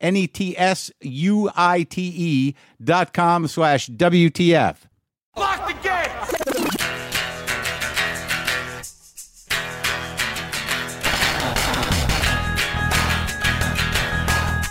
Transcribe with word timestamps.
N 0.00 0.16
E 0.16 0.26
T 0.26 0.56
S 0.56 0.90
U 1.00 1.50
I 1.54 1.82
T 1.82 2.12
E 2.16 2.54
dot 2.82 3.12
com 3.12 3.46
slash 3.46 3.88
WTF. 3.88 4.76
Lock 5.36 5.66
the 5.66 5.74
gate! 5.82 6.10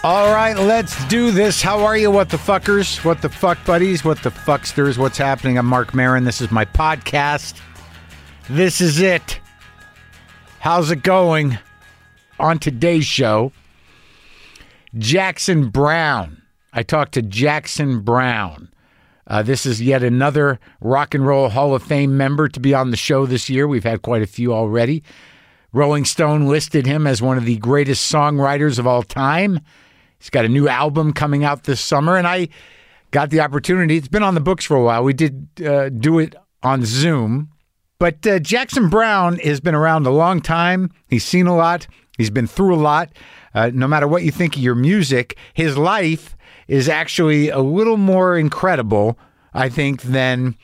All 0.02 0.34
right, 0.34 0.58
let's 0.58 1.06
do 1.10 1.30
this. 1.30 1.62
How 1.62 1.84
are 1.84 1.98
you, 1.98 2.10
what 2.10 2.30
the 2.30 2.38
fuckers? 2.38 3.04
What 3.04 3.22
the 3.22 3.28
fuck 3.28 3.58
buddies? 3.66 4.06
What 4.06 4.24
the 4.24 4.30
fucksters? 4.32 4.98
What's 4.98 5.18
happening? 5.18 5.58
I'm 5.58 5.66
Marc 5.66 5.94
Maron. 5.94 6.24
This 6.24 6.40
is 6.40 6.50
my 6.52 6.64
podcast. 6.64 7.60
This 8.50 8.80
is 8.80 9.02
it. 9.02 9.42
How's 10.60 10.90
it 10.90 11.04
going? 11.04 11.58
On 12.40 12.58
today's 12.60 13.06
show, 13.06 13.52
Jackson 14.98 15.70
Browne. 15.70 16.42
I 16.74 16.84
talked 16.84 17.14
to 17.14 17.22
Jackson 17.22 18.02
Browne. 18.02 18.70
Uh, 19.28 19.44
this 19.44 19.66
is 19.66 19.82
yet 19.82 20.04
another 20.04 20.60
Rock 20.82 21.14
and 21.14 21.26
Roll 21.26 21.50
Hall 21.50 21.76
of 21.76 21.84
Fame 21.84 22.18
member 22.18 22.48
to 22.48 22.60
be 22.60 22.74
on 22.74 22.90
the 22.90 22.98
show 22.98 23.26
this 23.26 23.50
year. 23.50 23.68
We've 23.68 23.84
had 23.84 24.02
quite 24.02 24.24
a 24.24 24.28
few 24.28 24.54
already. 24.54 25.04
Rolling 25.72 26.06
Stone 26.06 26.48
listed 26.48 26.88
him 26.88 27.06
as 27.06 27.22
one 27.22 27.38
of 27.38 27.46
the 27.46 27.58
greatest 27.58 28.12
songwriters 28.12 28.80
of 28.80 28.88
all 28.88 29.04
time. 29.04 29.60
He's 30.18 30.32
got 30.32 30.46
a 30.46 30.50
new 30.50 30.68
album 30.68 31.14
coming 31.14 31.44
out 31.44 31.64
this 31.64 31.80
summer, 31.80 32.18
and 32.18 32.28
I 32.28 32.50
got 33.12 33.30
the 33.30 33.42
opportunity. 33.42 33.98
It's 33.98 34.08
been 34.08 34.24
on 34.24 34.34
the 34.34 34.42
books 34.42 34.66
for 34.66 34.76
a 34.76 34.84
while. 34.84 35.04
We 35.04 35.14
did 35.14 35.48
uh, 35.64 35.90
do 35.90 36.18
it 36.18 36.36
on 36.64 36.84
Zoom. 36.84 37.52
But 38.00 38.26
uh, 38.26 38.40
Jackson 38.40 38.90
Browne 38.90 39.38
has 39.40 39.60
been 39.60 39.76
around 39.76 40.08
a 40.08 40.12
long 40.12 40.42
time. 40.42 40.90
He's 41.08 41.26
seen 41.26 41.48
a 41.48 41.56
lot, 41.56 41.86
he's 42.20 42.30
been 42.30 42.46
through 42.46 42.76
a 42.76 42.78
lot. 42.78 43.10
Uh, 43.56 43.72
no 43.74 43.88
matter 43.88 44.08
what 44.08 44.22
you 44.22 44.30
think 44.30 44.56
of 44.56 44.62
your 44.62 44.76
music, 44.76 45.38
his 45.56 45.76
life 45.76 46.38
is 46.68 46.88
actually 46.88 47.50
a 47.50 47.60
little 47.60 47.98
more 47.98 48.38
incredible, 48.38 49.18
I 49.56 49.70
think, 49.70 50.04
than. 50.04 50.56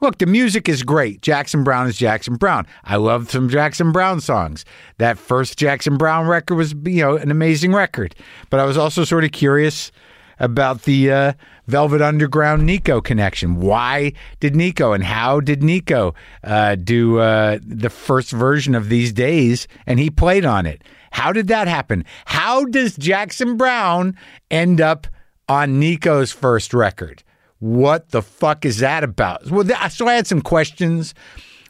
Look, 0.00 0.16
the 0.16 0.24
music 0.24 0.66
is 0.66 0.82
great. 0.82 1.20
Jackson 1.20 1.62
Browne 1.62 1.86
is 1.86 1.98
Jackson 1.98 2.36
Browne. 2.36 2.66
I 2.84 2.96
love 2.96 3.30
some 3.30 3.50
Jackson 3.50 3.92
Browne 3.92 4.20
songs. 4.22 4.64
That 4.96 5.18
first 5.18 5.58
Jackson 5.58 5.98
Browne 5.98 6.26
record 6.26 6.54
was, 6.54 6.74
you 6.84 7.02
know, 7.02 7.16
an 7.16 7.30
amazing 7.30 7.74
record. 7.74 8.14
But 8.48 8.60
I 8.60 8.64
was 8.64 8.78
also 8.78 9.04
sort 9.04 9.24
of 9.24 9.32
curious 9.32 9.92
about 10.38 10.84
the 10.84 11.12
uh, 11.12 11.32
Velvet 11.66 12.00
Underground 12.00 12.64
Nico 12.64 13.02
connection. 13.02 13.60
Why 13.60 14.14
did 14.40 14.56
Nico 14.56 14.92
and 14.92 15.04
how 15.04 15.38
did 15.38 15.62
Nico 15.62 16.14
uh, 16.42 16.76
do 16.76 17.18
uh, 17.18 17.58
the 17.62 17.90
first 17.90 18.32
version 18.32 18.74
of 18.74 18.88
These 18.88 19.12
Days 19.12 19.68
and 19.86 20.00
he 20.00 20.08
played 20.08 20.46
on 20.46 20.64
it? 20.64 20.82
How 21.10 21.32
did 21.32 21.48
that 21.48 21.68
happen? 21.68 22.04
How 22.26 22.64
does 22.64 22.96
Jackson 22.96 23.56
Browne 23.56 24.16
end 24.50 24.80
up 24.80 25.06
on 25.48 25.78
Nico's 25.78 26.32
first 26.32 26.72
record? 26.72 27.22
What 27.58 28.10
the 28.10 28.22
fuck 28.22 28.64
is 28.64 28.78
that 28.78 29.04
about? 29.04 29.50
Well, 29.50 29.66
so 29.90 30.08
I 30.08 30.14
had 30.14 30.26
some 30.26 30.40
questions. 30.40 31.14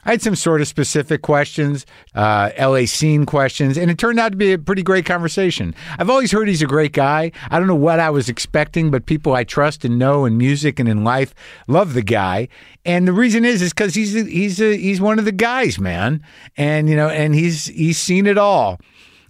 I 0.05 0.12
had 0.12 0.23
some 0.23 0.34
sort 0.34 0.62
of 0.62 0.69
specific 0.69 1.21
questions, 1.21 1.84
uh, 2.15 2.51
LA 2.59 2.87
scene 2.87 3.27
questions, 3.27 3.77
and 3.77 3.91
it 3.91 3.99
turned 3.99 4.19
out 4.19 4.31
to 4.33 4.39
be 4.39 4.53
a 4.53 4.59
pretty 4.59 4.83
great 4.83 5.05
conversation. 5.05 5.75
I've 5.99 6.09
always 6.09 6.33
heard 6.33 6.49
he's 6.49 6.62
a 6.62 6.67
great 6.67 6.93
guy. 6.93 7.33
I 7.51 7.59
don't 7.59 7.69
know 7.69 7.75
what 7.75 8.01
I 8.01 8.09
was 8.09 8.28
expecting, 8.28 8.91
but 8.91 9.05
people 9.05 9.34
I 9.34 9.45
trust 9.45 9.84
and 9.84 9.99
know 9.99 10.25
in 10.25 10.39
music 10.39 10.81
and 10.81 10.89
in 10.89 11.05
life 11.05 11.34
love 11.67 11.93
the 11.93 12.03
guy. 12.03 12.49
And 12.87 13.07
the 13.07 13.12
reason 13.12 13.45
is, 13.45 13.61
is 13.61 13.75
because 13.75 13.95
he's 13.95 14.17
a, 14.17 14.25
he's 14.25 14.61
a, 14.61 14.75
he's 14.75 15.03
one 15.03 15.19
of 15.19 15.27
the 15.27 15.33
guys, 15.33 15.78
man. 15.78 16.25
And 16.57 16.89
you 16.89 16.97
know, 16.97 17.09
and 17.09 17.34
he's 17.34 17.67
he's 17.67 17.99
seen 17.99 18.27
it 18.27 18.39
all. 18.39 18.81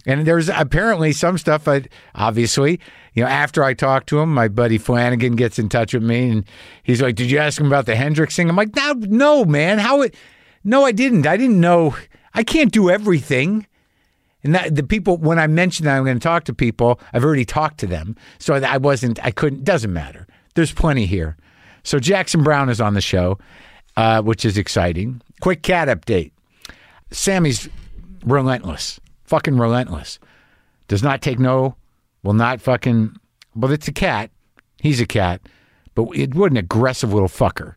And 0.05 0.25
there's 0.25 0.49
apparently 0.49 1.11
some 1.11 1.37
stuff 1.37 1.67
obviously, 2.15 2.79
you 3.13 3.23
know, 3.23 3.29
after 3.29 3.63
I 3.63 3.73
talked 3.73 4.07
to 4.09 4.19
him, 4.19 4.33
my 4.33 4.47
buddy 4.47 4.77
Flanagan 4.77 5.35
gets 5.35 5.59
in 5.59 5.69
touch 5.69 5.93
with 5.93 6.03
me 6.03 6.29
and 6.29 6.45
he's 6.83 7.01
like, 7.01 7.15
Did 7.15 7.29
you 7.29 7.37
ask 7.37 7.59
him 7.59 7.67
about 7.67 7.85
the 7.85 7.95
Hendrix 7.95 8.35
thing? 8.35 8.49
I'm 8.49 8.55
like, 8.55 8.75
No, 8.75 8.93
no, 8.93 9.45
man. 9.45 9.79
How 9.79 10.01
it 10.01 10.15
no, 10.63 10.85
I 10.85 10.91
didn't. 10.91 11.25
I 11.25 11.37
didn't 11.37 11.59
know 11.59 11.95
I 12.33 12.43
can't 12.43 12.71
do 12.71 12.89
everything. 12.89 13.67
And 14.43 14.55
that 14.55 14.75
the 14.75 14.83
people 14.83 15.17
when 15.17 15.37
I 15.37 15.47
mentioned 15.47 15.87
that 15.87 15.97
I'm 15.97 16.03
going 16.03 16.17
to 16.17 16.23
talk 16.23 16.45
to 16.45 16.53
people, 16.53 16.99
I've 17.13 17.23
already 17.23 17.45
talked 17.45 17.79
to 17.79 17.87
them. 17.87 18.15
So 18.39 18.55
I 18.55 18.77
wasn't 18.77 19.23
I 19.23 19.31
couldn't 19.31 19.63
doesn't 19.63 19.93
matter. 19.93 20.27
There's 20.55 20.71
plenty 20.71 21.05
here. 21.05 21.37
So 21.83 21.99
Jackson 21.99 22.43
Browne 22.43 22.69
is 22.69 22.81
on 22.81 22.93
the 22.93 23.01
show, 23.01 23.39
uh, 23.97 24.21
which 24.21 24.45
is 24.45 24.57
exciting. 24.57 25.21
Quick 25.41 25.63
cat 25.63 25.87
update. 25.87 26.31
Sammy's 27.11 27.69
relentless 28.23 28.99
fucking 29.31 29.57
relentless. 29.57 30.19
Does 30.89 31.01
not 31.01 31.21
take 31.21 31.39
no, 31.39 31.77
will 32.21 32.33
not 32.33 32.59
fucking. 32.59 33.15
Well, 33.55 33.71
it's 33.71 33.87
a 33.87 33.93
cat. 33.93 34.29
He's 34.77 34.99
a 34.99 35.05
cat, 35.05 35.41
but 35.95 36.09
it 36.13 36.35
what 36.35 36.51
an 36.51 36.57
aggressive 36.57 37.13
little 37.13 37.29
fucker. 37.29 37.75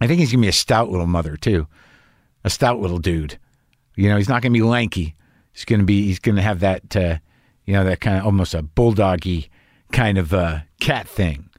I 0.00 0.08
think 0.08 0.18
he's 0.18 0.32
gonna 0.32 0.42
be 0.42 0.48
a 0.48 0.52
stout 0.52 0.90
little 0.90 1.06
mother 1.06 1.36
too, 1.36 1.68
a 2.42 2.50
stout 2.50 2.80
little 2.80 2.98
dude. 2.98 3.38
You 3.94 4.08
know, 4.08 4.16
he's 4.16 4.28
not 4.28 4.42
gonna 4.42 4.52
be 4.52 4.62
lanky. 4.62 5.14
He's 5.52 5.64
gonna 5.64 5.84
be. 5.84 6.06
He's 6.06 6.18
gonna 6.18 6.42
have 6.42 6.58
that. 6.58 6.96
Uh, 6.96 7.18
you 7.64 7.74
know, 7.74 7.84
that 7.84 8.00
kind 8.00 8.18
of 8.18 8.24
almost 8.24 8.52
a 8.52 8.64
bulldoggy 8.64 9.48
kind 9.92 10.18
of 10.18 10.34
uh, 10.34 10.60
cat 10.80 11.06
thing. 11.06 11.50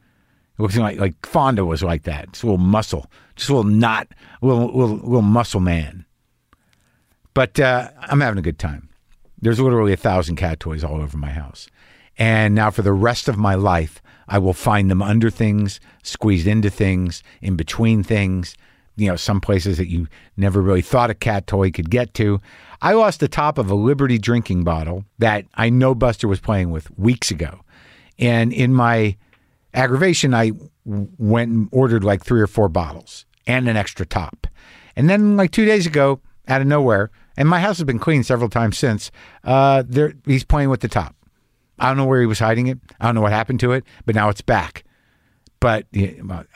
It 0.60 0.62
Looks 0.62 0.76
like 0.76 1.00
like 1.00 1.26
Fonda 1.26 1.64
was 1.64 1.84
like 1.84 2.04
that. 2.04 2.26
It's 2.26 2.44
a 2.44 2.48
little 2.48 2.58
muscle, 2.58 3.10
just 3.38 3.50
a 3.50 3.56
little 3.56 3.72
knot, 3.72 4.10
little 4.42 4.66
little, 4.66 4.98
little 4.98 5.22
muscle 5.22 5.62
man. 5.62 6.06
But 7.34 7.60
uh, 7.60 7.90
I'm 8.00 8.22
having 8.22 8.40
a 8.40 8.44
good 8.44 8.60
time. 8.60 8.90
There's 9.42 9.60
literally 9.60 9.94
a 9.94 9.98
thousand 9.98 10.36
cat 10.36 10.60
toys 10.60 10.84
all 10.84 11.02
over 11.02 11.18
my 11.18 11.30
house. 11.30 11.68
And 12.18 12.54
now 12.54 12.70
for 12.70 12.82
the 12.82 12.94
rest 12.94 13.28
of 13.28 13.38
my 13.38 13.56
life, 13.56 14.02
I 14.28 14.38
will 14.38 14.54
find 14.54 14.90
them 14.90 15.02
under 15.02 15.30
things, 15.30 15.80
squeezed 16.04 16.48
into 16.48 16.70
things, 16.70 17.24
in 17.42 17.56
between 17.56 18.04
things, 18.04 18.56
you 18.96 19.08
know, 19.08 19.16
some 19.16 19.42
places 19.42 19.78
that 19.78 19.90
you 19.90 20.08
never 20.38 20.62
really 20.62 20.82
thought 20.82 21.10
a 21.10 21.16
cat 21.16 21.48
toy 21.48 21.72
could 21.72 21.90
get 21.90 22.14
to. 22.16 22.40
I 22.82 22.94
lost 22.94 23.20
the 23.20 23.28
top 23.28 23.58
of 23.58 23.70
a 23.70 23.76
Liberty 23.76 24.18
drinking 24.18 24.64
bottle 24.64 25.06
that 25.20 25.46
I 25.56 25.70
know 25.70 25.96
Buster 25.96 26.28
was 26.28 26.40
playing 26.40 26.70
with 26.70 26.96
weeks 26.98 27.32
ago. 27.32 27.62
And 28.20 28.54
in 28.54 28.74
my 28.74 29.18
aggravation, 29.74 30.34
I 30.34 30.52
went 30.86 31.52
and 31.52 31.70
ordered 31.72 32.04
like 32.04 32.24
three 32.24 32.42
or 32.42 32.48
four 32.48 32.70
bottles 32.70 33.26
and 33.48 33.68
an 33.68 33.76
extra 33.76 34.06
top. 34.06 34.48
And 34.96 35.10
then, 35.10 35.36
like 35.36 35.52
two 35.52 35.66
days 35.66 35.88
ago, 35.88 36.22
out 36.48 36.62
of 36.62 36.68
nowhere, 36.68 37.10
and 37.38 37.50
my 37.50 37.60
house 37.60 37.78
has 37.78 37.86
been 37.86 38.00
cleaned 38.00 38.26
several 38.26 38.50
times 38.50 38.78
since. 38.78 39.12
Uh, 39.44 39.84
there, 39.86 40.14
he's 40.26 40.44
playing 40.44 40.70
with 40.70 40.82
the 40.82 40.88
top. 40.88 41.16
I 41.80 41.88
don't 41.88 41.98
know 41.98 42.06
where 42.06 42.22
he 42.22 42.28
was 42.28 42.40
hiding 42.40 42.68
it. 42.68 42.80
I 43.00 43.06
don't 43.06 43.16
know 43.16 43.22
what 43.22 43.32
happened 43.32 43.60
to 43.62 43.72
it, 43.72 43.84
but 44.06 44.16
now 44.16 44.30
it's 44.30 44.42
back. 44.42 44.84
But 45.60 45.88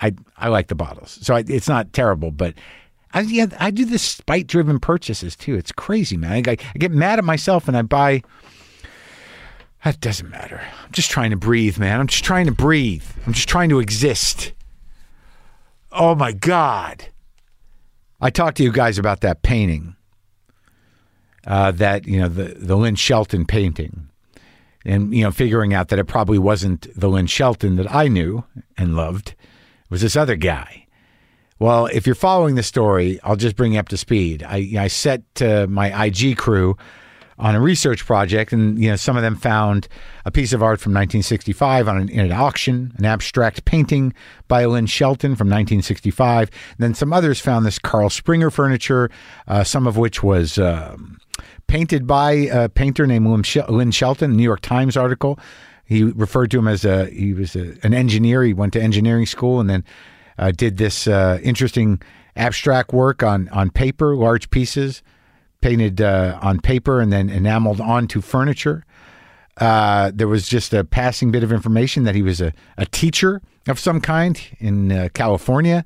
I 0.02 0.14
I 0.38 0.50
like 0.50 0.68
the 0.68 0.76
bottles, 0.76 1.18
so 1.22 1.36
I, 1.36 1.44
it's 1.48 1.68
not 1.70 1.94
terrible. 1.94 2.30
But 2.30 2.56
I 3.14 3.22
yeah, 3.22 3.48
I 3.60 3.72
do 3.72 3.86
this 3.86 4.02
spite 4.04 4.48
driven 4.48 4.80
purchases 4.80 5.36
too. 5.36 5.56
It's 5.56 5.72
crazy, 5.72 6.18
man. 6.18 6.44
I, 6.48 6.52
I 6.52 6.78
get 6.78 6.92
mad 6.92 7.18
at 7.18 7.26
myself 7.26 7.68
and 7.68 7.78
I 7.78 7.82
buy. 7.82 8.22
That 9.84 10.02
doesn't 10.02 10.30
matter. 10.30 10.62
I'm 10.84 10.92
just 10.92 11.10
trying 11.10 11.32
to 11.32 11.38
breathe, 11.38 11.78
man. 11.78 12.00
I'm 12.00 12.08
just 12.08 12.24
trying 12.24 12.48
to 12.48 12.52
breathe. 12.52 13.06
I'm 13.26 13.34
just 13.34 13.48
trying 13.48 13.70
to 13.70 13.80
exist. 13.80 14.52
Oh 15.92 16.14
my 16.14 16.34
god. 16.34 17.06
I 18.20 18.30
talked 18.30 18.58
to 18.58 18.64
you 18.64 18.72
guys 18.72 18.98
about 18.98 19.22
that 19.22 19.42
painting 19.44 19.96
uh, 21.48 21.72
that 21.72 22.06
you 22.06 22.20
know 22.20 22.28
the 22.28 22.56
the 22.56 22.76
Lynn 22.76 22.96
Shelton 22.96 23.46
painting, 23.46 24.10
and 24.86 25.16
you 25.16 25.24
know 25.24 25.32
figuring 25.32 25.74
out 25.74 25.88
that 25.88 25.98
it 26.00 26.06
probably 26.06 26.38
wasn't 26.38 26.88
the 27.00 27.08
Lynn 27.08 27.28
Shelton 27.28 27.78
that 27.78 27.92
I 27.94 28.08
knew 28.08 28.44
and 28.78 28.96
loved, 28.96 29.34
was 29.90 30.02
this 30.02 30.16
other 30.16 30.36
guy. 30.36 30.86
Well, 31.60 31.88
if 31.88 32.06
you're 32.06 32.16
following 32.16 32.54
the 32.54 32.64
story, 32.64 33.20
I'll 33.24 33.36
just 33.36 33.56
bring 33.56 33.74
you 33.74 33.80
up 33.80 33.90
to 33.90 33.98
speed. 33.98 34.44
I, 34.44 34.74
I 34.78 34.88
set 34.88 35.24
uh, 35.42 35.66
my 35.68 36.06
IG 36.06 36.38
crew 36.38 36.78
on 37.40 37.56
a 37.56 37.62
research 37.62 38.06
project, 38.06 38.52
and 38.52 38.78
you 38.78 38.90
know 38.90 38.96
some 38.96 39.16
of 39.16 39.24
them 39.24 39.36
found 39.36 39.88
a 40.26 40.32
piece 40.32 40.54
of 40.54 40.62
art 40.62 40.80
from 40.80 40.92
1965 40.92 41.88
on 41.88 41.98
an, 41.98 42.10
in 42.10 42.20
an 42.20 42.32
auction, 42.32 42.94
an 42.98 43.06
abstract 43.06 43.64
painting 43.66 44.14
by 44.48 44.66
Lynn 44.66 44.86
Shelton 44.86 45.36
from 45.36 45.48
1965. 45.48 46.50
And 46.50 46.78
then 46.80 46.94
some 46.94 47.14
others 47.14 47.40
found 47.40 47.66
this 47.66 47.80
Karl 47.80 48.10
Springer 48.10 48.52
furniture, 48.52 49.10
uh, 49.48 49.64
some 49.64 49.88
of 49.88 49.98
which 49.98 50.22
was. 50.22 50.58
Um, 50.58 51.17
painted 51.68 52.08
by 52.08 52.32
a 52.32 52.70
painter 52.70 53.06
named 53.06 53.28
Lynn 53.28 53.44
Shel- 53.44 53.68
Lynn 53.70 53.92
Shelton, 53.92 54.36
New 54.36 54.44
York 54.44 54.62
Times 54.62 54.98
article. 54.98 55.40
He 55.86 56.04
referred 56.04 56.52
to 56.52 56.60
him 56.60 56.68
as 56.68 56.84
a 56.84 57.06
he 57.08 57.34
was 57.34 57.56
a, 57.56 57.78
an 57.84 57.94
engineer. 57.94 58.44
He 58.44 58.54
went 58.54 58.74
to 58.74 58.82
engineering 58.82 59.26
school 59.26 59.60
and 59.60 59.70
then 59.70 59.84
uh, 60.38 60.52
did 60.52 60.78
this 60.78 61.08
uh, 61.08 61.40
interesting 61.44 62.02
abstract 62.36 62.94
work 62.94 63.24
on 63.24 63.50
on 63.50 63.70
paper, 63.70 64.16
large 64.16 64.50
pieces 64.50 65.02
painted 65.62 66.02
uh, 66.02 66.38
on 66.42 66.60
paper 66.60 67.00
and 67.02 67.12
then 67.12 67.30
enameled 67.30 67.82
onto 67.82 68.22
furniture. 68.22 68.84
Uh, 69.58 70.12
there 70.14 70.28
was 70.28 70.48
just 70.48 70.74
a 70.74 70.84
passing 70.84 71.32
bit 71.32 71.44
of 71.44 71.52
information 71.52 72.04
that 72.04 72.14
he 72.14 72.22
was 72.22 72.40
a, 72.40 72.54
a 72.78 72.86
teacher 72.86 73.42
of 73.68 73.80
some 73.80 74.00
kind 74.00 74.40
in 74.60 74.92
uh, 74.92 75.10
California, 75.14 75.84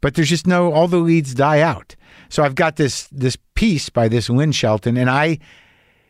but 0.00 0.14
there's 0.14 0.28
just 0.28 0.46
no 0.46 0.72
all 0.72 0.86
the 0.86 0.98
leads 0.98 1.34
die 1.34 1.60
out. 1.60 1.96
So 2.28 2.42
I've 2.42 2.54
got 2.54 2.76
this 2.76 3.08
this 3.08 3.36
piece 3.54 3.88
by 3.88 4.08
this 4.08 4.28
Lynn 4.28 4.52
Shelton, 4.52 4.96
and 4.96 5.08
I, 5.08 5.38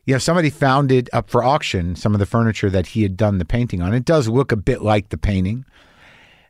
you 0.04 0.14
know, 0.14 0.18
somebody 0.18 0.50
found 0.50 0.90
it 0.92 1.08
up 1.12 1.30
for 1.30 1.42
auction. 1.42 1.96
Some 1.96 2.14
of 2.14 2.18
the 2.18 2.26
furniture 2.26 2.70
that 2.70 2.88
he 2.88 3.02
had 3.02 3.16
done 3.16 3.38
the 3.38 3.44
painting 3.44 3.82
on. 3.82 3.94
It 3.94 4.04
does 4.04 4.28
look 4.28 4.52
a 4.52 4.56
bit 4.56 4.82
like 4.82 5.10
the 5.10 5.18
painting, 5.18 5.64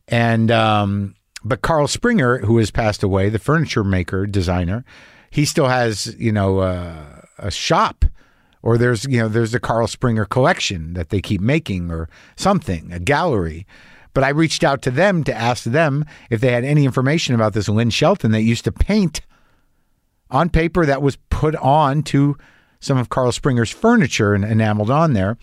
and 0.09 0.51
um, 0.51 1.15
but 1.45 1.63
Karl 1.63 1.87
Springer, 1.89 2.39
who 2.39 2.59
has 2.59 2.71
passed 2.71 3.03
away, 3.03 3.29
the 3.29 3.39
furniture 3.39 3.85
maker 3.85 4.27
designer, 4.27 4.85
he 5.31 5.45
still 5.45 5.69
has 5.69 6.15
you 6.19 6.33
know 6.33 6.59
uh, 6.59 7.21
a 7.39 7.51
shop. 7.51 8.05
Or 8.61 8.77
there's 8.77 9.05
you 9.05 9.19
know 9.19 9.29
there's 9.29 9.55
a 9.55 9.61
Karl 9.61 9.87
Springer 9.87 10.25
collection 10.25 10.95
that 10.95 11.11
they 11.11 11.21
keep 11.21 11.41
making 11.41 11.93
or 11.93 12.09
something 12.35 12.93
a 12.93 12.99
gallery, 12.99 13.67
but 14.15 14.25
I 14.25 14.31
reached 14.31 14.65
out 14.65 14.83
to 14.83 14.91
them 14.91 15.23
to 15.25 15.35
ask 15.35 15.63
them 15.63 16.05
if 16.29 16.41
they 16.41 16.51
had 16.51 16.65
any 16.65 16.85
information 16.85 17.37
about 17.37 17.53
this 17.53 17.69
Lynn 17.69 17.91
Shelton 17.91 18.33
that 18.33 18.43
used 18.43 18.65
to 18.65 18.73
paint 18.73 19.21
on 20.31 20.51
paper 20.51 20.87
that 20.87 21.03
was 21.03 21.17
put 21.31 21.55
on 21.57 22.03
to 22.05 22.37
some 22.81 22.99
of 22.99 23.09
Karl 23.09 23.33
Springer's 23.33 23.71
furniture 23.71 24.35
and 24.35 24.45
enameled 24.45 24.91
on 24.91 25.13
there. 25.13 25.37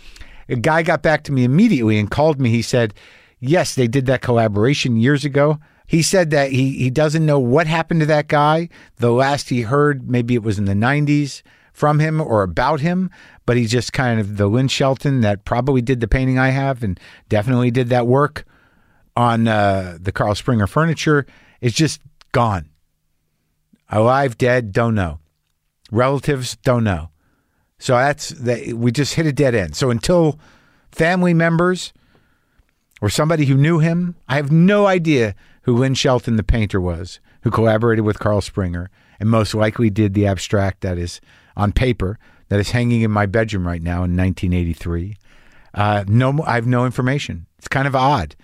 A 0.48 0.56
guy 0.56 0.84
got 0.84 1.02
back 1.02 1.24
to 1.24 1.32
me 1.32 1.44
immediately 1.44 1.98
and 1.98 2.10
called 2.10 2.40
me. 2.40 2.50
He 2.50 2.62
said, 2.62 2.94
Yes, 3.40 3.76
they 3.76 3.88
did 3.88 4.06
that 4.06 4.22
collaboration 4.22 4.98
years 4.98 5.26
ago. 5.26 5.60
He 5.88 6.02
said 6.02 6.32
that 6.32 6.52
he, 6.52 6.72
he 6.78 6.90
doesn't 6.90 7.26
know 7.26 7.40
what 7.40 7.68
happened 7.68 8.00
to 8.00 8.06
that 8.08 8.28
guy. 8.28 8.70
The 8.98 9.12
last 9.12 9.50
he 9.50 9.62
heard, 9.62 10.10
maybe 10.10 10.34
it 10.34 10.42
was 10.42 10.58
in 10.58 10.66
the 10.66 10.74
90s 10.74 11.44
from 11.74 12.00
him 12.00 12.22
or 12.22 12.42
about 12.42 12.80
him, 12.80 13.12
but 13.46 13.58
he's 13.58 13.70
just 13.70 13.94
kind 13.94 14.20
of 14.20 14.38
the 14.38 14.48
Lynn 14.48 14.68
Shelton 14.68 15.22
that 15.22 15.46
probably 15.46 15.82
did 15.82 16.00
the 16.00 16.08
painting 16.08 16.40
I 16.40 16.50
have 16.50 16.82
and 16.82 17.00
definitely 17.30 17.70
did 17.70 17.90
that 17.90 18.08
work 18.08 18.46
on 19.16 19.48
uh, 19.48 19.98
the 20.00 20.12
Karl 20.12 20.36
Springer 20.36 20.68
furniture. 20.68 21.26
It's 21.62 21.76
just 21.76 22.02
gone. 22.32 22.70
Alive, 23.90 24.38
dead, 24.38 24.72
don't 24.72 24.96
know. 24.96 25.20
Relatives, 25.92 26.56
don't 26.58 26.84
know. 26.84 27.10
So 27.78 27.96
that's 27.96 28.30
that. 28.30 28.74
We 28.74 28.92
just 28.92 29.16
hit 29.16 29.26
a 29.26 29.34
dead 29.34 29.54
end. 29.54 29.76
So 29.76 29.90
until 29.90 30.40
family 30.92 31.34
members 31.34 31.94
or 33.02 33.10
somebody 33.10 33.46
who 33.46 33.56
knew 33.56 33.80
him, 33.80 34.16
I 34.28 34.36
have 34.38 34.52
no 34.52 34.88
idea 34.88 35.36
who 35.64 35.76
Lynn 35.76 35.94
Shelton, 35.94 36.36
the 36.36 36.44
painter, 36.44 36.80
was, 36.80 37.20
who 37.42 37.52
collaborated 37.52 38.06
with 38.06 38.20
Karl 38.20 38.42
Springer 38.42 38.90
and 39.20 39.30
most 39.30 39.54
likely 39.54 39.90
did 39.90 40.14
the 40.14 40.28
abstract 40.28 40.82
that 40.82 40.98
is 40.98 41.22
on 41.56 41.72
paper 41.72 42.18
that 42.50 42.60
is 42.60 42.72
hanging 42.72 43.02
in 43.02 43.12
my 43.12 43.26
bedroom 43.26 43.68
right 43.68 43.82
now 43.82 44.04
in 44.04 44.16
1983. 44.16 45.18
Uh, 45.74 46.06
no, 46.08 46.42
I 46.46 46.56
have 46.56 46.68
no 46.68 46.86
information. 46.86 47.48
It's 47.58 47.68
kind 47.68 47.88
of 47.88 47.96
odd, 47.96 48.36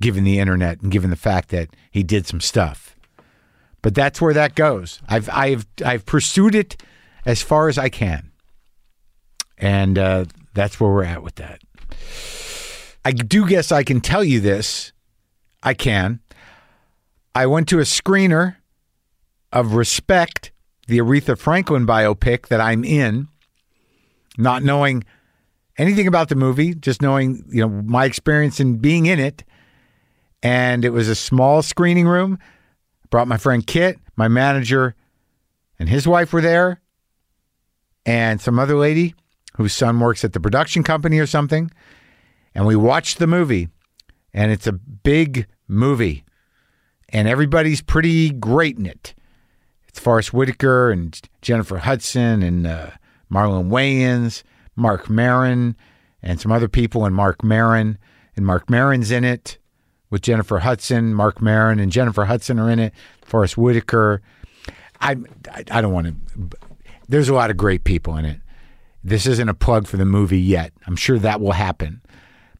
given 0.00 0.24
the 0.24 0.38
internet 0.38 0.80
and 0.80 0.92
given 0.92 1.10
the 1.10 1.16
fact 1.16 1.48
that 1.50 1.70
he 1.90 2.02
did 2.02 2.26
some 2.26 2.40
stuff. 2.40 2.85
But 3.86 3.94
that's 3.94 4.20
where 4.20 4.34
that 4.34 4.56
goes. 4.56 5.00
I've 5.08 5.30
I've 5.32 5.64
I've 5.84 6.04
pursued 6.04 6.56
it 6.56 6.82
as 7.24 7.40
far 7.40 7.68
as 7.68 7.78
I 7.78 7.88
can, 7.88 8.32
and 9.58 9.96
uh, 9.96 10.24
that's 10.54 10.80
where 10.80 10.90
we're 10.90 11.04
at 11.04 11.22
with 11.22 11.36
that. 11.36 11.60
I 13.04 13.12
do 13.12 13.46
guess 13.46 13.70
I 13.70 13.84
can 13.84 14.00
tell 14.00 14.24
you 14.24 14.40
this. 14.40 14.90
I 15.62 15.74
can. 15.74 16.18
I 17.32 17.46
went 17.46 17.68
to 17.68 17.78
a 17.78 17.82
screener 17.82 18.56
of 19.52 19.74
Respect, 19.74 20.50
the 20.88 20.98
Aretha 20.98 21.38
Franklin 21.38 21.86
biopic 21.86 22.48
that 22.48 22.60
I'm 22.60 22.82
in, 22.82 23.28
not 24.36 24.64
knowing 24.64 25.04
anything 25.78 26.08
about 26.08 26.28
the 26.28 26.34
movie, 26.34 26.74
just 26.74 27.00
knowing 27.00 27.44
you 27.50 27.60
know 27.60 27.68
my 27.68 28.04
experience 28.04 28.58
in 28.58 28.78
being 28.78 29.06
in 29.06 29.20
it. 29.20 29.44
And 30.42 30.84
it 30.84 30.90
was 30.90 31.08
a 31.08 31.14
small 31.14 31.62
screening 31.62 32.08
room. 32.08 32.40
Brought 33.16 33.28
my 33.28 33.38
friend 33.38 33.66
Kit, 33.66 33.98
my 34.16 34.28
manager, 34.28 34.94
and 35.78 35.88
his 35.88 36.06
wife 36.06 36.34
were 36.34 36.42
there, 36.42 36.82
and 38.04 38.42
some 38.42 38.58
other 38.58 38.76
lady 38.76 39.14
whose 39.56 39.72
son 39.72 40.00
works 40.00 40.22
at 40.22 40.34
the 40.34 40.38
production 40.38 40.82
company 40.82 41.18
or 41.18 41.26
something. 41.26 41.70
And 42.54 42.66
we 42.66 42.76
watched 42.76 43.18
the 43.18 43.26
movie, 43.26 43.70
and 44.34 44.52
it's 44.52 44.66
a 44.66 44.72
big 44.72 45.46
movie, 45.66 46.26
and 47.08 47.26
everybody's 47.26 47.80
pretty 47.80 48.32
great 48.32 48.76
in 48.76 48.84
it. 48.84 49.14
It's 49.88 49.98
Forest 49.98 50.34
Whitaker 50.34 50.90
and 50.90 51.18
Jennifer 51.40 51.78
Hudson 51.78 52.42
and 52.42 52.66
uh, 52.66 52.90
Marlon 53.32 53.70
Wayans, 53.70 54.42
Marc 54.76 55.08
Maron, 55.08 55.74
and 56.20 56.38
some 56.38 56.52
other 56.52 56.68
people, 56.68 57.06
and 57.06 57.14
Marc 57.14 57.42
Maron. 57.42 57.96
And 58.36 58.44
Marc 58.44 58.68
Maron's 58.68 59.10
in 59.10 59.24
it 59.24 59.56
with 60.10 60.22
Jennifer 60.22 60.58
Hudson. 60.58 61.14
Marc 61.14 61.40
Maron 61.40 61.78
and 61.78 61.92
Jennifer 61.92 62.24
Hudson 62.24 62.58
are 62.58 62.70
in 62.70 62.78
it. 62.78 62.92
Forest 63.22 63.56
Whitaker. 63.56 64.22
I, 65.00 65.16
I, 65.70 65.80
don't 65.80 65.92
want 65.92 66.06
to. 66.06 66.58
There's 67.08 67.28
a 67.28 67.34
lot 67.34 67.50
of 67.50 67.56
great 67.56 67.84
people 67.84 68.16
in 68.16 68.24
it. 68.24 68.40
This 69.04 69.26
isn't 69.26 69.48
a 69.48 69.54
plug 69.54 69.86
for 69.86 69.96
the 69.96 70.04
movie 70.04 70.40
yet. 70.40 70.72
I'm 70.86 70.96
sure 70.96 71.18
that 71.18 71.40
will 71.40 71.52
happen. 71.52 72.00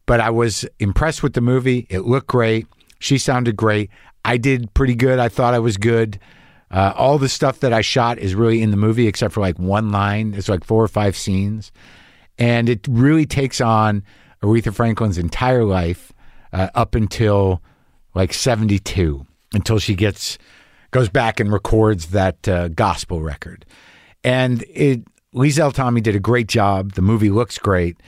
But 0.06 0.20
I 0.20 0.31
was 0.31 0.64
impressed 0.78 1.22
with 1.22 1.32
the 1.32 1.40
movie. 1.40 1.87
It 1.90 2.00
looked 2.00 2.28
great. 2.28 2.66
She 2.98 3.19
sounded 3.19 3.56
great. 3.56 3.90
I 4.25 4.37
did 4.37 4.72
pretty 4.75 4.94
good. 4.94 5.19
I 5.19 5.28
thought 5.28 5.54
I 5.54 5.58
was 5.58 5.76
good. 5.76 6.20
Uh, 6.70 6.92
all 6.97 7.18
the 7.18 7.28
stuff 7.28 7.61
that 7.61 7.73
I 7.73 7.80
shot 7.80 8.18
is 8.18 8.35
really 8.35 8.61
in 8.61 8.70
the 8.70 8.76
movie, 8.76 9.06
except 9.06 9.35
for 9.35 9.40
like 9.40 9.59
one 9.59 9.90
line. 9.90 10.35
It's 10.35 10.49
like 10.49 10.64
four 10.64 10.82
or 10.82 10.88
five 10.88 11.16
scenes. 11.16 11.73
And 12.38 12.68
it 12.68 12.87
really 12.88 13.25
takes 13.25 13.61
on 13.61 14.04
Aretha 14.42 14.75
Franklin's 14.75 15.18
entire 15.18 15.64
life 15.64 16.12
uh, 16.56 16.70
up 16.75 16.94
until 16.94 17.62
like 18.14 18.32
72, 18.32 19.26
until 19.52 19.78
she 19.78 19.94
gets 19.94 20.38
goes 20.90 21.08
back 21.10 21.38
and 21.38 21.52
records 21.52 22.06
that 22.08 22.48
uh, 22.48 22.68
gospel 22.68 23.20
record. 23.20 23.66
And 24.25 24.64
it 24.70 25.02
Liesl 25.34 25.75
Tommy 25.75 26.00
did 26.00 26.16
a 26.16 26.20
great 26.20 26.48
job. 26.48 26.92
The 26.92 27.02
movie 27.02 27.28
looks 27.28 27.58
great, 27.58 27.98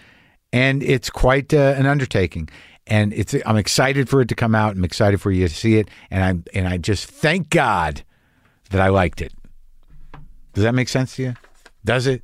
and 0.51 0.83
it's 0.83 1.11
quite 1.11 1.53
uh, 1.53 1.75
an 1.77 1.85
undertaking. 1.85 2.49
And 2.87 3.13
it's 3.13 3.35
I'm 3.45 3.59
excited 3.59 4.09
for 4.09 4.23
it 4.23 4.29
to 4.29 4.35
come 4.35 4.55
out. 4.55 4.77
I'm 4.77 4.85
excited 4.85 5.21
for 5.21 5.31
you 5.31 5.47
to 5.47 5.55
see 5.55 5.77
it, 5.77 5.91
and 6.11 6.25
I 6.25 6.59
and 6.59 6.67
I 6.67 6.79
just 6.79 7.05
thank 7.05 7.51
God 7.51 8.03
that 8.71 8.81
I 8.81 8.89
liked 8.89 9.21
it. 9.21 9.35
Does 10.55 10.65
that 10.65 10.75
make 10.75 10.89
sense 10.89 11.17
to 11.17 11.23
you? 11.23 11.35
Does 11.85 12.07
it? 12.07 12.23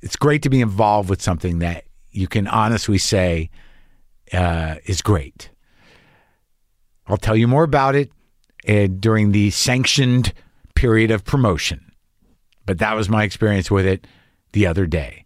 It's 0.00 0.16
great 0.16 0.42
to 0.42 0.50
be 0.50 0.60
involved 0.60 1.10
with 1.10 1.20
something 1.20 1.58
that 1.58 1.86
you 2.12 2.28
can 2.28 2.46
honestly 2.46 2.98
say 2.98 3.50
uh, 4.32 4.76
is 4.86 5.02
great. 5.02 5.50
I'll 7.06 7.16
tell 7.16 7.36
you 7.36 7.48
more 7.48 7.64
about 7.64 7.94
it 7.94 8.10
uh, 8.68 8.86
during 8.86 9.32
the 9.32 9.50
sanctioned 9.50 10.32
period 10.74 11.10
of 11.10 11.24
promotion. 11.24 11.92
But 12.66 12.78
that 12.78 12.94
was 12.94 13.08
my 13.08 13.24
experience 13.24 13.70
with 13.70 13.86
it 13.86 14.06
the 14.52 14.66
other 14.66 14.86
day. 14.86 15.24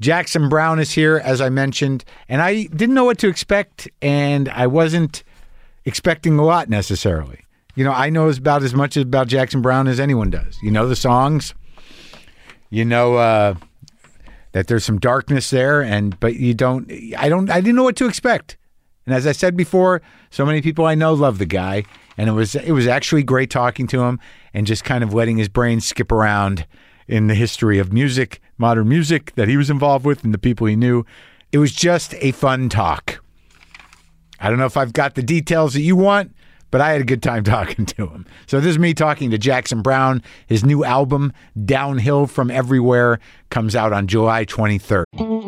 Jackson 0.00 0.48
Browne 0.48 0.80
is 0.80 0.92
here, 0.92 1.20
as 1.22 1.40
I 1.40 1.48
mentioned, 1.50 2.04
and 2.28 2.42
I 2.42 2.64
didn't 2.64 2.94
know 2.94 3.04
what 3.04 3.18
to 3.18 3.28
expect, 3.28 3.88
and 4.02 4.48
I 4.48 4.66
wasn't 4.66 5.22
expecting 5.84 6.38
a 6.38 6.44
lot 6.44 6.68
necessarily. 6.68 7.40
You 7.76 7.84
know, 7.84 7.92
I 7.92 8.10
know 8.10 8.28
about 8.28 8.62
as 8.62 8.74
much 8.74 8.96
about 8.96 9.28
Jackson 9.28 9.62
Browne 9.62 9.86
as 9.88 10.00
anyone 10.00 10.30
does. 10.30 10.58
You 10.62 10.70
know 10.70 10.88
the 10.88 10.96
songs, 10.96 11.54
you 12.70 12.84
know 12.84 13.16
uh, 13.16 13.54
that 14.54 14.68
there's 14.68 14.84
some 14.84 15.00
darkness 15.00 15.50
there, 15.50 15.82
and 15.82 16.18
but 16.20 16.36
you 16.36 16.54
don't. 16.54 16.90
I 17.18 17.28
don't. 17.28 17.50
I 17.50 17.60
didn't 17.60 17.74
know 17.74 17.82
what 17.82 17.96
to 17.96 18.06
expect. 18.06 18.56
And 19.04 19.14
as 19.14 19.26
I 19.26 19.32
said 19.32 19.56
before, 19.56 20.00
so 20.30 20.46
many 20.46 20.62
people 20.62 20.86
I 20.86 20.94
know 20.94 21.12
love 21.12 21.38
the 21.38 21.44
guy, 21.44 21.82
and 22.16 22.28
it 22.28 22.32
was 22.32 22.54
it 22.54 22.70
was 22.70 22.86
actually 22.86 23.24
great 23.24 23.50
talking 23.50 23.88
to 23.88 24.04
him 24.04 24.20
and 24.54 24.66
just 24.66 24.84
kind 24.84 25.02
of 25.02 25.12
letting 25.12 25.36
his 25.36 25.48
brain 25.48 25.80
skip 25.80 26.12
around 26.12 26.66
in 27.08 27.26
the 27.26 27.34
history 27.34 27.80
of 27.80 27.92
music, 27.92 28.40
modern 28.56 28.88
music 28.88 29.34
that 29.34 29.48
he 29.48 29.56
was 29.56 29.70
involved 29.70 30.06
with, 30.06 30.22
and 30.24 30.32
the 30.32 30.38
people 30.38 30.68
he 30.68 30.76
knew. 30.76 31.04
It 31.50 31.58
was 31.58 31.72
just 31.72 32.14
a 32.20 32.30
fun 32.30 32.68
talk. 32.68 33.22
I 34.38 34.50
don't 34.50 34.58
know 34.58 34.66
if 34.66 34.76
I've 34.76 34.92
got 34.92 35.16
the 35.16 35.22
details 35.22 35.74
that 35.74 35.82
you 35.82 35.96
want, 35.96 36.32
but 36.74 36.80
I 36.80 36.90
had 36.90 37.00
a 37.00 37.04
good 37.04 37.22
time 37.22 37.44
talking 37.56 37.86
to 37.86 38.08
him. 38.08 38.26
So 38.48 38.58
this 38.58 38.70
is 38.70 38.80
me 38.80 38.94
talking 38.94 39.30
to 39.30 39.38
Jackson 39.38 39.80
Browne. 39.80 40.24
His 40.48 40.64
new 40.64 40.82
album, 40.82 41.32
Downhill 41.64 42.26
from 42.26 42.50
Everywhere, 42.50 43.20
comes 43.48 43.76
out 43.76 43.92
on 43.92 44.08
July 44.08 44.44
23rd. 44.44 45.04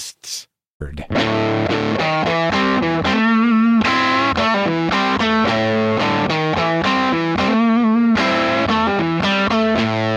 podcasts. 0.00 0.46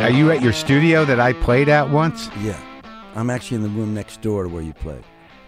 Are 0.04 0.10
you 0.10 0.32
at 0.32 0.42
your 0.42 0.54
studio 0.54 1.06
that 1.06 1.20
I 1.20 1.34
played 1.34 1.70
at 1.70 1.90
once? 1.90 2.30
Yeah. 2.42 2.60
I'm 3.16 3.30
actually 3.30 3.58
in 3.58 3.64
the 3.64 3.70
room 3.70 3.94
next 3.94 4.22
door 4.22 4.44
to 4.44 4.50
where 4.50 4.64
you 4.64 4.74
play. 4.74 5.00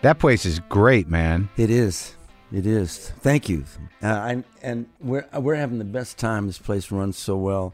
That 0.02 0.20
place 0.20 0.46
is 0.46 0.60
great, 0.70 1.08
man. 1.08 1.50
It 1.58 1.70
is. 1.70 2.16
It 2.52 2.66
is. 2.66 3.12
Thank 3.22 3.50
you. 3.50 3.66
Uh, 4.04 4.08
I, 4.08 4.44
and 4.62 4.86
we're 5.02 5.26
we're 5.34 5.56
having 5.56 5.80
the 5.80 5.84
best 5.84 6.18
time. 6.20 6.46
This 6.46 6.60
place 6.60 6.92
runs 6.92 7.18
so 7.18 7.36
well. 7.36 7.74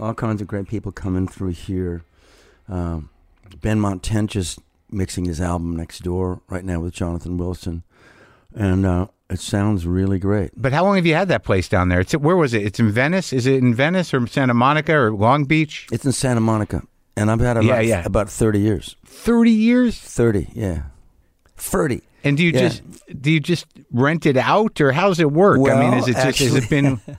All 0.00 0.14
kinds 0.14 0.40
of 0.40 0.46
great 0.46 0.68
people 0.68 0.92
coming 0.92 1.26
through 1.26 1.50
here. 1.50 2.04
Um, 2.68 3.10
Benmont 3.48 4.02
Tench 4.02 4.36
is 4.36 4.58
mixing 4.90 5.24
his 5.24 5.40
album 5.40 5.76
next 5.76 6.00
door 6.02 6.40
right 6.48 6.64
now 6.64 6.80
with 6.80 6.94
Jonathan 6.94 7.36
Wilson, 7.38 7.82
and 8.54 8.84
uh, 8.86 9.06
it 9.28 9.40
sounds 9.40 9.86
really 9.86 10.18
great. 10.18 10.50
But 10.56 10.72
how 10.72 10.84
long 10.84 10.96
have 10.96 11.06
you 11.06 11.14
had 11.14 11.28
that 11.28 11.42
place 11.44 11.68
down 11.68 11.88
there? 11.88 12.00
It's 12.00 12.12
where 12.14 12.36
was 12.36 12.54
it? 12.54 12.64
It's 12.64 12.78
in 12.80 12.90
Venice. 12.90 13.32
Is 13.32 13.46
it 13.46 13.56
in 13.56 13.74
Venice 13.74 14.12
or 14.14 14.26
Santa 14.26 14.54
Monica 14.54 14.94
or 14.96 15.12
Long 15.12 15.44
Beach? 15.44 15.86
It's 15.92 16.04
in 16.04 16.12
Santa 16.12 16.40
Monica, 16.40 16.82
and 17.16 17.30
I've 17.30 17.40
had 17.40 17.56
it 17.56 17.64
Yeah, 17.64 17.74
about, 17.74 17.86
yeah. 17.86 18.02
about 18.06 18.30
thirty 18.30 18.60
years. 18.60 18.96
Thirty 19.04 19.50
years. 19.52 19.98
Thirty, 19.98 20.48
yeah, 20.54 20.82
thirty. 21.56 22.02
And 22.24 22.36
do 22.36 22.42
you 22.44 22.50
Yeah. 22.52 22.60
just 22.68 22.82
do 23.22 23.30
you 23.30 23.40
just 23.40 23.66
rent 23.92 24.26
it 24.26 24.36
out 24.36 24.80
or 24.80 24.92
how's 24.92 25.20
it 25.20 25.30
work? 25.30 25.56
I 25.58 25.78
mean, 25.80 25.90
Well, 25.92 25.98
is 25.98 26.08
it 26.08 26.14
just 26.14 26.38
has 26.40 26.54
it 26.54 26.68
been? 26.70 27.00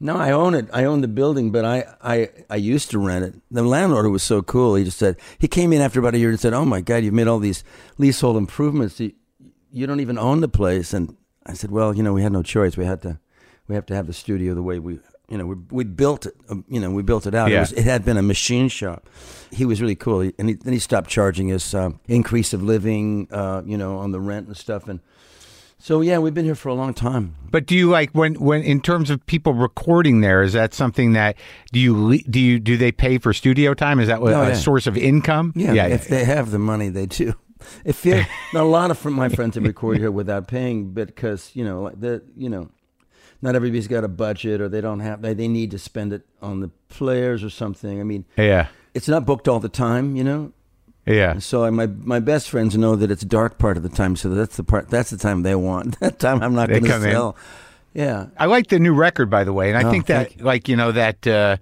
No, 0.00 0.16
I 0.16 0.32
own 0.32 0.54
it. 0.54 0.66
I 0.72 0.84
own 0.84 1.00
the 1.00 1.08
building, 1.08 1.50
but 1.50 1.64
I, 1.64 1.84
I, 2.02 2.28
I 2.50 2.56
used 2.56 2.90
to 2.90 2.98
rent 2.98 3.24
it. 3.24 3.34
The 3.50 3.62
landlord 3.62 4.06
was 4.10 4.22
so 4.22 4.42
cool. 4.42 4.74
He 4.74 4.84
just 4.84 4.98
said 4.98 5.16
he 5.38 5.48
came 5.48 5.72
in 5.72 5.80
after 5.80 5.98
about 6.00 6.14
a 6.14 6.18
year 6.18 6.30
and 6.30 6.38
said, 6.40 6.52
"Oh 6.52 6.64
my 6.64 6.80
God, 6.80 7.04
you've 7.04 7.14
made 7.14 7.28
all 7.28 7.38
these 7.38 7.64
leasehold 7.96 8.36
improvements. 8.36 9.00
You, 9.00 9.12
you 9.70 9.86
don't 9.86 10.00
even 10.00 10.18
own 10.18 10.40
the 10.40 10.48
place." 10.48 10.92
And 10.92 11.16
I 11.46 11.54
said, 11.54 11.70
"Well, 11.70 11.94
you 11.96 12.02
know, 12.02 12.12
we 12.12 12.22
had 12.22 12.32
no 12.32 12.42
choice. 12.42 12.76
We 12.76 12.84
had 12.84 13.00
to, 13.02 13.18
we 13.68 13.74
have 13.76 13.86
to 13.86 13.94
have 13.94 14.06
the 14.06 14.12
studio 14.12 14.54
the 14.54 14.62
way 14.62 14.78
we, 14.78 14.98
you 15.28 15.38
know, 15.38 15.46
we, 15.46 15.54
we 15.70 15.84
built 15.84 16.26
it. 16.26 16.34
um, 16.50 16.64
You 16.68 16.80
know, 16.80 16.90
we 16.90 17.02
built 17.02 17.26
it 17.26 17.34
out. 17.34 17.50
Yeah. 17.50 17.58
It, 17.58 17.60
was, 17.60 17.72
it 17.72 17.84
had 17.84 18.04
been 18.04 18.16
a 18.18 18.22
machine 18.22 18.68
shop. 18.68 19.08
He 19.52 19.64
was 19.64 19.80
really 19.80 19.94
cool. 19.96 20.20
He, 20.20 20.34
and 20.38 20.48
he, 20.50 20.54
then 20.56 20.72
he 20.72 20.78
stopped 20.80 21.08
charging 21.08 21.50
us 21.52 21.72
um, 21.72 22.00
increase 22.08 22.52
of 22.52 22.62
living, 22.62 23.28
uh, 23.30 23.62
you 23.64 23.78
know, 23.78 23.98
on 23.98 24.10
the 24.10 24.20
rent 24.20 24.48
and 24.48 24.56
stuff. 24.56 24.88
And 24.88 25.00
so 25.84 26.00
yeah, 26.00 26.18
we've 26.18 26.32
been 26.32 26.46
here 26.46 26.54
for 26.54 26.70
a 26.70 26.74
long 26.74 26.94
time. 26.94 27.36
But 27.50 27.66
do 27.66 27.76
you 27.76 27.90
like 27.90 28.10
when 28.12 28.36
when 28.36 28.62
in 28.62 28.80
terms 28.80 29.10
of 29.10 29.24
people 29.26 29.52
recording 29.52 30.22
there? 30.22 30.42
Is 30.42 30.54
that 30.54 30.72
something 30.72 31.12
that 31.12 31.36
do 31.72 31.78
you 31.78 32.22
do 32.22 32.40
you 32.40 32.58
do 32.58 32.78
they 32.78 32.90
pay 32.90 33.18
for 33.18 33.34
studio 33.34 33.74
time? 33.74 34.00
Is 34.00 34.08
that 34.08 34.22
what, 34.22 34.32
Oh, 34.32 34.40
a 34.40 34.48
yeah. 34.48 34.54
source 34.54 34.86
of 34.86 34.96
income? 34.96 35.52
Yeah, 35.54 35.84
if 35.88 36.08
they 36.08 36.24
have 36.24 36.52
the 36.52 36.58
money, 36.58 36.88
they 36.88 37.04
do. 37.04 37.34
If 37.84 38.06
you 38.06 38.24
a 38.54 38.64
lot 38.64 38.90
of 38.90 39.04
my 39.04 39.28
friends 39.28 39.56
have 39.56 39.64
recorded 39.64 40.00
here 40.00 40.10
without 40.10 40.48
paying, 40.48 40.92
because 40.94 41.50
you 41.52 41.66
know, 41.66 41.82
like 41.82 42.00
the 42.00 42.22
you 42.34 42.48
know, 42.48 42.70
not 43.42 43.54
everybody's 43.54 43.88
got 43.88 44.04
a 44.04 44.08
budget, 44.08 44.62
or 44.62 44.70
they 44.70 44.80
don't 44.80 45.00
have 45.00 45.20
they, 45.20 45.34
they 45.34 45.48
need 45.48 45.70
to 45.72 45.78
spend 45.78 46.14
it 46.14 46.22
on 46.40 46.60
the 46.60 46.70
players 46.88 47.44
or 47.44 47.50
something. 47.50 48.00
I 48.00 48.04
mean, 48.04 48.24
yeah, 48.38 48.68
it's 48.94 49.08
not 49.08 49.26
booked 49.26 49.48
all 49.48 49.60
the 49.60 49.68
time, 49.68 50.16
you 50.16 50.24
know. 50.24 50.52
Yeah. 51.06 51.38
So 51.38 51.64
I, 51.64 51.70
my 51.70 51.86
my 51.86 52.20
best 52.20 52.48
friends 52.48 52.76
know 52.76 52.96
that 52.96 53.10
it's 53.10 53.22
dark 53.24 53.58
part 53.58 53.76
of 53.76 53.82
the 53.82 53.88
time, 53.88 54.16
so 54.16 54.30
that's 54.30 54.56
the 54.56 54.64
part 54.64 54.88
that's 54.88 55.10
the 55.10 55.16
time 55.18 55.42
they 55.42 55.54
want. 55.54 55.98
That 56.00 56.18
time 56.18 56.42
I'm 56.42 56.54
not 56.54 56.68
going 56.68 56.82
to 56.84 56.88
come 56.88 57.04
in. 57.04 57.10
sell. 57.12 57.36
Yeah, 57.92 58.26
I 58.38 58.46
like 58.46 58.68
the 58.68 58.78
new 58.80 58.92
record, 58.94 59.30
by 59.30 59.44
the 59.44 59.52
way, 59.52 59.68
and 59.68 59.78
I 59.78 59.84
Oh, 59.88 59.90
think 59.90 60.06
that, 60.06 60.30
thank 60.30 60.42
like 60.42 60.68
you 60.68 60.74
know, 60.76 60.90
that 60.92 61.26
uh, 61.26 61.58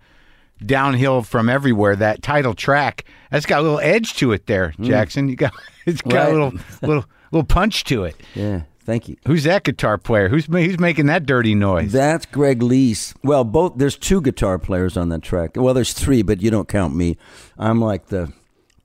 downhill 0.65 1.23
from 1.23 1.49
everywhere, 1.49 1.97
that 1.97 2.23
title 2.23 2.55
track, 2.55 3.05
that's 3.31 3.47
got 3.47 3.61
a 3.61 3.63
little 3.63 3.81
edge 3.81 4.15
to 4.15 4.33
it. 4.33 4.47
There, 4.47 4.75
Jackson, 4.81 5.29
you 5.29 5.37
got 5.37 5.53
it's 5.87 6.03
got 6.03 6.29
a 6.29 6.33
little 6.33 6.53
little 6.83 7.05
little 7.33 7.45
punch 7.45 7.85
to 7.85 8.05
it. 8.05 8.17
yeah. 8.35 8.63
Thank 8.85 9.09
you. 9.09 9.17
Who's 9.29 9.45
that 9.45 9.63
guitar 9.63 9.97
player? 9.97 10.29
Who's 10.29 10.47
who's 10.47 10.81
making 10.81 11.07
that 11.07 11.25
dirty 11.25 11.55
noise? 11.55 11.93
That's 11.93 12.27
Greg 12.27 12.59
Leisz. 12.61 13.15
Well, 13.23 13.45
both 13.45 13.75
there's 13.77 13.97
two 13.97 14.21
guitar 14.21 14.59
players 14.59 14.97
on 14.97 15.09
that 15.11 15.23
track. 15.23 15.53
Well, 15.55 15.73
there's 15.73 15.93
three, 15.93 16.23
but 16.23 16.43
you 16.43 16.51
don't 16.51 16.67
count 16.69 16.97
me. 16.97 17.17
I'm 17.57 17.81
like 17.81 18.07
the 18.07 18.33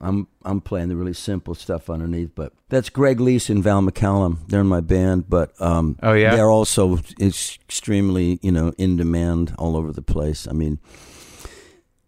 I'm 0.00 0.28
I'm 0.44 0.60
playing 0.60 0.88
the 0.88 0.96
really 0.96 1.12
simple 1.14 1.54
stuff 1.54 1.90
underneath, 1.90 2.30
but 2.34 2.52
that's 2.68 2.88
Greg 2.88 3.18
Leisz 3.18 3.50
and 3.50 3.62
Val 3.62 3.82
McCallum. 3.82 4.38
They're 4.48 4.60
in 4.60 4.66
my 4.66 4.80
band, 4.80 5.28
but 5.28 5.50
um 5.60 5.96
Oh, 6.02 6.12
yeah? 6.12 6.34
they're 6.34 6.50
also 6.50 6.98
extremely, 7.20 8.38
you 8.42 8.52
know, 8.52 8.72
in 8.78 8.96
demand 8.96 9.54
all 9.58 9.76
over 9.76 9.92
the 9.92 10.02
place. 10.02 10.46
I 10.46 10.52
mean, 10.52 10.78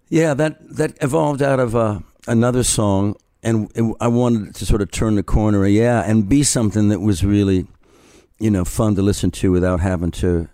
yeah, 0.08 0.34
that 0.34 0.58
that 0.76 0.92
evolved 1.02 1.42
out 1.42 1.58
of 1.60 1.74
uh, 1.74 2.00
another 2.28 2.62
song 2.62 3.16
and 3.42 3.70
it, 3.74 3.94
I 4.00 4.08
wanted 4.08 4.54
to 4.56 4.66
sort 4.66 4.82
of 4.82 4.90
turn 4.90 5.14
the 5.16 5.22
corner, 5.22 5.66
yeah, 5.66 6.02
and 6.06 6.28
be 6.28 6.42
something 6.42 6.88
that 6.90 7.00
was 7.00 7.24
really 7.24 7.66
you 8.40 8.50
know, 8.50 8.64
fun 8.64 8.94
to 8.96 9.02
listen 9.02 9.30
to 9.30 9.52
without 9.52 9.80
having 9.80 10.10
to 10.10 10.48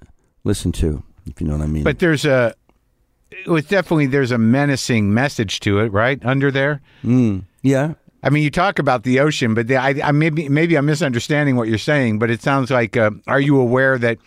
listen 0.44 0.72
to, 0.72 1.02
if 1.24 1.40
you 1.40 1.46
know 1.46 1.56
what 1.56 1.62
I 1.62 1.68
mean. 1.68 1.84
But 1.84 2.00
there's 2.00 2.24
a, 2.24 2.52
it 3.30 3.48
was 3.48 3.64
definitely 3.64 4.06
there's 4.06 4.30
a 4.30 4.38
menacing 4.38 5.12
message 5.12 5.60
to 5.60 5.80
it, 5.80 5.92
right 5.92 6.24
under 6.24 6.50
there. 6.50 6.80
mm, 7.04 7.42
yeah, 7.62 7.94
I 8.22 8.30
mean, 8.30 8.42
you 8.42 8.50
talk 8.50 8.78
about 8.78 9.02
the 9.04 9.20
ocean, 9.20 9.54
but 9.54 9.68
the, 9.68 9.76
I, 9.76 9.94
I 10.02 10.12
maybe 10.12 10.48
maybe 10.48 10.76
I'm 10.76 10.86
misunderstanding 10.86 11.56
what 11.56 11.68
you're 11.68 11.78
saying. 11.78 12.18
But 12.18 12.30
it 12.30 12.42
sounds 12.42 12.70
like, 12.70 12.96
uh, 12.96 13.10
are 13.26 13.40
you 13.40 13.58
aware 13.60 13.98
that 13.98 14.18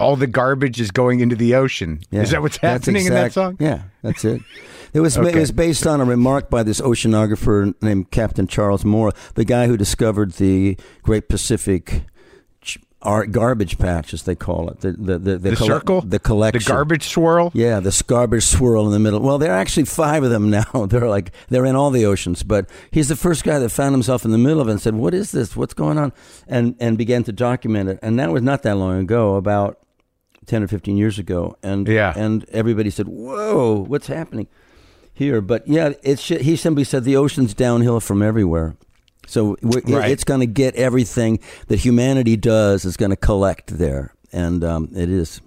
all 0.00 0.16
the 0.16 0.26
garbage 0.26 0.80
is 0.80 0.90
going 0.90 1.20
into 1.20 1.36
the 1.36 1.54
ocean? 1.54 2.00
yeah. 2.10 2.22
Is 2.22 2.30
that 2.30 2.42
what's 2.42 2.56
happening 2.56 3.06
in 3.06 3.12
that 3.12 3.32
song? 3.32 3.56
Yeah, 3.60 3.82
that's 4.02 4.24
it. 4.24 4.40
It 4.94 5.00
was 5.00 5.16
Okay. 5.16 5.30
it 5.30 5.36
was 5.40 5.52
based 5.52 5.86
on 5.86 6.00
a 6.00 6.04
remark 6.04 6.50
by 6.50 6.62
this 6.62 6.80
oceanographer 6.80 7.72
named 7.82 8.10
Captain 8.10 8.46
Charles 8.46 8.84
Moore, 8.84 9.12
the 9.34 9.44
guy 9.44 9.66
who 9.66 9.76
discovered 9.76 10.32
the 10.32 10.76
Great 11.02 11.28
Pacific 11.30 12.02
ch- 13.02 13.30
garbage 13.30 13.78
patch, 13.78 14.14
as 14.14 14.22
they 14.22 14.34
call 14.34 14.68
it, 14.70 14.80
the 14.80 14.92
the 14.92 15.18
the, 15.18 15.38
The 15.38 15.56
colle- 15.56 15.66
circle, 15.66 16.00
the 16.02 16.18
collection, 16.18 16.60
the 16.60 16.68
garbage 16.68 17.04
swirl. 17.08 17.50
Yeah, 17.54 17.80
the 17.80 18.02
garbage 18.06 18.44
swirl 18.44 18.86
in 18.86 18.92
the 18.92 18.98
middle. 18.98 19.20
Well, 19.20 19.38
there 19.38 19.52
are 19.52 19.58
actually 19.58 19.84
five 19.86 20.22
of 20.24 20.30
them 20.30 20.50
now. 20.50 20.64
They're 20.86 21.08
like 21.08 21.32
they're 21.48 21.66
in 21.66 21.76
all 21.76 21.90
the 21.90 22.06
oceans, 22.06 22.42
but 22.42 22.68
he's 22.90 23.08
the 23.08 23.16
first 23.16 23.44
guy 23.44 23.58
that 23.58 23.70
found 23.70 23.92
himself 23.94 24.24
in 24.24 24.30
the 24.30 24.38
middle 24.38 24.60
of 24.60 24.68
it 24.68 24.72
and 24.72 24.80
said, 24.80 24.94
"What 24.94 25.14
is 25.14 25.32
this? 25.32 25.56
What's 25.56 25.74
going 25.74 25.98
on?" 25.98 26.12
and 26.48 26.74
and 26.80 26.96
began 26.96 27.24
to 27.24 27.32
document 27.32 27.88
it. 27.90 27.98
And 28.02 28.18
that 28.18 28.30
was 28.32 28.42
not 28.42 28.62
that 28.62 28.76
long 28.76 28.98
ago, 29.00 29.36
about 29.36 29.78
ten 30.46 30.62
or 30.62 30.68
fifteen 30.68 30.96
years 30.96 31.18
ago. 31.18 31.56
And 31.62 31.86
Yeah. 31.88 32.12
and 32.16 32.44
everybody 32.50 32.90
said, 32.90 33.08
"Whoa, 33.08 33.84
what's 33.86 34.06
happening 34.08 34.48
here?" 35.14 35.40
But 35.40 35.66
yeah, 35.68 35.92
it's 36.02 36.26
he 36.28 36.56
simply 36.56 36.84
said 36.84 37.04
the 37.04 37.16
ocean's 37.16 37.54
downhill 37.54 38.00
from 38.00 38.22
everywhere. 38.22 38.74
So 39.26 39.56
Right. 39.62 40.10
it's 40.10 40.24
going 40.24 40.40
to 40.40 40.46
get 40.46 40.74
everything 40.74 41.38
that 41.68 41.78
humanity 41.78 42.36
does 42.36 42.84
is 42.84 42.96
going 42.96 43.10
to 43.10 43.16
collect 43.16 43.78
there, 43.78 44.12
and 44.32 44.62
um, 44.64 44.88
it 44.94 45.08
is. 45.10 45.40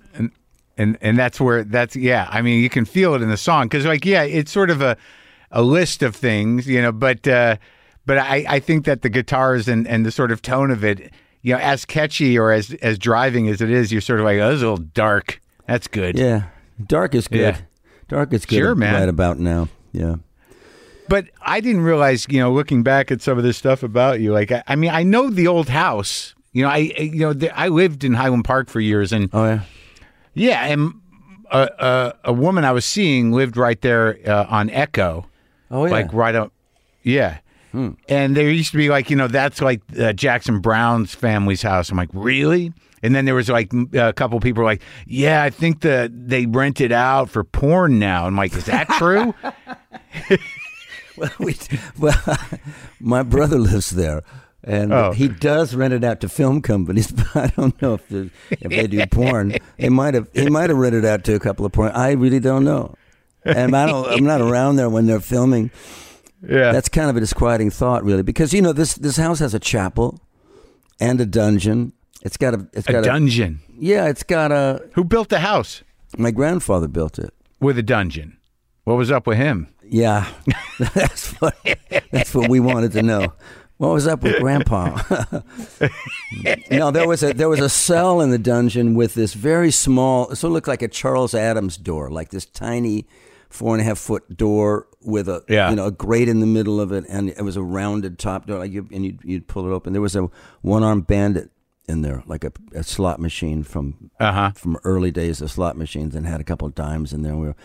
and 0.77 0.98
and 1.01 1.17
that's 1.17 1.39
where 1.39 1.63
that's 1.63 1.96
yeah 1.96 2.27
i 2.32 2.41
mean 2.41 2.62
you 2.62 2.70
can 2.70 2.84
feel 2.84 3.13
it 3.15 3.22
in 3.22 3.29
the 3.29 3.38
song 3.38 3.63
because 3.65 3.86
like 3.86 4.05
yeah 4.05 4.24
it's 4.24 4.51
sort 4.51 4.70
of 4.70 4.82
a 4.82 4.98
a 5.51 5.62
list 5.62 6.03
of 6.03 6.13
things 6.13 6.67
you 6.67 6.82
know 6.82 6.91
but 6.91 7.25
uh 7.29 7.55
but 8.05 8.17
i 8.17 8.44
i 8.50 8.60
think 8.60 8.84
that 8.84 9.01
the 9.01 9.08
guitars 9.08 9.70
and 9.70 9.88
and 9.88 10.05
the 10.05 10.12
sort 10.12 10.32
of 10.34 10.41
tone 10.41 10.70
of 10.72 10.84
it 10.84 11.13
you 11.44 11.53
know 11.53 11.60
as 11.62 11.86
catchy 11.86 12.38
or 12.38 12.51
as 12.51 12.74
as 12.82 13.00
driving 13.00 13.48
as 13.48 13.62
it 13.62 13.70
is 13.70 13.89
you're 13.89 14.01
sort 14.01 14.20
of 14.20 14.25
like 14.25 14.38
oh, 14.38 14.50
this 14.50 14.58
is 14.58 14.63
a 14.63 14.70
little 14.70 14.86
dark 14.94 15.39
That's 15.65 15.88
good. 15.88 16.17
Yeah, 16.20 16.48
dark 16.86 17.15
is 17.15 17.29
good. 17.29 17.55
Yeah. 17.55 17.58
Dark 18.10 18.34
is 18.34 18.46
good. 18.46 18.58
Sure, 18.58 18.75
man. 18.75 18.96
Right 19.00 19.08
about 19.10 19.39
now. 19.39 19.70
Yeah. 19.94 20.15
But 21.07 21.27
I 21.41 21.59
didn't 21.62 21.81
realize, 21.81 22.25
you 22.29 22.39
know, 22.39 22.51
looking 22.51 22.81
back 22.83 23.12
at 23.12 23.21
some 23.21 23.38
of 23.38 23.43
this 23.43 23.57
stuff 23.57 23.83
about 23.83 24.19
you, 24.21 24.33
like 24.33 24.51
I, 24.51 24.63
I 24.67 24.75
mean, 24.75 24.89
I 24.91 25.03
know 25.03 25.29
the 25.29 25.47
old 25.47 25.69
house. 25.69 26.33
You 26.51 26.63
know, 26.63 26.69
I 26.69 26.77
you 26.77 27.19
know 27.19 27.33
the, 27.33 27.57
I 27.57 27.67
lived 27.67 28.03
in 28.03 28.13
Highland 28.13 28.45
Park 28.45 28.69
for 28.69 28.79
years, 28.79 29.12
and 29.12 29.29
Oh 29.33 29.45
yeah. 29.45 29.59
yeah, 30.33 30.65
and 30.65 30.93
a 31.51 31.69
a, 31.79 32.13
a 32.25 32.33
woman 32.33 32.63
I 32.65 32.71
was 32.71 32.85
seeing 32.85 33.31
lived 33.33 33.57
right 33.57 33.79
there 33.81 34.17
uh, 34.25 34.45
on 34.50 34.69
Echo, 34.69 35.27
Oh 35.69 35.85
yeah. 35.85 35.91
like 35.91 36.13
right 36.13 36.33
up, 36.35 36.51
yeah. 37.03 37.39
And 38.07 38.38
there 38.38 38.50
used 38.50 38.71
to 38.71 38.77
be 38.77 38.88
like 38.88 39.09
you 39.09 39.17
know 39.17 39.27
that's 39.27 39.62
like 39.62 39.81
uh, 40.00 40.13
Jackson 40.13 40.59
Browne's 40.62 41.13
family's 41.13 41.62
house. 41.62 41.89
I'm 41.91 41.97
like 41.97 42.09
really. 42.13 42.71
And 43.03 43.13
then 43.13 43.25
there 43.25 43.35
was 43.35 43.50
like 43.50 43.71
a 43.93 44.13
couple 44.13 44.39
people 44.39 44.62
were 44.63 44.69
like, 44.69 44.81
"Yeah, 45.05 45.43
I 45.43 45.50
think 45.50 45.81
that 45.81 46.09
they 46.29 46.45
rent 46.45 46.79
it 46.81 46.93
out 46.93 47.29
for 47.29 47.43
porn 47.43 48.00
now." 48.00 48.25
I'm 48.25 48.35
like, 48.38 48.55
"Is 48.55 48.65
that 48.65 48.88
true?" 48.97 49.35
Well, 51.17 51.31
we, 51.39 51.55
well, 52.00 52.38
my 53.00 53.24
brother 53.24 53.57
lives 53.57 53.91
there, 53.91 54.24
and 54.63 54.91
Oh. 54.93 55.12
he 55.12 55.27
does 55.27 55.75
rent 55.75 55.93
it 55.93 56.03
out 56.03 56.19
to 56.22 56.29
film 56.29 56.62
companies. 56.62 57.12
But 57.34 57.36
I 57.36 57.48
don't 57.55 57.81
know 57.81 57.93
if, 57.95 58.12
if 58.51 58.69
they 58.69 58.88
do 58.88 59.05
porn. 59.07 59.57
He 59.77 59.89
might 59.89 60.13
have. 60.13 60.27
He 60.34 60.50
might 60.50 60.69
have 60.69 60.77
rented 60.79 61.05
out 61.05 61.24
to 61.25 61.36
a 61.36 61.39
couple 61.39 61.65
of 61.65 61.72
porn. 61.72 61.91
I 61.93 62.12
really 62.12 62.39
don't 62.39 62.63
know. 62.63 62.95
And 63.43 63.75
I 63.75 63.86
don't. 63.88 64.10
I'm 64.10 64.24
not 64.24 64.41
around 64.41 64.75
there 64.77 64.89
when 64.89 65.05
they're 65.05 65.19
filming. 65.19 65.69
yeah, 66.41 66.72
That's 66.72 66.89
kind 66.89 67.10
of 67.10 67.15
a 67.15 67.19
disquieting 67.19 67.69
thought, 67.69 68.03
really, 68.03 68.24
because 68.24 68.53
you 68.53 68.62
know 68.62 68.74
this 68.74 68.95
this 68.95 69.17
house 69.17 69.39
has 69.39 69.53
a 69.53 69.60
chapel 69.60 70.19
and 71.00 71.22
a 71.22 71.25
dungeon. 71.25 71.93
It's 72.24 72.38
got 72.38 72.53
a. 72.55 72.67
It's 72.74 72.88
got 72.88 73.03
a. 73.03 73.07
dungeon. 73.07 73.60
Yeah, 73.77 74.07
it's 74.07 74.24
got 74.24 74.51
a. 74.51 74.81
Who 74.95 75.03
built 75.03 75.29
the 75.29 75.39
house 75.39 75.84
My 76.17 76.31
grandfather 76.31 76.88
built 76.88 77.19
it. 77.19 77.34
with 77.60 77.77
a 77.77 77.84
dungeon? 77.84 78.38
What 78.86 78.98
was 78.98 79.12
up 79.12 79.27
with 79.27 79.38
him? 79.38 79.67
Yeah, 79.89 80.27
that's 80.80 81.32
what 81.42 81.56
that's 82.12 82.34
what 82.34 82.50
we 82.50 82.60
wanted 82.60 82.92
to 82.94 83.04
know. 83.04 83.34
What 83.77 83.89
was 83.89 84.08
up 84.08 84.24
with 84.24 84.39
Grandpa? 84.39 84.98
no, 86.72 86.92
there 86.92 87.08
was 87.08 87.24
a 87.24 87.34
there 87.34 87.50
was 87.50 87.60
a 87.60 87.70
cell 87.70 88.22
in 88.22 88.32
the 88.32 88.38
dungeon 88.38 88.96
with 88.96 89.13
this 89.15 89.34
very 89.34 89.72
small. 89.72 90.30
It 90.32 90.38
sort 90.38 90.50
of 90.50 90.54
looked 90.54 90.68
like 90.68 90.82
a 90.82 90.88
Charles 90.88 91.34
Addams 91.34 91.77
door, 91.77 92.10
like 92.10 92.30
this 92.30 92.46
tiny 92.46 93.06
four 93.50 93.74
and 93.74 93.82
a 93.82 93.84
half 93.86 93.98
foot 94.00 94.36
door 94.36 94.88
with 95.01 95.30
a 95.30 95.44
Yeah. 95.48 95.70
you 95.70 95.75
know 95.75 95.86
a 95.86 95.92
grate 95.92 96.30
in 96.30 96.39
the 96.39 96.46
middle 96.46 96.80
of 96.82 96.92
it, 96.92 97.06
and 97.10 97.30
it 97.30 97.42
was 97.42 97.58
a 97.58 97.62
rounded 97.63 98.18
top 98.20 98.48
door. 98.48 98.60
Like 98.60 98.72
you, 98.72 98.88
and 98.92 99.06
you'd, 99.06 99.20
you'd 99.24 99.48
pull 99.48 99.65
it 99.70 99.74
open. 99.74 99.94
There 99.94 100.01
was 100.01 100.15
a 100.15 100.30
one 100.62 100.84
armed 100.84 101.08
bandit 101.08 101.51
in 101.88 102.01
there, 102.01 102.24
like 102.25 102.44
a, 102.44 102.51
a 102.74 102.84
slot 102.84 103.20
machine 103.20 103.63
from 103.63 104.10
Uh 104.20 104.32
huh. 104.32 104.51
from 104.56 104.77
early 104.84 105.12
days 105.12 105.42
of 105.42 105.51
slot 105.51 105.77
machines 105.77 106.15
and 106.15 106.25
had 106.25 106.42
a 106.42 106.46
couple 106.46 106.68
of 106.68 106.75
dimes 106.75 107.13
in 107.13 107.22
there. 107.22 107.34
And 107.34 107.42
we 107.42 107.48
were 107.48 107.56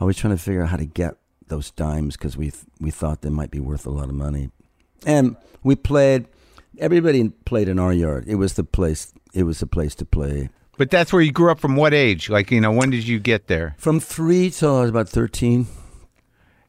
always 0.00 0.16
trying 0.16 0.34
to 0.36 0.42
figure 0.42 0.62
out 0.62 0.68
how 0.70 0.76
to 0.78 0.86
get 0.86 1.16
those 1.48 1.70
dimes 1.70 2.16
because 2.16 2.36
we 2.36 2.52
we 2.80 2.90
thought 2.90 3.22
they 3.22 3.30
might 3.30 3.50
be 3.50 3.60
worth 3.60 3.86
a 3.86 3.90
lot 3.90 4.08
of 4.08 4.14
money. 4.14 4.50
And 5.06 5.36
we 5.62 5.76
played. 5.76 6.26
Everybody 6.78 7.30
played 7.44 7.68
in 7.68 7.78
our 7.78 7.92
yard. 7.92 8.24
It 8.26 8.34
was 8.34 8.54
the 8.54 8.64
place. 8.64 9.12
It 9.32 9.44
was 9.44 9.60
the 9.60 9.66
place 9.66 9.94
to 9.96 10.04
play. 10.04 10.50
But 10.78 10.90
that's 10.90 11.10
where 11.12 11.22
you 11.22 11.32
grew 11.32 11.50
up 11.50 11.58
from 11.58 11.74
what 11.76 11.94
age? 11.94 12.28
Like, 12.28 12.50
you 12.50 12.60
know, 12.60 12.70
when 12.70 12.90
did 12.90 13.06
you 13.08 13.18
get 13.18 13.46
there? 13.46 13.74
From 13.78 13.98
three 13.98 14.50
till 14.50 14.76
I 14.76 14.80
was 14.82 14.90
about 14.90 15.08
thirteen. 15.08 15.66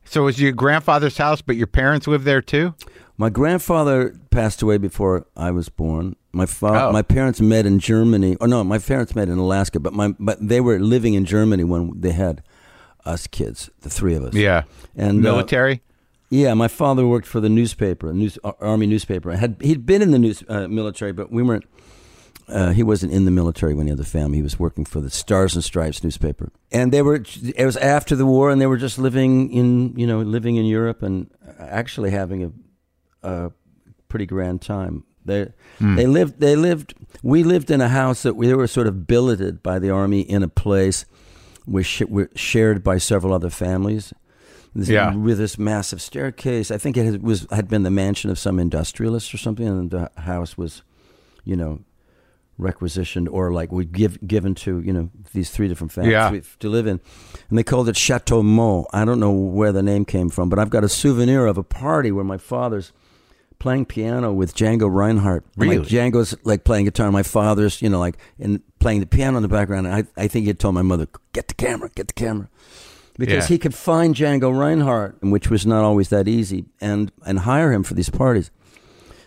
So 0.06 0.22
it 0.22 0.26
was 0.26 0.42
your 0.42 0.54
grandfather's 0.54 1.18
house, 1.18 1.42
but 1.42 1.58
your 1.58 1.68
parents 1.68 2.08
lived 2.08 2.24
there 2.24 2.42
too? 2.42 2.74
My 3.18 3.30
grandfather 3.30 4.16
passed 4.30 4.62
away 4.62 4.78
before 4.78 5.26
I 5.36 5.52
was 5.52 5.68
born. 5.70 6.16
My 6.32 6.46
fa- 6.46 6.88
Oh. 6.88 6.92
my 6.94 7.02
parents 7.02 7.42
met 7.42 7.66
in 7.66 7.80
Germany. 7.80 8.38
Or 8.40 8.48
no, 8.48 8.64
my 8.64 8.78
parents 8.78 9.16
met 9.16 9.28
in 9.28 9.38
Alaska, 9.38 9.80
but 9.82 9.92
my 9.94 10.14
but 10.20 10.38
they 10.40 10.62
were 10.62 10.80
living 10.80 11.14
in 11.16 11.26
Germany 11.26 11.64
when 11.66 11.92
they 12.00 12.12
had 12.12 12.42
us 13.08 13.28
kids, 13.28 13.70
the 13.82 13.90
three 13.90 14.16
of 14.16 14.24
us. 14.24 14.34
Yeah. 14.34 14.64
And 14.96 15.26
uh, 15.26 15.32
Military? 15.32 15.82
Yeah, 16.30 16.54
my 16.56 16.68
father 16.68 17.08
worked 17.08 17.26
for 17.28 17.40
the 17.40 17.50
newspaper, 17.50 18.12
news, 18.14 18.38
army 18.44 18.86
newspaper. 18.86 19.32
Had 19.32 19.56
he'd 19.62 19.86
been 19.86 20.02
in 20.02 20.12
the 20.12 20.20
news 20.20 20.44
uh, 20.50 20.68
military, 20.68 21.14
but 21.14 21.32
we 21.32 21.42
weren't. 21.42 21.66
Uh, 22.50 22.72
he 22.72 22.84
wasn't 22.84 23.12
in 23.12 23.26
the 23.26 23.32
military 23.32 23.74
when 23.74 23.88
he 23.88 23.90
had 23.90 23.98
the 23.98 24.06
family. 24.06 24.38
He 24.38 24.44
was 24.44 24.60
working 24.60 24.86
for 24.86 25.02
the 25.02 25.10
Stars 25.10 25.56
and 25.56 25.64
Stripes 25.64 26.04
newspaper, 26.04 26.52
and 26.72 26.92
they 26.92 27.02
were. 27.02 27.24
It 27.56 27.66
was 27.66 27.78
after 27.78 28.16
the 28.16 28.26
war, 28.26 28.52
and 28.52 28.60
they 28.60 28.68
were 28.68 28.78
just 28.78 28.98
living 29.00 29.52
in 29.54 29.98
you 29.98 30.06
know 30.06 30.20
living 30.20 30.58
in 30.58 30.66
Europe 30.66 31.02
and 31.02 31.30
actually 31.60 32.12
having 32.12 32.44
a, 33.24 33.28
a 33.30 33.52
pretty 34.10 34.26
grand 34.26 34.62
time. 34.62 35.06
They 35.24 35.48
they 35.80 36.08
lived. 36.08 36.40
They 36.40 36.56
lived. 36.56 36.94
We 37.24 37.44
lived 37.44 37.72
in 37.72 37.82
a 37.82 37.90
house 37.90 38.24
that 38.24 38.36
we 38.36 38.54
were 38.54 38.68
sort 38.68 38.88
of 38.88 39.08
billeted 39.08 39.64
by 39.64 39.80
the 39.80 39.90
army 39.90 40.22
in 40.22 40.44
a 40.44 40.48
place, 40.48 41.06
was 41.68 41.86
sh- 41.86 42.04
were 42.08 42.30
shared 42.36 42.84
by 42.84 42.98
several 42.98 43.34
other 43.34 43.50
families. 43.50 44.14
This- 44.76 44.90
Yeah. 44.90 45.16
with 45.16 45.38
this 45.40 45.58
massive 45.58 46.02
staircase. 46.02 46.70
I 46.72 46.78
think 46.78 46.98
it 46.98 47.06
had, 47.06 47.24
was 47.24 47.48
had 47.52 47.68
been 47.68 47.84
the 47.84 47.92
mansion 47.92 48.30
of 48.30 48.38
some 48.40 48.60
industrialist 48.60 49.34
or 49.34 49.38
something, 49.38 49.68
and 49.68 49.90
the 49.92 50.10
house 50.18 50.58
was, 50.58 50.84
you 51.44 51.56
know, 51.56 51.80
requisitioned 52.60 53.30
or 53.30 53.52
like 53.52 53.72
we 53.72 53.86
give 53.86 54.18
given 54.28 54.56
to 54.56 54.82
you 54.82 54.92
know 54.92 55.10
these 55.34 55.50
three 55.52 55.68
different 55.68 55.92
families 55.92 56.12
Yeah. 56.14 56.40
to 56.60 56.70
live 56.70 56.88
in, 56.88 57.00
and 57.50 57.58
they 57.58 57.64
called 57.64 57.88
it 57.90 57.96
Chateau 57.98 58.42
Mont. 58.42 58.88
I 58.94 59.06
don't 59.06 59.20
know 59.20 59.32
where 59.32 59.72
the 59.72 59.84
name 59.84 60.06
came 60.06 60.30
from, 60.30 60.50
but 60.50 60.58
I've 60.60 60.70
got 60.72 60.84
a 60.84 60.90
souvenir 60.90 61.46
of 61.46 61.58
a 61.58 61.64
party 61.64 62.12
where 62.12 62.24
my 62.26 62.38
father's 62.38 62.92
playing 63.60 63.86
piano 63.86 64.32
with 64.34 64.56
Django 64.56 64.90
Reinhardt. 64.92 65.44
Really? 65.56 65.80
Like 65.80 65.88
Django's 65.88 66.36
like 66.44 66.64
playing 66.64 66.86
guitar. 66.86 67.12
My 67.12 67.24
father's, 67.24 67.82
you 67.82 67.90
know, 67.90 68.00
like 68.00 68.18
and 68.40 68.62
playing 68.80 69.00
the 69.00 69.06
piano 69.08 69.38
in 69.38 69.42
the 69.44 69.48
background. 69.50 69.88
And 69.88 69.96
I, 69.96 70.22
I 70.24 70.28
think 70.28 70.44
he 70.44 70.48
had 70.48 70.60
told 70.60 70.76
my 70.76 70.82
mother, 70.82 71.08
"Get 71.34 71.48
the 71.48 71.54
camera, 71.56 71.90
get 71.96 72.08
the 72.08 72.14
camera," 72.14 72.50
because 73.18 73.46
Yeah. 73.46 73.48
he 73.56 73.58
could 73.58 73.74
find 73.74 74.16
Django 74.16 74.56
Reinhardt, 74.58 75.18
which 75.22 75.50
was 75.50 75.66
not 75.66 75.84
always 75.84 76.10
that 76.10 76.28
easy, 76.28 76.66
and 76.82 77.12
and 77.26 77.40
hire 77.40 77.72
him 77.74 77.84
for 77.84 77.94
these 77.94 78.10
parties. 78.10 78.52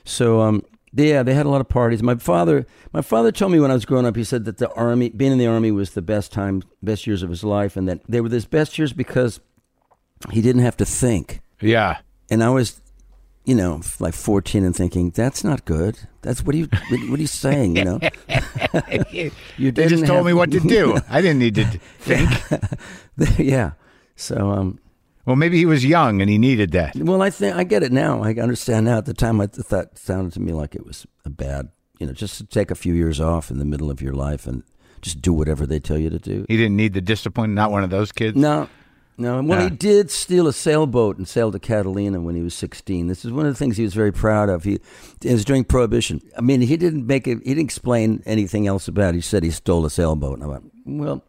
So 0.05 0.41
um, 0.41 0.63
yeah, 0.93 1.23
they 1.23 1.35
had 1.35 1.47
a 1.47 1.51
lot 1.51 1.61
of 1.61 1.69
parties. 1.69 2.03
My 2.03 2.17
father, 2.17 2.67
my 2.93 3.03
father 3.03 3.31
told 3.33 3.53
me 3.53 3.61
when 3.61 3.71
I 3.71 3.75
was 3.75 3.85
growing 3.85 4.07
up, 4.07 4.17
he 4.17 4.25
said 4.25 4.45
that 4.47 4.59
the 4.59 4.71
army, 4.75 5.11
being 5.11 5.33
in 5.33 5.39
the 5.39 5.47
army, 5.47 5.71
was 5.71 5.91
the 5.91 6.03
best 6.03 6.33
time, 6.33 6.63
best 6.83 7.07
years 7.07 7.23
of 7.23 7.31
his 7.31 7.45
life, 7.45 7.77
and 7.77 7.89
that 7.89 8.01
they 8.09 8.21
were 8.21 8.29
his 8.29 8.47
best 8.47 8.79
years 8.79 8.93
because 8.93 9.41
he 10.31 10.41
didn't 10.43 10.63
have 10.63 10.77
to 10.79 10.85
think. 10.85 11.41
Yeah. 11.61 11.99
And 12.31 12.43
I 12.45 12.51
was, 12.51 12.81
you 13.51 13.57
know, 13.57 13.81
like 13.99 14.15
fourteen 14.15 14.65
and 14.65 14.75
thinking 14.77 15.11
that's 15.11 15.43
not 15.43 15.65
good. 15.65 15.99
That's 16.23 16.45
what 16.45 16.55
are 16.55 16.59
you, 16.59 16.69
what, 16.91 17.01
what 17.11 17.19
are 17.19 17.23
you 17.23 17.27
saying? 17.27 17.77
You 17.77 17.85
know, 17.85 17.99
you 19.59 19.73
They 19.73 19.89
just 19.89 20.07
told 20.07 20.19
have- 20.19 20.27
me 20.27 20.33
what 20.33 20.51
to 20.53 20.61
do. 20.61 20.97
I 21.11 21.21
didn't 21.21 21.41
need 21.41 21.57
to 21.57 21.65
think. 21.99 22.31
yeah. 23.39 23.73
So 24.17 24.51
um, 24.51 24.79
Well, 25.27 25.37
maybe 25.37 25.57
he 25.59 25.67
was 25.67 25.85
young 25.85 26.21
and 26.21 26.31
he 26.31 26.39
needed 26.39 26.71
that. 26.73 26.95
Well, 26.97 27.23
I 27.23 27.31
think 27.31 27.57
I 27.57 27.65
get 27.65 27.83
it 27.83 27.93
now. 27.93 28.23
I 28.23 28.35
understand 28.35 28.87
now. 28.87 28.99
At 28.99 29.07
the 29.07 29.15
time, 29.15 29.41
I 29.41 29.47
th- 29.47 29.67
that 29.69 29.99
sounded 29.99 30.33
to 30.35 30.41
me 30.41 30.53
like 30.53 30.75
it 30.75 30.85
was 30.87 31.07
a 31.25 31.31
bad, 31.31 31.71
you 31.99 32.07
know, 32.07 32.13
just 32.13 32.37
to 32.39 32.45
take 32.45 32.71
a 32.71 32.75
few 32.77 32.95
years 32.95 33.21
off 33.21 33.51
in 33.51 33.59
the 33.59 33.65
middle 33.65 33.91
of 33.91 34.01
your 34.01 34.13
life 34.15 34.47
and 34.47 34.63
just 35.03 35.21
do 35.23 35.33
whatever 35.33 35.67
they 35.67 35.81
tell 35.81 35.99
you 35.99 36.11
to 36.11 36.19
do. 36.19 36.45
He 36.49 36.57
didn't 36.57 36.77
need 36.77 36.93
the 36.93 37.01
discipline. 37.01 37.55
Not 37.55 37.71
one 37.73 37.83
of 37.83 37.91
those 37.91 38.13
kids. 38.13 38.37
No, 38.37 38.69
no. 39.21 39.35
Well, 39.43 39.59
Nah. 39.59 39.65
he 39.65 39.71
did 39.71 40.11
steal 40.11 40.47
a 40.49 40.53
sailboat 40.53 41.19
and 41.19 41.29
sail 41.29 41.53
to 41.53 41.59
Catalina 41.59 42.21
when 42.21 42.35
he 42.35 42.43
was 42.43 42.55
sixteen. 42.55 43.07
This 43.07 43.25
is 43.25 43.31
one 43.33 43.47
of 43.47 43.53
the 43.53 43.59
things 43.59 43.77
he 43.77 43.85
was 43.85 43.95
very 43.95 44.13
proud 44.13 44.49
of. 44.49 44.65
He 44.65 44.75
it 45.23 45.33
was 45.33 45.45
during 45.45 45.65
Prohibition. 45.65 46.21
I 46.37 46.41
mean, 46.41 46.61
he 46.63 46.77
didn't 46.77 47.07
make 47.07 47.27
it. 47.29 47.39
He 47.45 47.51
didn't 47.55 47.65
explain 47.65 48.23
anything 48.27 48.67
else 48.67 48.89
about 48.89 49.11
it. 49.11 49.17
He 49.17 49.21
said 49.21 49.43
he 49.45 49.51
stole 49.51 49.85
a 49.87 49.91
sailboat, 49.91 50.35
and 50.39 50.45
I 50.45 50.47
went, 50.47 50.73
well, 50.87 51.23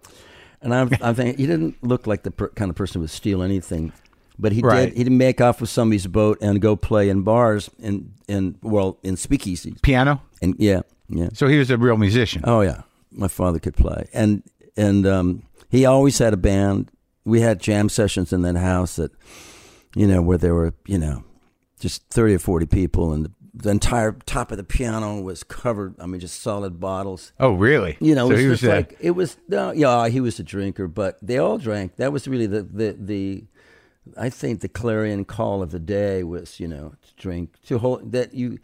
and 0.62 0.73
I'm, 0.73 0.89
I'm 1.01 1.15
thinking 1.15 1.38
he 1.38 1.45
didn't 1.47 1.84
look 1.84 2.08
like 2.08 2.23
the 2.23 2.32
per, 2.32 2.49
kind 2.49 2.69
of 2.69 2.75
person 2.75 2.99
who 2.99 3.01
would 3.01 3.10
steal 3.12 3.43
anything. 3.43 3.91
But 4.39 4.54
he 4.54 4.62
Right. 4.62 4.86
did. 4.89 4.97
He 4.97 5.04
did 5.04 5.13
make 5.13 5.39
off 5.41 5.62
with 5.62 5.69
somebody's 5.69 6.08
boat 6.08 6.38
and 6.41 6.60
go 6.62 6.75
play 6.75 7.10
in 7.10 7.21
bars 7.21 7.69
and 7.84 8.13
in 8.27 8.56
well 8.63 8.97
in 9.04 9.15
speakeasies 9.15 9.80
Piano. 9.84 10.21
and 10.41 10.56
yeah 10.58 10.82
yeah 11.10 11.30
So 11.34 11.47
he 11.47 11.58
was 11.60 11.69
a 11.69 11.77
real 11.77 11.97
musician. 11.97 12.41
Oh 12.45 12.62
yeah, 12.62 12.82
my 13.12 13.27
father 13.27 13.60
could 13.60 13.75
play, 13.75 14.08
and 14.13 14.41
and 14.77 15.06
um, 15.06 15.43
he 15.69 15.86
always 15.86 16.17
had 16.17 16.34
a 16.34 16.38
band. 16.38 16.89
We 17.26 17.42
had 17.42 17.60
jam 17.60 17.90
sessions 17.90 18.34
in 18.34 18.42
that 18.42 18.56
house 18.56 18.96
that, 18.96 19.12
you 19.96 20.08
know, 20.08 20.22
where 20.22 20.38
there 20.38 20.56
were 20.56 20.74
you 20.86 20.98
know, 20.98 21.24
just 21.80 22.08
thirty 22.10 22.34
or 22.34 22.40
forty 22.40 22.66
people, 22.66 23.14
and 23.14 23.26
the, 23.26 23.32
the 23.54 23.70
entire 23.70 24.14
top 24.26 24.52
of 24.52 24.58
the 24.58 24.64
piano 24.64 25.22
was 25.22 25.44
covered. 25.44 25.96
I 26.00 26.06
mean, 26.06 26.20
just 26.20 26.42
solid 26.42 26.80
bottles. 26.80 27.34
Oh, 27.40 27.54
really? 27.54 27.98
You 28.00 28.16
know, 28.16 28.30
so 28.30 28.36
it 28.36 28.36
was 28.36 28.42
he 28.44 28.50
was 28.50 28.64
like 28.64 28.98
it 29.00 29.12
was. 29.12 29.38
No, 29.48 29.72
yeah, 29.72 30.08
he 30.08 30.20
was 30.20 30.40
a 30.40 30.44
drinker, 30.44 30.88
but 30.88 31.20
they 31.22 31.38
all 31.38 31.58
drank. 31.58 31.98
That 31.98 32.12
was 32.12 32.28
really 32.28 32.48
the 32.48 32.64
the 32.64 32.96
the. 33.00 33.46
I 34.18 34.32
think 34.32 34.62
the 34.62 34.68
clarion 34.68 35.26
call 35.26 35.62
of 35.62 35.70
the 35.70 35.80
day 35.80 36.24
was, 36.24 36.60
you 36.60 36.68
know, 36.68 36.96
to 37.06 37.16
drink 37.22 37.54
to 37.68 37.78
hold 37.78 38.12
that 38.14 38.34
you, 38.34 38.58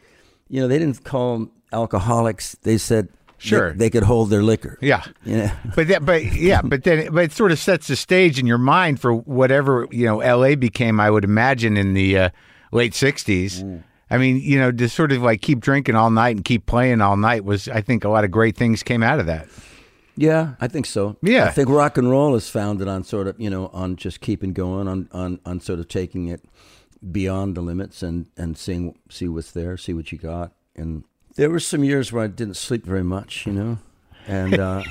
you 0.49 0.59
know, 0.59 0.67
they 0.67 0.79
didn't 0.79 1.03
call 1.03 1.33
them 1.33 1.51
alcoholics. 1.71 2.55
They 2.63 2.79
said 2.79 3.09
Sure. 3.37 3.73
they, 3.73 3.89
could 3.89 4.03
hold 4.03 4.29
their 4.29 4.43
liquor. 4.43 4.77
yeah. 4.81 5.03
Know? 5.25 5.51
But 5.75 5.87
that, 5.89 6.05
but 6.05 6.23
yeah, 6.33 6.61
but 6.63 6.83
then, 6.83 7.13
but 7.13 7.25
it 7.25 7.31
sort 7.31 7.51
of 7.51 7.59
sets 7.59 7.87
the 7.87 7.95
stage 7.95 8.39
in 8.39 8.47
your 8.47 8.57
mind 8.57 8.99
for 8.99 9.13
whatever 9.13 9.87
you 9.91 10.05
know 10.05 10.21
L.A. 10.21 10.55
became. 10.55 10.99
I 10.99 11.11
would 11.11 11.23
imagine 11.23 11.77
in 11.77 11.93
the 11.93 12.17
uh, 12.17 12.29
late 12.71 12.93
'60s. 12.93 13.63
Mm. 13.63 13.83
I 14.09 14.17
mean, 14.17 14.37
you 14.37 14.57
know, 14.57 14.71
to 14.71 14.89
sort 14.89 15.11
of 15.11 15.21
like 15.21 15.41
keep 15.41 15.59
drinking 15.59 15.95
all 15.95 16.09
night 16.09 16.35
and 16.35 16.45
keep 16.45 16.65
playing 16.65 17.01
all 17.01 17.17
night 17.17 17.43
was, 17.43 17.67
I 17.67 17.81
think, 17.81 18.05
a 18.05 18.09
lot 18.09 18.23
of 18.23 18.31
great 18.31 18.55
things 18.55 18.81
came 18.81 19.03
out 19.03 19.19
of 19.19 19.25
that. 19.25 19.47
Yeah, 20.15 20.55
I 20.59 20.67
think 20.67 20.85
so. 20.85 21.17
Yeah. 21.21 21.45
I 21.45 21.51
think 21.51 21.69
rock 21.69 21.97
and 21.97 22.09
roll 22.09 22.35
is 22.35 22.49
founded 22.49 22.87
on 22.87 23.03
sort 23.03 23.27
of 23.27 23.39
you 23.39 23.49
know 23.49 23.67
on 23.67 23.95
just 23.97 24.19
keeping 24.19 24.51
going 24.51 24.87
on 24.87 25.07
on 25.11 25.39
on 25.45 25.59
sort 25.59 25.79
of 25.79 25.87
taking 25.87 26.27
it 26.27 26.43
beyond 27.11 27.55
the 27.55 27.61
limits 27.61 28.01
and 28.01 28.25
and 28.35 28.57
seeing 28.57 28.97
see 29.09 29.27
what's 29.27 29.51
there, 29.51 29.77
see 29.77 29.93
what 29.93 30.11
you 30.11 30.17
got. 30.17 30.53
And 30.75 31.03
there 31.37 31.49
were 31.49 31.59
some 31.61 31.83
years 31.83 32.11
where 32.11 32.23
I 32.23 32.27
didn't 32.27 32.55
sleep 32.57 32.85
very 32.85 33.03
much, 33.03 33.45
you 33.45 33.53
know, 33.53 33.77
and 34.27 34.59
uh, 34.59 34.83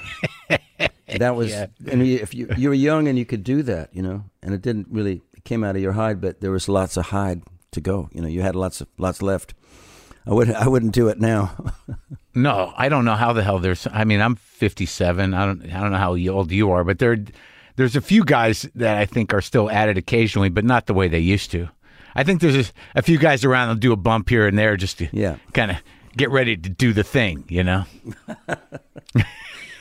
that 1.19 1.37
was 1.37 1.51
Yeah. 1.51 1.67
and 1.91 2.03
if 2.03 2.35
you 2.35 2.49
you 2.57 2.69
were 2.69 2.75
young 2.75 3.09
and 3.09 3.19
you 3.19 3.25
could 3.27 3.45
do 3.45 3.63
that, 3.65 3.91
you 3.95 4.03
know, 4.03 4.25
and 4.43 4.55
it 4.55 4.63
didn't 4.63 4.89
really 4.91 5.23
it 5.35 5.45
came 5.45 5.63
out 5.65 5.77
of 5.77 5.83
your 5.83 5.93
hide, 5.93 6.21
but 6.21 6.41
there 6.41 6.51
was 6.51 6.69
lots 6.69 6.97
of 6.97 7.07
hide 7.07 7.43
to 7.73 7.81
go. 7.81 8.09
You 8.13 8.23
know, 8.23 8.29
you 8.29 8.43
had 8.43 8.57
lots 8.57 8.81
of 8.81 8.89
lots 8.99 9.21
left. 9.23 9.55
I 10.27 10.33
would 10.35 10.51
I 10.51 10.67
wouldn't 10.69 10.93
do 10.95 11.09
it 11.09 11.21
now. 11.21 11.55
No, 12.39 12.75
I 12.77 12.91
don't 12.91 13.07
know 13.07 13.15
how 13.15 13.33
the 13.33 13.43
hell 13.43 13.59
there's. 13.61 13.87
I 13.91 14.05
mean, 14.05 14.21
I'm 14.21 14.35
57. 14.37 15.33
I 15.33 15.47
don't. 15.47 15.63
I 15.73 15.81
don't 15.81 15.91
know 15.91 15.97
how 15.97 16.15
old 16.37 16.53
you 16.53 16.71
are, 16.71 16.85
but 16.85 16.99
there, 16.99 17.17
there's 17.77 17.97
a 17.97 18.03
few 18.03 18.25
guys 18.27 18.69
that 18.75 18.99
I 18.99 19.07
think 19.07 19.33
are 19.33 19.41
still 19.41 19.71
at 19.71 19.89
it 19.89 19.97
occasionally, 19.97 20.51
but 20.51 20.63
not 20.63 20.85
the 20.85 20.93
way 20.93 21.09
they 21.09 21.19
used 21.19 21.51
to. 21.53 21.71
I 22.15 22.25
think 22.25 22.43
there's 22.43 22.69
a, 22.69 22.73
a 22.97 23.01
few 23.01 23.17
guys 23.17 23.43
around 23.43 23.69
that'll 23.69 23.81
do 23.81 23.93
a 23.95 23.97
bump 23.97 24.29
here 24.29 24.47
and 24.47 24.59
there 24.59 24.77
just 24.77 24.99
to 24.99 25.09
Yeah. 25.15 25.37
kind 25.55 25.71
of 25.71 25.79
get 26.17 26.31
ready 26.31 26.57
to 26.57 26.69
do 26.69 26.93
the 26.93 27.05
thing, 27.05 27.45
you 27.49 27.63
know. 27.65 27.85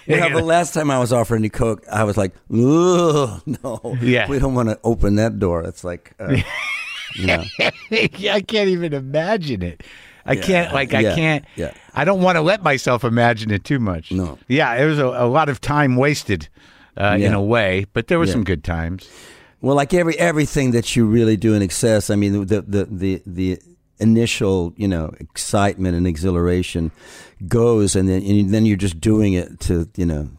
Well, 0.07 0.29
the 0.29 0.43
last 0.43 0.75
time 0.75 0.91
I 0.91 0.99
was 0.99 1.11
offering 1.11 1.43
you 1.43 1.49
coke, 1.49 1.83
I 1.91 2.03
was 2.03 2.15
like, 2.15 2.31
"Ugh, 2.53 3.41
no, 3.47 3.97
Yeah. 4.01 4.27
we 4.29 4.37
don't 4.37 4.53
want 4.53 4.69
to 4.69 4.79
open 4.83 5.15
that 5.15 5.39
door." 5.39 5.63
It's 5.63 5.83
like, 5.83 6.13
uh, 6.19 6.37
you 7.15 7.25
know, 7.25 7.43
I 7.91 8.43
can't 8.47 8.69
even 8.69 8.93
imagine 8.93 9.63
it. 9.63 9.81
I 10.23 10.35
can't 10.35 10.71
like 10.75 10.93
I 10.93 11.15
can't. 11.15 11.43
yeah. 11.55 11.73
I 11.95 12.05
don't 12.05 12.21
want 12.21 12.35
to 12.35 12.41
let 12.41 12.61
myself 12.61 13.03
imagine 13.03 13.49
it 13.49 13.63
too 13.63 13.79
much. 13.79 14.11
No. 14.11 14.37
Yeah, 14.47 14.75
it 14.75 14.85
was 14.85 14.99
a, 14.99 15.05
a 15.07 15.25
lot 15.27 15.49
of 15.49 15.59
time 15.59 15.95
wasted 15.95 16.49
uh, 16.97 17.17
in 17.19 17.33
a 17.33 17.41
way, 17.41 17.87
but 17.93 18.05
there 18.07 18.19
were 18.19 18.25
Yeah. 18.25 18.31
some 18.33 18.43
good 18.43 18.63
times. 18.63 19.09
well, 19.61 19.75
like 19.75 19.91
every 19.91 20.19
everything 20.19 20.69
that 20.71 20.95
you 20.95 21.07
really 21.07 21.35
do 21.35 21.55
in 21.55 21.63
excess. 21.63 22.11
I 22.11 22.15
mean, 22.15 22.45
the 22.45 22.61
the 22.61 22.85
the 22.85 23.21
the 23.25 23.59
initial, 23.99 24.73
you 24.77 24.87
know, 24.87 25.13
excitement 25.19 25.95
and 25.95 26.05
exhilaration 26.07 26.91
goes, 27.47 27.95
and 27.95 28.07
then 28.09 28.23
and 28.23 28.53
then 28.53 28.65
you're 28.65 28.77
just 28.77 28.99
doing 28.99 29.33
it 29.33 29.59
to, 29.61 29.89
you 29.95 30.05
know, 30.05 30.29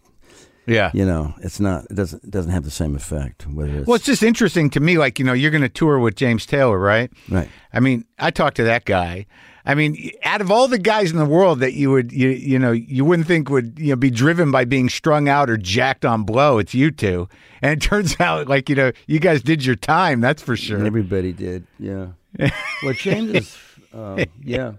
Yeah. 0.66 0.90
you 0.94 1.04
know, 1.04 1.34
it's 1.42 1.60
not 1.60 1.84
it 1.90 1.94
doesn't 1.94 2.24
it 2.24 2.30
doesn't 2.30 2.52
have 2.52 2.64
the 2.64 2.70
same 2.70 2.94
effect. 2.96 3.46
Whether 3.46 3.78
it's, 3.78 3.86
Well, 3.86 3.96
it's 3.96 4.06
just 4.06 4.22
interesting 4.22 4.70
to 4.70 4.80
me. 4.80 4.98
Like 4.98 5.18
you 5.18 5.24
know, 5.24 5.32
you're 5.32 5.50
going 5.50 5.62
to 5.62 5.68
tour 5.68 5.98
with 5.98 6.16
James 6.16 6.46
Taylor, 6.46 6.78
right? 6.78 7.10
right. 7.28 7.48
I 7.72 7.80
mean, 7.80 8.04
I 8.18 8.30
talked 8.30 8.56
to 8.56 8.64
that 8.64 8.84
guy. 8.84 9.26
I 9.68 9.74
mean, 9.74 10.12
out 10.22 10.40
of 10.40 10.52
all 10.52 10.68
the 10.68 10.78
guys 10.78 11.10
in 11.10 11.18
the 11.18 11.24
world 11.26 11.58
that 11.58 11.72
you 11.72 11.90
would, 11.90 12.12
you 12.12 12.28
you 12.28 12.56
know, 12.56 12.70
you 12.70 13.04
wouldn't 13.04 13.26
think 13.26 13.50
would 13.50 13.76
you 13.78 13.90
know 13.90 13.96
be 13.96 14.10
driven 14.10 14.52
by 14.52 14.64
being 14.64 14.88
strung 14.88 15.28
out 15.28 15.50
or 15.50 15.56
jacked 15.56 16.04
on 16.04 16.22
blow, 16.22 16.58
it's 16.58 16.72
you 16.72 16.90
two. 16.92 17.28
And 17.62 17.72
it 17.72 17.80
turns 17.90 18.14
out, 18.20 18.46
like 18.48 18.68
you 18.68 18.76
know, 18.76 18.92
you 19.08 19.18
guys 19.18 19.42
did 19.42 19.64
your 19.64 19.74
time. 19.76 20.20
That's 20.20 20.40
for 20.42 20.56
sure. 20.56 20.84
Everybody 20.86 21.32
did, 21.32 21.66
yeah. 21.80 22.08
well, 22.82 22.92
James 22.94 23.30
is, 23.34 23.56
um, 23.92 24.24
yeah. 24.42 24.72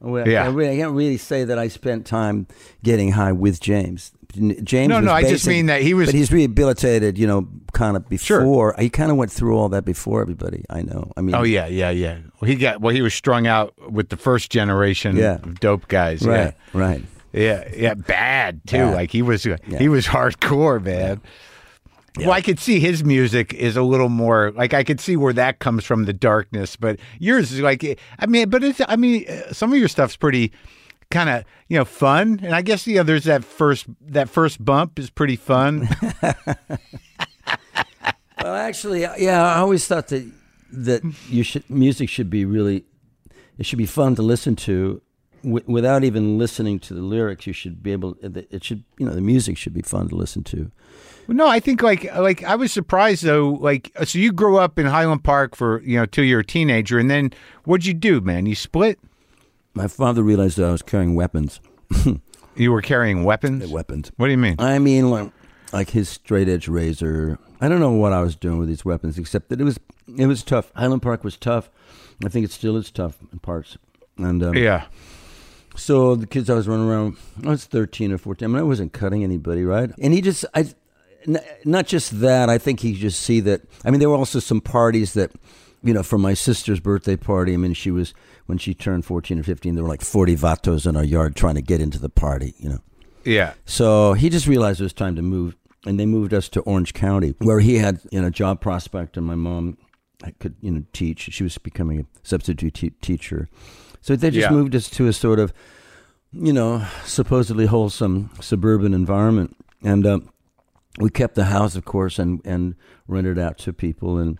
Well, 0.00 0.28
Yeah. 0.28 0.44
I, 0.44 0.48
really, 0.48 0.74
I 0.74 0.76
can't 0.76 0.94
really 0.94 1.16
say 1.16 1.44
that 1.44 1.58
I 1.58 1.68
spent 1.68 2.06
time 2.06 2.46
getting 2.84 3.12
high 3.12 3.32
with 3.32 3.60
James. 3.60 4.12
James. 4.62 4.88
No, 4.90 5.00
no, 5.00 5.10
I 5.10 5.22
just 5.22 5.46
mean 5.46 5.66
that 5.66 5.80
he 5.82 5.94
was- 5.94 6.08
But 6.08 6.14
he's 6.14 6.30
rehabilitated, 6.30 7.16
you 7.18 7.26
know, 7.26 7.48
kind 7.72 7.96
of 7.96 8.08
before 8.08 8.40
Sure. 8.42 8.74
He 8.78 8.90
kind 8.90 9.10
of 9.10 9.16
went 9.16 9.32
through 9.32 9.56
all 9.56 9.70
that 9.70 9.84
before 9.84 10.20
everybody. 10.20 10.64
I 10.70 10.82
know. 10.82 11.10
I 11.16 11.22
mean, 11.22 11.34
Oh 11.34 11.42
yeah, 11.42 11.66
yeah, 11.66 11.90
yeah. 11.90 12.18
Well, 12.40 12.48
he 12.48 12.54
got 12.56 12.80
well. 12.80 12.94
He 12.94 13.00
was 13.02 13.14
strung 13.14 13.46
out 13.46 13.72
with 13.90 14.10
the 14.10 14.16
first 14.18 14.50
generation 14.50 15.16
Yeah. 15.16 15.36
of 15.36 15.58
dope 15.60 15.88
guys. 15.88 16.22
right, 16.26 16.54
right. 16.74 17.02
Yeah, 17.32 17.64
yeah, 17.70 17.76
yeah. 17.76 17.94
Bad 17.94 18.60
too. 18.66 18.76
Bad. 18.76 18.94
Like 18.94 19.10
he 19.10 19.22
was, 19.22 19.44
Yeah. 19.46 19.56
he 19.78 19.88
was 19.88 20.06
hardcore, 20.06 20.82
man. 20.82 21.20
Well, 22.18 22.32
I 22.32 22.40
could 22.40 22.58
see 22.58 22.80
his 22.80 23.04
music 23.04 23.54
is 23.54 23.76
a 23.76 23.82
little 23.82 24.08
more 24.08 24.52
like 24.52 24.74
I 24.74 24.84
could 24.84 25.00
see 25.00 25.16
where 25.16 25.32
that 25.34 25.58
comes 25.58 25.84
from 25.84 26.04
the 26.04 26.12
darkness, 26.12 26.76
but 26.76 26.98
yours 27.18 27.52
is 27.52 27.60
like 27.60 27.84
I 28.18 28.26
mean, 28.26 28.50
but 28.50 28.64
it's 28.64 28.80
I 28.88 28.96
mean, 28.96 29.28
uh, 29.28 29.52
some 29.52 29.72
of 29.72 29.78
your 29.78 29.88
stuff's 29.88 30.16
pretty 30.16 30.52
kind 31.10 31.30
of 31.30 31.44
you 31.68 31.78
know 31.78 31.84
fun, 31.84 32.40
and 32.42 32.54
I 32.54 32.62
guess 32.62 32.86
you 32.86 32.96
know 32.96 33.02
there's 33.02 33.24
that 33.24 33.44
first 33.44 33.86
that 34.00 34.28
first 34.28 34.64
bump 34.64 34.98
is 34.98 35.10
pretty 35.10 35.36
fun. 35.36 35.88
Well, 38.42 38.54
actually, 38.54 39.00
yeah, 39.00 39.42
I 39.42 39.58
always 39.58 39.86
thought 39.86 40.08
that 40.08 40.30
that 40.70 41.02
you 41.28 41.42
should 41.42 41.68
music 41.68 42.08
should 42.08 42.30
be 42.30 42.44
really 42.44 42.84
it 43.58 43.66
should 43.66 43.78
be 43.78 43.86
fun 43.86 44.14
to 44.14 44.22
listen 44.22 44.54
to 44.54 45.02
w- 45.42 45.64
without 45.66 46.04
even 46.04 46.38
listening 46.38 46.78
to 46.80 46.94
the 46.94 47.00
lyrics. 47.00 47.46
You 47.46 47.52
should 47.52 47.82
be 47.82 47.92
able. 47.92 48.16
It 48.22 48.62
should 48.62 48.84
you 48.96 49.06
know 49.06 49.14
the 49.14 49.20
music 49.20 49.56
should 49.56 49.74
be 49.74 49.82
fun 49.82 50.08
to 50.08 50.14
listen 50.14 50.44
to. 50.44 50.70
No, 51.28 51.46
I 51.46 51.60
think 51.60 51.82
like 51.82 52.04
like 52.16 52.42
I 52.42 52.56
was 52.56 52.72
surprised 52.72 53.22
though. 53.22 53.50
Like, 53.50 53.92
so 54.04 54.18
you 54.18 54.32
grew 54.32 54.56
up 54.58 54.78
in 54.78 54.86
Highland 54.86 55.24
Park 55.24 55.54
for 55.54 55.82
you 55.82 55.96
know 55.98 56.06
till 56.06 56.24
you 56.24 56.36
were 56.36 56.40
a 56.40 56.44
teenager, 56.44 56.98
and 56.98 57.10
then 57.10 57.32
what'd 57.64 57.84
you 57.86 57.94
do, 57.94 58.20
man? 58.20 58.46
You 58.46 58.54
split. 58.54 58.98
My 59.74 59.86
father 59.88 60.22
realized 60.22 60.56
that 60.56 60.66
I 60.66 60.72
was 60.72 60.82
carrying 60.82 61.14
weapons. 61.14 61.60
You 62.56 62.72
were 62.72 62.82
carrying 62.82 63.22
weapons. 63.22 63.70
Weapons. 63.70 64.10
What 64.16 64.26
do 64.26 64.32
you 64.32 64.36
mean? 64.36 64.56
I 64.58 64.80
mean, 64.80 65.10
like, 65.10 65.30
like 65.72 65.90
his 65.90 66.08
straight 66.08 66.48
edge 66.48 66.66
razor. 66.66 67.38
I 67.60 67.68
don't 67.68 67.78
know 67.78 67.92
what 67.92 68.12
I 68.12 68.20
was 68.20 68.34
doing 68.34 68.58
with 68.58 68.66
these 68.66 68.84
weapons, 68.84 69.16
except 69.16 69.48
that 69.50 69.60
it 69.60 69.64
was 69.64 69.78
it 70.16 70.26
was 70.26 70.42
tough. 70.42 70.72
Highland 70.74 71.02
Park 71.02 71.22
was 71.22 71.36
tough. 71.36 71.70
I 72.24 72.28
think 72.28 72.44
it 72.44 72.50
still 72.50 72.76
is 72.76 72.90
tough 72.90 73.16
in 73.32 73.38
parts. 73.38 73.78
And 74.16 74.42
um, 74.42 74.56
Yeah. 74.56 74.86
so 75.76 76.16
the 76.16 76.26
kids 76.26 76.50
I 76.50 76.54
was 76.54 76.66
running 76.66 76.88
around, 76.88 77.16
I 77.44 77.50
was 77.50 77.64
thirteen 77.64 78.10
or 78.10 78.18
fourteen. 78.18 78.46
I 78.46 78.48
mean, 78.54 78.58
I 78.58 78.64
wasn't 78.64 78.92
cutting 78.92 79.22
anybody, 79.22 79.62
right? 79.64 79.92
And 80.00 80.12
he 80.12 80.20
just, 80.20 80.44
I, 80.52 80.66
n- 81.28 81.40
not 81.64 81.86
just 81.86 82.20
that. 82.20 82.48
I 82.48 82.58
think 82.58 82.80
he 82.80 82.94
just 82.94 83.20
see 83.20 83.40
that. 83.40 83.60
I 83.84 83.90
mean, 83.90 84.00
there 84.00 84.08
were 84.10 84.16
also 84.16 84.40
some 84.40 84.60
parties 84.60 85.12
that, 85.12 85.30
you 85.82 85.94
know, 85.94 86.02
for 86.02 86.18
my 86.18 86.34
sister's 86.34 86.80
birthday 86.80 87.16
party. 87.16 87.54
I 87.54 87.56
mean, 87.58 87.74
she 87.74 87.90
was 87.90 88.14
when 88.46 88.58
she 88.58 88.74
turned 88.74 89.04
fourteen 89.04 89.38
or 89.38 89.42
fifteen. 89.42 89.74
There 89.74 89.84
were 89.84 89.90
like 89.90 90.02
forty 90.02 90.34
vatos 90.36 90.86
in 90.86 90.96
our 90.96 91.04
yard 91.04 91.36
trying 91.36 91.54
to 91.56 91.62
get 91.62 91.80
into 91.80 91.98
the 91.98 92.08
party. 92.08 92.54
You 92.58 92.70
know. 92.70 92.78
Yeah. 93.24 93.52
So 93.66 94.14
he 94.14 94.30
just 94.30 94.46
realized 94.46 94.80
it 94.80 94.84
was 94.84 94.92
time 94.94 95.14
to 95.16 95.22
move, 95.22 95.54
and 95.86 96.00
they 96.00 96.06
moved 96.06 96.32
us 96.32 96.48
to 96.50 96.60
Orange 96.62 96.94
County, 96.94 97.34
where 97.38 97.60
he 97.60 97.76
had 97.76 98.00
you 98.10 98.20
know 98.22 98.30
job 98.30 98.60
prospect, 98.60 99.16
and 99.16 99.26
my 99.26 99.34
mom 99.34 99.76
could 100.40 100.56
you 100.62 100.70
know 100.70 100.82
teach. 100.92 101.28
She 101.32 101.42
was 101.44 101.58
becoming 101.58 102.00
a 102.00 102.04
substitute 102.26 102.74
te- 102.74 102.90
teacher, 103.02 103.48
so 104.00 104.16
they 104.16 104.30
just 104.30 104.50
Yeah. 104.50 104.56
moved 104.56 104.74
us 104.74 104.88
to 104.90 105.06
a 105.08 105.12
sort 105.12 105.38
of 105.38 105.52
you 106.32 106.52
know 106.52 106.84
supposedly 107.04 107.66
wholesome 107.66 108.30
suburban 108.40 108.94
environment, 108.94 109.56
and 109.82 110.06
um, 110.06 110.30
we 110.98 111.10
kept 111.10 111.34
the 111.34 111.46
house, 111.46 111.76
of 111.76 111.84
course, 111.84 112.18
and 112.18 112.40
and 112.44 112.74
rented 113.06 113.38
out 113.38 113.58
to 113.58 113.72
people, 113.72 114.18
and 114.18 114.38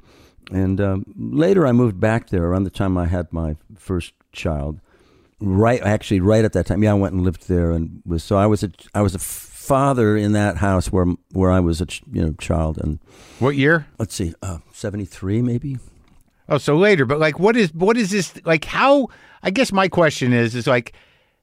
and 0.50 0.80
um, 0.80 1.04
later 1.16 1.66
I 1.66 1.72
moved 1.72 2.00
back 2.00 2.28
there 2.30 2.44
around 2.44 2.64
the 2.64 2.70
time 2.70 2.96
I 2.98 3.06
had 3.06 3.32
my 3.32 3.56
first 3.76 4.12
child 4.32 4.80
right 5.40 5.80
actually 5.82 6.18
right 6.20 6.44
at 6.44 6.52
that 6.52 6.66
time 6.66 6.82
yeah 6.82 6.90
i 6.90 6.94
went 6.94 7.14
and 7.14 7.22
lived 7.22 7.46
there 7.48 7.70
and 7.70 8.02
was 8.04 8.24
so 8.24 8.36
i 8.36 8.44
was 8.44 8.64
a 8.64 8.70
i 8.92 9.00
was 9.00 9.14
a 9.14 9.18
father 9.18 10.16
in 10.16 10.32
that 10.32 10.56
house 10.56 10.90
where 10.90 11.06
where 11.32 11.50
i 11.50 11.60
was 11.60 11.80
a 11.80 11.86
ch- 11.86 12.02
you 12.12 12.20
know 12.20 12.32
child 12.40 12.76
and 12.78 12.98
What 13.38 13.54
year? 13.54 13.86
let's 14.00 14.14
see 14.14 14.34
uh 14.42 14.58
73 14.72 15.42
maybe 15.42 15.78
Oh, 16.48 16.58
so 16.58 16.76
later. 16.76 17.04
But 17.04 17.18
like, 17.18 17.38
what 17.38 17.56
is 17.56 17.72
what 17.74 17.96
is 17.98 18.10
this 18.10 18.32
like? 18.46 18.64
How? 18.64 19.08
I 19.42 19.50
guess 19.50 19.70
my 19.70 19.86
question 19.88 20.32
is 20.32 20.54
is 20.54 20.66
like 20.66 20.92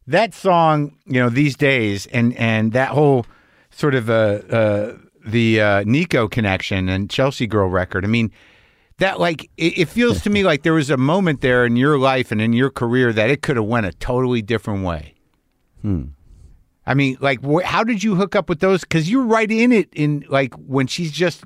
that 0.08 0.34
song. 0.34 0.98
You 1.06 1.20
know, 1.22 1.30
these 1.30 1.56
days, 1.56 2.08
and 2.08 2.36
and 2.38 2.74
that 2.74 2.90
whole 2.90 3.26
sort 3.70 3.94
of 3.94 4.10
uh, 4.10 4.14
uh 4.50 4.98
the 5.26 5.62
uh, 5.62 5.84
Nico 5.86 6.28
connection 6.28 6.90
and 6.90 7.10
Chelsea 7.10 7.48
Girl 7.48 7.68
record. 7.70 8.06
I 8.06 8.08
mean. 8.08 8.32
That 9.00 9.20
like 9.20 9.52
it, 9.58 9.78
it 9.78 9.90
feels 9.90 10.22
to 10.22 10.30
me 10.30 10.44
like 10.46 10.64
there 10.64 10.72
was 10.72 10.90
a 10.90 10.96
moment 10.96 11.42
there 11.42 11.66
in 11.66 11.76
your 11.76 12.00
life 12.00 12.32
and 12.32 12.40
in 12.40 12.54
your 12.54 12.70
career 12.70 13.12
that 13.12 13.30
it 13.30 13.42
could 13.42 13.58
have 13.58 13.66
went 13.66 13.86
a 13.86 13.92
totally 13.92 14.42
different 14.42 14.86
way. 14.86 15.16
Hmm. 15.82 16.04
I 16.88 16.94
mean, 16.94 17.18
like, 17.20 17.44
wh- 17.44 17.64
how 17.64 17.84
did 17.84 18.04
you 18.04 18.16
hook 18.16 18.38
up 18.38 18.48
with 18.48 18.62
those? 18.62 18.82
Because 18.82 19.12
you're 19.12 19.26
right 19.26 19.52
in 19.52 19.74
it. 19.74 19.90
In 19.94 20.24
like 20.30 20.54
when 20.54 20.88
she's 20.88 21.12
just 21.12 21.44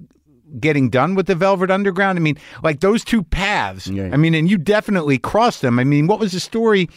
getting 0.60 0.90
done 0.90 1.16
with 1.16 1.28
the 1.28 1.36
Velvet 1.36 1.72
Underground. 1.72 2.18
I 2.18 2.22
mean, 2.22 2.38
like 2.64 2.80
those 2.80 3.04
two 3.04 3.24
paths. 3.24 3.88
Yeah. 3.88 4.10
I 4.14 4.18
mean, 4.18 4.34
and 4.34 4.50
you 4.50 4.58
definitely 4.58 5.18
crossed 5.18 5.62
them. 5.62 5.80
I 5.80 5.84
mean, 5.84 6.08
what 6.08 6.20
was 6.20 6.32
the 6.32 6.40
story 6.40 6.90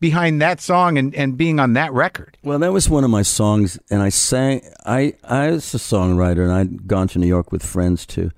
behind 0.00 0.40
that 0.42 0.60
song 0.60 0.96
and, 0.98 1.14
and 1.14 1.36
being 1.36 1.60
on 1.60 1.74
that 1.74 1.92
record? 1.92 2.36
well 2.42 2.58
that 2.58 2.72
was 2.72 2.88
one 2.88 3.04
of 3.04 3.10
my 3.10 3.22
songs 3.22 3.78
and 3.90 4.02
i 4.02 4.08
sang 4.08 4.62
i 4.86 5.12
i 5.24 5.50
was 5.50 5.74
a 5.74 5.78
songwriter 5.78 6.42
and 6.42 6.52
i'd 6.52 6.86
gone 6.88 7.06
to 7.08 7.18
new 7.18 7.26
york 7.26 7.52
with 7.52 7.62
friends 7.62 8.06
too 8.06 8.30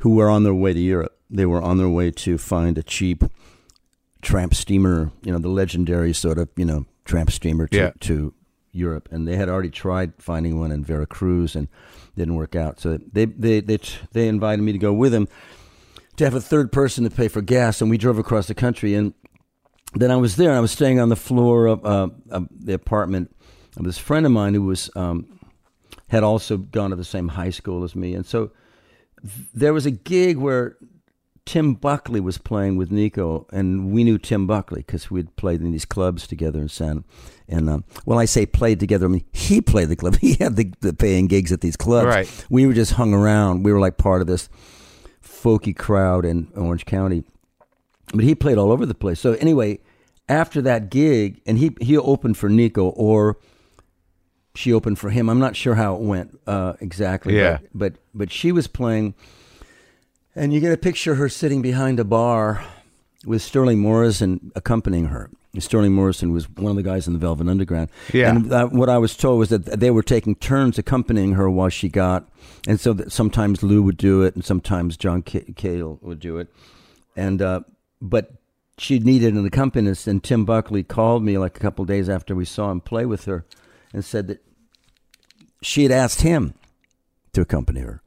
who 0.00 0.14
were 0.14 0.28
on 0.28 0.42
their 0.44 0.54
way 0.54 0.72
to 0.72 0.80
europe 0.80 1.16
they 1.30 1.46
were 1.46 1.62
on 1.62 1.78
their 1.78 1.88
way 1.88 2.10
to 2.10 2.36
find 2.38 2.76
a 2.78 2.82
cheap 2.82 3.22
tramp 4.22 4.54
steamer 4.54 5.10
you 5.22 5.32
know 5.32 5.38
the 5.38 5.48
legendary 5.48 6.12
sort 6.12 6.38
of 6.38 6.48
you 6.56 6.64
know 6.64 6.84
tramp 7.04 7.30
steamer 7.30 7.66
to, 7.68 7.76
Yeah. 7.76 7.90
to 8.00 8.34
Europe, 8.72 9.08
and 9.10 9.26
they 9.26 9.36
had 9.36 9.48
already 9.48 9.70
tried 9.70 10.12
finding 10.18 10.58
one 10.60 10.70
in 10.70 10.84
Veracruz 10.84 11.56
and 11.56 11.66
didn't 12.14 12.34
work 12.34 12.54
out. 12.54 12.78
So 12.78 12.98
they 13.10 13.24
they 13.24 13.60
they 13.60 13.78
they 14.12 14.28
invited 14.28 14.60
me 14.62 14.72
to 14.72 14.78
go 14.78 14.92
with 14.92 15.12
them 15.12 15.28
to 16.16 16.24
have 16.24 16.34
a 16.34 16.42
third 16.42 16.72
person 16.72 17.02
to 17.04 17.08
pay 17.10 17.28
for 17.28 17.40
gas, 17.40 17.80
and 17.80 17.88
we 17.88 17.96
drove 17.96 18.18
across 18.18 18.48
the 18.48 18.54
country. 18.54 18.92
And 18.94 19.14
then 19.94 20.10
I 20.10 20.16
was 20.16 20.36
there, 20.36 20.50
and 20.50 20.58
I 20.58 20.60
was 20.60 20.72
staying 20.72 21.00
on 21.00 21.08
the 21.08 21.16
floor 21.16 21.66
of, 21.66 21.84
uh, 21.84 22.08
of 22.30 22.48
the 22.50 22.74
apartment 22.74 23.34
of 23.76 23.84
this 23.84 23.98
friend 23.98 24.26
of 24.26 24.32
mine 24.32 24.54
who 24.54 24.62
was 24.62 24.90
um, 24.96 25.38
had 26.08 26.22
also 26.22 26.56
gone 26.56 26.90
to 26.90 26.96
the 26.96 27.04
same 27.04 27.28
high 27.28 27.50
school 27.50 27.84
as 27.84 27.94
me, 27.94 28.14
and 28.14 28.26
so 28.26 28.50
th- 29.22 29.48
there 29.54 29.72
was 29.72 29.86
a 29.86 29.90
gig 29.90 30.36
where 30.36 30.76
Tim 31.46 31.74
Buckley 31.74 32.20
was 32.20 32.38
playing 32.38 32.76
with 32.76 32.90
Nico, 32.90 33.46
and 33.52 33.92
we 33.92 34.02
knew 34.02 34.18
Tim 34.18 34.48
Buckley 34.48 34.80
because 34.80 35.10
we'd 35.12 35.34
played 35.36 35.60
in 35.60 35.70
these 35.70 35.84
clubs 35.84 36.26
together 36.26 36.60
in 36.60 36.68
San. 36.68 37.04
And 37.48 37.70
um, 37.70 37.84
when 38.04 38.18
I 38.18 38.24
say 38.24 38.44
played 38.44 38.80
together, 38.80 39.06
I 39.06 39.08
mean 39.08 39.24
he 39.32 39.60
played 39.60 39.88
the 39.88 39.96
club. 39.96 40.16
He 40.20 40.34
had 40.34 40.56
the, 40.56 40.72
the 40.80 40.92
paying 40.92 41.28
gigs 41.28 41.52
at 41.52 41.60
these 41.60 41.76
clubs. 41.76 42.08
Right. 42.08 42.46
We 42.50 42.66
were 42.66 42.72
just 42.72 42.94
hung 42.94 43.14
around. 43.14 43.62
We 43.62 43.72
were 43.72 43.78
like 43.78 43.96
part 43.96 44.20
of 44.20 44.26
this 44.26 44.48
folky 45.22 45.74
crowd 45.76 46.24
in 46.24 46.48
Orange 46.56 46.84
County. 46.84 47.22
But 48.14 48.24
he 48.24 48.34
played 48.34 48.58
all 48.58 48.70
over 48.70 48.86
the 48.86 48.94
place. 48.94 49.20
So 49.20 49.32
anyway, 49.34 49.80
after 50.28 50.62
that 50.62 50.90
gig, 50.90 51.40
and 51.46 51.58
he 51.58 51.76
he 51.80 51.96
opened 51.96 52.36
for 52.36 52.48
Nico, 52.48 52.88
or 52.90 53.36
she 54.54 54.72
opened 54.72 54.98
for 54.98 55.10
him. 55.10 55.28
I'm 55.28 55.38
not 55.38 55.56
sure 55.56 55.74
how 55.74 55.96
it 55.96 56.00
went 56.00 56.38
uh, 56.46 56.74
exactly. 56.80 57.36
Yeah. 57.36 57.58
But, 57.74 57.94
but 57.94 58.00
but 58.14 58.32
she 58.32 58.52
was 58.52 58.66
playing, 58.66 59.14
and 60.34 60.52
you 60.52 60.60
get 60.60 60.72
a 60.72 60.76
picture 60.76 61.12
of 61.12 61.18
her 61.18 61.28
sitting 61.28 61.62
behind 61.62 62.00
a 62.00 62.04
bar 62.04 62.64
with 63.24 63.42
Sterling 63.42 63.80
Morrison 63.80 64.52
accompanying 64.54 65.06
her. 65.06 65.30
Sterling 65.58 65.92
Morrison 65.94 66.32
was 66.32 66.50
one 66.50 66.70
of 66.70 66.76
the 66.76 66.82
guys 66.82 67.06
in 67.06 67.14
the 67.14 67.18
Velvet 67.18 67.48
Underground. 67.48 67.88
Yeah. 68.12 68.30
And 68.30 68.52
uh, 68.52 68.66
what 68.68 68.90
I 68.90 68.98
was 68.98 69.16
told 69.16 69.38
was 69.38 69.48
that 69.48 69.80
they 69.80 69.90
were 69.90 70.02
taking 70.02 70.34
turns 70.34 70.78
accompanying 70.78 71.32
her 71.32 71.48
while 71.48 71.70
she 71.70 71.88
got, 71.88 72.28
and 72.68 72.78
so 72.78 72.92
that 72.92 73.10
sometimes 73.10 73.62
Lou 73.62 73.82
would 73.82 73.96
do 73.96 74.22
it, 74.22 74.34
and 74.34 74.44
sometimes 74.44 74.96
John 74.96 75.22
Ca- 75.22 75.52
Cale 75.56 75.98
would 76.02 76.20
do 76.20 76.36
it, 76.38 76.52
and 77.16 77.40
uh, 77.40 77.60
but 78.00 78.32
she 78.78 78.98
needed 78.98 79.34
an 79.34 79.44
accompanist, 79.46 80.06
and 80.06 80.22
Tim 80.22 80.44
Buckley 80.44 80.82
called 80.82 81.22
me 81.24 81.38
like 81.38 81.56
a 81.56 81.60
couple 81.60 81.84
days 81.84 82.08
after 82.08 82.34
we 82.34 82.44
saw 82.44 82.70
him 82.70 82.80
play 82.80 83.06
with 83.06 83.24
her, 83.24 83.44
and 83.92 84.04
said 84.04 84.26
that 84.28 84.42
she 85.62 85.82
had 85.82 85.92
asked 85.92 86.20
him 86.22 86.54
to 87.32 87.40
accompany 87.40 87.80
her. 87.80 88.02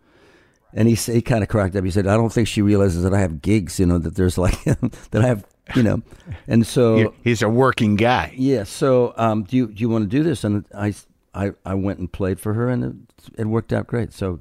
And 0.74 0.88
he, 0.88 0.94
he 0.94 1.22
kind 1.24 1.42
of 1.42 1.50
cracked 1.50 1.76
up. 1.76 1.84
He 1.84 1.90
said, 1.90 2.06
"I 2.06 2.16
don't 2.16 2.32
think 2.32 2.48
she 2.48 2.62
realizes 2.62 3.02
that 3.04 3.14
I 3.14 3.20
have 3.20 3.42
gigs. 3.42 3.80
You 3.80 3.88
know 3.88 3.98
that 3.98 4.16
there's 4.16 4.38
like 4.38 4.64
that 4.66 5.24
I 5.24 5.26
have, 5.26 5.44
you 5.76 5.82
know." 5.82 6.04
And 6.48 6.66
so 6.68 7.16
He's 7.24 7.42
a 7.42 7.50
working 7.50 7.96
guy. 7.96 8.34
yeah. 8.38 8.64
So, 8.66 9.14
um, 9.18 9.44
do 9.44 9.58
you 9.58 9.68
do 9.68 9.82
you 9.82 9.90
want 9.90 10.04
to 10.04 10.16
do 10.16 10.22
this? 10.22 10.44
And 10.44 10.66
I, 10.78 10.94
I, 11.34 11.54
I 11.66 11.74
went 11.74 11.98
and 11.98 12.12
played 12.12 12.40
for 12.40 12.54
her, 12.54 12.70
and 12.70 12.84
it, 12.84 13.42
it 13.42 13.48
worked 13.48 13.74
out 13.74 13.88
great. 13.88 14.14
So, 14.14 14.40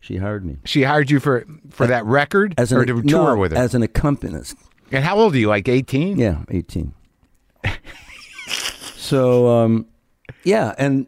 she 0.00 0.16
hired 0.16 0.44
me 0.44 0.56
She 0.64 0.82
hired 0.82 1.08
you 1.08 1.20
for 1.20 1.46
for 1.70 1.86
that 1.86 2.04
record 2.04 2.54
as 2.58 2.72
or 2.72 2.80
an 2.80 2.88
to 2.88 3.02
tour 3.02 3.36
with 3.36 3.52
her. 3.52 3.58
as 3.58 3.72
an 3.72 3.82
accompanist. 3.84 4.56
And 4.90 5.04
how 5.04 5.18
old 5.18 5.34
are 5.34 5.38
you? 5.38 5.48
Like 5.48 5.68
eighteen? 5.68 6.18
Yeah, 6.18 6.44
eighteen. 6.50 6.94
so, 8.96 9.48
um, 9.48 9.86
yeah, 10.44 10.74
and 10.78 11.06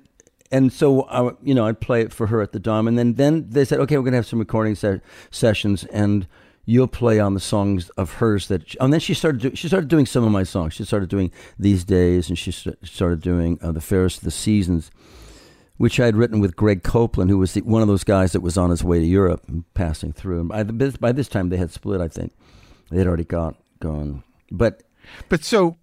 and 0.50 0.72
so 0.72 1.02
I, 1.02 1.32
you 1.42 1.54
know, 1.54 1.66
I'd 1.66 1.80
play 1.80 2.02
it 2.02 2.12
for 2.12 2.26
her 2.28 2.40
at 2.40 2.52
the 2.52 2.58
Dom, 2.58 2.88
and 2.88 2.98
then 2.98 3.14
then 3.14 3.48
they 3.48 3.64
said, 3.64 3.80
okay, 3.80 3.96
we're 3.96 4.04
gonna 4.04 4.16
have 4.16 4.26
some 4.26 4.38
recording 4.38 4.74
se- 4.74 5.00
sessions, 5.30 5.84
and 5.84 6.26
you'll 6.64 6.86
play 6.88 7.18
on 7.18 7.34
the 7.34 7.40
songs 7.40 7.88
of 7.90 8.14
hers 8.14 8.48
that. 8.48 8.70
She, 8.70 8.78
and 8.78 8.92
then 8.92 9.00
she 9.00 9.14
started 9.14 9.40
do, 9.40 9.56
she 9.56 9.68
started 9.68 9.88
doing 9.88 10.06
some 10.06 10.24
of 10.24 10.30
my 10.30 10.42
songs. 10.42 10.74
She 10.74 10.84
started 10.84 11.08
doing 11.08 11.32
these 11.58 11.84
days, 11.84 12.28
and 12.28 12.38
she 12.38 12.52
st- 12.52 12.78
started 12.86 13.20
doing 13.20 13.58
uh, 13.62 13.72
the 13.72 13.80
fairest 13.80 14.18
of 14.18 14.24
the 14.24 14.30
seasons. 14.30 14.90
Which 15.78 15.98
I 15.98 16.04
had 16.04 16.14
written 16.14 16.38
with 16.38 16.54
Greg 16.54 16.84
Copeland, 16.84 17.28
who 17.28 17.38
was 17.38 17.54
the, 17.54 17.62
one 17.62 17.82
of 17.82 17.88
those 17.88 18.04
guys 18.04 18.32
that 18.32 18.40
was 18.40 18.56
on 18.56 18.70
his 18.70 18.84
way 18.84 19.00
to 19.00 19.06
Europe 19.06 19.42
and 19.48 19.64
passing 19.74 20.12
through. 20.12 20.38
And 20.38 20.48
by, 20.48 20.62
the, 20.62 20.98
by 21.00 21.10
this 21.10 21.26
time, 21.26 21.48
they 21.48 21.56
had 21.56 21.72
split. 21.72 22.00
I 22.00 22.06
think 22.06 22.32
they 22.90 22.98
had 22.98 23.08
already 23.08 23.24
got 23.24 23.56
gone. 23.82 24.22
But 24.50 24.82
But 25.28 25.44
so, 25.44 25.76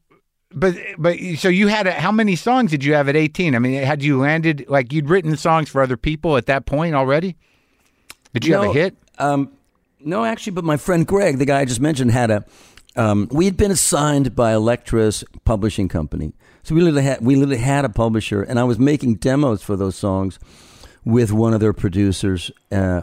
but 0.51 0.75
but 0.97 1.17
so 1.37 1.49
you 1.49 1.67
had 1.67 1.85
a, 1.85 1.91
how 1.91 2.11
many 2.11 2.35
songs 2.35 2.71
did 2.71 2.83
you 2.83 2.93
have 2.93 3.07
at 3.09 3.15
eighteen? 3.15 3.55
I 3.55 3.59
mean, 3.59 3.83
had 3.83 4.01
you 4.01 4.19
landed 4.19 4.65
like 4.67 4.91
you'd 4.91 5.09
written 5.09 5.37
songs 5.37 5.69
for 5.69 5.81
other 5.81 5.97
people 5.97 6.37
at 6.37 6.47
that 6.47 6.65
point 6.65 6.95
already? 6.95 7.35
Did 8.33 8.45
you 8.45 8.53
have 8.55 8.63
a 8.63 8.73
hit? 8.73 8.95
Um, 9.17 9.51
no, 9.99 10.23
actually, 10.23 10.53
but 10.53 10.63
my 10.63 10.77
friend 10.77 11.05
Greg, 11.05 11.37
the 11.37 11.45
guy 11.45 11.59
I 11.59 11.65
just 11.65 11.81
mentioned, 11.81 12.11
had 12.11 12.31
a. 12.31 12.45
Um, 12.95 13.27
we 13.31 13.45
had 13.45 13.57
been 13.57 13.71
assigned 13.71 14.35
by 14.35 14.53
Elektra's 14.53 15.23
publishing 15.45 15.87
company, 15.87 16.33
so 16.63 16.73
we 16.73 16.81
literally 16.81 17.03
had 17.03 17.21
we 17.21 17.35
literally 17.35 17.61
had 17.61 17.85
a 17.85 17.89
publisher, 17.89 18.41
and 18.41 18.59
I 18.59 18.63
was 18.63 18.79
making 18.79 19.15
demos 19.15 19.61
for 19.61 19.75
those 19.75 19.95
songs 19.95 20.39
with 21.05 21.31
one 21.31 21.53
of 21.53 21.59
their 21.59 21.73
producers 21.73 22.51
uh, 22.71 23.01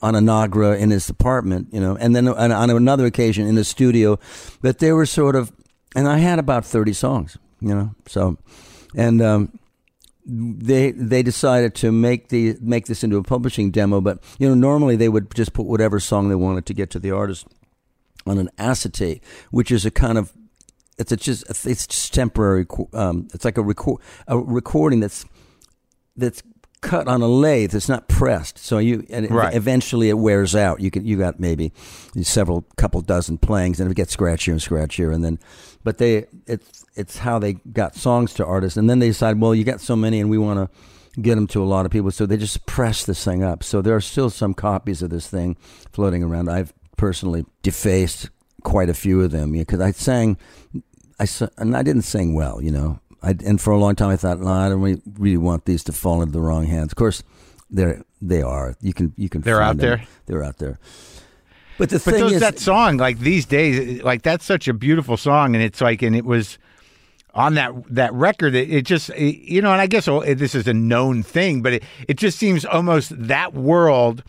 on 0.00 0.14
a 0.14 0.20
Nagra 0.20 0.78
in 0.78 0.90
his 0.90 1.08
apartment, 1.08 1.68
you 1.72 1.80
know, 1.80 1.96
and 1.96 2.14
then 2.14 2.28
on, 2.28 2.52
on 2.52 2.70
another 2.70 3.06
occasion 3.06 3.46
in 3.46 3.54
the 3.54 3.64
studio. 3.64 4.18
But 4.62 4.78
they 4.78 4.92
were 4.92 5.06
sort 5.06 5.36
of, 5.36 5.52
and 5.94 6.08
I 6.08 6.18
had 6.18 6.38
about 6.38 6.64
thirty 6.64 6.92
songs, 6.92 7.38
you 7.60 7.74
know, 7.74 7.94
so, 8.06 8.38
and. 8.96 9.22
Um, 9.22 9.58
they 10.30 10.90
they 10.90 11.22
decided 11.22 11.74
to 11.74 11.90
make 11.90 12.28
the 12.28 12.54
make 12.60 12.84
this 12.84 13.02
into 13.02 13.16
a 13.16 13.22
publishing 13.22 13.70
demo, 13.70 14.02
but 14.02 14.22
you 14.38 14.46
know 14.46 14.54
normally 14.54 14.94
they 14.94 15.08
would 15.08 15.34
just 15.34 15.54
put 15.54 15.64
whatever 15.64 15.98
song 15.98 16.28
they 16.28 16.34
wanted 16.34 16.66
to 16.66 16.74
get 16.74 16.90
to 16.90 16.98
the 16.98 17.10
artist 17.10 17.46
on 18.26 18.36
an 18.36 18.50
acetate, 18.58 19.22
which 19.50 19.70
is 19.70 19.86
a 19.86 19.90
kind 19.90 20.18
of 20.18 20.32
it's 20.98 21.14
just 21.16 21.44
it's 21.66 21.86
just 21.86 22.12
temporary. 22.12 22.66
Um, 22.92 23.28
it's 23.32 23.44
like 23.44 23.56
a 23.56 23.62
record 23.62 24.02
a 24.26 24.38
recording 24.38 25.00
that's 25.00 25.24
that's 26.16 26.42
cut 26.80 27.08
on 27.08 27.22
a 27.22 27.26
lathe. 27.28 27.74
It's 27.74 27.88
not 27.88 28.08
pressed, 28.08 28.58
so 28.58 28.78
you 28.78 29.04
and 29.10 29.30
Right. 29.30 29.54
eventually 29.54 30.08
it 30.08 30.18
wears 30.18 30.54
out. 30.54 30.80
You 30.80 30.90
can 30.90 31.04
you 31.04 31.16
got 31.18 31.40
maybe 31.40 31.72
several 32.22 32.64
couple 32.76 33.00
dozen 33.00 33.38
playings, 33.38 33.80
and 33.80 33.90
it 33.90 33.94
gets 33.94 34.14
scratchier 34.16 34.52
and 34.52 34.60
scratchier, 34.60 35.12
and 35.14 35.24
then 35.24 35.38
but 35.84 35.98
they 35.98 36.26
it's 36.46 36.84
it's 36.94 37.18
how 37.18 37.38
they 37.38 37.54
got 37.72 37.94
songs 37.94 38.32
to 38.34 38.44
artists, 38.46 38.76
and 38.76 38.88
then 38.88 38.98
they 38.98 39.08
decide, 39.08 39.40
well, 39.40 39.54
you 39.54 39.64
got 39.64 39.80
so 39.80 39.94
many, 39.96 40.20
and 40.20 40.30
we 40.30 40.38
want 40.38 40.58
to 40.58 41.20
get 41.20 41.34
them 41.34 41.46
to 41.48 41.62
a 41.62 41.64
lot 41.66 41.84
of 41.86 41.90
people, 41.92 42.10
so 42.10 42.26
they 42.26 42.36
just 42.36 42.64
press 42.66 43.04
this 43.04 43.24
thing 43.24 43.42
up. 43.42 43.64
So 43.64 43.82
there 43.82 43.94
are 43.96 44.00
still 44.00 44.30
some 44.30 44.54
copies 44.54 45.02
of 45.02 45.10
this 45.10 45.26
thing 45.28 45.56
floating 45.92 46.22
around. 46.22 46.48
I've 46.48 46.72
personally 46.96 47.44
defaced 47.62 48.30
quite 48.62 48.88
a 48.88 48.94
few 48.94 49.22
of 49.22 49.30
them 49.30 49.52
because 49.52 49.80
I 49.80 49.90
sang, 49.92 50.36
I 51.18 51.26
and 51.56 51.76
I 51.76 51.82
didn't 51.82 52.02
sing 52.02 52.34
well, 52.34 52.62
you 52.62 52.70
know. 52.70 53.00
I, 53.22 53.34
and 53.44 53.60
for 53.60 53.72
a 53.72 53.78
long 53.78 53.94
time, 53.96 54.10
I 54.10 54.16
thought, 54.16 54.38
no, 54.40 54.46
I 54.48 54.68
don't 54.68 54.80
really, 55.18 55.36
want 55.36 55.64
these 55.64 55.82
to 55.84 55.92
fall 55.92 56.22
into 56.22 56.32
the 56.32 56.40
wrong 56.40 56.66
hands. 56.66 56.92
Of 56.92 56.96
course, 56.96 57.22
they're 57.70 58.02
they 58.22 58.42
are. 58.42 58.76
You 58.80 58.92
can 58.94 59.12
you 59.16 59.28
can. 59.28 59.40
They're 59.42 59.56
find 59.56 59.70
out 59.70 59.76
them. 59.78 59.98
there? 59.98 60.06
They're 60.26 60.44
out 60.44 60.58
there. 60.58 60.78
But 61.78 61.90
the 61.90 61.96
But 61.96 62.02
thing 62.14 62.20
those, 62.20 62.32
is, 62.34 62.40
that 62.40 62.58
song, 62.58 62.96
like 62.96 63.18
these 63.20 63.44
days, 63.46 64.02
like 64.02 64.22
that's 64.22 64.44
such 64.44 64.66
a 64.68 64.72
beautiful 64.74 65.16
song, 65.16 65.54
and 65.54 65.62
it's 65.64 65.80
like, 65.80 66.02
and 66.02 66.14
it 66.16 66.24
was 66.24 66.58
on 67.34 67.54
that 67.54 67.72
that 67.90 68.12
record. 68.14 68.54
It, 68.54 68.70
it 68.72 68.82
just, 68.86 69.10
it- 69.10 69.36
you 69.38 69.62
know, 69.62 69.72
and 69.72 69.80
I 69.80 69.86
guess 69.86 70.08
oh, 70.08 70.22
this 70.34 70.54
is 70.54 70.66
a 70.66 70.74
known 70.74 71.22
thing, 71.22 71.62
but 71.62 71.74
it, 71.74 71.82
it 72.08 72.14
just 72.18 72.38
seems 72.38 72.64
almost 72.64 73.12
that 73.16 73.54
world 73.54 74.24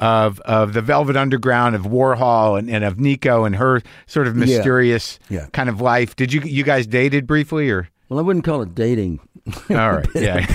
of 0.00 0.40
of 0.40 0.72
the 0.72 0.82
Velvet 0.82 1.16
Underground, 1.16 1.76
of 1.76 1.82
Warhol, 1.82 2.58
and, 2.58 2.68
and 2.68 2.82
of 2.84 2.98
Nico 2.98 3.44
and 3.44 3.54
her 3.56 3.80
sort 4.06 4.26
of 4.26 4.34
mysterious 4.34 5.20
Yeah. 5.28 5.46
kind 5.52 5.68
of 5.68 5.80
life. 5.80 6.16
Did 6.16 6.32
you 6.32 6.40
you 6.40 6.64
guys 6.64 6.86
dated 6.88 7.26
briefly, 7.28 7.70
or 7.70 7.88
well, 8.08 8.18
I 8.18 8.22
wouldn't 8.22 8.44
call 8.44 8.62
it 8.62 8.74
dating. 8.74 9.20
all 9.70 9.76
right, 9.76 10.06
yeah, 10.14 10.46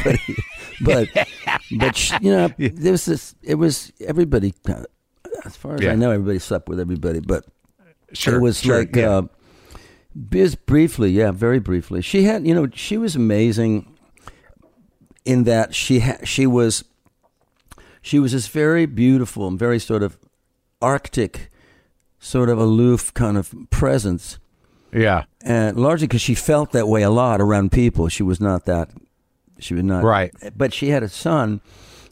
but 0.81 1.07
but 1.77 2.21
you 2.21 2.31
know 2.31 2.47
there 2.57 2.91
was 2.91 3.05
this 3.05 3.35
it 3.43 3.55
was 3.55 3.91
everybody 3.99 4.53
uh, 4.67 4.83
as 5.45 5.55
far 5.55 5.75
as 5.75 5.81
Yeah. 5.81 5.91
i 5.91 5.95
know 5.95 6.09
everybody 6.11 6.39
slept 6.39 6.67
with 6.67 6.79
everybody 6.79 7.19
but 7.19 7.45
sure, 8.13 8.35
it 8.35 8.41
was 8.41 8.59
sure, 8.61 8.79
like 8.79 8.95
yeah. 8.95 9.09
uh, 9.09 9.21
biz 10.29 10.55
briefly 10.55 11.11
yeah 11.11 11.31
very 11.31 11.59
briefly 11.59 12.01
she 12.01 12.23
had 12.23 12.47
you 12.47 12.55
know 12.55 12.67
she 12.73 12.97
was 12.97 13.15
amazing 13.15 13.95
in 15.25 15.43
that 15.43 15.75
she 15.75 15.99
ha- 15.99 16.17
she 16.23 16.47
was 16.47 16.83
she 18.01 18.17
was 18.17 18.31
this 18.31 18.47
very 18.47 18.85
beautiful 18.87 19.47
and 19.47 19.59
very 19.59 19.77
sort 19.79 20.01
of 20.01 20.17
arctic 20.81 21.51
sort 22.19 22.49
of 22.49 22.57
aloof 22.57 23.13
kind 23.13 23.37
of 23.37 23.53
presence 23.69 24.39
yeah, 24.91 25.25
and 25.43 25.77
largely 25.77 26.07
because 26.07 26.21
she 26.21 26.35
felt 26.35 26.71
that 26.71 26.87
way 26.87 27.01
a 27.01 27.09
lot 27.09 27.39
around 27.41 27.71
people. 27.71 28.07
She 28.09 28.23
was 28.23 28.39
not 28.41 28.65
that. 28.65 28.89
She 29.59 29.73
was 29.73 29.83
not 29.83 30.03
Right. 30.03 30.33
But 30.55 30.73
she 30.73 30.89
had 30.89 31.03
a 31.03 31.09
son, 31.09 31.61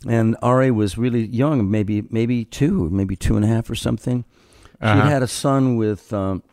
and 0.07 0.35
Ari 0.41 0.71
was 0.71 0.97
really 0.97 1.25
young, 1.25 1.69
maybe 1.71 2.03
maybe 2.09 2.45
two, 2.45 2.89
maybe 2.89 3.15
two 3.15 3.35
and 3.35 3.45
a 3.45 3.47
half 3.47 3.69
or 3.69 3.75
something. 3.75 4.23
She 4.81 4.87
Uh-huh. 4.87 5.09
had 5.09 5.23
a 5.23 5.27
son 5.27 5.75
with 5.77 6.13
um, 6.13 6.43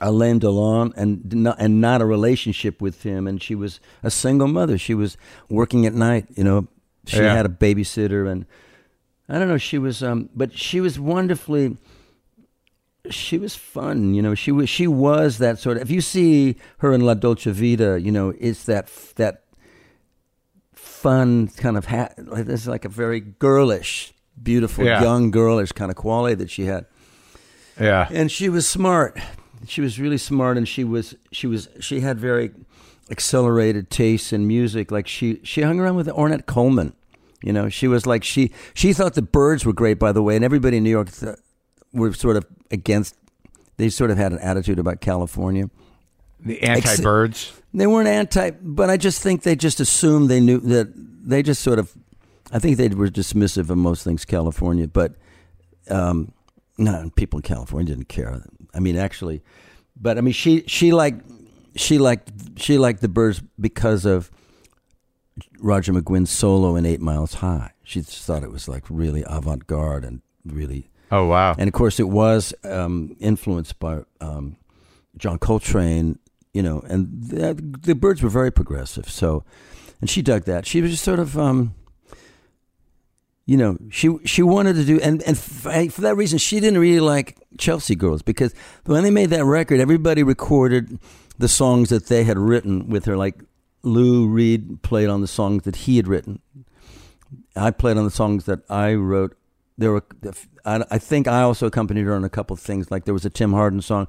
Alain 0.00 0.40
Delon, 0.40 0.92
and 0.96 1.32
not, 1.32 1.56
and 1.60 1.80
not 1.80 2.00
a 2.02 2.04
relationship 2.06 2.80
with 2.82 3.04
him. 3.04 3.26
And 3.28 3.40
she 3.42 3.54
was 3.54 3.78
a 4.02 4.10
single 4.10 4.48
mother. 4.48 4.76
She 4.76 4.94
was 4.94 5.16
working 5.48 5.86
at 5.86 5.94
night. 5.94 6.26
You 6.34 6.42
know, 6.44 6.66
she 7.06 7.18
Yeah. 7.18 7.34
had 7.34 7.46
a 7.46 7.48
babysitter, 7.48 8.28
and 8.30 8.44
I 9.28 9.38
don't 9.38 9.48
know. 9.48 9.58
She 9.58 9.78
was, 9.78 10.02
um, 10.02 10.28
but 10.34 10.52
she 10.58 10.80
was 10.80 10.98
wonderfully 10.98 11.76
she 13.10 13.36
was 13.38 13.56
fun, 13.56 14.14
you 14.14 14.22
know. 14.22 14.34
She 14.34 14.52
was 14.52 14.68
she 14.68 14.86
was 14.86 15.38
that 15.38 15.58
sort 15.58 15.76
of. 15.76 15.82
If 15.82 15.90
you 15.90 16.00
see 16.00 16.56
her 16.78 16.92
in 16.92 17.00
La 17.00 17.14
Dolce 17.14 17.50
Vita, 17.50 18.00
you 18.00 18.12
know, 18.12 18.32
it's 18.38 18.64
that 18.66 18.88
that 19.16 19.42
fun 20.74 21.48
kind 21.48 21.76
of 21.76 21.86
hat. 21.86 22.14
like 22.26 22.46
this 22.46 22.62
is 22.62 22.68
like 22.68 22.84
a 22.84 22.88
very 22.88 23.20
girlish, 23.20 24.12
beautiful, 24.40 24.84
Yeah. 24.84 25.02
young 25.02 25.30
girlish 25.30 25.72
kind 25.72 25.90
of 25.90 25.96
quality 25.96 26.34
that 26.36 26.50
she 26.50 26.64
had. 26.66 26.86
yeah, 27.80 28.06
And 28.10 28.30
she 28.30 28.48
was 28.48 28.66
smart. 28.68 29.18
She 29.66 29.80
was 29.80 29.98
really 30.00 30.18
smart, 30.18 30.56
and 30.56 30.66
she 30.68 30.84
was 30.84 31.14
she 31.30 31.46
was 31.46 31.68
she 31.80 32.00
had 32.00 32.18
very 32.18 32.50
accelerated 33.10 33.90
tastes 33.90 34.32
in 34.32 34.46
music. 34.46 34.90
Like 34.90 35.06
she 35.06 35.40
she 35.44 35.62
hung 35.62 35.78
around 35.80 35.96
with 35.96 36.08
Ornette 36.08 36.46
Coleman, 36.46 36.94
You 37.42 37.52
know, 37.52 37.68
she 37.68 37.86
was 37.88 38.04
like 38.06 38.24
she 38.24 38.50
she 38.74 38.92
thought 38.92 39.14
the 39.14 39.22
Byrds 39.22 39.64
were 39.64 39.72
great, 39.72 39.98
by 39.98 40.12
the 40.12 40.22
way, 40.22 40.34
and 40.36 40.44
everybody 40.44 40.76
in 40.78 40.84
New 40.84 40.90
York 40.90 41.10
th- 41.12 41.36
were 41.92 42.12
sort 42.12 42.36
of 42.36 42.46
against. 42.70 43.16
They 43.76 43.88
sort 43.88 44.10
of 44.10 44.18
had 44.18 44.32
an 44.32 44.38
attitude 44.38 44.78
about 44.78 45.00
California. 45.00 45.70
The 46.40 46.62
anti-Byrds. 46.62 47.52
They 47.72 47.86
weren't 47.86 48.08
anti, 48.08 48.50
but 48.50 48.90
I 48.90 48.96
just 48.96 49.22
think 49.22 49.42
they 49.42 49.56
just 49.56 49.80
assumed 49.80 50.28
they 50.28 50.40
knew 50.40 50.58
that 50.60 50.92
they 50.94 51.42
just 51.42 51.62
sort 51.62 51.78
of. 51.78 51.92
I 52.52 52.58
think 52.58 52.76
they 52.76 52.88
were 52.88 53.08
dismissive 53.08 53.70
of 53.70 53.78
most 53.78 54.04
things 54.04 54.24
California, 54.24 54.86
but 54.86 55.14
um, 55.88 56.32
no, 56.76 57.10
people 57.16 57.38
in 57.38 57.42
California 57.42 57.94
didn't 57.94 58.08
care. 58.08 58.42
I 58.74 58.80
mean, 58.80 58.96
actually, 58.96 59.42
but 59.98 60.18
I 60.18 60.20
mean, 60.20 60.34
she 60.34 60.64
she 60.66 60.92
liked 60.92 61.24
she 61.76 61.98
liked 61.98 62.30
she 62.56 62.78
liked 62.78 63.00
the 63.00 63.08
Byrds 63.08 63.42
because 63.58 64.04
of 64.04 64.30
Roger 65.60 65.92
McGuinn's 65.92 66.30
solo 66.30 66.76
in 66.76 66.84
Eight 66.84 67.00
Miles 67.00 67.34
High. 67.34 67.72
She 67.84 68.00
just 68.00 68.24
thought 68.24 68.42
it 68.42 68.50
was 68.50 68.68
like 68.68 68.84
really 68.88 69.24
avant 69.26 69.66
garde 69.66 70.04
and 70.04 70.20
really 70.44 70.90
Oh 71.12 71.26
wow. 71.26 71.54
and 71.58 71.68
of 71.68 71.74
course, 71.74 72.00
it 72.00 72.08
was 72.08 72.54
um, 72.64 73.14
influenced 73.20 73.78
by 73.78 74.00
um, 74.22 74.56
John 75.18 75.38
Coltrane, 75.38 76.18
you 76.54 76.62
know, 76.62 76.80
and 76.88 77.08
the, 77.22 77.94
Byrds 77.94 78.22
were 78.22 78.30
very 78.30 78.50
progressive. 78.50 79.10
So, 79.10 79.44
and 80.00 80.08
she 80.08 80.22
dug 80.22 80.44
that. 80.44 80.66
She 80.66 80.80
was 80.80 80.90
just 80.90 81.04
sort 81.04 81.18
of, 81.18 81.38
um, 81.38 81.74
you 83.44 83.58
know, 83.58 83.76
she 83.90 84.16
she 84.24 84.42
wanted 84.42 84.76
to 84.76 84.84
do, 84.86 84.98
and 85.00 85.22
and 85.24 85.38
for 85.38 86.00
that 86.00 86.16
reason, 86.16 86.38
she 86.38 86.60
didn't 86.60 86.80
really 86.80 87.00
like 87.00 87.38
Chelsea 87.58 87.94
Girls 87.94 88.22
because 88.22 88.54
when 88.86 89.04
they 89.04 89.10
made 89.10 89.30
that 89.30 89.44
record, 89.44 89.80
everybody 89.80 90.22
recorded 90.22 90.98
the 91.38 91.48
songs 91.48 91.90
that 91.90 92.06
they 92.06 92.24
had 92.24 92.38
written 92.38 92.88
with 92.88 93.04
her. 93.04 93.18
Like 93.18 93.38
Lou 93.82 94.28
Reed 94.28 94.82
played 94.82 95.10
on 95.10 95.20
the 95.20 95.28
songs 95.28 95.64
that 95.64 95.76
he 95.76 95.98
had 95.98 96.08
written. 96.08 96.40
I 97.54 97.70
played 97.70 97.98
on 97.98 98.04
the 98.04 98.10
songs 98.10 98.46
that 98.46 98.60
I 98.70 98.94
wrote. 98.94 99.36
There 99.82 99.92
were, 99.92 100.04
I, 100.64 100.98
think, 100.98 101.28
I 101.28 101.42
also 101.42 101.66
accompanied 101.66 102.04
her 102.04 102.14
on 102.14 102.24
a 102.24 102.30
couple 102.30 102.54
of 102.54 102.60
things. 102.60 102.90
Like 102.90 103.04
there 103.04 103.14
was 103.14 103.24
a 103.24 103.30
Tim 103.30 103.52
Hardin 103.52 103.82
song. 103.82 104.06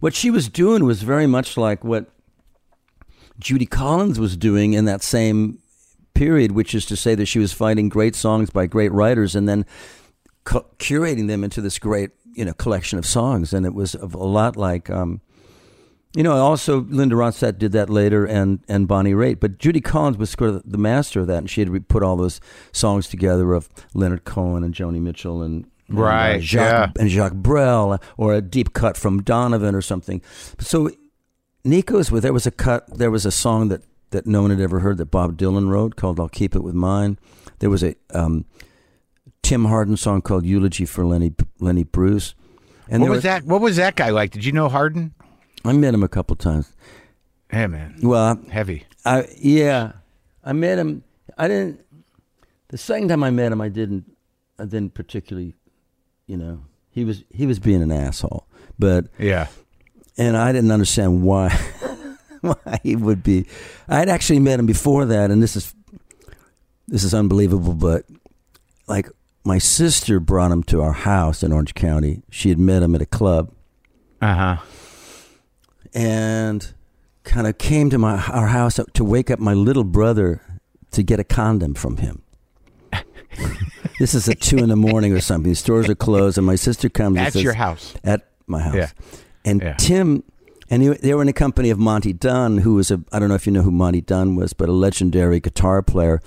What 0.00 0.14
she 0.14 0.30
was 0.30 0.48
doing 0.48 0.84
was 0.84 1.02
very 1.02 1.26
much 1.26 1.56
like 1.56 1.82
what 1.82 2.06
Judy 3.38 3.66
Collins 3.66 4.20
was 4.20 4.36
doing 4.36 4.74
in 4.74 4.84
that 4.84 5.02
same 5.02 5.58
period, 6.14 6.52
which 6.52 6.74
is 6.74 6.86
to 6.86 6.96
say 6.96 7.14
that 7.14 7.26
she 7.26 7.38
was 7.38 7.52
finding 7.52 7.88
great 7.88 8.14
songs 8.14 8.50
by 8.50 8.66
great 8.66 8.92
writers 8.92 9.34
and 9.34 9.48
then 9.48 9.66
cu- 10.44 10.64
curating 10.78 11.26
them 11.26 11.42
into 11.42 11.60
this 11.60 11.78
great, 11.78 12.10
you 12.34 12.44
know, 12.44 12.52
collection 12.52 12.98
of 12.98 13.06
songs. 13.06 13.52
And 13.52 13.66
it 13.66 13.74
was 13.74 13.94
a 13.94 14.06
lot 14.06 14.56
like. 14.56 14.90
Um, 14.90 15.20
you 16.14 16.22
know, 16.22 16.32
also 16.32 16.82
Linda 16.82 17.16
Ronstadt 17.16 17.58
did 17.58 17.72
that 17.72 17.90
later, 17.90 18.24
and 18.24 18.60
and 18.68 18.86
Bonnie 18.86 19.12
Raitt. 19.12 19.40
But 19.40 19.58
Judy 19.58 19.80
Collins 19.80 20.16
was 20.16 20.30
sort 20.30 20.50
of 20.50 20.62
the 20.64 20.78
master 20.78 21.20
of 21.20 21.26
that, 21.26 21.38
and 21.38 21.50
she 21.50 21.60
had 21.60 21.88
put 21.88 22.02
all 22.02 22.16
those 22.16 22.40
songs 22.72 23.08
together 23.08 23.52
of 23.52 23.68
Leonard 23.94 24.24
Cohen 24.24 24.62
and 24.62 24.74
Joni 24.74 25.00
Mitchell 25.00 25.42
and 25.42 25.66
and, 25.88 25.98
uh, 25.98 26.02
Right, 26.02 26.40
Jacques, 26.42 26.92
yeah. 26.96 27.02
and 27.02 27.10
Jacques 27.10 27.34
Brel, 27.34 28.00
or 28.16 28.32
a 28.34 28.40
deep 28.40 28.72
cut 28.72 28.96
from 28.96 29.22
Donovan 29.22 29.74
or 29.74 29.82
something. 29.82 30.22
So 30.58 30.90
Nico's, 31.64 32.10
well, 32.10 32.20
there 32.20 32.32
was 32.32 32.46
a 32.46 32.50
cut, 32.50 32.86
there 32.96 33.10
was 33.10 33.26
a 33.26 33.30
song 33.30 33.68
that 33.68 33.82
that 34.10 34.26
no 34.26 34.42
one 34.42 34.50
had 34.50 34.60
ever 34.60 34.78
heard 34.80 34.96
that 34.98 35.06
Bob 35.06 35.36
Dylan 35.36 35.68
wrote 35.68 35.96
called 35.96 36.20
"I'll 36.20 36.28
Keep 36.28 36.54
It 36.54 36.62
With 36.62 36.74
Mine." 36.74 37.18
There 37.58 37.70
was 37.70 37.82
a 37.82 37.96
um, 38.14 38.44
Tim 39.42 39.66
Hardin 39.66 39.96
song 39.96 40.22
called 40.22 40.46
"Eulogy 40.46 40.86
for 40.86 41.04
Lenny 41.04 41.34
Lenny 41.58 41.84
Bruce." 41.84 42.34
And 42.88 43.02
what 43.02 43.06
there 43.06 43.14
was 43.14 43.22
that? 43.24 43.44
What 43.44 43.60
was 43.60 43.76
that 43.76 43.96
guy 43.96 44.10
like? 44.10 44.30
Did 44.30 44.44
you 44.44 44.52
know 44.52 44.68
Hardin? 44.68 45.14
I 45.64 45.72
met 45.72 45.94
him 45.94 46.02
a 46.02 46.08
couple 46.08 46.36
times. 46.36 46.72
Hey 47.50 47.66
man, 47.66 47.96
Well, 48.02 48.40
heavy. 48.50 48.84
I 49.04 49.26
yeah, 49.38 49.92
I 50.44 50.52
met 50.52 50.78
him. 50.78 51.04
I 51.38 51.48
didn't. 51.48 51.80
The 52.68 52.78
second 52.78 53.08
time 53.08 53.22
I 53.22 53.30
met 53.30 53.52
him, 53.52 53.60
I 53.60 53.68
didn't. 53.68 54.10
I 54.58 54.64
didn't 54.64 54.94
particularly, 54.94 55.54
you 56.26 56.36
know, 56.36 56.62
he 56.90 57.04
was 57.04 57.24
he 57.30 57.46
was 57.46 57.58
being 57.58 57.82
an 57.82 57.92
asshole, 57.92 58.46
but 58.78 59.06
Yeah. 59.18 59.46
and 60.18 60.36
I 60.36 60.52
didn't 60.52 60.70
understand 60.70 61.22
why 61.22 61.48
why 62.40 62.80
he 62.82 62.96
would 62.96 63.22
be. 63.22 63.46
I'd 63.88 64.08
actually 64.08 64.40
met 64.40 64.58
him 64.58 64.66
before 64.66 65.04
that, 65.06 65.30
and 65.30 65.42
this 65.42 65.54
is 65.56 65.74
this 66.88 67.04
is 67.04 67.14
unbelievable, 67.14 67.74
but 67.74 68.04
like 68.86 69.08
my 69.44 69.58
sister 69.58 70.18
brought 70.20 70.50
him 70.50 70.62
to 70.64 70.80
our 70.82 70.92
house 70.92 71.42
in 71.42 71.52
Orange 71.52 71.74
County. 71.74 72.22
She 72.30 72.48
had 72.48 72.58
met 72.58 72.82
him 72.82 72.94
at 72.94 73.02
a 73.02 73.06
club, 73.06 73.52
Uh 74.20 74.34
huh. 74.34 74.56
And 75.94 76.74
kind 77.22 77.46
of 77.46 77.56
came 77.58 77.88
to 77.90 77.98
my 77.98 78.20
our 78.26 78.48
house 78.48 78.78
to 78.92 79.04
wake 79.04 79.30
up 79.30 79.38
my 79.38 79.54
little 79.54 79.84
brother 79.84 80.42
to 80.90 81.02
get 81.02 81.20
a 81.20 81.24
condom 81.24 81.74
from 81.74 81.98
him. 81.98 82.22
this 83.98 84.14
is 84.14 84.28
at 84.28 84.40
two 84.40 84.58
in 84.58 84.68
the 84.68 84.76
morning 84.76 85.12
or 85.12 85.20
something. 85.20 85.50
The 85.50 85.56
stores 85.56 85.88
are 85.88 85.94
closed, 85.94 86.36
and 86.38 86.46
my 86.46 86.56
sister 86.56 86.88
comes. 86.88 87.18
says- 87.32 87.42
your 87.42 87.54
house. 87.54 87.94
at 88.04 88.28
my 88.46 88.60
house. 88.60 88.74
Yeah. 88.74 88.90
And 89.44 89.62
Yeah. 89.62 89.74
Tim, 89.74 90.22
and 90.70 90.82
he, 90.82 90.88
they 90.88 91.14
were 91.14 91.22
in 91.22 91.26
the 91.26 91.32
company 91.32 91.70
of 91.70 91.78
Monte 91.78 92.12
Dunn, 92.14 92.58
who 92.58 92.74
was 92.74 92.90
a 92.90 93.00
I 93.12 93.18
don't 93.18 93.28
know 93.28 93.34
if 93.34 93.46
you 93.46 93.52
know 93.52 93.62
who 93.62 93.70
Monte 93.70 94.00
Dunn 94.02 94.36
was, 94.36 94.52
but 94.52 94.68
a 94.68 94.72
legendary 94.72 95.40
guitar 95.40 95.82
player 95.82 96.20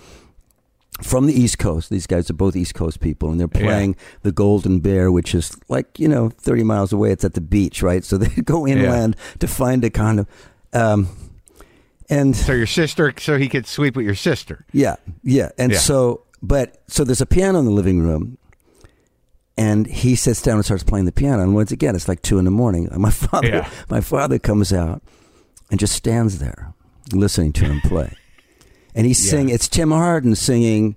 from 1.02 1.26
the 1.28 1.34
East 1.34 1.60
Coast. 1.60 1.90
These 1.90 2.08
guys 2.08 2.30
are 2.30 2.34
both 2.34 2.56
East 2.56 2.74
Coast 2.74 3.00
people, 3.00 3.30
and 3.32 3.40
they're 3.40 3.50
Yeah. 3.54 3.62
playing 3.62 3.96
the 4.24 4.32
Golden 4.32 4.80
Bear, 4.80 5.12
which 5.12 5.34
is 5.36 5.56
like 5.70 6.00
you 6.00 6.08
know 6.08 6.30
thirty 6.30 6.64
miles 6.64 6.92
away. 6.94 7.12
It's 7.12 7.24
at 7.26 7.34
the 7.34 7.42
beach, 7.42 7.82
right? 7.84 8.04
So 8.04 8.18
they 8.22 8.42
go 8.42 8.68
inland 8.68 9.16
to 9.40 9.48
find 9.48 9.84
a 9.84 9.90
kind 9.90 10.20
of. 10.20 10.28
Um, 10.74 11.08
and 12.10 12.36
So 12.36 12.54
your 12.54 12.66
sister, 12.68 13.14
so 13.20 13.38
he 13.38 13.50
could 13.50 13.68
sleep 13.68 13.96
with 13.98 14.06
your 14.06 14.16
sister. 14.16 14.66
yeah, 14.72 14.96
yeah. 15.24 15.50
And 15.58 15.74
Yeah. 15.74 15.80
so, 15.80 16.22
but 16.42 16.82
so 16.88 17.04
there's 17.04 17.20
a 17.22 17.26
piano 17.26 17.60
in 17.60 17.66
the 17.66 17.72
living 17.72 18.00
room, 18.00 18.38
and 19.58 19.88
he 19.88 20.16
sits 20.16 20.42
down 20.42 20.56
and 20.56 20.64
starts 20.66 20.84
playing 20.84 21.06
the 21.06 21.12
piano. 21.12 21.44
And 21.44 21.54
once 21.54 21.72
again, 21.72 21.96
it's 21.96 22.08
like 22.08 22.22
two 22.22 22.38
in 22.40 22.46
the 22.46 22.52
morning. 22.52 22.88
My 22.98 23.10
father, 23.12 23.48
Yeah. 23.48 23.70
my 23.90 24.02
father 24.02 24.40
comes 24.40 24.72
out 24.72 25.02
and 25.70 25.80
just 25.80 25.94
stands 25.96 26.40
there 26.40 26.74
listening 27.14 27.54
to 27.54 27.66
him 27.66 27.82
play. 27.82 28.14
And 28.98 29.06
he's 29.06 29.24
Yeah. 29.24 29.32
singing. 29.32 29.56
It's 29.56 29.68
Tim 29.70 29.92
Hardin 29.92 30.36
singing, 30.36 30.96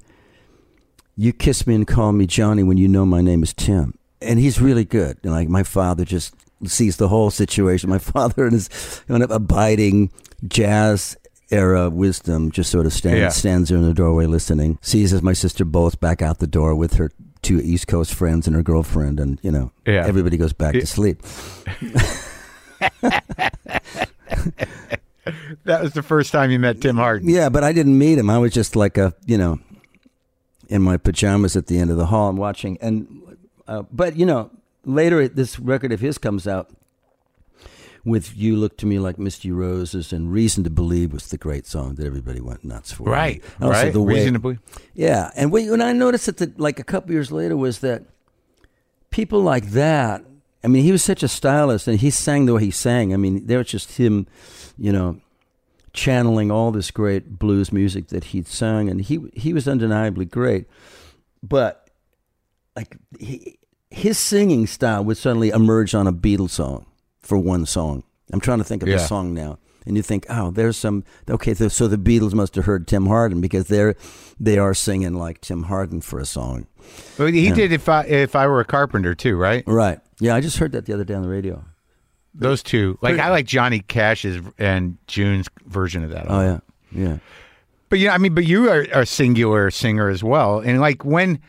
"You 1.16 1.32
kiss 1.32 1.66
me 1.66 1.74
and 1.74 1.86
call 1.86 2.12
me 2.12 2.26
Johnny 2.26 2.62
when 2.62 2.78
you 2.78 2.88
know 2.88 3.04
my 3.06 3.20
name 3.20 3.42
is 3.42 3.52
Tim." 3.52 3.94
And 4.22 4.38
he's 4.40 4.60
really 4.60 4.84
good. 4.84 5.18
And 5.22 5.32
like 5.32 5.48
my 5.48 5.62
father 5.62 6.04
just 6.04 6.34
sees 6.66 6.96
the 6.96 7.08
whole 7.08 7.30
situation. 7.30 7.90
My 7.90 7.98
father 8.14 8.44
and 8.44 8.52
his 8.54 8.68
kind 9.06 9.22
of 9.22 9.30
abiding 9.30 10.10
jazz 10.48 11.16
era 11.50 11.90
wisdom 11.90 12.50
just 12.50 12.70
sort 12.70 12.86
of 12.86 12.92
stands 12.92 13.18
Yeah. 13.18 13.28
stands 13.30 13.68
there 13.68 13.78
in 13.78 13.84
the 13.84 13.94
doorway 13.94 14.26
listening. 14.26 14.78
Sees 14.82 15.12
as 15.12 15.22
my 15.22 15.32
sister 15.32 15.64
bolts 15.64 15.96
back 15.96 16.22
out 16.22 16.38
the 16.38 16.46
door 16.46 16.74
with 16.74 16.94
her 16.94 17.10
two 17.42 17.60
East 17.60 17.86
Coast 17.86 18.14
friends 18.14 18.46
and 18.46 18.54
her 18.54 18.62
girlfriend, 18.62 19.18
and 19.20 19.38
you 19.42 19.50
know 19.50 19.72
Yeah. 19.86 20.04
everybody 20.06 20.36
goes 20.36 20.52
back 20.52 20.74
Yeah. 20.74 20.80
to 20.82 20.86
sleep. 20.86 21.22
That 25.64 25.82
was 25.82 25.92
the 25.92 26.02
first 26.02 26.32
time 26.32 26.50
you 26.50 26.58
met 26.58 26.80
Tim 26.80 26.96
Hardin. 26.96 27.28
Yeah, 27.28 27.48
but 27.50 27.62
I 27.62 27.72
didn't 27.72 27.98
meet 27.98 28.18
him. 28.18 28.30
I 28.30 28.38
was 28.38 28.52
just 28.52 28.74
like 28.74 28.96
a, 28.98 29.14
you 29.26 29.36
know, 29.38 29.58
in 30.68 30.82
my 30.82 30.96
pajamas 30.96 31.56
at 31.56 31.66
the 31.66 31.78
end 31.78 31.90
of 31.90 31.96
the 31.96 32.06
hall 32.06 32.28
and 32.28 32.38
watching. 32.38 32.78
And, 32.80 33.36
uh, 33.68 33.82
but 33.92 34.16
you 34.16 34.24
know, 34.26 34.50
later 34.84 35.28
this 35.28 35.58
record 35.58 35.92
of 35.92 36.00
his 36.00 36.16
comes 36.18 36.46
out 36.48 36.70
with 38.04 38.34
"You 38.36 38.56
Look 38.56 38.78
to 38.78 38.86
Me 38.86 38.98
Like 38.98 39.18
Misty 39.18 39.50
Roses" 39.50 40.12
and 40.12 40.32
"Reason 40.32 40.64
to 40.64 40.70
Believe" 40.70 41.12
was 41.12 41.28
the 41.28 41.36
great 41.38 41.66
song 41.66 41.96
that 41.96 42.06
everybody 42.06 42.40
went 42.40 42.64
nuts 42.64 42.90
for. 42.92 43.04
Right. 43.04 43.42
And 43.58 43.64
also 43.68 43.82
right. 43.84 43.92
the 43.92 44.00
way- 44.02 44.14
Reasonably. 44.14 44.58
yeah, 44.94 45.30
and 45.36 45.52
what, 45.52 45.64
when 45.66 45.82
I 45.82 45.92
noticed 45.92 46.26
that, 46.26 46.38
the, 46.38 46.52
like 46.56 46.78
a 46.78 46.84
couple 46.84 47.12
years 47.12 47.30
later, 47.30 47.56
was 47.56 47.80
that 47.80 48.04
people 49.10 49.42
like 49.42 49.70
that. 49.72 50.24
I 50.62 50.68
mean, 50.68 50.82
he 50.84 50.92
was 50.92 51.02
such 51.04 51.22
a 51.22 51.28
stylist, 51.28 51.88
and 51.88 51.98
he 51.98 52.10
sang 52.10 52.46
the 52.46 52.54
way 52.54 52.64
he 52.64 52.70
sang. 52.70 53.12
I 53.14 53.16
mean, 53.16 53.46
there 53.46 53.58
was 53.58 53.68
just 53.68 53.96
him, 53.96 54.26
you 54.80 54.90
know, 54.90 55.20
channeling 55.92 56.50
all 56.50 56.70
this 56.72 56.90
great 56.90 57.38
blues 57.38 57.72
music 57.72 58.08
that 58.08 58.24
he'd 58.24 58.48
sung, 58.48 58.88
and 58.88 59.00
he 59.02 59.20
he 59.34 59.52
was 59.52 59.68
undeniably 59.68 60.24
great. 60.24 60.66
But 61.42 61.88
like 62.74 62.96
he, 63.18 63.58
his 63.90 64.18
singing 64.18 64.66
style 64.66 65.04
would 65.04 65.16
suddenly 65.18 65.50
emerge 65.50 65.94
on 65.94 66.06
a 66.06 66.12
Beatles 66.12 66.50
song 66.50 66.86
for 67.20 67.38
one 67.38 67.66
song. 67.66 68.02
I'm 68.32 68.40
trying 68.40 68.58
to 68.58 68.64
think 68.64 68.82
of 68.82 68.88
Yeah. 68.88 68.96
the 68.96 69.06
song 69.06 69.34
now. 69.34 69.58
And 69.86 69.96
you 69.96 70.02
think, 70.02 70.26
oh, 70.28 70.50
there's 70.50 70.76
some 70.76 71.04
okay. 71.28 71.54
So, 71.54 71.68
so 71.68 71.88
the 71.88 71.96
Beatles 71.96 72.34
must 72.34 72.54
have 72.54 72.66
heard 72.66 72.86
Tim 72.86 73.06
Hardin 73.06 73.40
because 73.40 73.66
they're 73.68 73.94
they 74.38 74.58
are 74.58 74.74
singing 74.74 75.14
like 75.14 75.40
Tim 75.40 75.64
Hardin 75.64 76.02
for 76.02 76.20
a 76.20 76.26
song, 76.26 76.66
Well, 77.18 77.28
he 77.28 77.50
did 77.50 77.72
if 77.72 77.88
I 77.88 78.02
if 78.04 78.36
I 78.36 78.46
were 78.46 78.60
a 78.60 78.64
carpenter 78.64 79.14
too, 79.14 79.36
right? 79.36 79.64
right? 79.66 79.98
Yeah, 80.20 80.34
I 80.34 80.42
just 80.42 80.58
heard 80.58 80.72
that 80.72 80.84
the 80.84 80.92
other 80.92 81.04
day 81.04 81.14
on 81.14 81.22
the 81.22 81.28
radio. 81.30 81.64
Those 82.34 82.62
two. 82.62 82.98
Like 83.02 83.18
I 83.18 83.30
like 83.30 83.46
Johnny 83.46 83.80
Cash's 83.80 84.40
and 84.58 84.96
June's 85.06 85.48
version 85.66 86.04
of 86.04 86.10
that. 86.10 86.26
Oh 86.28 86.40
yeah, 86.40 86.60
yeah. 86.92 87.18
But 87.88 87.98
yeah, 87.98 88.14
I 88.14 88.18
mean, 88.18 88.34
but 88.34 88.44
you 88.46 88.70
are 88.70 88.82
a 88.92 89.04
singular 89.04 89.70
singer 89.72 90.08
as 90.08 90.22
well, 90.22 90.60
and 90.60 90.80
like 90.80 91.04
when, 91.04 91.40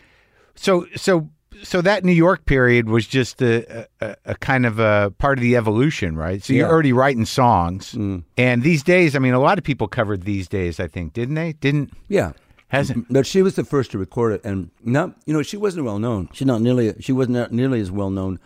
so 0.56 0.88
so 0.96 1.30
so 1.62 1.82
that 1.82 2.04
New 2.04 2.12
York 2.14 2.46
period 2.48 2.90
was 2.90 3.06
just 3.06 3.40
a, 3.44 3.88
a, 4.02 4.16
a 4.26 4.36
kind 4.36 4.66
of 4.66 4.80
a 4.80 5.14
part 5.20 5.38
of 5.38 5.44
the 5.44 5.56
evolution, 5.56 6.16
right? 6.16 6.42
So 6.44 6.54
you're 6.54 6.68
already 6.68 6.94
writing 6.94 7.26
songs, 7.26 7.94
Mm. 7.94 8.24
and 8.38 8.64
these 8.64 8.82
days, 8.82 9.16
I 9.16 9.20
mean, 9.20 9.34
a 9.36 9.40
lot 9.40 9.60
of 9.60 9.64
people 9.64 9.88
covered 9.88 10.24
these 10.24 10.48
days. 10.48 10.80
I 10.80 10.88
think 10.88 11.14
didn't 11.14 11.36
they? 11.36 11.54
Didn't 11.54 11.92
Yeah. 12.08 12.32
Hasn't. 12.70 13.12
But 13.12 13.28
she 13.28 13.42
was 13.42 13.56
the 13.56 13.66
first 13.66 13.92
to 13.92 13.98
record 14.00 14.32
it, 14.32 14.46
and 14.46 14.72
not 14.84 15.12
you 15.26 15.34
know 15.34 15.44
she 15.44 15.58
wasn't 15.58 15.86
well 15.86 16.00
known. 16.00 16.30
She's 16.34 16.48
not 16.48 16.62
nearly 16.62 16.96
she 17.02 17.12
wasn't 17.12 17.52
nearly 17.52 17.82
as 17.82 17.92
well 17.92 18.10
known, 18.10 18.40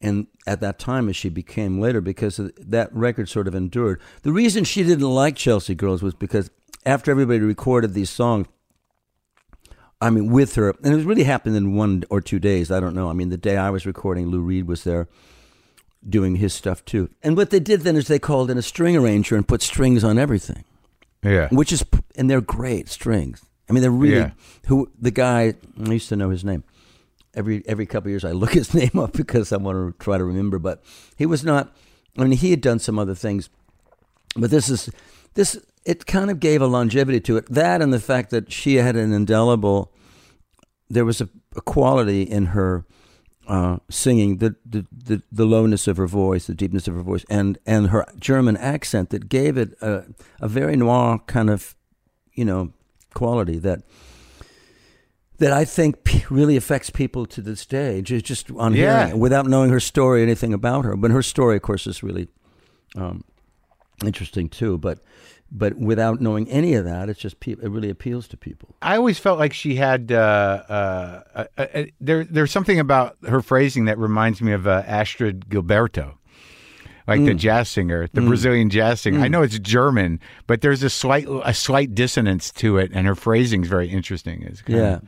and 0.00 0.26
at 0.46 0.60
that 0.60 0.78
time 0.78 1.08
as 1.08 1.16
she 1.16 1.28
became 1.28 1.80
later 1.80 2.00
because 2.00 2.36
that 2.58 2.92
record 2.94 3.28
sort 3.28 3.48
of 3.48 3.54
endured. 3.54 4.00
The 4.22 4.32
reason 4.32 4.64
she 4.64 4.82
didn't 4.82 5.08
like 5.08 5.36
Chelsea 5.36 5.74
Girls 5.74 6.02
was 6.02 6.14
because 6.14 6.50
after 6.84 7.10
everybody 7.10 7.40
recorded 7.40 7.94
these 7.94 8.10
songs, 8.10 8.46
I 10.00 10.10
mean 10.10 10.30
with 10.30 10.54
her, 10.56 10.70
and 10.84 10.92
it 10.92 10.96
was 10.96 11.04
really 11.06 11.24
happened 11.24 11.56
in 11.56 11.74
one 11.74 12.04
or 12.10 12.20
two 12.20 12.38
days. 12.38 12.70
I 12.70 12.80
don't 12.80 12.94
know. 12.94 13.08
I 13.08 13.14
mean 13.14 13.30
the 13.30 13.36
day 13.38 13.56
I 13.56 13.70
was 13.70 13.86
recording, 13.86 14.28
Lou 14.28 14.40
Reed 14.40 14.66
was 14.68 14.84
there 14.84 15.08
doing 16.08 16.36
his 16.36 16.52
stuff 16.54 16.84
too. 16.84 17.08
And 17.22 17.36
what 17.36 17.50
they 17.50 17.58
did 17.60 17.80
then 17.80 17.96
is 17.96 18.06
they 18.06 18.18
called 18.18 18.50
in 18.50 18.58
a 18.58 18.62
string 18.62 18.96
arranger 18.96 19.34
and 19.36 19.48
put 19.48 19.62
strings 19.62 20.04
on 20.04 20.18
everything 20.18 20.64
Yeah. 21.24 21.48
which 21.50 21.72
is 21.72 21.84
and 22.14 22.30
they're 22.30 22.40
great 22.42 22.88
strings. 22.88 23.42
I 23.68 23.72
mean, 23.72 23.80
they're 23.80 23.90
really 23.90 24.16
Yeah. 24.18 24.30
who 24.66 24.90
the 25.00 25.10
guy. 25.10 25.54
I 25.84 25.92
used 25.92 26.08
to 26.10 26.16
know 26.16 26.30
his 26.30 26.44
name. 26.44 26.62
Every 27.36 27.62
every 27.66 27.86
couple 27.86 28.10
years, 28.10 28.24
I 28.24 28.32
look 28.32 28.52
his 28.54 28.74
name 28.74 28.98
up 28.98 29.12
because 29.12 29.52
I 29.52 29.58
want 29.58 29.76
to 29.98 30.04
try 30.04 30.18
to 30.18 30.24
remember. 30.24 30.58
But 30.58 30.82
he 31.16 31.26
was 31.26 31.44
not. 31.44 31.74
I 32.18 32.24
mean, 32.24 32.32
he 32.32 32.50
had 32.50 32.62
done 32.62 32.78
some 32.78 32.98
other 32.98 33.14
things, 33.14 33.50
but 34.34 34.50
this 34.50 34.68
is 34.68 34.90
this. 35.34 35.58
It 35.84 36.06
kind 36.06 36.30
of 36.30 36.40
gave 36.40 36.60
a 36.60 36.66
longevity 36.66 37.20
to 37.20 37.36
it. 37.36 37.46
That 37.48 37.80
and 37.80 37.92
the 37.92 38.00
fact 38.00 38.30
that 38.30 38.50
she 38.50 38.76
had 38.76 38.96
an 38.96 39.12
indelible. 39.12 39.92
There 40.88 41.04
was 41.04 41.20
a, 41.20 41.28
a 41.56 41.60
quality 41.60 42.22
in 42.22 42.46
her 42.46 42.86
uh, 43.46 43.78
singing, 43.88 44.38
the, 44.38 44.56
the 44.64 44.86
the 44.92 45.22
the 45.30 45.46
lowness 45.46 45.86
of 45.86 45.96
her 45.96 46.06
voice, 46.06 46.46
the 46.46 46.54
deepness 46.54 46.88
of 46.88 46.94
her 46.94 47.02
voice, 47.02 47.24
and 47.30 47.58
and 47.66 47.88
her 47.88 48.04
German 48.18 48.56
accent 48.56 49.10
that 49.10 49.28
gave 49.28 49.56
it 49.56 49.76
a, 49.80 50.04
a 50.40 50.48
very 50.48 50.76
noir 50.76 51.20
kind 51.26 51.50
of, 51.50 51.76
you 52.32 52.44
know, 52.44 52.72
quality 53.14 53.58
that 53.58 53.82
that 55.38 55.52
I 55.52 55.64
think 55.64 56.26
really 56.30 56.56
affects 56.56 56.90
people 56.90 57.26
to 57.26 57.40
this 57.42 57.66
day, 57.66 58.00
just 58.02 58.50
on 58.52 58.74
Yeah. 58.74 58.98
hearing 58.98 59.10
it, 59.16 59.18
without 59.18 59.46
knowing 59.46 59.70
her 59.70 59.80
story, 59.80 60.20
or 60.20 60.22
anything 60.24 60.52
about 60.54 60.84
her. 60.84 60.96
But 60.96 61.10
her 61.10 61.22
story, 61.22 61.56
of 61.56 61.62
course, 61.62 61.86
is 61.86 62.02
really 62.02 62.28
um, 62.96 63.24
interesting 64.04 64.48
too. 64.48 64.78
But 64.78 64.98
but 65.52 65.76
without 65.78 66.20
knowing 66.20 66.48
any 66.48 66.74
of 66.74 66.84
that, 66.86 67.08
it's 67.08 67.20
just 67.20 67.38
pe- 67.38 67.52
it 67.52 67.70
really 67.70 67.88
appeals 67.90 68.26
to 68.28 68.36
people. 68.36 68.74
I 68.82 68.96
always 68.96 69.18
felt 69.18 69.38
like 69.38 69.52
she 69.52 69.76
had 69.76 70.10
uh, 70.10 71.22
uh, 71.38 71.44
there. 72.00 72.24
There's 72.24 72.50
something 72.50 72.80
about 72.80 73.16
her 73.28 73.40
phrasing 73.42 73.84
that 73.84 73.98
reminds 73.98 74.40
me 74.42 74.52
of 74.52 74.66
uh, 74.66 74.82
Astrud 74.84 75.46
Gilberto, 75.48 76.14
like 77.06 77.20
Mm. 77.20 77.26
the 77.26 77.34
jazz 77.34 77.68
singer, 77.68 78.08
the 78.12 78.22
Brazilian 78.22 78.70
jazz 78.70 79.00
singer. 79.02 79.20
I 79.20 79.28
know 79.28 79.42
it's 79.42 79.58
German, 79.60 80.18
but 80.48 80.62
there's 80.62 80.82
a 80.82 80.90
slight 80.90 81.26
a 81.44 81.54
slight 81.54 81.94
dissonance 81.94 82.50
to 82.52 82.78
it, 82.78 82.90
and 82.92 83.06
her 83.06 83.14
phrasing 83.14 83.62
is 83.62 83.68
very 83.68 83.88
interesting. 83.88 84.42
It's 84.42 84.62
kind 84.62 84.78
Yeah. 84.78 84.94
of 84.96 85.02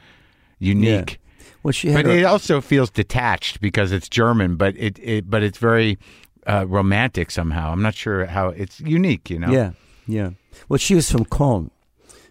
unique. 0.58 1.18
Well, 1.62 1.72
she 1.72 1.88
had 1.88 2.04
But 2.04 2.06
her- 2.12 2.18
it 2.18 2.24
also 2.24 2.60
feels 2.60 2.90
detached 2.90 3.60
because 3.60 3.90
it's 3.92 4.08
German, 4.08 4.56
but 4.56 4.76
it, 4.76 4.98
it 5.02 5.28
but 5.28 5.42
it's 5.42 5.58
very 5.58 5.98
uh, 6.46 6.64
romantic 6.68 7.30
somehow. 7.30 7.72
I'm 7.72 7.82
not 7.82 7.94
sure 7.94 8.26
how 8.26 8.48
it's 8.50 8.80
unique, 8.80 9.28
you 9.30 9.38
know. 9.38 9.50
Yeah, 9.50 9.72
yeah. 10.06 10.30
Well, 10.68 10.78
she 10.78 10.94
was 10.94 11.10
from 11.10 11.24
Köln, 11.26 11.70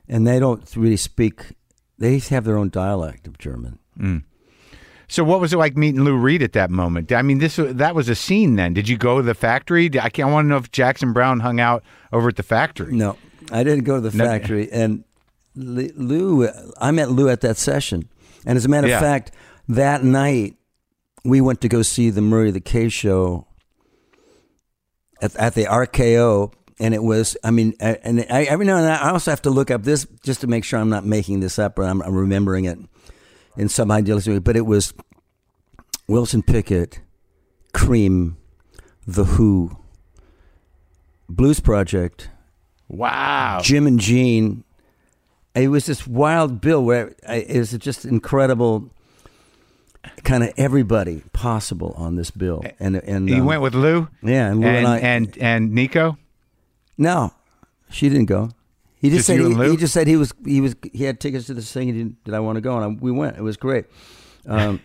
and 0.08 0.26
they 0.26 0.40
don't 0.40 0.64
really 0.76 0.98
speak. 0.98 1.54
They 2.00 2.20
have 2.20 2.46
their 2.46 2.58
own 2.58 2.70
dialect 2.70 3.28
of 3.28 3.38
German. 3.38 3.80
So 5.10 5.24
what 5.24 5.40
was 5.40 5.54
it 5.54 5.58
like 5.58 5.78
meeting 5.78 6.04
Lou 6.04 6.16
Reed 6.18 6.44
at 6.44 6.52
that 6.54 6.70
moment? 6.70 7.12
I 7.14 7.22
mean, 7.22 7.40
this 7.40 7.56
that 7.58 7.96
was 7.96 8.10
a 8.10 8.16
scene. 8.16 8.56
Then 8.58 8.74
did 8.74 8.90
you 8.90 8.98
go 8.98 9.18
to 9.18 9.24
the 9.24 9.34
factory? 9.34 9.90
I 10.00 10.10
I 10.22 10.26
want 10.26 10.46
to 10.46 10.50
know 10.50 10.58
if 10.58 10.72
Jackson 10.72 11.14
Browne 11.14 11.40
hung 11.40 11.60
out 11.60 11.84
over 12.12 12.28
at 12.30 12.36
the 12.36 12.44
factory. 12.44 12.94
No, 12.94 13.18
I 13.52 13.64
didn't 13.64 13.86
go 13.86 14.02
to 14.02 14.10
the 14.10 14.18
No. 14.18 14.26
factory. 14.26 14.70
And 14.72 15.04
Lou, 15.56 16.48
I 16.80 16.92
met 16.92 17.10
Lou 17.12 17.30
at 17.30 17.42
that 17.42 17.58
session. 17.58 18.10
And 18.48 18.58
as 18.58 18.66
a 18.66 18.70
matter 18.70 18.88
Yeah. 18.88 18.96
of 18.96 19.02
fact, 19.02 19.32
that 19.68 20.04
night 20.04 20.56
we 21.24 21.42
went 21.42 21.62
to 21.62 21.68
go 21.70 21.82
see 21.84 22.10
the 22.10 22.22
Murray 22.22 22.50
the 22.50 22.60
K 22.62 22.90
show 22.90 23.46
at, 25.22 25.36
at 25.36 25.54
the 25.54 25.66
RKO. 25.66 26.54
And 26.80 26.94
it 26.94 27.02
was, 27.04 27.36
I 27.44 27.50
mean, 27.52 27.74
and 27.80 28.26
I, 28.30 28.44
every 28.44 28.66
now 28.66 28.78
and 28.78 28.86
then 28.86 28.92
I 29.00 29.10
also 29.10 29.32
have 29.32 29.42
to 29.44 29.50
look 29.50 29.72
up 29.72 29.84
this 29.84 30.06
just 30.24 30.42
to 30.42 30.48
make 30.48 30.64
sure 30.64 30.80
I'm 30.80 30.90
not 30.90 31.06
making 31.06 31.40
this 31.40 31.58
up 31.60 31.78
or 31.80 31.84
I'm, 31.84 32.02
I'm 32.04 32.16
remembering 32.16 32.66
it 32.66 32.78
in 33.58 33.68
some 33.68 33.90
idealistic 33.92 34.32
way. 34.32 34.40
But 34.40 34.56
it 34.56 34.66
was 34.68 34.94
Wilson 36.08 36.44
Pickett, 36.44 37.00
Cream, 37.74 38.38
The 39.08 39.24
Who, 39.26 39.76
Blues 41.28 41.60
Project, 41.60 42.30
Wow. 42.90 43.60
Jim 43.62 43.86
and 43.88 44.00
Jean. 44.00 44.64
It 45.58 45.68
was 45.70 45.86
this 45.86 46.06
wild 46.08 46.62
bill 46.62 46.84
where 46.84 47.14
I- 47.28 47.46
it 47.48 47.58
was 47.58 47.72
just 47.72 48.06
incredible, 48.06 48.92
kind 50.24 50.44
of 50.44 50.54
everybody 50.58 51.24
possible 51.34 51.94
on 51.98 52.16
this 52.16 52.32
bill. 52.32 52.64
And 52.80 52.96
and 52.98 53.30
You 53.30 53.38
um, 53.42 53.46
went 53.46 53.62
with 53.62 53.74
Lou. 53.76 54.08
yeah, 54.22 54.52
and 54.52 54.62
Lou 54.62 54.68
and 54.68 54.78
and, 54.78 54.88
I. 54.88 54.98
and, 55.00 55.38
and 55.40 55.72
Nico. 55.74 56.18
no, 56.98 57.34
she 57.90 58.10
didn't 58.10 58.26
go. 58.28 58.52
He 59.00 59.10
just, 59.10 59.28
Just 59.28 59.28
said 59.28 59.40
he, 59.40 59.70
he 59.72 59.78
just 59.78 59.94
said 59.94 60.08
he 60.08 60.16
was 60.18 60.34
he 60.44 60.60
was 60.60 60.76
he 60.92 61.04
had 61.04 61.20
tickets 61.20 61.46
to 61.48 61.54
this 61.54 61.72
thing. 61.72 61.88
He 61.88 61.94
didn't, 61.94 62.24
did 62.24 62.34
I 62.34 62.40
want 62.40 62.56
to 62.58 62.62
go? 62.62 62.76
And 62.78 62.84
I, 62.84 62.88
we 63.00 63.12
went. 63.12 63.38
It 63.38 63.44
was 63.44 63.56
great. 63.56 63.86
Um, 64.48 64.80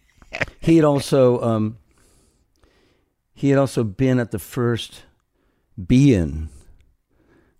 he 0.60 0.76
had 0.76 0.84
also 0.86 1.38
um, 1.42 1.76
he 3.34 3.50
had 3.50 3.58
also 3.58 3.84
been 3.84 4.18
at 4.18 4.30
the 4.30 4.38
first 4.38 5.02
be 5.86 6.14
in. 6.14 6.48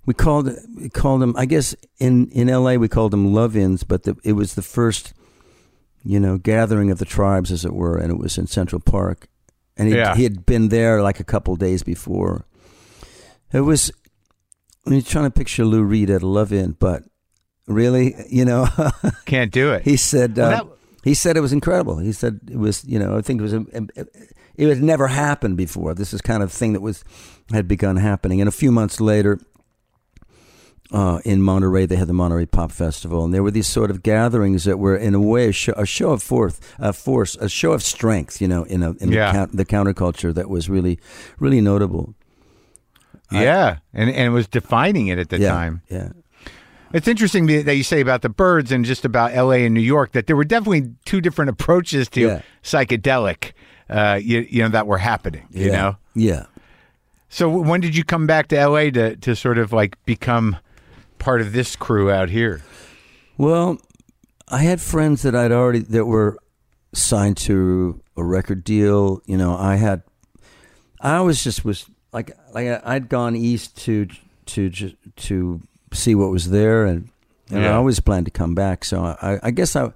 We 0.07 0.15
called 0.15 0.51
we 0.77 0.89
called 0.89 1.23
them. 1.23 1.35
I 1.37 1.47
guess 1.47 1.75
in 1.99 2.29
in 2.31 2.49
L.A. 2.49 2.77
we 2.77 2.89
called 2.89 3.13
them 3.13 3.33
love-ins, 3.33 3.85
but 3.85 4.03
the, 4.03 4.17
it 4.25 4.33
was 4.33 4.55
the 4.55 4.63
first, 4.63 5.15
you 6.05 6.19
know, 6.19 6.39
gathering 6.39 6.91
of 6.91 6.99
the 6.99 7.05
tribes, 7.05 7.53
as 7.53 7.65
it 7.65 7.73
were, 7.73 7.97
and 7.99 8.11
it 8.11 8.19
was 8.19 8.37
in 8.37 8.47
Central 8.49 8.81
Park, 8.81 9.29
and 9.77 9.89
he 9.89 9.95
Yeah. 9.95 10.17
he 10.17 10.25
had 10.25 10.45
been 10.45 10.69
there 10.71 11.03
like 11.03 11.21
a 11.21 11.25
couple 11.25 11.55
days 11.57 11.83
before. 11.85 12.47
It 13.53 13.61
was. 13.61 13.93
I'm 14.87 15.01
trying 15.03 15.27
to 15.27 15.31
picture 15.31 15.65
Lou 15.65 15.85
Reed 15.85 16.11
at 16.11 16.23
a 16.23 16.27
love-in, 16.27 16.73
but 16.81 17.05
really, 17.69 18.17
you 18.29 18.45
know, 18.45 18.67
Can't 19.27 19.53
do 19.53 19.73
it. 19.73 19.85
he 19.85 19.97
said 19.97 20.37
Well, 20.37 20.47
uh, 20.47 20.51
that- 20.65 20.67
he 21.05 21.15
said 21.15 21.37
it 21.37 21.41
was 21.41 21.53
incredible. 21.53 21.99
He 21.99 22.13
said 22.13 22.41
it 22.51 22.59
was, 22.59 22.85
you 22.85 22.99
know, 22.99 23.17
I 23.17 23.23
think 23.23 23.41
it 23.41 23.43
was 23.45 23.53
it 24.57 24.69
had 24.69 24.83
never 24.83 25.07
happened 25.09 25.57
before. 25.57 25.95
This 25.95 26.13
is 26.13 26.21
kind 26.21 26.43
of 26.43 26.51
thing 26.53 26.73
that 26.75 26.81
was 26.83 27.05
had 27.53 27.69
begun 27.69 27.97
happening, 27.97 28.41
and 28.41 28.49
a 28.49 28.53
few 28.53 28.73
months 28.73 29.01
later, 29.01 29.39
uh, 30.93 31.21
in 31.25 31.41
Monterey, 31.43 31.87
they 31.87 31.97
had 31.97 32.07
the 32.09 32.13
Monterey 32.13 32.47
Pop 32.47 32.71
Festival, 32.71 33.25
and 33.25 33.33
there 33.33 33.43
were 33.43 33.51
these 33.51 33.67
sort 33.67 33.91
of 33.91 34.03
gatherings 34.03 34.65
that 34.65 34.79
were, 34.79 34.95
in 34.97 35.15
a 35.15 35.21
way, 35.21 35.49
a 35.49 35.53
show, 35.53 35.73
a 35.77 35.87
show 35.87 36.11
of 36.11 36.23
force, 36.23 36.61
a 36.79 36.93
force, 36.93 37.35
a 37.37 37.49
show 37.49 37.73
of 37.73 37.83
strength. 37.83 38.41
You 38.41 38.49
know, 38.49 38.65
in 38.65 38.83
a 38.83 38.91
in 39.01 39.11
Yeah. 39.11 39.33
the, 39.33 39.39
count, 39.39 39.57
the 39.57 39.65
counterculture 39.65 40.35
that 40.35 40.49
was 40.51 40.69
really, 40.69 40.99
really 41.39 41.61
notable. 41.61 42.15
yeah, 43.31 43.79
and 43.95 44.11
and 44.11 44.27
it 44.27 44.31
was 44.31 44.47
defining 44.47 45.07
it 45.09 45.19
at 45.19 45.29
the 45.31 45.39
yeah, 45.39 45.49
time. 45.51 45.83
yeah. 45.89 46.11
It's 46.93 47.09
interesting 47.09 47.47
that 47.47 47.75
you 47.75 47.83
say 47.85 48.01
about 48.03 48.21
the 48.21 48.29
Byrds 48.29 48.71
and 48.71 48.85
just 48.85 49.07
about 49.07 49.33
L.A. 49.33 49.65
and 49.65 49.73
New 49.75 49.81
York 49.81 50.13
that 50.13 50.27
there 50.27 50.37
were 50.37 50.45
definitely 50.45 50.91
two 51.07 51.23
different 51.23 51.49
approaches 51.49 52.07
to 52.11 52.21
Yeah. 52.21 52.43
psychedelic, 52.63 53.53
uh, 53.89 54.21
you, 54.23 54.47
you 54.51 54.63
know, 54.63 54.69
that 54.69 54.87
were 54.87 54.99
happening. 54.99 55.47
You 55.51 55.73
know. 55.73 55.97
yeah. 56.15 56.45
So 57.31 57.49
when 57.49 57.81
did 57.81 57.97
you 57.97 58.05
come 58.05 58.27
back 58.27 58.49
to 58.49 58.59
L.A. 58.59 58.91
to 58.91 59.17
to 59.17 59.35
sort 59.35 59.57
of 59.57 59.73
like 59.73 59.97
become 60.05 60.59
part 61.23 61.41
of 61.41 61.53
this 61.53 61.77
crew 61.77 62.11
out 62.11 62.29
here? 62.29 62.63
Well, 63.39 63.79
I 64.49 64.59
had 64.59 64.81
friends 64.81 65.23
that 65.23 65.35
I'd 65.35 65.53
already 65.53 65.79
that 65.79 66.05
were 66.05 66.37
signed 66.93 67.37
to 67.39 68.01
a 68.17 68.25
record 68.25 68.65
deal. 68.65 69.23
You 69.27 69.37
know, 69.37 69.57
I 69.57 69.77
had, 69.77 70.03
I 71.01 71.17
always 71.17 71.43
just 71.43 71.65
was 71.65 71.87
like 72.13 72.37
like 72.53 72.85
I'd 72.85 73.09
gone 73.09 73.37
east 73.37 73.77
to 73.85 74.09
to 74.47 74.71
to 75.17 75.61
see 75.93 76.15
what 76.15 76.31
was 76.31 76.51
there, 76.51 76.85
and, 76.85 77.09
and 77.51 77.65
I 77.65 77.73
always 77.73 78.01
planned 78.01 78.27
to 78.27 78.33
come 78.33 78.55
back. 78.55 78.85
So 78.85 79.03
I, 79.03 79.39
I 79.43 79.51
guess 79.53 79.77
I, 79.77 79.93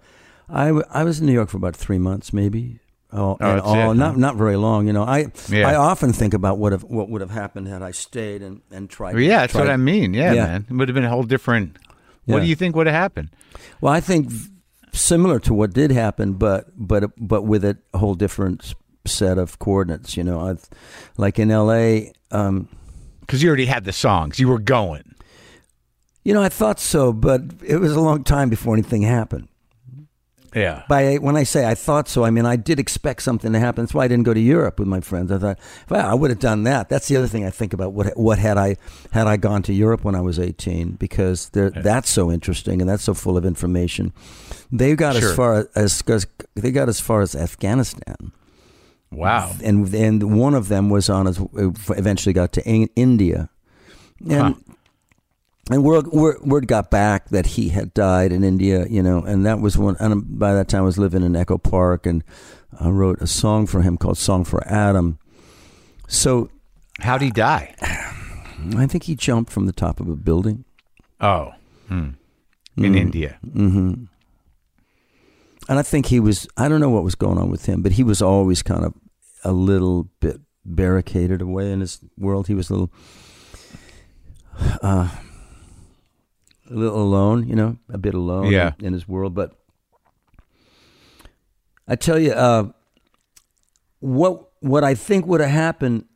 I 0.48 0.68
I 0.90 1.04
was 1.04 1.20
in 1.20 1.26
New 1.26 1.32
York 1.32 1.50
for 1.50 1.56
about 1.56 1.76
three 1.76 1.98
months, 1.98 2.32
maybe. 2.32 2.78
All, 3.12 3.36
Oh, 3.40 3.60
all 3.60 3.90
it, 3.92 3.94
not 3.94 4.14
huh? 4.14 4.18
not 4.20 4.36
very 4.36 4.56
long, 4.56 4.86
you 4.86 4.92
know. 4.92 5.04
I 5.04 5.26
Yeah. 5.48 5.68
I 5.68 5.74
often 5.76 6.12
think 6.12 6.34
about 6.34 6.58
what 6.58 6.72
have, 6.72 6.82
what 6.82 7.08
would 7.08 7.20
have 7.20 7.30
happened 7.30 7.68
had 7.68 7.80
I 7.82 7.92
stayed 7.92 8.42
and 8.42 8.60
and 8.72 8.90
tried. 8.90 9.14
Well, 9.14 9.22
yeah, 9.22 9.40
that's 9.40 9.52
tried, 9.52 9.62
what 9.62 9.70
I 9.70 9.76
mean. 9.76 10.12
Yeah, 10.14 10.32
Yeah. 10.32 10.46
man, 10.46 10.66
it 10.68 10.74
would 10.74 10.88
have 10.88 10.94
been 10.94 11.04
a 11.04 11.08
whole 11.10 11.22
different. 11.22 11.78
What 12.24 12.38
Yeah. 12.38 12.42
do 12.42 12.48
you 12.48 12.56
think 12.56 12.74
would 12.74 12.86
have 12.88 12.96
happened? 12.96 13.30
Well, 13.80 13.92
I 13.92 14.00
think 14.00 14.32
similar 14.92 15.38
to 15.40 15.54
what 15.54 15.72
did 15.72 15.92
happen, 15.92 16.32
but 16.34 16.66
but 16.76 17.10
but 17.16 17.42
with 17.42 17.64
a 17.64 17.76
whole 17.94 18.14
different 18.14 18.74
set 19.06 19.38
of 19.38 19.58
coordinates. 19.60 20.16
You 20.16 20.24
know, 20.24 20.40
I've, 20.40 20.68
like 21.16 21.38
in 21.38 21.50
L.A. 21.52 22.12
Um, 22.32 22.68
Because 23.20 23.40
you 23.42 23.48
already 23.48 23.66
had 23.66 23.84
the 23.84 23.92
songs, 23.92 24.38
you 24.40 24.48
were 24.48 24.58
going. 24.58 25.14
you 26.24 26.34
know, 26.34 26.42
I 26.42 26.48
thought 26.48 26.80
so, 26.80 27.12
but 27.12 27.40
it 27.64 27.76
was 27.76 27.92
a 27.92 28.00
long 28.00 28.24
time 28.24 28.48
before 28.50 28.74
anything 28.74 29.02
happened. 29.02 29.46
Yeah. 30.56 30.84
By 30.88 31.16
when 31.16 31.36
I 31.36 31.42
say 31.44 31.66
I 31.68 31.74
thought 31.74 32.08
so, 32.08 32.24
I 32.24 32.30
mean 32.30 32.46
I 32.46 32.56
did 32.56 32.80
expect 32.80 33.22
something 33.22 33.52
to 33.52 33.58
happen. 33.58 33.84
That's 33.84 33.92
why 33.94 34.04
I 34.04 34.08
didn't 34.08 34.24
go 34.24 34.32
to 34.32 34.40
Europe 34.40 34.78
with 34.80 34.88
my 34.88 35.00
friends. 35.00 35.30
I 35.30 35.36
thought, 35.38 35.58
well, 35.90 36.10
I 36.10 36.14
would 36.14 36.30
have 36.30 36.38
done 36.40 36.62
that. 36.64 36.88
That's 36.88 37.08
the 37.08 37.16
other 37.16 37.28
thing 37.28 37.44
I 37.44 37.50
think 37.50 37.74
about. 37.74 37.92
What 37.92 38.16
what 38.16 38.38
had 38.38 38.56
I 38.56 38.76
had 39.12 39.26
I 39.26 39.36
gone 39.36 39.62
to 39.64 39.72
Europe 39.74 40.02
when 40.02 40.14
I 40.14 40.22
was 40.22 40.38
eighteen? 40.38 40.92
Because 40.92 41.50
they're, 41.50 41.68
that's 41.70 42.08
so 42.08 42.32
interesting 42.32 42.80
and 42.80 42.88
that's 42.88 43.04
so 43.04 43.12
full 43.14 43.36
of 43.36 43.44
information. 43.44 44.12
They 44.72 44.96
got 44.96 45.16
Sure. 45.16 45.28
as 45.30 45.36
far 45.36 45.68
as, 45.76 46.02
as 46.08 46.26
they 46.54 46.70
got 46.72 46.88
as 46.88 47.00
far 47.00 47.20
as 47.20 47.36
Afghanistan, 47.36 48.32
Wow. 49.12 49.52
and 49.62 49.94
and 49.94 50.38
one 50.40 50.54
of 50.54 50.68
them 50.68 50.88
was 50.90 51.10
on 51.10 51.26
as 51.28 51.38
eventually 51.54 52.32
got 52.32 52.52
to 52.52 52.64
India, 52.64 53.50
and. 54.28 54.54
Huh. 54.54 54.72
And 55.70 55.82
word, 55.82 56.06
word, 56.08 56.40
word 56.42 56.68
got 56.68 56.90
back 56.90 57.28
that 57.30 57.46
he 57.46 57.70
had 57.70 57.92
died 57.92 58.32
in 58.32 58.44
India, 58.44 58.86
you 58.88 59.02
know, 59.02 59.18
and 59.24 59.44
that 59.46 59.60
was 59.60 59.76
when, 59.76 59.96
and 59.98 60.38
by 60.38 60.54
that 60.54 60.68
time 60.68 60.82
I 60.82 60.84
was 60.84 60.98
living 60.98 61.24
in 61.24 61.34
Echo 61.34 61.58
Park 61.58 62.06
and 62.06 62.22
I 62.78 62.88
wrote 62.88 63.20
a 63.20 63.26
song 63.26 63.66
for 63.66 63.82
him 63.82 63.96
called 63.96 64.16
Song 64.18 64.44
for 64.44 64.64
Adam. 64.68 65.18
So 66.06 66.50
How'd 67.00 67.22
he 67.22 67.30
die? 67.30 67.74
I 68.76 68.86
think 68.86 69.04
he 69.04 69.14
jumped 69.14 69.52
from 69.52 69.66
the 69.66 69.72
top 69.72 70.00
of 70.00 70.08
a 70.08 70.16
building. 70.16 70.64
Oh. 71.20 71.52
Hmm. 71.88 72.10
In 72.76 72.94
India. 72.94 73.38
hmm 73.42 74.04
And 75.68 75.78
I 75.78 75.82
think 75.82 76.06
he 76.06 76.20
was, 76.20 76.46
I 76.56 76.68
don't 76.68 76.80
know 76.80 76.90
what 76.90 77.04
was 77.04 77.14
going 77.14 77.38
on 77.38 77.50
with 77.50 77.66
him, 77.66 77.82
but 77.82 77.92
he 77.92 78.02
was 78.02 78.20
always 78.20 78.62
kind 78.62 78.84
of 78.84 78.94
a 79.44 79.52
little 79.52 80.08
bit 80.20 80.40
barricaded 80.64 81.40
away 81.40 81.70
in 81.72 81.80
his 81.80 82.00
world. 82.18 82.48
He 82.48 82.54
was 82.54 82.70
a 82.70 82.72
little, 82.74 82.92
uh, 84.82 85.08
a 86.70 86.74
little 86.74 87.00
alone, 87.02 87.48
you 87.48 87.54
know, 87.54 87.76
a 87.88 87.98
bit 87.98 88.14
alone 88.14 88.50
Yeah. 88.50 88.72
in, 88.78 88.86
in 88.86 88.92
his 88.92 89.06
world. 89.08 89.34
But 89.34 89.52
I 91.88 91.96
tell 91.96 92.18
you, 92.18 92.32
uh, 92.32 92.70
what 94.00 94.48
what 94.60 94.84
I 94.84 94.94
think 94.94 95.26
would 95.26 95.40
have 95.40 95.50
happened 95.50 96.06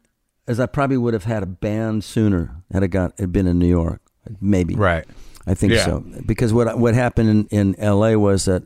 is 0.49 0.59
I 0.59 0.67
probably 0.67 0.97
would 0.97 1.15
have 1.15 1.25
had 1.25 1.43
a 1.43 1.47
band 1.47 2.03
sooner 2.05 2.63
had 2.73 2.83
I 2.83 2.87
got 2.89 3.19
had 3.19 3.33
been 3.33 3.47
in 3.47 3.59
New 3.59 3.69
York, 3.69 4.01
maybe. 4.41 4.75
Right. 4.75 5.07
I 5.47 5.55
think 5.55 5.73
Yeah. 5.73 5.85
so 5.85 6.05
because 6.27 6.53
what 6.53 6.79
what 6.79 6.95
happened 6.95 7.29
in, 7.31 7.47
in 7.51 7.75
L.A. 7.81 8.17
was 8.17 8.45
that, 8.47 8.63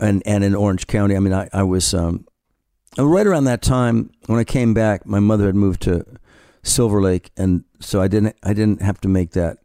and 0.00 0.22
and 0.26 0.42
in 0.44 0.54
Orange 0.54 0.86
County. 0.86 1.16
I 1.16 1.20
mean, 1.20 1.32
I 1.32 1.48
I 1.52 1.62
was 1.62 1.94
um, 1.94 2.26
right 2.98 3.26
around 3.26 3.44
that 3.44 3.62
time 3.62 4.10
when 4.26 4.38
I 4.38 4.44
came 4.44 4.74
back. 4.74 5.06
My 5.06 5.20
mother 5.20 5.46
had 5.46 5.54
moved 5.54 5.82
to 5.82 6.04
Silver 6.62 7.00
Lake, 7.00 7.30
and 7.36 7.64
so 7.80 8.00
I 8.02 8.08
didn't 8.08 8.36
I 8.42 8.52
didn't 8.52 8.82
have 8.82 9.00
to 9.02 9.08
make 9.08 9.30
that. 9.32 9.58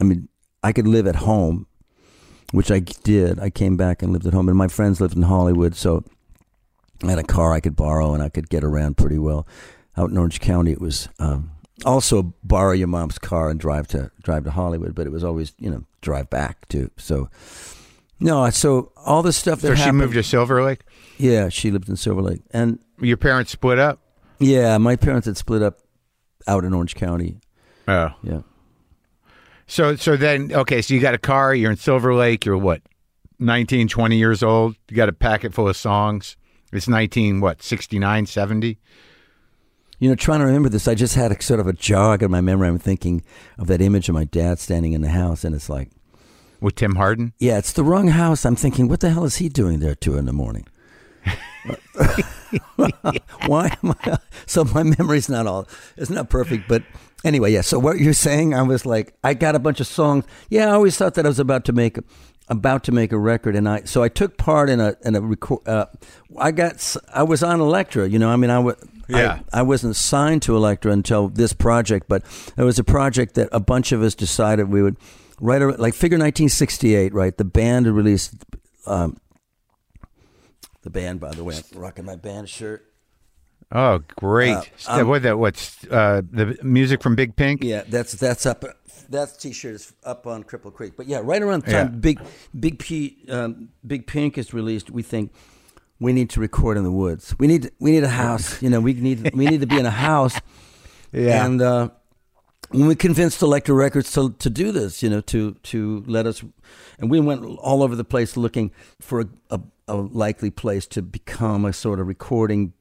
I 0.00 0.04
mean, 0.04 0.28
I 0.62 0.72
could 0.72 0.86
live 0.86 1.06
at 1.06 1.16
home, 1.16 1.66
which 2.52 2.70
I 2.70 2.80
did. 2.80 3.38
I 3.40 3.50
came 3.50 3.76
back 3.76 4.02
and 4.02 4.12
lived 4.12 4.26
at 4.26 4.34
home, 4.34 4.48
and 4.48 4.58
my 4.58 4.68
friends 4.68 5.00
lived 5.00 5.16
in 5.16 5.22
Hollywood, 5.22 5.74
so 5.74 6.04
I 7.02 7.08
had 7.10 7.18
a 7.18 7.22
car 7.24 7.52
I 7.52 7.60
could 7.60 7.76
borrow, 7.76 8.12
and 8.14 8.22
I 8.22 8.28
could 8.28 8.48
get 8.50 8.62
around 8.64 8.96
pretty 8.96 9.18
well. 9.18 9.46
Out 9.96 10.10
in 10.10 10.18
Orange 10.18 10.40
County, 10.40 10.70
it 10.72 10.80
was 10.80 11.08
um, 11.18 11.50
also 11.84 12.34
borrow 12.44 12.72
your 12.72 12.88
mom's 12.88 13.18
car 13.18 13.50
and 13.50 13.58
drive 13.58 13.88
to 13.88 14.10
drive 14.22 14.44
to 14.44 14.50
Hollywood, 14.50 14.94
but 14.94 15.06
it 15.06 15.10
was 15.10 15.24
always 15.24 15.52
you 15.58 15.70
know 15.70 15.84
drive 16.00 16.30
back 16.30 16.68
too. 16.68 16.90
So 16.96 17.28
no, 18.20 18.48
so 18.50 18.92
all 18.96 19.22
this 19.22 19.36
stuff 19.36 19.60
that 19.62 19.68
So 19.68 19.74
she 19.74 19.80
happened, 19.82 19.98
moved 19.98 20.14
to 20.14 20.22
Silver 20.22 20.62
Lake? 20.62 20.82
yeah, 21.18 21.48
she 21.48 21.70
lived 21.70 21.88
in 21.88 21.96
Silver 21.96 22.22
Lake, 22.22 22.42
and 22.52 22.78
Your 23.00 23.16
parents 23.16 23.50
split 23.50 23.78
up? 23.78 23.98
yeah, 24.38 24.78
my 24.78 24.94
parents 24.96 25.26
had 25.26 25.36
split 25.36 25.62
up 25.62 25.78
out 26.46 26.64
in 26.64 26.72
Orange 26.72 26.94
County. 26.94 27.40
Oh. 27.88 28.10
Yeah, 28.22 28.40
So 29.70 29.94
so 29.94 30.16
then 30.16 30.52
okay, 30.52 30.82
so 30.82 30.92
you 30.94 31.00
got 31.00 31.14
a 31.14 31.18
car, 31.18 31.54
you're 31.54 31.70
in 31.70 31.76
Silver 31.76 32.12
Lake, 32.12 32.44
you're 32.44 32.58
what? 32.58 32.82
19, 33.38 33.86
20 33.86 34.16
years 34.16 34.42
old. 34.42 34.74
You 34.90 34.96
got 34.96 35.08
a 35.08 35.12
packet 35.12 35.54
full 35.54 35.68
of 35.68 35.76
songs. 35.76 36.36
It's 36.72 36.88
19 36.88 37.40
what? 37.40 37.62
69, 37.62 38.26
70? 38.26 38.78
you 40.00 40.08
know, 40.08 40.14
trying 40.16 40.40
to 40.40 40.46
remember 40.46 40.70
this, 40.70 40.88
I 40.88 40.94
just 40.94 41.14
had 41.14 41.30
a 41.30 41.40
sort 41.40 41.60
of 41.60 41.66
a 41.66 41.72
jog 41.72 42.22
in 42.22 42.30
my 42.30 42.40
memory. 42.40 42.66
I'm 42.68 42.78
thinking 42.78 43.22
of 43.58 43.66
that 43.68 43.80
image 43.80 44.08
of 44.08 44.14
my 44.14 44.24
dad 44.24 44.58
standing 44.58 44.92
in 44.92 45.02
the 45.02 45.10
house, 45.10 45.44
and 45.44 45.54
it's 45.54 45.68
like, 45.68 45.90
With 46.60 46.74
Tim 46.74 46.96
Hardin? 46.96 47.34
yeah, 47.38 47.58
it's 47.58 47.74
the 47.74 47.84
wrong 47.84 48.08
house. 48.08 48.46
I'm 48.46 48.56
thinking, 48.56 48.88
what 48.88 49.00
the 49.00 49.10
hell 49.10 49.24
is 49.24 49.36
he 49.36 49.50
doing 49.50 49.80
there 49.80 49.92
at 49.92 50.00
two 50.00 50.16
in 50.16 50.24
the 50.24 50.32
morning? 50.32 50.66
Why 53.46 53.76
am 53.84 53.94
I? 54.04 54.18
So 54.46 54.64
my 54.64 54.82
memory's 54.82 55.28
not 55.28 55.46
all, 55.46 55.68
it's 55.98 56.10
not 56.10 56.30
perfect, 56.30 56.66
but 56.66 56.82
anyway, 57.24 57.52
yeah. 57.52 57.60
So 57.60 57.78
what 57.78 57.98
you're 57.98 58.12
saying, 58.12 58.54
I 58.54 58.62
was 58.62 58.86
like, 58.86 59.14
I 59.22 59.34
got 59.34 59.54
a 59.54 59.58
bunch 59.58 59.80
of 59.80 59.86
songs. 59.86 60.24
Yeah, 60.48 60.68
I 60.68 60.72
always 60.72 60.96
thought 60.96 61.14
that 61.14 61.26
I 61.26 61.28
was 61.28 61.38
about 61.38 61.64
to 61.66 61.72
make, 61.72 61.98
about 62.48 62.84
to 62.84 62.92
make 62.92 63.12
a 63.12 63.18
record, 63.18 63.56
and 63.56 63.68
I 63.68 63.82
so 63.84 64.02
I 64.02 64.08
took 64.08 64.36
part 64.36 64.68
in 64.68 64.80
a 64.80 64.96
in 65.04 65.14
a 65.16 65.20
record. 65.20 65.66
Uh, 65.66 65.86
I 66.38 66.50
got, 66.50 66.96
I 67.12 67.22
was 67.22 67.42
on 67.42 67.60
Elektra. 67.60 68.08
You 68.08 68.18
know, 68.18 68.30
I 68.30 68.36
mean, 68.36 68.50
I 68.50 68.58
was. 68.58 68.76
Yeah. 69.08 69.40
I, 69.52 69.58
I 69.58 69.62
wasn't 69.62 69.96
signed 69.96 70.42
to 70.42 70.54
Elektra 70.54 70.92
until 70.92 71.28
this 71.28 71.52
project, 71.52 72.06
but 72.08 72.22
it 72.56 72.62
was 72.62 72.78
a 72.78 72.84
project 72.84 73.34
that 73.34 73.48
a 73.50 73.58
bunch 73.58 73.90
of 73.90 74.02
us 74.02 74.14
decided 74.14 74.70
we 74.70 74.82
would 74.82 74.96
write, 75.40 75.62
a, 75.62 75.66
like 75.66 75.94
Figure 75.94 76.16
1968, 76.16 77.12
right? 77.12 77.36
The 77.36 77.44
band 77.44 77.86
had 77.86 77.94
released, 77.96 78.34
um, 78.86 79.16
the 80.82 80.90
band, 80.90 81.18
by 81.18 81.32
the 81.32 81.42
way, 81.42 81.56
I'm 81.56 81.80
rocking 81.80 82.04
my 82.04 82.14
band 82.14 82.48
shirt. 82.48 82.89
Oh, 83.72 84.00
great. 84.16 84.56
Uh, 84.56 84.62
um, 84.88 85.08
what 85.08 85.22
that 85.22 85.38
what's 85.38 85.84
uh 85.84 86.22
the 86.30 86.58
music 86.62 87.02
from 87.02 87.14
Big 87.14 87.36
Pink? 87.36 87.62
Yeah, 87.62 87.84
that's 87.88 88.12
that's 88.12 88.46
up. 88.46 88.64
That 89.08 89.38
T-shirt 89.38 89.74
is 89.74 89.92
up 90.04 90.26
on 90.26 90.44
Cripple 90.44 90.72
Creek. 90.72 90.94
But 90.96 91.06
yeah, 91.06 91.20
right 91.22 91.42
around 91.42 91.64
the 91.64 91.72
time 91.72 91.86
Yeah. 91.86 91.98
Big 91.98 92.20
Big 92.58 92.78
P 92.78 93.24
um, 93.28 93.70
Big 93.86 94.06
Pink 94.06 94.38
is 94.38 94.52
released, 94.52 94.90
we 94.90 95.02
think 95.02 95.32
we 96.00 96.12
need 96.12 96.30
to 96.30 96.40
record 96.40 96.76
in 96.76 96.84
the 96.84 96.90
woods. 96.92 97.34
We 97.38 97.46
need 97.46 97.70
we 97.78 97.90
need 97.92 98.04
a 98.04 98.08
house. 98.08 98.60
You 98.62 98.70
know, 98.70 98.80
we 98.80 98.94
need 98.94 99.34
we 99.34 99.46
need 99.46 99.60
to 99.60 99.66
be 99.66 99.78
in 99.78 99.86
a 99.86 99.90
house. 99.90 100.40
Yeah. 101.12 101.44
And 101.44 101.60
uh, 101.60 101.88
when 102.70 102.86
we 102.86 102.94
convinced 102.94 103.42
Elektra 103.42 103.74
Records 103.74 104.12
to 104.12 104.30
to 104.30 104.48
do 104.48 104.70
this, 104.70 105.02
you 105.02 105.10
know, 105.10 105.20
to 105.22 105.54
to 105.54 106.04
let 106.06 106.24
us, 106.24 106.44
and 107.00 107.10
we 107.10 107.18
went 107.18 107.44
all 107.58 107.82
over 107.82 107.96
the 107.96 108.04
place 108.04 108.36
looking 108.36 108.70
for 109.00 109.22
a, 109.22 109.28
a, 109.50 109.60
a 109.88 109.96
likely 109.96 110.52
place 110.52 110.86
to 110.86 111.02
become 111.02 111.64
a 111.64 111.72
sort 111.72 111.98
of 111.98 112.06
recording 112.06 112.74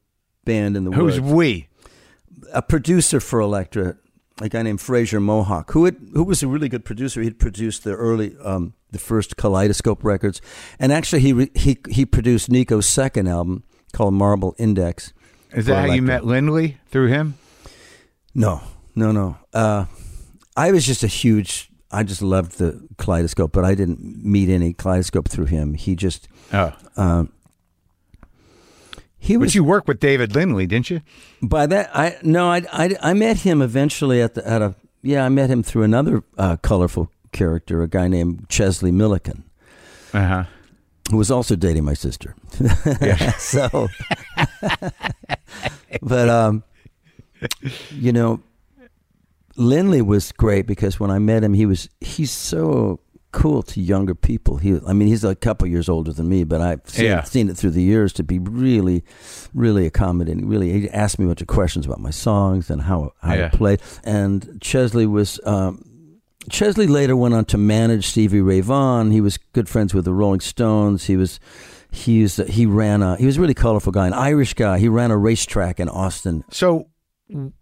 band 0.50 0.76
in 0.78 0.84
the 0.86 0.92
Who's 0.92 1.20
woods 1.20 1.34
we? 1.34 1.68
a 2.54 2.62
producer 2.62 3.20
for 3.20 3.40
Elektra, 3.40 3.96
a 4.42 4.50
guy 4.50 4.64
named 4.64 4.82
Frazier 4.82 5.20
Mohawk, 5.20 5.72
who 5.74 5.86
had, 5.86 5.98
who 6.14 6.24
was 6.24 6.42
a 6.44 6.48
really 6.48 6.70
good 6.70 6.84
producer. 6.86 7.22
He'd 7.22 7.40
produced 7.40 7.84
the 7.84 7.94
early, 7.94 8.36
um, 8.44 8.74
the 8.92 9.00
first 9.00 9.36
Kaleidoscope 9.38 10.04
records, 10.04 10.42
and 10.80 10.92
actually 10.92 11.22
he 11.22 11.34
re, 11.34 11.52
he 11.54 11.78
he 11.90 12.06
produced 12.06 12.50
Nico's 12.50 12.88
second 12.90 13.28
album 13.28 13.64
called 13.94 14.14
Marble 14.14 14.56
Index. 14.58 15.14
Is 15.54 15.66
that 15.66 15.88
how 15.88 15.94
you 15.94 16.02
met 16.02 16.26
Lindley 16.26 16.78
through 16.92 17.08
him? 17.08 17.36
No, 18.34 18.62
no, 18.96 19.12
no. 19.12 19.38
Uh, 19.54 19.86
I 20.56 20.72
was 20.72 20.86
just 20.86 21.04
a 21.04 21.08
huge. 21.08 21.70
I 21.92 22.04
just 22.04 22.22
loved 22.22 22.58
the 22.60 22.88
Kaleidoscope, 22.98 23.52
but 23.52 23.66
I 23.66 23.74
didn't 23.76 24.00
meet 24.24 24.50
any 24.50 24.74
Kaleidoscope 24.74 25.28
through 25.28 25.46
him. 25.48 25.74
He 25.74 25.96
just 25.96 26.28
Oh. 26.54 26.72
um, 26.98 27.32
he 29.20 29.36
But 29.36 29.42
was 29.42 29.56
you 29.56 29.64
worked 29.64 29.88
with 29.88 30.00
David 30.00 30.34
Lindley, 30.36 30.66
didn't 30.66 30.90
you? 30.90 31.02
By 31.42 31.66
that, 31.68 31.90
I 31.94 32.18
no, 32.24 32.50
I, 32.50 32.64
I, 32.72 32.96
I 33.02 33.14
met 33.14 33.38
him 33.40 33.62
eventually 33.62 34.22
at 34.22 34.34
the 34.34 34.48
at 34.48 34.62
a 34.62 34.76
yeah, 35.02 35.26
I 35.26 35.30
met 35.30 35.50
him 35.50 35.62
through 35.64 35.84
another 35.84 36.24
uh, 36.38 36.58
colorful 36.58 37.10
character, 37.32 37.82
a 37.84 37.88
guy 37.88 38.08
named 38.08 38.48
Chesley 38.50 38.92
Millikin, 38.92 39.44
Uh-huh. 40.14 40.44
who 41.12 41.18
was 41.18 41.30
also 41.32 41.56
dating 41.56 41.86
my 41.86 41.94
sister. 41.94 42.36
Yeah. 43.02 43.32
so, 43.38 43.88
but 46.02 46.30
um, 46.30 46.64
you 47.92 48.12
know, 48.12 48.42
Lindley 49.56 50.02
was 50.02 50.32
great 50.32 50.66
because 50.68 51.00
when 51.00 51.12
I 51.12 51.20
met 51.20 51.44
him, 51.44 51.54
he 51.54 51.66
was 51.66 51.90
he's 52.02 52.32
so 52.32 53.00
cool 53.32 53.62
to 53.64 53.82
younger 53.82 54.16
people. 54.16 54.58
He, 54.58 54.80
I 54.88 54.94
mean, 54.94 55.08
he's 55.08 55.24
a 55.24 55.36
couple 55.36 55.68
years 55.68 55.88
older 55.90 56.12
than 56.12 56.28
me, 56.30 56.44
but 56.44 56.62
I've 56.62 56.82
seen, 56.86 57.06
Yeah. 57.06 57.24
seen 57.24 57.50
it 57.50 57.58
through 57.58 57.72
the 57.72 57.84
years 57.84 58.12
to 58.14 58.24
be 58.24 58.40
really, 58.40 59.04
really 59.54 59.86
accommodating. 59.86 60.48
Really, 60.48 60.72
he 60.72 60.90
asked 60.90 61.20
me 61.20 61.26
a 61.26 61.28
bunch 61.28 61.42
of 61.42 61.48
questions 61.48 61.86
about 61.86 62.00
my 62.00 62.10
songs 62.12 62.70
and 62.70 62.82
how 62.84 63.14
how 63.22 63.34
Yeah. 63.36 63.50
to 63.50 63.58
play. 63.58 63.78
And 64.04 64.58
Chesley 64.62 65.06
was. 65.06 65.40
Um, 65.46 65.84
Chesley 66.50 66.88
later 66.88 67.16
went 67.16 67.36
on 67.36 67.46
to 67.46 67.58
manage 67.60 68.08
Stevie 68.08 68.42
Ray 68.42 68.62
Vaughan. 68.62 69.12
He 69.12 69.22
was 69.22 69.38
good 69.54 69.70
friends 69.70 69.94
with 69.94 70.06
the 70.06 70.14
Rolling 70.14 70.40
Stones. 70.40 71.06
He 71.06 71.16
was 71.16 71.40
he 71.92 72.24
was 72.24 72.38
he 72.38 72.66
ran 72.66 73.04
a 73.04 73.18
he 73.18 73.26
was 73.28 73.38
a 73.38 73.42
really 73.42 73.54
colorful 73.54 73.92
guy, 73.92 74.08
an 74.08 74.14
Irish 74.14 74.56
guy. 74.56 74.80
He 74.80 74.88
ran 74.90 75.12
a 75.12 75.18
racetrack 75.18 75.80
in 75.80 75.90
Austin. 75.90 76.44
So 76.50 76.88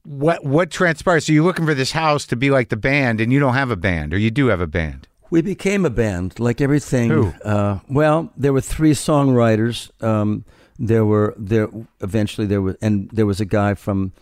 what 0.04 0.46
what 0.46 0.72
transpired? 0.72 1.22
So 1.22 1.34
you're 1.34 1.44
looking 1.44 1.66
for 1.66 1.74
this 1.74 1.92
house 1.92 2.26
to 2.28 2.38
be 2.38 2.50
like 2.50 2.70
the 2.70 2.78
band 2.78 3.20
and 3.20 3.34
you 3.34 3.40
don't 3.40 3.56
have 3.56 3.72
a 3.72 3.76
band 3.76 4.14
or 4.14 4.18
you 4.18 4.32
do 4.32 4.48
have 4.48 4.62
a 4.62 4.68
band. 4.68 5.08
We 5.30 5.42
became 5.42 5.86
a 5.86 5.90
band, 5.90 6.40
like 6.40 6.62
everything. 6.62 7.10
Who? 7.10 7.34
Uh, 7.44 7.80
well, 7.90 8.32
there 8.38 8.54
were 8.54 8.62
three 8.62 8.94
songwriters. 8.94 9.92
Um, 10.04 10.46
there 10.80 11.04
were 11.06 11.34
there 11.38 11.68
eventually 12.02 12.48
there 12.48 12.62
was 12.62 12.76
and 12.82 13.10
there 13.12 13.26
was 13.26 13.42
a 13.42 13.46
guy 13.46 13.74
from 13.74 14.14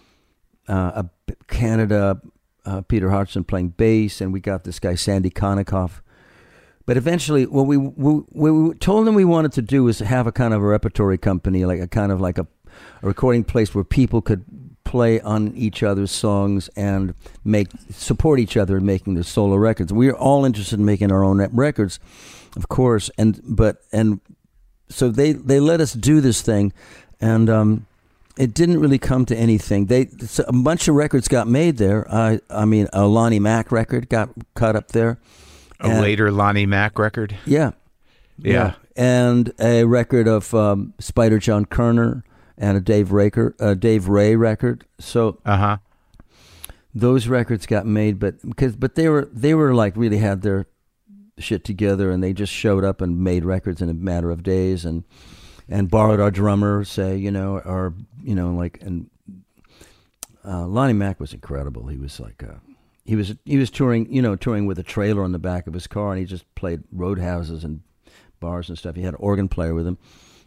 uh, 0.68 1.04
a- 1.04 1.34
Canada, 1.48 2.22
uh, 2.66 2.82
Peter 2.82 3.10
Hodgson 3.10 3.44
playing 3.44 3.70
bass, 3.70 4.22
and 4.22 4.34
we 4.34 4.40
got 4.40 4.64
this 4.64 4.80
guy 4.80 4.96
Sandy 4.96 5.30
Konikoff 5.30 6.02
But 6.86 6.98
eventually, 6.98 7.46
what 7.46 7.68
we, 7.68 7.78
we, 7.78 8.22
we 8.32 8.74
told 8.76 9.06
them 9.06 9.16
we 9.16 9.26
wanted 9.26 9.52
to 9.54 9.62
do 9.62 9.84
was 9.84 10.00
have 10.00 10.28
a 10.28 10.32
kind 10.32 10.54
of 10.54 10.62
a 10.62 10.66
repertory 10.66 11.18
company, 11.18 11.66
like 11.66 11.82
a 11.82 11.88
kind 11.88 12.12
of 12.12 12.22
like 12.22 12.38
a, 12.38 12.48
a 13.04 13.08
recording 13.08 13.44
place 13.44 13.76
where 13.76 13.84
people 13.84 14.22
could 14.22 14.46
play 14.86 15.20
on 15.20 15.54
each 15.56 15.84
other's 15.84 16.12
songs 16.12 16.70
and 16.78 17.14
make 17.44 17.68
support 17.92 18.40
each 18.40 18.56
other 18.56 18.78
in 18.78 18.86
making 18.86 19.16
their 19.16 19.24
solo 19.24 19.58
records. 19.58 19.92
We 19.92 20.08
are 20.10 20.16
all 20.16 20.46
interested 20.46 20.80
in 20.80 20.86
making 20.86 21.12
our 21.12 21.24
own 21.24 21.42
records, 21.52 22.00
of 22.56 22.70
course, 22.70 23.10
and 23.18 23.42
but 23.44 23.82
and 23.92 24.22
so 24.88 25.10
they 25.10 25.34
they 25.34 25.60
let 25.60 25.82
us 25.82 25.92
do 25.92 26.22
this 26.22 26.42
thing, 26.42 26.72
and 27.20 27.50
um, 27.50 27.88
it 28.38 28.54
didn't 28.54 28.80
really 28.80 29.00
come 29.00 29.26
to 29.26 29.36
anything. 29.36 29.88
They 29.88 30.08
a 30.48 30.54
bunch 30.54 30.88
of 30.88 30.96
records 30.96 31.28
got 31.28 31.48
made 31.48 31.78
there. 31.78 32.10
I 32.10 32.40
I 32.50 32.64
mean, 32.64 32.88
a 32.94 33.06
Lonnie 33.06 33.40
Mack 33.40 33.72
record 33.72 34.08
got 34.08 34.30
cut 34.54 34.76
up 34.76 34.90
there. 34.90 35.20
A 35.82 35.90
and, 35.90 36.02
later 36.02 36.32
Lonnie 36.32 36.66
Mack 36.66 36.98
record. 36.98 37.36
Yeah, 37.46 37.72
yeah, 38.38 38.54
yeah. 38.54 38.74
and 38.96 39.52
a 39.60 39.84
record 39.84 40.28
of 40.28 40.54
um, 40.54 40.94
Spider 41.00 41.40
John 41.40 41.66
Koerner 41.66 42.24
and 42.58 42.78
a 42.78 42.82
Dave 42.82 43.12
Raker, 43.12 43.56
a 43.60 43.76
Dave 43.76 44.08
Ray 44.08 44.36
record. 44.36 44.86
So 45.00 45.40
uh 45.46 45.58
huh. 45.58 45.78
Those 46.94 47.28
records 47.28 47.66
got 47.66 47.86
made, 47.86 48.20
but 48.20 48.36
because 48.48 48.76
but 48.76 48.96
they 48.96 49.10
were 49.10 49.30
they 49.32 49.54
were 49.54 49.74
like 49.74 49.98
really 49.98 50.18
had 50.18 50.42
their 50.42 50.68
shit 51.38 51.64
together, 51.64 52.10
and 52.10 52.24
they 52.24 52.34
just 52.34 52.54
showed 52.54 52.84
up 52.84 53.02
and 53.02 53.20
made 53.20 53.44
records 53.44 53.82
in 53.82 53.90
a 53.90 53.94
matter 53.94 54.32
of 54.32 54.44
days, 54.44 54.86
and 54.86 55.04
and 55.68 55.90
borrowed 55.90 56.20
our 56.20 56.32
drummer, 56.32 56.84
say 56.86 57.18
you 57.18 57.32
know, 57.32 57.60
or 57.60 57.94
you 58.24 58.36
know, 58.36 58.54
like 58.54 58.82
and 58.82 59.10
uh, 60.46 60.66
Lonnie 60.66 60.94
Mack 60.94 61.20
was 61.20 61.34
incredible. 61.34 61.88
He 61.88 61.98
was 61.98 62.20
like. 62.20 62.44
Uh, 62.44 62.60
he 63.06 63.16
was 63.16 63.36
he 63.46 63.58
was 63.58 63.70
touring, 63.70 64.12
you 64.12 64.22
know, 64.22 64.36
touring 64.36 64.66
with 64.66 64.80
a 64.80 64.84
trailer 64.84 65.24
on 65.24 65.32
the 65.32 65.38
back 65.38 65.68
of 65.68 65.76
his 65.76 65.86
car, 65.86 66.12
and 66.12 66.20
he 66.20 66.26
just 66.26 66.44
played 66.56 66.82
roadhouses 66.92 67.64
and 67.64 67.82
bars 68.40 68.68
and 68.68 68.78
stuff. 68.78 68.96
He 68.96 69.04
had 69.04 69.14
an 69.14 69.20
organ 69.20 69.48
player 69.48 69.76
with 69.76 69.86
him. 69.86 70.00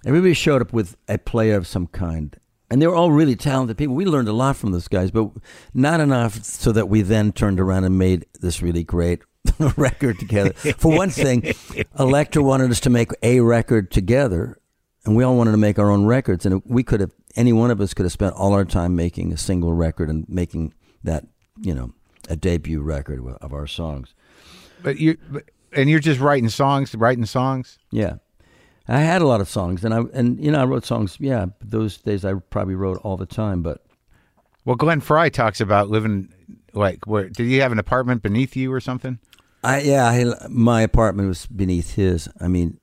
Everybody 0.07 0.35
showed 0.35 0.63
up 0.63 0.73
with 0.73 0.97
a 1.09 1.19
player 1.19 1.57
of 1.57 1.67
some 1.67 1.87
kind, 1.89 2.37
and 2.71 2.81
they 2.81 2.87
were 2.87 2.95
all 2.95 3.11
really 3.11 3.37
talented 3.37 3.77
people. 3.77 3.95
We 3.95 4.05
learned 4.05 4.29
a 4.29 4.33
lot 4.33 4.57
from 4.57 4.73
those 4.73 4.89
guys, 4.89 5.11
but 5.11 5.31
not 5.75 6.01
enough 6.01 6.45
so 6.45 6.71
that 6.73 6.89
we 6.89 7.03
then 7.03 7.33
turned 7.33 7.59
around 7.59 7.85
and 7.85 7.99
made 7.99 8.27
this 8.41 8.63
really 8.63 8.85
great 8.85 9.23
record 9.77 10.19
together. 10.19 10.53
For 10.53 10.95
one 10.95 11.11
thing, 11.11 11.53
Elektra 11.99 12.43
wanted 12.43 12.71
us 12.71 12.81
to 12.81 12.91
make 12.91 13.11
a 13.23 13.41
record 13.41 13.91
together, 13.91 14.59
and 15.05 15.17
we 15.17 15.25
all 15.25 15.37
wanted 15.37 15.53
to 15.53 15.57
make 15.57 15.79
our 15.79 15.91
own 15.91 16.07
records. 16.07 16.47
And 16.47 16.63
we 16.65 16.83
could 16.83 17.01
have, 17.01 17.13
any 17.35 17.53
one 17.53 17.71
of 17.71 17.81
us 17.81 17.95
could 17.95 18.05
have 18.05 18.13
spent 18.13 18.35
all 18.35 18.53
our 18.53 18.65
time 18.65 18.95
making 18.95 19.33
a 19.33 19.37
single 19.37 19.73
record 19.73 20.09
and 20.09 20.29
making 20.29 20.75
that, 21.03 21.27
you 21.61 21.75
know, 21.75 21.93
a 22.29 22.37
debut 22.37 22.83
record 22.83 23.21
of 23.41 23.53
our 23.53 23.67
songs. 23.67 24.15
But 24.83 24.99
you, 24.99 25.17
and 25.73 25.91
you're 25.91 26.01
just 26.01 26.21
writing 26.21 26.49
songs, 26.49 26.95
writing 26.95 27.27
songs. 27.27 27.79
Yeah, 27.91 28.17
I 28.89 29.01
had 29.01 29.21
a 29.21 29.27
lot 29.27 29.41
of 29.41 29.49
songs, 29.49 29.85
and 29.85 29.93
I 29.93 30.01
and 30.15 30.43
you 30.43 30.51
know 30.51 30.61
I 30.61 30.65
wrote 30.65 30.87
songs. 30.87 31.19
Yeah, 31.21 31.47
those 31.61 31.99
days 31.99 32.25
I 32.25 32.35
probably 32.35 32.75
wrote 32.75 32.99
all 33.03 33.17
the 33.17 33.27
time. 33.27 33.63
But 33.63 33.85
well, 34.65 34.77
Glenn 34.77 35.01
Frey 35.01 35.29
talks 35.31 35.61
about 35.61 35.91
living 35.91 36.33
like 36.73 37.07
where 37.07 37.29
did 37.29 37.47
he 37.47 37.59
have 37.59 37.73
an 37.73 37.79
apartment 37.79 38.23
beneath 38.23 38.57
you 38.57 38.73
or 38.73 38.81
something? 38.81 39.19
I 39.63 39.81
yeah, 39.81 40.07
I, 40.07 40.49
my 40.49 40.83
apartment 40.83 41.29
was 41.29 41.47
beneath 41.47 41.95
his. 41.95 42.29
I 42.41 42.49
mean, 42.49 42.79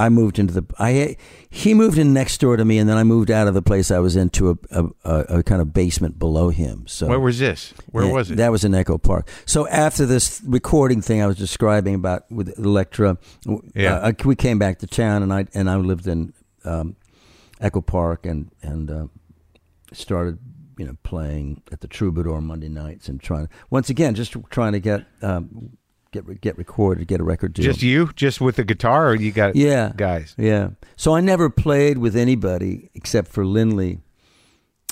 I 0.00 0.08
moved 0.08 0.38
into 0.38 0.54
the 0.54 0.64
I 0.78 1.16
he 1.50 1.74
moved 1.74 1.98
in 1.98 2.14
next 2.14 2.38
door 2.38 2.56
to 2.56 2.64
me, 2.64 2.78
and 2.78 2.88
then 2.88 2.96
I 2.96 3.04
moved 3.04 3.30
out 3.30 3.46
of 3.48 3.52
the 3.54 3.60
place 3.60 3.90
I 3.90 3.98
was 3.98 4.16
into 4.16 4.58
a, 4.70 4.84
a, 5.04 5.18
a 5.38 5.42
kind 5.42 5.60
of 5.60 5.74
basement 5.74 6.18
below 6.18 6.48
him. 6.48 6.86
So 6.86 7.06
where 7.06 7.20
was 7.20 7.38
this? 7.38 7.74
Where 7.90 8.06
was 8.06 8.30
it? 8.30 8.36
That 8.36 8.50
was 8.50 8.64
in 8.64 8.74
Echo 8.74 8.96
Park. 8.96 9.28
So 9.44 9.68
after 9.68 10.06
this 10.06 10.40
recording 10.46 11.02
thing 11.02 11.20
I 11.20 11.26
was 11.26 11.36
describing 11.36 11.94
about 11.94 12.30
with 12.32 12.58
Elektra, 12.58 13.18
yeah, 13.74 13.96
uh, 13.96 14.12
we 14.24 14.36
came 14.36 14.58
back 14.58 14.78
to 14.78 14.86
town, 14.86 15.22
and 15.22 15.34
I 15.34 15.46
and 15.52 15.68
I 15.68 15.76
lived 15.76 16.06
in 16.06 16.32
um, 16.64 16.96
Echo 17.60 17.82
Park, 17.82 18.24
and 18.24 18.50
and 18.62 18.90
uh, 18.90 19.06
started 19.92 20.38
you 20.78 20.86
know 20.86 20.96
playing 21.02 21.62
at 21.70 21.82
the 21.82 21.88
Troubadour 21.88 22.40
Monday 22.40 22.70
nights, 22.70 23.06
and 23.06 23.20
trying 23.20 23.50
once 23.68 23.90
again 23.90 24.14
just 24.14 24.34
trying 24.48 24.72
to 24.72 24.80
get 24.80 25.04
um, 25.20 25.76
get 26.12 26.40
get 26.40 26.58
recorded, 26.58 27.06
get 27.06 27.20
a 27.20 27.24
record 27.24 27.52
deal. 27.52 27.64
Just 27.64 27.82
you, 27.82 28.10
just 28.14 28.40
with 28.40 28.56
the 28.56 28.64
guitar, 28.64 29.10
or 29.10 29.14
you 29.14 29.32
got 29.32 29.56
yeah 29.56 29.92
guys? 29.96 30.34
Yeah. 30.36 30.70
So 30.96 31.14
I 31.14 31.20
never 31.20 31.50
played 31.50 31.98
with 31.98 32.16
anybody 32.16 32.90
except 32.94 33.28
for 33.28 33.44
Lindley, 33.44 34.00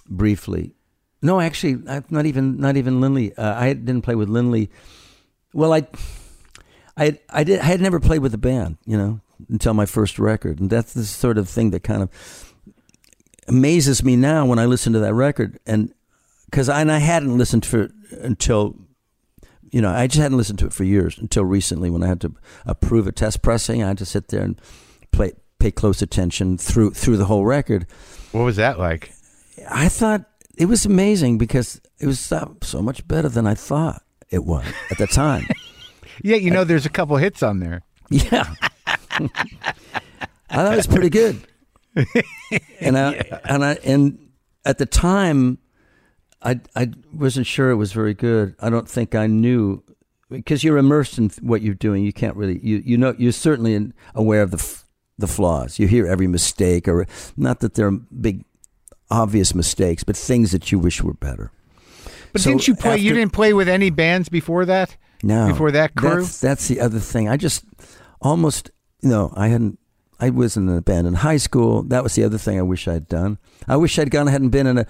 briefly. 0.09 0.75
No, 1.21 1.41
actually, 1.41 1.83
not 2.11 2.27
even 2.27 2.59
not 2.59 2.77
even 2.77 3.01
Lindley. 3.01 3.35
Uh, 3.35 3.55
I 3.55 3.73
didn't 3.73 4.03
play 4.03 4.14
with 4.14 4.29
Lindley. 4.29 4.71
Well, 5.53 5.73
I, 5.73 5.87
I, 6.97 7.19
I 7.31 7.45
did. 7.45 7.61
I 7.61 7.64
had 7.64 7.81
never 7.81 7.99
played 7.99 8.21
with 8.21 8.35
a 8.35 8.39
band, 8.39 8.77
you 8.87 8.97
know, 8.97 9.21
until 9.49 9.75
my 9.75 9.87
first 9.87 10.19
record, 10.19 10.61
and 10.61 10.71
that's 10.71 10.95
the 10.95 11.05
sort 11.05 11.39
of 11.39 11.49
thing 11.49 11.71
that 11.71 11.83
kind 11.83 12.03
of 12.03 12.55
amazes 13.49 14.05
me 14.05 14.14
now 14.14 14.47
when 14.47 14.59
I 14.59 14.66
listen 14.66 14.93
to 14.93 15.01
that 15.01 15.14
record, 15.14 15.59
and 15.66 15.93
because 16.45 16.69
I 16.69 16.81
and 16.81 16.93
I 16.93 16.99
hadn't 16.99 17.37
listened 17.37 17.64
to 17.64 17.81
it 17.81 17.93
until 18.12 18.77
you 19.71 19.81
know, 19.81 19.91
I 19.91 20.07
just 20.07 20.21
hadn't 20.21 20.39
listened 20.39 20.59
to 20.61 20.66
it 20.66 20.73
for 20.73 20.85
years 20.85 21.19
until 21.19 21.45
recently 21.45 21.91
when 21.91 22.03
I 22.03 22.07
had 22.07 22.21
to 22.23 22.35
approve 22.64 23.07
a 23.07 23.12
test 23.12 23.43
pressing. 23.43 23.83
I 23.83 23.89
had 23.89 23.99
to 23.99 24.07
sit 24.07 24.29
there 24.29 24.43
and 24.43 24.61
play, 25.12 25.33
pay 25.59 25.71
close 25.71 26.03
attention 26.03 26.59
through 26.59 26.93
through 26.93 27.16
the 27.16 27.27
whole 27.27 27.45
record. 27.45 27.87
What 28.33 28.43
was 28.43 28.57
that 28.57 28.79
like? 28.79 29.12
I 29.71 29.89
thought 29.89 30.25
it 30.57 30.66
was 30.66 30.85
amazing 30.85 31.39
because 31.39 31.81
it 31.99 32.07
was 32.07 32.21
so, 32.21 32.57
so 32.62 32.83
much 32.83 33.07
better 33.07 33.29
than 33.29 33.47
I 33.47 33.55
thought 33.55 34.03
it 34.31 34.45
was 34.45 34.66
at 34.91 34.99
the 34.99 35.07
time. 35.07 35.47
yeah, 36.23 36.37
you 36.37 36.51
know, 36.51 36.64
there's 36.64 36.87
a 36.87 36.91
couple 36.91 37.16
hits 37.16 37.43
on 37.43 37.61
there. 37.61 37.83
Yeah, 38.11 38.55
I 38.87 39.29
thought 40.51 40.73
it 40.73 40.77
was 40.77 40.87
pretty 40.87 41.11
good, 41.11 41.41
and 42.81 42.97
I 42.97 43.12
yeah. 43.14 43.41
and 43.45 43.64
I 43.64 43.73
and 43.85 44.31
at 44.64 44.79
the 44.79 44.87
time 44.87 45.59
I 46.43 46.61
I 46.74 46.91
wasn't 47.12 47.47
sure 47.47 47.70
it 47.70 47.76
was 47.76 47.93
very 47.93 48.14
good. 48.14 48.55
I 48.61 48.70
don't 48.70 48.89
think 48.89 49.14
I 49.14 49.26
knew 49.26 49.82
because 50.30 50.62
you're 50.62 50.78
immersed 50.78 51.18
in 51.18 51.30
what 51.41 51.62
you're 51.62 51.74
doing. 51.74 52.05
You 52.05 52.12
can't 52.12 52.36
really 52.36 52.61
you 52.62 52.82
you 52.84 52.97
know 52.97 53.14
you're 53.18 53.32
certainly 53.32 53.93
aware 54.14 54.43
of 54.43 54.51
the 54.51 54.82
the 55.18 55.26
flaws. 55.26 55.78
You 55.78 55.89
hear 55.89 56.07
every 56.07 56.28
mistake, 56.28 56.86
or 56.86 57.07
not 57.36 57.61
that 57.61 57.74
they're 57.74 57.91
big 57.91 58.45
obvious 59.11 59.55
mistakes, 59.55 60.05
but 60.05 60.16
things 60.16 60.53
that 60.53 60.70
you 60.70 60.78
wish 60.78 61.03
were 61.03 61.14
better. 61.14 61.51
But 62.32 62.43
so 62.43 62.51
didn't 62.51 62.68
you 62.68 62.74
play? 62.76 62.93
After, 62.93 63.03
you 63.03 63.14
didn't 63.14 63.32
play 63.32 63.53
with 63.53 63.68
any 63.68 63.91
bands 63.91 64.28
before 64.28 64.64
that. 64.66 64.97
No, 65.22 65.49
before 65.49 65.72
that 65.72 65.95
crew. 65.97 66.22
That's, 66.22 66.41
that's 66.41 66.68
the 66.68 66.80
other 66.80 67.01
thing. 67.01 67.28
I 67.28 67.36
just 67.36 67.64
almost 68.20 68.70
no. 69.03 69.32
I 69.36 69.49
hadn't 69.49 69.78
I 70.21 70.31
was 70.31 70.57
in 70.57 70.69
a 70.69 70.81
band 70.81 71.07
in 71.07 71.14
high 71.14 71.37
school. 71.37 71.83
That 71.85 72.03
was 72.03 72.14
the 72.16 72.25
other 72.25 72.39
thing 72.39 72.59
I 72.59 72.62
wish 72.62 72.89
I'd 72.89 73.09
done. 73.09 73.39
I 73.69 73.77
wish 73.77 73.99
I'd 73.99 74.11
gone 74.11 74.27
ahead 74.27 74.41
and 74.41 74.51
been 74.51 74.66
in 74.66 74.79
a, 74.79 74.87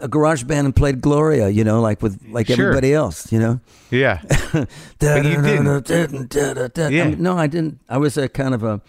a 0.00 0.08
garage 0.08 0.42
band 0.42 0.64
and 0.64 0.74
played 0.74 1.00
Gloria, 1.00 1.48
you 1.50 1.62
know, 1.62 1.80
like 1.80 2.02
with 2.02 2.20
like 2.28 2.48
sure. 2.48 2.68
everybody 2.68 2.92
else, 2.92 3.30
you 3.30 3.38
know. 3.38 3.60
Yeah. 3.90 4.22
but 4.52 5.24
you 5.24 5.40
didn't. 5.42 6.34
Yeah. 6.34 7.04
I 7.04 7.08
mean, 7.10 7.22
no, 7.22 7.38
I 7.38 7.46
didn't. 7.46 7.80
I 7.88 7.98
was 7.98 8.16
a 8.16 8.28
kind 8.28 8.54
of 8.54 8.64
a. 8.64 8.80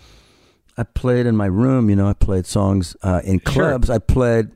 I 0.78 0.84
played 0.84 1.28
in 1.28 1.36
my 1.36 1.46
room, 1.46 1.90
you 1.90 1.96
know. 1.96 2.08
I 2.08 2.14
played 2.14 2.48
songs 2.48 2.96
uh, 3.04 3.22
in 3.24 3.40
clubs. 3.40 3.88
Sure. 3.88 3.96
I 3.96 4.00
played, 4.00 4.50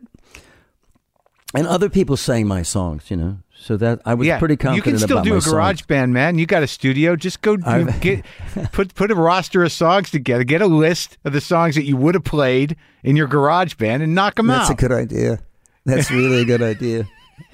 and 1.54 1.68
other 1.68 1.90
people 1.90 2.18
sang 2.18 2.48
my 2.48 2.64
songs, 2.64 3.12
you 3.12 3.18
know. 3.18 3.38
So 3.60 3.76
that 3.78 4.02
I 4.06 4.14
was 4.14 4.28
yeah, 4.28 4.40
pretty 4.40 4.56
confident. 4.56 4.86
You 4.86 4.92
can 4.94 5.00
still 5.00 5.22
do 5.24 5.36
a 5.36 5.42
garage 5.42 5.80
songs. 5.80 5.88
band, 5.88 6.14
man. 6.14 6.38
You 6.38 6.46
got 6.46 6.64
a 6.64 6.68
studio. 6.68 7.16
Just 7.16 7.42
go 7.42 7.58
get 8.02 8.24
put 8.72 8.96
put 8.96 9.12
a 9.12 9.16
roster 9.16 9.64
of 9.64 9.72
songs 9.72 10.12
together. 10.12 10.44
Get 10.44 10.62
a 10.62 10.68
list 10.68 11.18
of 11.26 11.34
the 11.34 11.42
songs 11.42 11.76
that 11.76 11.84
you 11.84 11.98
would 11.98 12.16
have 12.16 12.24
played 12.24 12.78
in 13.04 13.16
your 13.16 13.28
garage 13.28 13.74
band 13.74 14.04
and 14.04 14.16
knock 14.16 14.36
them 14.36 14.48
That's 14.48 14.70
out. 14.70 14.78
That's 14.78 14.84
a 14.84 14.88
good 14.88 14.96
idea. 14.96 15.40
That's 15.86 16.12
really 16.12 16.42
a 16.42 16.46
good 16.46 16.62
idea. 16.62 17.08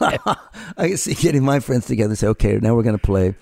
I 0.00 0.88
can 0.88 0.96
see 0.96 1.14
getting 1.14 1.44
my 1.44 1.60
friends 1.60 1.86
together 1.86 2.10
and 2.10 2.18
say, 2.18 2.28
"Okay, 2.28 2.58
now 2.58 2.74
we're 2.74 2.82
going 2.82 2.98
to 2.98 3.02
play." 3.02 3.34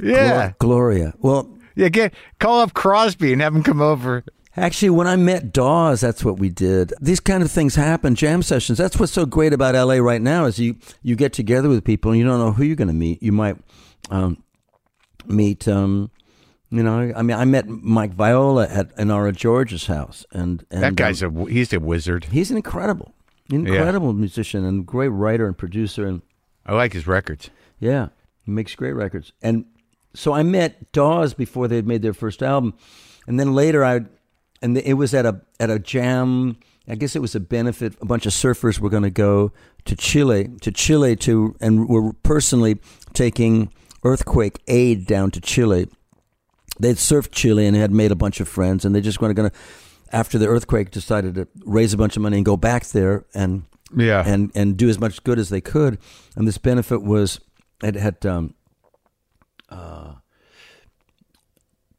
Yeah, 0.00 0.52
Gloria. 0.58 1.14
Well, 1.18 1.48
yeah, 1.74 1.88
get 1.88 2.14
call 2.38 2.60
up 2.60 2.74
Crosby 2.74 3.32
and 3.32 3.42
have 3.42 3.54
him 3.54 3.62
come 3.62 3.80
over. 3.80 4.24
Actually, 4.56 4.90
when 4.90 5.06
I 5.06 5.16
met 5.16 5.52
Dawes, 5.52 6.02
that's 6.02 6.24
what 6.24 6.38
we 6.38 6.50
did. 6.50 6.92
These 7.00 7.20
kind 7.20 7.42
of 7.42 7.50
things 7.50 7.74
happen, 7.74 8.14
jam 8.14 8.42
sessions. 8.42 8.76
That's 8.76 8.98
what's 8.98 9.12
so 9.12 9.24
great 9.24 9.54
about 9.54 9.74
LA 9.74 9.94
right 9.94 10.20
now 10.20 10.44
is 10.44 10.58
you 10.58 10.76
you 11.02 11.16
get 11.16 11.32
together 11.32 11.70
with 11.70 11.84
people 11.84 12.10
and 12.10 12.18
you 12.18 12.26
don't 12.26 12.38
know 12.38 12.52
who 12.52 12.64
you're 12.64 12.76
going 12.76 12.88
to 12.88 12.94
meet. 12.94 13.22
You 13.22 13.32
might 13.32 13.56
um, 14.10 14.42
meet, 15.26 15.66
um, 15.68 16.10
you 16.70 16.82
know, 16.82 17.12
I 17.16 17.22
mean, 17.22 17.36
I 17.36 17.46
met 17.46 17.66
Mike 17.66 18.12
Viola 18.12 18.68
at 18.68 18.94
Inara 18.96 19.34
George's 19.34 19.86
house, 19.86 20.26
and, 20.32 20.64
and 20.70 20.82
that 20.82 20.96
guy's 20.96 21.22
um, 21.22 21.36
a 21.36 21.44
he's 21.46 21.72
a 21.72 21.80
wizard. 21.80 22.24
He's 22.24 22.50
an 22.50 22.58
incredible, 22.58 23.14
incredible 23.50 24.08
yeah. 24.08 24.20
musician 24.20 24.66
and 24.66 24.84
great 24.84 25.08
writer 25.08 25.46
and 25.46 25.56
producer. 25.56 26.06
And 26.06 26.20
I 26.66 26.74
like 26.74 26.92
his 26.92 27.06
records. 27.06 27.48
Yeah, 27.78 28.08
he 28.44 28.50
makes 28.50 28.74
great 28.74 28.92
records. 28.92 29.32
And 29.40 29.64
so 30.14 30.34
I 30.34 30.42
met 30.42 30.92
Dawes 30.92 31.32
before 31.32 31.68
they 31.68 31.76
had 31.76 31.86
made 31.86 32.02
their 32.02 32.12
first 32.12 32.42
album, 32.42 32.74
and 33.26 33.40
then 33.40 33.54
later 33.54 33.82
I 33.82 34.02
and 34.62 34.78
it 34.78 34.94
was 34.94 35.12
at 35.14 35.26
a 35.26 35.40
at 35.60 35.68
a 35.70 35.78
jam. 35.78 36.56
I 36.88 36.96
guess 36.96 37.14
it 37.14 37.20
was 37.22 37.34
a 37.36 37.40
benefit. 37.40 37.94
A 38.00 38.06
bunch 38.06 38.26
of 38.26 38.32
surfers 38.32 38.80
were 38.80 38.90
going 38.90 39.04
to 39.04 39.10
go 39.10 39.52
to 39.84 39.94
Chile, 39.94 40.48
to 40.62 40.72
Chile 40.72 41.14
to, 41.16 41.54
and 41.60 41.88
were 41.88 42.12
personally 42.24 42.80
taking 43.12 43.72
earthquake 44.02 44.60
aid 44.66 45.06
down 45.06 45.30
to 45.32 45.40
Chile. 45.40 45.86
they'd 46.80 46.96
surfed 46.96 47.30
Chile 47.30 47.66
and 47.66 47.76
had 47.76 47.92
made 47.92 48.10
a 48.10 48.16
bunch 48.16 48.40
of 48.40 48.48
friends, 48.48 48.84
and 48.84 48.94
they 48.94 49.00
just 49.00 49.20
were 49.20 49.32
going 49.32 49.48
to, 49.50 49.56
after 50.10 50.38
the 50.38 50.48
earthquake, 50.48 50.90
decided 50.90 51.34
to 51.36 51.46
raise 51.64 51.92
a 51.92 51.96
bunch 51.96 52.16
of 52.16 52.22
money 52.22 52.38
and 52.38 52.44
go 52.46 52.56
back 52.56 52.86
there 52.86 53.24
and 53.34 53.62
Yeah. 53.94 54.24
and 54.26 54.50
and 54.54 54.76
do 54.76 54.88
as 54.88 54.98
much 54.98 55.22
good 55.22 55.38
as 55.38 55.50
they 55.50 55.60
could. 55.60 55.98
And 56.34 56.48
this 56.48 56.58
benefit 56.58 57.02
was 57.02 57.38
it 57.84 57.94
had 57.94 58.26
um, 58.26 58.54
uh, 59.68 60.14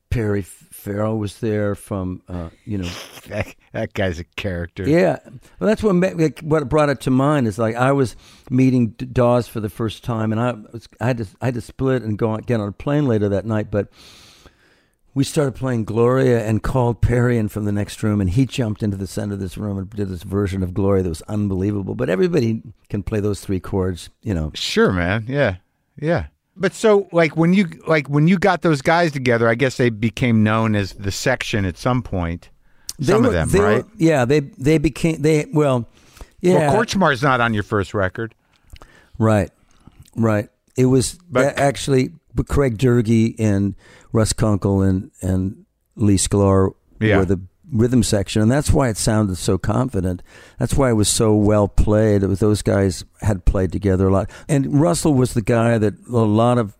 Perry 0.09 0.41
Farrell 0.83 1.17
was 1.17 1.39
there 1.39 1.75
from 1.75 2.21
uh, 2.27 2.49
you 2.65 2.77
know 2.77 2.89
that, 3.27 3.55
that 3.71 3.93
guy's 3.93 4.19
a 4.19 4.23
character. 4.23 4.87
yeah. 4.87 5.19
Well, 5.59 5.67
that's 5.67 5.81
what 5.81 5.95
like, 5.95 6.39
what 6.41 6.67
brought 6.67 6.89
it 6.89 6.99
to 7.01 7.11
mind 7.11 7.47
is 7.47 7.57
like 7.57 7.75
I 7.75 7.93
was 7.93 8.15
meeting 8.49 8.89
Dawes 8.89 9.47
for 9.47 9.59
the 9.61 9.69
first 9.69 10.03
time, 10.03 10.31
and 10.31 10.41
I 10.41 10.51
was 10.71 10.89
I 10.99 11.07
had 11.07 11.17
to 11.19 11.27
I 11.41 11.45
had 11.45 11.53
to 11.53 11.61
split 11.61 12.03
and 12.03 12.17
go 12.17 12.31
on, 12.31 12.41
get 12.41 12.59
on 12.59 12.67
a 12.67 12.73
plane 12.73 13.07
later 13.07 13.29
that 13.29 13.45
night, 13.45 13.71
but. 13.71 13.89
We 15.15 15.23
started 15.23 15.53
playing 15.53 15.83
Gloria 15.83 16.43
and 16.43 16.63
called 16.63 16.99
Perry 16.99 17.37
in 17.37 17.47
from 17.47 17.65
the 17.65 17.71
next 17.71 18.01
room, 18.01 18.19
and 18.19 18.31
he 18.31 18.47
jumped 18.47 18.81
into 18.81 18.97
the 18.97 19.05
center 19.05 19.35
of 19.35 19.39
this 19.39 19.59
room 19.59 19.77
and 19.77 19.87
did 19.87 20.09
this 20.09 20.23
version 20.23 20.63
of 20.63 20.73
Gloria 20.73 21.03
that 21.03 21.09
was 21.09 21.21
unbelievable. 21.27 21.93
But 21.93 22.09
everybody 22.09 22.63
can 22.89 23.03
play 23.03 23.19
those 23.19 23.39
three 23.39 23.59
chords, 23.59 24.09
you 24.23 24.33
know. 24.33 24.49
Sure, 24.55 24.91
man. 24.91 25.25
Yeah. 25.27 25.57
Yeah. 26.01 26.25
But 26.55 26.73
so 26.73 27.07
like 27.11 27.35
when 27.35 27.53
you 27.53 27.67
like 27.87 28.07
when 28.07 28.27
you 28.27 28.37
got 28.37 28.61
those 28.61 28.81
guys 28.81 29.11
together, 29.11 29.47
I 29.49 29.55
guess 29.55 29.77
they 29.77 29.89
became 29.89 30.43
known 30.43 30.75
as 30.75 30.93
the 30.93 31.11
section 31.11 31.65
at 31.65 31.77
some 31.77 32.01
point. 32.03 32.49
They 32.99 33.07
Some 33.13 33.21
were- 33.23 33.27
of 33.29 33.33
them, 33.33 33.49
they 33.49 33.59
were- 33.59 33.65
right? 33.77 33.85
yeah, 33.97 34.25
they 34.25 34.41
they 34.41 34.77
became 34.77 35.21
they 35.21 35.47
well, 35.51 35.87
yeah, 36.41 36.71
Well, 36.71 36.75
Korchmar's 36.83 37.23
not 37.23 37.41
on 37.41 37.53
your 37.55 37.63
first 37.63 37.93
record. 37.95 38.35
right, 39.17 39.49
right. 40.15 40.49
It 40.77 40.85
was 40.85 41.17
But- 41.29 41.57
actually, 41.57 42.11
but 42.35 42.47
Craig 42.47 42.77
Doerge 42.77 43.35
and 43.39 43.73
Russ 44.11 44.31
Kunkel 44.33 44.81
and 44.83 45.09
and 45.21 45.65
Lee 45.95 46.17
Sklar 46.17 46.71
Yeah. 46.99 47.17
were 47.17 47.25
the 47.25 47.39
rhythm 47.71 48.03
section, 48.03 48.41
and 48.41 48.51
that's 48.51 48.71
why 48.71 48.89
it 48.89 48.97
sounded 48.97 49.37
so 49.37 49.57
confident. 49.57 50.21
That's 50.59 50.73
why 50.75 50.89
it 50.89 50.93
was 50.93 51.07
so 51.09 51.33
well 51.35 51.67
played. 51.67 52.23
It 52.23 52.27
was 52.27 52.39
those 52.39 52.61
guys 52.61 53.03
had 53.21 53.45
played 53.45 53.71
together 53.71 54.07
a 54.07 54.11
lot, 54.11 54.29
and 54.49 54.79
Russell 54.81 55.13
was 55.13 55.33
the 55.33 55.41
guy 55.41 55.77
that 55.77 55.93
a 56.07 56.11
lot 56.17 56.57
of 56.57 56.75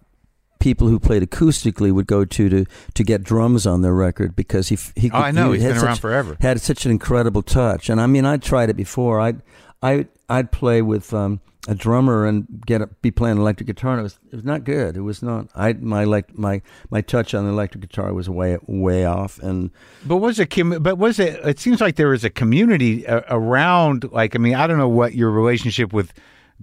people 0.60 0.88
who 0.88 0.98
played 0.98 1.22
acoustically 1.22 1.92
would 1.92 2.08
go 2.08 2.24
to 2.24 2.48
to 2.50 2.66
to 2.94 3.04
get 3.04 3.22
drums 3.24 3.68
on 3.68 3.82
their 3.82 3.94
record 3.94 4.36
because 4.36 4.70
he 4.70 4.78
he 4.96 5.12
Oh, 5.12 5.18
I 5.18 5.32
know. 5.32 5.52
he 5.52 5.60
He's 5.60 5.64
had 5.64 5.76
been 5.76 5.84
around 5.84 5.96
such- 5.96 6.02
forever. 6.02 6.38
had 6.40 6.62
such 6.62 6.86
an 6.86 6.92
incredible 6.92 7.42
touch. 7.42 7.90
And 7.90 8.00
I 8.00 8.08
mean, 8.08 8.26
I 8.26 8.38
tried 8.38 8.70
it 8.70 8.76
before. 8.78 9.20
I'd 9.20 9.42
I 9.84 10.08
I'd 10.30 10.52
play 10.52 10.82
with 10.82 11.14
um, 11.14 11.42
a 11.68 11.76
drummer 11.76 12.26
and 12.26 12.48
get 12.66 12.82
a, 12.82 12.88
be 12.88 13.12
playing 13.12 13.38
electric 13.38 13.68
guitar, 13.68 13.92
and 13.92 14.00
it 14.00 14.04
was 14.04 14.20
it 14.32 14.36
was 14.36 14.46
not 14.46 14.64
good. 14.64 14.98
It 14.98 15.02
was 15.02 15.22
not. 15.22 15.50
I 15.56 15.74
my 15.74 16.06
like 16.06 16.38
my 16.38 16.62
my 16.90 17.02
touch 17.02 17.34
on 17.34 17.46
the 17.46 17.52
electric 17.52 17.82
guitar 17.82 18.14
was 18.14 18.30
way 18.30 18.58
way 18.66 19.06
off. 19.06 19.40
And 19.40 19.72
But 20.06 20.18
was 20.18 20.40
it? 20.40 20.50
But 20.82 20.98
was 20.98 21.20
it? 21.20 21.40
It 21.46 21.60
seems 21.60 21.82
like 21.82 21.98
there 21.98 22.10
was 22.10 22.24
a 22.24 22.30
community 22.30 23.06
uh, 23.06 23.22
around. 23.30 24.12
Like, 24.12 24.36
I 24.36 24.40
mean, 24.40 24.56
I 24.56 24.66
don't 24.68 24.78
know 24.78 24.90
what 24.90 25.14
your 25.14 25.30
relationship 25.30 25.94
with 25.94 26.14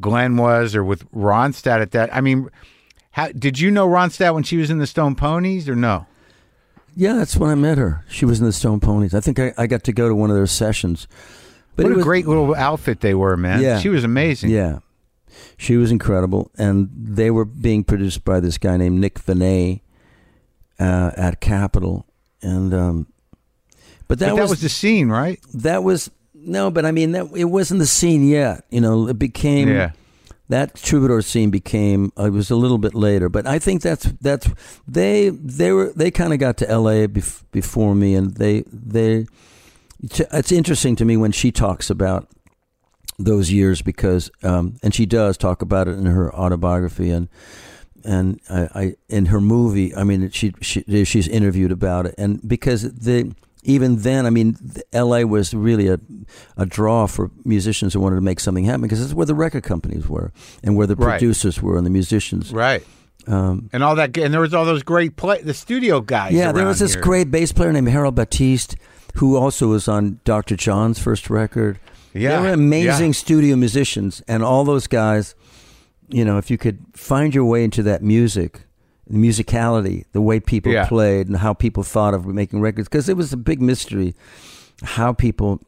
Glenn 0.00 0.36
was, 0.36 0.74
or 0.74 0.82
with 0.82 1.10
Ronstadt 1.12 1.80
at 1.80 1.92
that. 1.92 2.14
I 2.14 2.20
mean, 2.20 2.48
how 3.12 3.32
did 3.32 3.60
you 3.60 3.70
know 3.70 3.86
Ronstadt 3.86 4.34
when 4.34 4.42
she 4.42 4.56
was 4.56 4.70
in 4.70 4.78
the 4.78 4.86
Stone 4.86 5.16
Poneys, 5.16 5.68
or 5.68 5.76
no? 5.76 6.06
yeah, 6.96 7.12
that's 7.12 7.36
when 7.36 7.50
I 7.50 7.54
met 7.54 7.78
her. 7.78 8.04
She 8.08 8.24
was 8.24 8.40
in 8.40 8.46
the 8.46 8.52
Stone 8.52 8.80
Poneys. 8.80 9.14
I 9.14 9.20
think 9.20 9.38
I, 9.38 9.54
I 9.56 9.66
got 9.66 9.84
to 9.84 9.92
go 9.92 10.08
to 10.08 10.14
one 10.14 10.30
of 10.30 10.36
their 10.36 10.46
sessions. 10.46 11.06
But 11.82 11.86
what 11.86 11.92
a 11.92 11.96
was, 11.96 12.04
great 12.04 12.26
little 12.26 12.54
outfit 12.54 13.00
they 13.00 13.14
were, 13.14 13.36
man. 13.36 13.62
Yeah. 13.62 13.78
she 13.78 13.88
was 13.88 14.04
amazing. 14.04 14.50
Yeah. 14.50 14.80
She 15.56 15.76
was 15.76 15.90
incredible. 15.90 16.50
And 16.58 16.88
they 16.94 17.30
were 17.30 17.44
being 17.44 17.84
produced 17.84 18.24
by 18.24 18.40
this 18.40 18.58
guy 18.58 18.76
named 18.76 19.00
Nick 19.00 19.20
Venet 19.20 19.80
uh, 20.78 21.10
at 21.16 21.40
Capitol. 21.40 22.06
And, 22.42 22.72
um, 22.74 23.06
but 24.08 24.18
that, 24.18 24.30
but 24.30 24.36
that 24.36 24.42
was, 24.42 24.50
was 24.50 24.60
the 24.62 24.68
scene, 24.68 25.08
right? 25.08 25.38
that 25.54 25.82
was, 25.84 26.10
no, 26.34 26.70
but 26.70 26.84
I 26.86 26.90
mean, 26.92 27.12
that 27.12 27.28
it 27.36 27.44
wasn't 27.44 27.80
the 27.80 27.86
scene 27.86 28.26
yet. 28.26 28.64
You 28.70 28.80
know, 28.80 29.08
it 29.08 29.18
became, 29.18 29.68
Yeah. 29.68 29.92
that 30.48 30.74
troubadour 30.74 31.22
scene 31.22 31.50
became, 31.50 32.12
uh, 32.18 32.24
it 32.24 32.30
was 32.30 32.50
a 32.50 32.56
little 32.56 32.78
bit 32.78 32.94
later. 32.94 33.28
But 33.28 33.46
I 33.46 33.58
think 33.58 33.82
that's, 33.82 34.04
that's, 34.20 34.48
they, 34.88 35.28
they 35.28 35.70
were, 35.72 35.92
they 35.94 36.10
kind 36.10 36.32
of 36.32 36.38
got 36.38 36.56
to 36.58 36.64
LA 36.66 37.06
bef- 37.06 37.44
before 37.52 37.94
me 37.94 38.14
and 38.14 38.34
they, 38.34 38.62
they, 38.72 39.26
it's, 40.02 40.20
it's 40.20 40.52
interesting 40.52 40.96
to 40.96 41.04
me 41.04 41.16
when 41.16 41.32
she 41.32 41.50
talks 41.52 41.90
about 41.90 42.28
those 43.18 43.50
years 43.52 43.82
because 43.82 44.30
um, 44.42 44.76
and 44.82 44.94
she 44.94 45.04
does 45.06 45.36
talk 45.36 45.60
about 45.62 45.88
it 45.88 45.92
in 45.98 46.06
her 46.06 46.34
autobiography 46.34 47.10
and 47.10 47.28
and 48.02 48.40
I, 48.48 48.68
I 48.74 48.94
in 49.10 49.26
her 49.26 49.40
movie 49.42 49.94
I 49.94 50.04
mean 50.04 50.30
she, 50.30 50.54
she 50.62 51.04
she's 51.04 51.28
interviewed 51.28 51.70
about 51.72 52.06
it 52.06 52.14
and 52.16 52.40
because 52.48 52.82
the 52.94 53.34
even 53.62 53.96
then 53.98 54.24
I 54.24 54.30
mean 54.30 54.56
L.A. 54.94 55.24
was 55.26 55.52
really 55.52 55.88
a 55.88 56.00
a 56.56 56.64
draw 56.64 57.06
for 57.06 57.30
musicians 57.44 57.92
who 57.92 58.00
wanted 58.00 58.16
to 58.16 58.22
make 58.22 58.40
something 58.40 58.64
happen 58.64 58.80
because 58.82 59.00
that's 59.00 59.12
where 59.12 59.26
the 59.26 59.34
record 59.34 59.64
companies 59.64 60.08
were 60.08 60.32
and 60.62 60.76
where 60.76 60.86
the 60.86 60.96
Right. 60.96 61.18
producers 61.18 61.60
were 61.60 61.76
and 61.76 61.84
the 61.84 61.90
musicians 61.90 62.54
Right. 62.54 62.82
um, 63.26 63.68
And 63.74 63.82
all 63.84 63.96
that, 63.96 64.16
and 64.16 64.32
there 64.32 64.40
was 64.40 64.54
all 64.54 64.64
those 64.64 64.82
great 64.82 65.16
play, 65.16 65.42
the 65.42 65.52
studio 65.52 66.00
guys. 66.00 66.32
yeah 66.32 66.52
there 66.52 66.66
was 66.66 66.78
this 66.78 66.94
here. 66.94 67.02
great 67.02 67.30
bass 67.30 67.52
player 67.52 67.70
named 67.70 67.88
Harold 67.90 68.14
Batiste 68.14 68.76
who 69.16 69.36
also 69.36 69.68
was 69.68 69.88
on 69.88 70.20
Dr. 70.24 70.56
John's 70.56 70.98
first 70.98 71.28
record 71.30 71.78
Yeah, 72.12 72.36
They 72.36 72.48
were 72.48 72.52
amazing 72.54 73.06
yeah. 73.08 73.12
studio 73.12 73.56
musicians, 73.56 74.22
and 74.26 74.42
all 74.42 74.64
those 74.64 74.86
guys. 74.86 75.34
You 76.08 76.24
know, 76.24 76.38
if 76.38 76.50
you 76.50 76.58
could 76.58 76.78
find 76.94 77.32
your 77.32 77.44
way 77.44 77.62
into 77.62 77.84
that 77.84 78.02
music, 78.02 78.62
the 79.06 79.16
musicality, 79.16 80.04
the 80.12 80.20
way 80.20 80.40
people 80.40 80.72
Yeah. 80.72 80.86
played, 80.88 81.28
and 81.28 81.36
how 81.36 81.54
people 81.54 81.84
thought 81.84 82.14
of 82.14 82.26
making 82.26 82.60
records, 82.60 82.88
because 82.88 83.08
it 83.08 83.16
was 83.16 83.32
a 83.32 83.36
big 83.36 83.60
mystery 83.62 84.14
how 84.82 85.12
people 85.12 85.60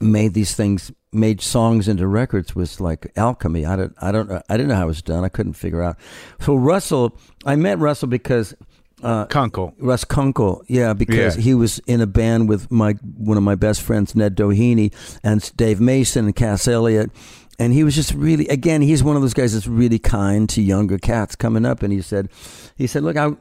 made 0.00 0.32
these 0.34 0.54
things, 0.54 0.90
made 1.12 1.42
songs 1.42 1.88
into 1.88 2.06
records 2.06 2.54
was 2.56 2.80
like 2.80 3.12
alchemy. 3.16 3.66
I 3.66 3.76
don't, 3.76 3.94
I 4.00 4.12
don't, 4.12 4.30
know- 4.30 4.40
I 4.48 4.56
didn't 4.56 4.68
know 4.68 4.76
how 4.76 4.84
it 4.84 4.86
was 4.86 5.02
done. 5.02 5.24
I 5.24 5.28
couldn't 5.28 5.54
figure 5.54 5.82
out. 5.82 5.96
So 6.40 6.54
Russell, 6.54 7.18
I 7.44 7.56
met 7.56 7.78
Russell 7.78 8.08
because 8.08 8.54
uh, 9.02 9.26
Kunkel. 9.26 9.74
Russ 9.78 10.04
Kunkel, 10.04 10.62
yeah, 10.68 10.92
because 10.92 11.36
Yeah. 11.36 11.42
he 11.42 11.54
was 11.54 11.78
in 11.86 12.00
a 12.00 12.06
band 12.06 12.48
with 12.48 12.70
my 12.70 12.92
one 13.16 13.36
of 13.36 13.42
my 13.42 13.54
best 13.54 13.82
friends, 13.82 14.14
Ned 14.14 14.36
Doheny, 14.36 14.92
and 15.22 15.50
Dave 15.56 15.80
Mason 15.80 16.26
and 16.26 16.36
Cass 16.36 16.66
Elliott. 16.68 17.10
And 17.58 17.74
he 17.74 17.84
was 17.84 17.94
just 17.94 18.14
really, 18.14 18.48
again, 18.48 18.80
he's 18.80 19.02
one 19.02 19.16
of 19.16 19.22
those 19.22 19.34
guys 19.34 19.52
that's 19.52 19.66
really 19.66 19.98
kind 19.98 20.48
to 20.48 20.62
younger 20.62 20.96
cats 20.96 21.36
coming 21.36 21.66
up. 21.66 21.82
And 21.82 21.92
he 21.92 22.00
said, 22.00 22.30
he 22.74 22.86
said, 22.86 23.02
look, 23.02 23.18
I, 23.18 23.32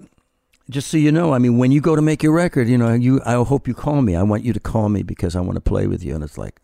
just 0.70 0.90
so 0.90 0.98
you 0.98 1.10
know, 1.10 1.34
I 1.34 1.38
mean, 1.38 1.58
when 1.58 1.72
you 1.72 1.80
go 1.80 1.96
to 1.96 2.02
make 2.02 2.22
your 2.22 2.34
record, 2.34 2.68
you 2.68 2.78
know, 2.78 2.94
you, 2.94 3.22
I 3.26 3.36
hope 3.44 3.66
you 3.66 3.74
call 3.74 4.02
me. 4.02 4.18
I 4.18 4.24
want 4.24 4.44
you 4.44 4.52
to 4.52 4.60
call 4.60 4.90
me 4.90 5.04
because 5.04 5.38
I 5.38 5.40
want 5.42 5.56
to 5.56 5.62
play 5.62 5.88
with 5.88 6.04
you. 6.04 6.16
And 6.16 6.24
it's 6.24 6.38
like, 6.38 6.60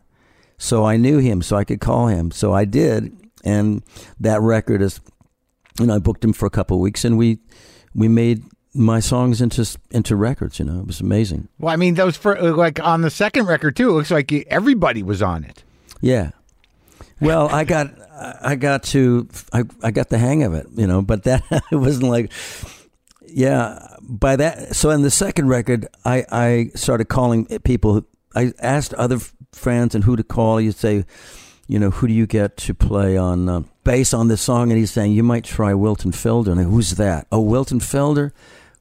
so 0.58 0.84
I 0.86 0.98
knew 0.98 1.18
him, 1.20 1.42
so 1.42 1.56
I 1.56 1.64
could 1.64 1.80
call 1.80 2.08
him. 2.08 2.30
So 2.32 2.54
I 2.54 2.66
did, 2.66 3.16
and 3.46 3.84
that 4.20 4.42
record 4.42 4.82
is, 4.82 5.00
you 5.80 5.86
know, 5.86 5.96
I 5.96 6.00
booked 6.00 6.24
him 6.26 6.34
for 6.34 6.46
a 6.46 6.50
couple 6.50 6.76
of 6.78 6.82
weeks, 6.82 7.06
and 7.06 7.18
we, 7.18 7.40
we 7.94 8.08
made 8.10 8.44
my 8.76 9.00
songs 9.00 9.42
into 9.42 9.66
into 9.92 10.16
records. 10.16 10.60
You 10.60 10.66
know, 10.66 10.80
it 10.80 10.88
was 10.88 11.02
amazing. 11.02 11.48
Well, 11.58 11.74
I 11.74 11.78
mean, 11.78 11.96
those 11.96 12.18
for 12.18 12.36
like 12.54 12.80
on 12.80 13.02
the 13.02 13.10
second 13.10 13.48
record 13.48 13.76
too. 13.76 13.90
It 13.90 13.94
looks 13.94 14.12
like 14.12 14.32
everybody 14.50 15.04
was 15.04 15.22
on 15.22 15.44
it. 15.44 15.64
Yeah. 16.02 16.32
Well, 17.22 17.48
I 17.50 17.64
got 17.64 17.94
I 18.42 18.56
got 18.56 18.84
to 18.84 19.28
I, 19.54 19.64
I 19.82 19.92
got 19.92 20.10
the 20.10 20.18
hang 20.18 20.44
of 20.44 20.54
it, 20.54 20.68
you 20.76 20.88
know, 20.88 21.02
but 21.02 21.24
that 21.24 21.44
it 21.72 21.76
wasn't 21.76 22.10
like 22.10 22.32
yeah, 23.28 23.88
by 24.02 24.36
that 24.36 24.76
so 24.76 24.90
in 24.92 25.02
the 25.02 25.12
second 25.12 25.48
record 25.48 25.88
I 26.04 26.26
I 26.32 26.72
started 26.76 27.06
calling 27.06 27.46
people 27.60 28.06
I 28.36 28.54
asked 28.60 28.94
other 28.96 29.20
friends 29.54 29.96
and 29.96 30.04
who 30.04 30.16
to 30.16 30.24
call. 30.24 30.60
You'd 30.60 30.76
say, 30.76 31.06
you 31.68 31.80
know, 31.80 31.90
who 31.90 32.08
do 32.08 32.14
you 32.14 32.28
get 32.28 32.58
to 32.58 32.74
play 32.74 33.18
on 33.18 33.48
uh, 33.48 33.64
bass 33.86 34.14
on 34.14 34.28
this 34.28 34.42
song 34.42 34.72
and 34.72 34.78
he's 34.78 34.92
saying 34.92 35.14
you 35.14 35.24
might 35.24 35.46
try 35.46 35.74
Wilton 35.74 36.12
Felder. 36.12 36.48
And 36.48 36.60
I, 36.60 36.64
who's 36.64 36.92
that? 36.92 37.28
Oh, 37.32 37.40
Wilton 37.40 37.80
Felder. 37.80 38.32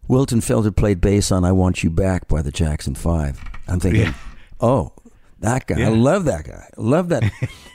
Wilton 0.09 0.41
Felder 0.41 0.75
played 0.75 1.01
bass 1.01 1.33
on 1.33 1.45
I 1.45 1.53
Want 1.53 1.83
You 1.83 1.91
Back 1.91 2.29
by 2.29 2.43
the 2.43 2.51
Jackson 2.53 2.95
5. 2.95 3.41
I'm 3.69 3.81
thinking, 3.81 4.03
Yeah. 4.03 4.15
"Oh, 4.61 4.93
that 5.41 5.67
guy. 5.67 5.79
Yeah. 5.79 5.87
I 5.87 5.93
love 5.93 6.25
that 6.27 6.45
guy. 6.45 6.69
I 6.77 6.81
love 6.81 7.09
that. 7.11 7.23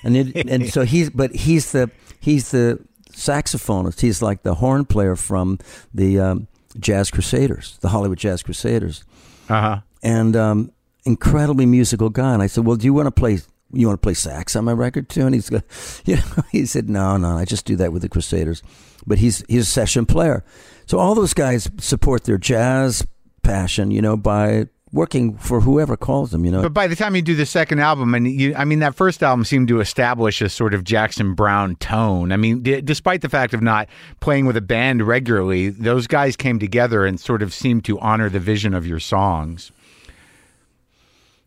and 0.03 0.15
it, 0.15 0.47
and 0.49 0.69
so 0.71 0.83
he's 0.83 1.09
but 1.09 1.35
he's 1.35 1.71
the 1.71 1.89
he's 2.19 2.51
the 2.51 2.79
saxophonist. 3.11 4.01
He's 4.01 4.21
like 4.21 4.43
the 4.43 4.55
horn 4.55 4.85
player 4.85 5.15
from 5.15 5.59
the 5.93 6.19
um, 6.19 6.47
Jazz 6.79 7.11
Crusaders, 7.11 7.77
the 7.81 7.89
Hollywood 7.89 8.17
Jazz 8.17 8.43
Crusaders, 8.43 9.03
Uh 9.49 9.61
huh. 9.61 9.79
and 10.03 10.35
um, 10.35 10.71
incredibly 11.05 11.65
musical 11.65 12.09
guy. 12.09 12.33
And 12.33 12.41
I 12.43 12.47
said, 12.47 12.65
"Well, 12.65 12.75
do 12.77 12.85
you 12.85 12.93
want 12.93 13.07
to 13.07 13.11
play?" 13.11 13.39
You 13.71 13.85
want 13.85 14.01
to 14.01 14.03
play 14.03 14.15
sax 14.15 14.55
on 14.55 14.65
my 14.65 14.71
record 14.71 15.09
too? 15.09 15.27
And 15.27 15.35
he's, 15.35 15.47
go- 15.47 15.61
you 16.05 16.15
know, 16.15 16.43
he 16.51 16.65
said, 16.65 16.89
"No, 16.89 17.17
no, 17.17 17.37
I 17.37 17.45
just 17.45 17.65
do 17.65 17.75
that 17.75 17.93
with 17.93 18.01
the 18.01 18.09
Crusaders." 18.09 18.63
But 19.05 19.19
he's 19.19 19.43
he's 19.47 19.61
a 19.61 19.65
session 19.71 20.07
player, 20.07 20.43
so 20.89 20.97
all 20.97 21.13
those 21.13 21.35
guys 21.35 21.69
support 21.77 22.23
their 22.23 22.39
jazz 22.39 23.05
passion, 23.43 23.91
you 23.91 24.01
know, 24.01 24.17
by 24.17 24.65
working 24.91 25.37
for 25.37 25.61
whoever 25.61 25.95
calls 25.95 26.31
them. 26.31 26.43
You 26.43 26.51
know. 26.51 26.63
But 26.63 26.73
by 26.73 26.87
the 26.87 26.95
time 26.95 27.15
you 27.15 27.21
do 27.21 27.35
the 27.35 27.45
second 27.45 27.77
album, 27.77 28.15
and 28.15 28.27
you, 28.27 28.55
I 28.55 28.65
mean, 28.65 28.79
that 28.79 28.95
first 28.95 29.21
album 29.21 29.45
seemed 29.45 29.67
to 29.67 29.81
establish 29.81 30.41
a 30.41 30.49
sort 30.49 30.73
of 30.73 30.83
Jackson 30.83 31.35
Browne 31.35 31.75
tone. 31.75 32.31
I 32.31 32.37
mean, 32.37 32.63
d- 32.63 32.81
despite 32.81 33.21
the 33.21 33.29
fact 33.29 33.53
of 33.53 33.61
not 33.61 33.87
playing 34.19 34.47
with 34.47 34.57
a 34.57 34.61
band 34.61 35.05
regularly, 35.05 35.69
those 35.69 36.07
guys 36.07 36.35
came 36.35 36.57
together 36.57 37.05
and 37.05 37.19
sort 37.19 37.43
of 37.43 37.53
seemed 37.53 37.85
to 37.85 37.99
honor 37.99 38.27
the 38.27 38.39
vision 38.39 38.73
of 38.73 38.87
your 38.87 38.99
songs. 38.99 39.71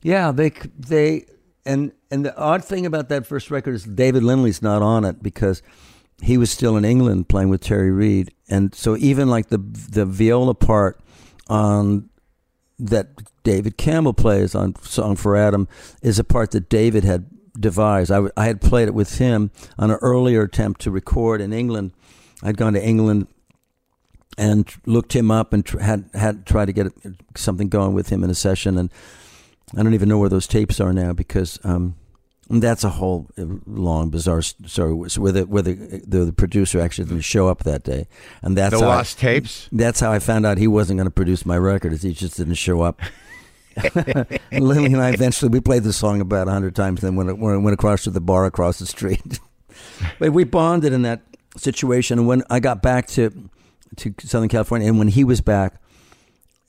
Yeah, 0.03 0.31
they 0.31 0.51
they 0.79 1.27
and 1.67 1.91
and 2.13 2.25
the 2.25 2.37
odd 2.37 2.65
thing 2.65 2.87
about 2.87 3.09
that 3.09 3.27
first 3.27 3.51
record 3.51 3.75
is 3.75 3.83
David 3.83 4.23
Lindley's 4.23 4.63
not 4.63 4.83
on 4.83 5.05
it 5.05 5.21
because 5.21 5.63
he 6.23 6.39
was 6.39 6.51
still 6.51 6.77
in 6.77 6.85
England 6.85 7.29
playing 7.29 7.49
with 7.49 7.61
Terry 7.61 7.91
Reid, 7.91 8.33
and 8.49 8.75
so 8.75 8.97
even 8.97 9.29
like 9.29 9.49
the 9.49 9.59
the 9.59 10.07
viola 10.07 10.55
part 10.55 11.01
on 11.49 12.09
that 12.79 13.09
David 13.43 13.77
Campbell 13.77 14.15
plays 14.15 14.55
on 14.55 14.75
Song 14.83 15.17
for 15.17 15.37
Adam 15.37 15.69
is 16.01 16.19
a 16.19 16.25
part 16.25 16.53
that 16.53 16.69
David 16.69 17.05
had 17.05 17.27
devised. 17.59 18.11
I, 18.11 18.45
had 18.45 18.61
played 18.61 18.89
it 18.89 18.95
with 18.95 19.19
him 19.19 19.51
on 19.79 19.91
an 19.91 19.99
earlier 20.01 20.43
attempt 20.43 20.81
to 20.83 20.91
record 20.91 21.41
in 21.41 21.53
England. 21.53 21.93
I'd 22.43 22.57
gone 22.57 22.73
to 22.73 22.85
England 22.85 23.27
and 24.39 24.69
looked 24.87 25.15
him 25.15 25.31
up 25.31 25.53
and 25.53 25.65
tr- 25.65 25.81
had 25.81 26.09
had 26.15 26.47
tried 26.47 26.67
to 26.67 26.73
get 26.73 26.93
something 27.37 27.69
going 27.69 27.95
with 27.95 28.09
him 28.09 28.25
in 28.25 28.31
a 28.31 28.35
session. 28.35 28.79
And 28.79 28.91
I 29.77 29.83
don't 29.83 29.95
even 29.95 30.09
know 30.09 30.19
where 30.19 30.31
those 30.31 30.47
tapes 30.47 30.81
are 30.81 30.93
now 30.93 31.13
because 31.13 31.59
um, 31.65 31.95
that's 32.51 32.85
a 32.85 32.91
whole 32.91 33.29
uh, 33.39 33.45
long 33.67 34.11
bizarre 34.11 34.43
story 34.43 34.93
where 34.95 35.33
the 35.33 35.43
where 35.47 35.63
the, 35.63 35.75
the, 36.07 36.25
the 36.27 36.33
producer 36.33 36.81
actually 36.81 37.07
didn't 37.09 37.23
show 37.23 37.49
up 37.49 37.65
that 37.65 37.83
day, 37.85 38.07
and 38.43 38.57
that's 38.57 38.75
The 38.75 38.81
how 38.85 38.91
I- 38.91 38.97
lost 38.97 39.19
tapes. 39.19 39.69
that's 39.73 40.01
how 40.01 40.13
I 40.13 40.19
found 40.19 40.45
out 40.47 40.59
he 40.59 40.67
wasn't 40.67 40.99
going 40.99 41.07
to 41.07 41.11
produce 41.11 41.47
my 41.47 41.57
record. 41.57 41.93
Is 41.93 42.03
he 42.03 42.13
just 42.13 42.37
didn't 42.37 42.55
show 42.55 42.83
up. 42.83 43.01
Lindley 44.53 44.93
and 44.93 45.01
I 45.01 45.11
eventually 45.11 45.49
we 45.49 45.61
played 45.61 45.83
the 45.83 45.93
song 45.93 46.21
about 46.21 46.49
a 46.49 46.51
hundred 46.51 46.75
times. 46.77 47.01
Then 47.01 47.17
went 47.17 47.39
went 47.39 47.63
went 47.63 47.75
across 47.75 48.03
to 48.05 48.11
the 48.11 48.21
bar 48.21 48.45
across 48.45 48.79
the 48.79 48.87
street. 48.87 49.41
but 50.19 50.33
we 50.33 50.45
bonded 50.45 50.93
in 50.93 51.03
that 51.03 51.23
situation. 51.57 52.19
And 52.19 52.29
when 52.29 52.43
I 52.51 52.61
got 52.61 52.83
back 52.83 53.07
to 53.09 53.31
to 53.97 54.15
Southern 54.21 54.49
California, 54.49 54.89
and 54.89 54.99
when 54.99 55.09
he 55.09 55.25
was 55.25 55.41
back, 55.41 55.81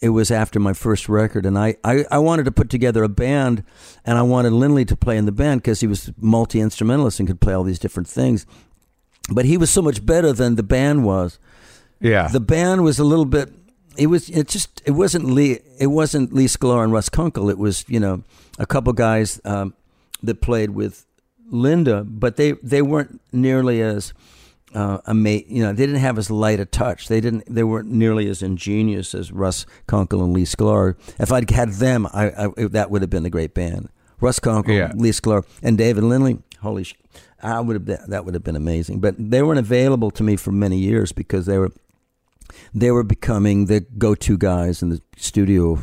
it 0.04 0.10
was 0.10 0.30
after 0.32 0.60
my 0.60 0.74
first 0.74 1.08
record, 1.08 1.46
and 1.46 1.58
I, 1.58 1.78
I, 1.84 2.06
I 2.12 2.20
wanted 2.20 2.44
to 2.46 2.52
put 2.52 2.70
together 2.70 3.04
a 3.04 3.10
band, 3.10 3.64
and 4.06 4.18
I 4.18 4.22
wanted 4.22 4.52
Lindley 4.54 4.86
to 4.86 4.96
play 4.96 5.18
in 5.18 5.26
the 5.26 5.32
band 5.32 5.62
because 5.62 5.80
he 5.80 5.88
was 5.88 6.12
multi 6.18 6.60
instrumentalist 6.60 7.20
and 7.20 7.28
could 7.28 7.40
play 7.40 7.54
all 7.54 7.64
these 7.64 7.80
different 7.80 8.08
things. 8.10 8.46
But 9.32 9.46
he 9.46 9.58
was 9.58 9.70
so 9.70 9.82
much 9.82 10.06
better 10.06 10.34
than 10.34 10.56
the 10.56 10.64
band 10.64 11.06
was 11.06 11.40
Yeah. 12.02 12.28
the 12.28 12.42
band 12.42 12.84
was 12.84 13.00
a 13.00 13.04
little 13.06 13.26
bit 13.26 13.50
it 13.98 14.08
was 14.08 14.30
it 14.30 14.48
just 14.50 14.82
it 14.86 14.92
wasn't 14.92 15.24
lee 15.26 15.60
it 15.80 15.88
wasn't 15.88 16.34
lee 16.34 16.48
sklar 16.48 16.84
and 16.84 16.92
russ 16.92 17.10
kunkel 17.10 17.48
it 17.50 17.58
was 17.60 17.86
you 17.88 18.00
know 18.00 18.24
a 18.60 18.66
couple 18.66 18.92
guys 18.92 19.40
um, 19.46 19.74
that 20.24 20.42
played 20.42 20.72
with 20.72 21.06
linda 21.52 22.04
but 22.04 22.36
they 22.36 22.54
they 22.64 22.82
weren't 22.82 23.22
nearly 23.32 23.82
as 23.82 24.12
uh, 24.76 25.00
ama- 25.08 25.30
you 25.48 25.64
know 25.64 25.72
they 25.74 25.86
didn't 25.86 26.02
have 26.02 26.18
as 26.18 26.30
light 26.32 26.60
a 26.60 26.66
touch 26.66 27.08
they 27.08 27.22
didn't 27.22 27.44
they 27.54 27.64
weren't 27.64 27.90
nearly 27.90 28.28
as 28.30 28.42
ingenious 28.42 29.14
as 29.16 29.32
russ 29.32 29.66
kunkel 29.88 30.24
and 30.24 30.34
lee 30.34 30.44
sklar 30.46 30.96
if 31.20 31.32
i'd 31.32 31.50
had 31.52 31.70
them 31.74 32.08
i, 32.14 32.32
I 32.46 32.48
that 32.70 32.90
would 32.92 33.02
have 33.02 33.10
been 33.10 33.26
a 33.26 33.30
great 33.30 33.54
band 33.54 33.90
russ 34.20 34.40
kunkel 34.40 34.74
Yeah. 34.74 34.92
lee 34.96 35.12
sklar 35.12 35.46
and 35.62 35.78
david 35.78 36.04
lindley 36.04 36.40
holy 36.62 36.84
sh- 36.86 36.96
I 37.46 37.60
would 37.60 37.74
have 37.76 37.84
been, 37.84 38.00
that 38.08 38.24
would 38.24 38.36
have 38.36 38.44
been 38.46 38.56
amazing, 38.56 39.02
but 39.02 39.16
they 39.20 39.44
weren't 39.44 39.60
available 39.60 40.12
to 40.12 40.24
me 40.24 40.38
for 40.38 40.54
many 40.54 40.78
years 40.78 41.12
because 41.12 41.46
they 41.46 41.58
were 41.58 41.74
they 42.74 42.90
were 42.90 43.04
becoming 43.04 43.66
the 43.66 43.82
go-to 43.82 44.38
guys 44.38 44.82
in 44.82 44.88
the 44.90 45.02
studio, 45.18 45.78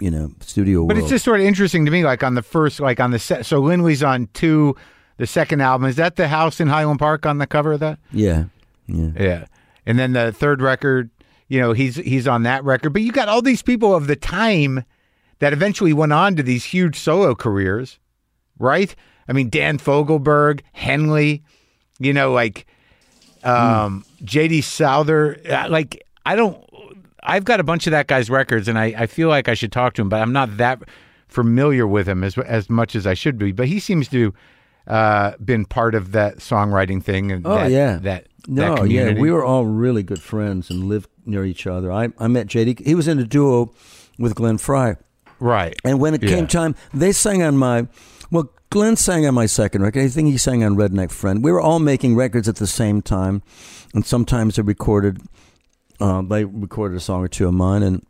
you 0.00 0.10
know, 0.10 0.32
studio 0.40 0.84
But 0.84 0.96
world. 0.96 1.04
it's 1.04 1.10
just 1.10 1.24
sort 1.24 1.38
of 1.40 1.46
interesting 1.46 1.84
to 1.84 1.92
me, 1.92 2.02
like 2.04 2.24
on 2.24 2.34
the 2.34 2.42
first, 2.42 2.80
like 2.80 2.98
on 2.98 3.12
the 3.12 3.20
set. 3.20 3.46
So 3.46 3.60
Lindley's 3.60 4.02
on 4.02 4.28
two, 4.32 4.74
the 5.18 5.26
second 5.26 5.60
album. 5.60 5.88
Is 5.88 5.96
that 5.96 6.16
the 6.16 6.28
house 6.28 6.58
in 6.60 6.68
Highland 6.68 6.98
Park 6.98 7.26
on 7.26 7.38
the 7.38 7.46
cover 7.46 7.72
of 7.74 7.80
that? 7.80 7.98
yeah, 8.12 8.44
yeah. 8.86 9.10
Yeah. 9.18 9.44
And 9.86 9.98
then 9.98 10.12
the 10.12 10.32
third 10.32 10.60
record, 10.62 11.10
you 11.48 11.60
know, 11.60 11.72
he's 11.72 11.96
he's 11.96 12.26
on 12.26 12.42
that 12.44 12.64
record. 12.64 12.92
But 12.92 13.02
you 13.02 13.12
got 13.12 13.28
all 13.28 13.40
these 13.42 13.62
people 13.62 13.94
of 13.94 14.06
the 14.06 14.16
time 14.16 14.84
that 15.38 15.52
eventually 15.52 15.92
went 15.92 16.12
on 16.12 16.34
to 16.36 16.42
these 16.42 16.64
huge 16.64 16.96
solo 16.98 17.34
careers, 17.34 17.98
right? 18.58 18.94
I 19.28 19.32
mean, 19.32 19.48
Dan 19.50 19.78
Fogelberg, 19.78 20.60
Henley, 20.72 21.42
you 21.98 22.12
know, 22.12 22.32
like 22.32 22.66
um, 23.44 24.04
J.D. 24.24 24.62
Souther. 24.62 25.38
uh, 25.48 25.68
Like, 25.68 26.02
I 26.26 26.34
don't. 26.36 26.62
I've 27.22 27.44
got 27.44 27.60
a 27.60 27.64
bunch 27.64 27.86
of 27.86 27.90
that 27.92 28.06
guy's 28.06 28.30
records, 28.30 28.68
and 28.68 28.78
I, 28.78 28.86
I 28.96 29.06
feel 29.06 29.28
like 29.28 29.48
I 29.48 29.54
should 29.54 29.72
talk 29.72 29.94
to 29.94 30.02
him, 30.02 30.08
but 30.08 30.20
I'm 30.22 30.32
not 30.32 30.56
that 30.56 30.80
familiar 31.28 31.86
with 31.86 32.08
him 32.08 32.24
as 32.24 32.36
as 32.38 32.70
much 32.70 32.96
as 32.96 33.06
I 33.06 33.14
should 33.14 33.38
be. 33.38 33.52
But 33.52 33.68
he 33.68 33.80
seems 33.80 34.08
to 34.08 34.32
uh, 34.88 35.32
been 35.44 35.64
part 35.66 35.94
of 35.94 36.12
that 36.12 36.38
songwriting 36.38 37.02
thing. 37.02 37.30
And 37.30 37.46
Oh 37.46 37.54
that, 37.54 37.70
yeah, 37.70 37.98
that 38.02 38.26
no, 38.48 38.76
that 38.76 38.90
yeah. 38.90 39.12
We 39.12 39.30
were 39.30 39.44
all 39.44 39.66
really 39.66 40.02
good 40.02 40.20
friends 40.22 40.70
and 40.70 40.84
lived 40.84 41.08
near 41.26 41.44
each 41.44 41.66
other. 41.66 41.92
I 41.92 42.08
I 42.18 42.26
met 42.28 42.46
JD. 42.48 42.84
He 42.86 42.94
was 42.94 43.06
in 43.06 43.18
a 43.18 43.24
duo 43.24 43.72
with 44.18 44.34
Glenn 44.34 44.58
Frey. 44.58 44.96
right. 45.38 45.76
And 45.84 46.00
when 46.00 46.14
it 46.14 46.22
Yeah. 46.22 46.30
came 46.30 46.46
time, 46.46 46.74
they 46.92 47.12
sang 47.12 47.42
on 47.42 47.56
my. 47.56 47.86
Well, 48.30 48.50
Glenn 48.70 48.96
sang 48.96 49.26
on 49.26 49.34
my 49.34 49.46
second 49.46 49.82
record. 49.82 50.00
I 50.02 50.08
think 50.08 50.28
he 50.28 50.36
sang 50.36 50.62
on 50.64 50.74
Redneck 50.76 51.10
Friend. 51.10 51.42
We 51.44 51.52
were 51.52 51.60
all 51.60 51.78
making 51.78 52.16
records 52.16 52.48
at 52.48 52.56
the 52.56 52.66
same 52.66 53.00
time, 53.02 53.42
and 53.94 54.04
sometimes 54.04 54.56
they 54.56 54.62
recorded. 54.62 55.20
Uh, 56.00 56.22
they 56.22 56.44
recorded 56.44 56.96
a 56.96 57.00
song 57.00 57.22
or 57.24 57.28
two 57.28 57.46
of 57.48 57.54
mine, 57.54 57.82
and 57.82 58.04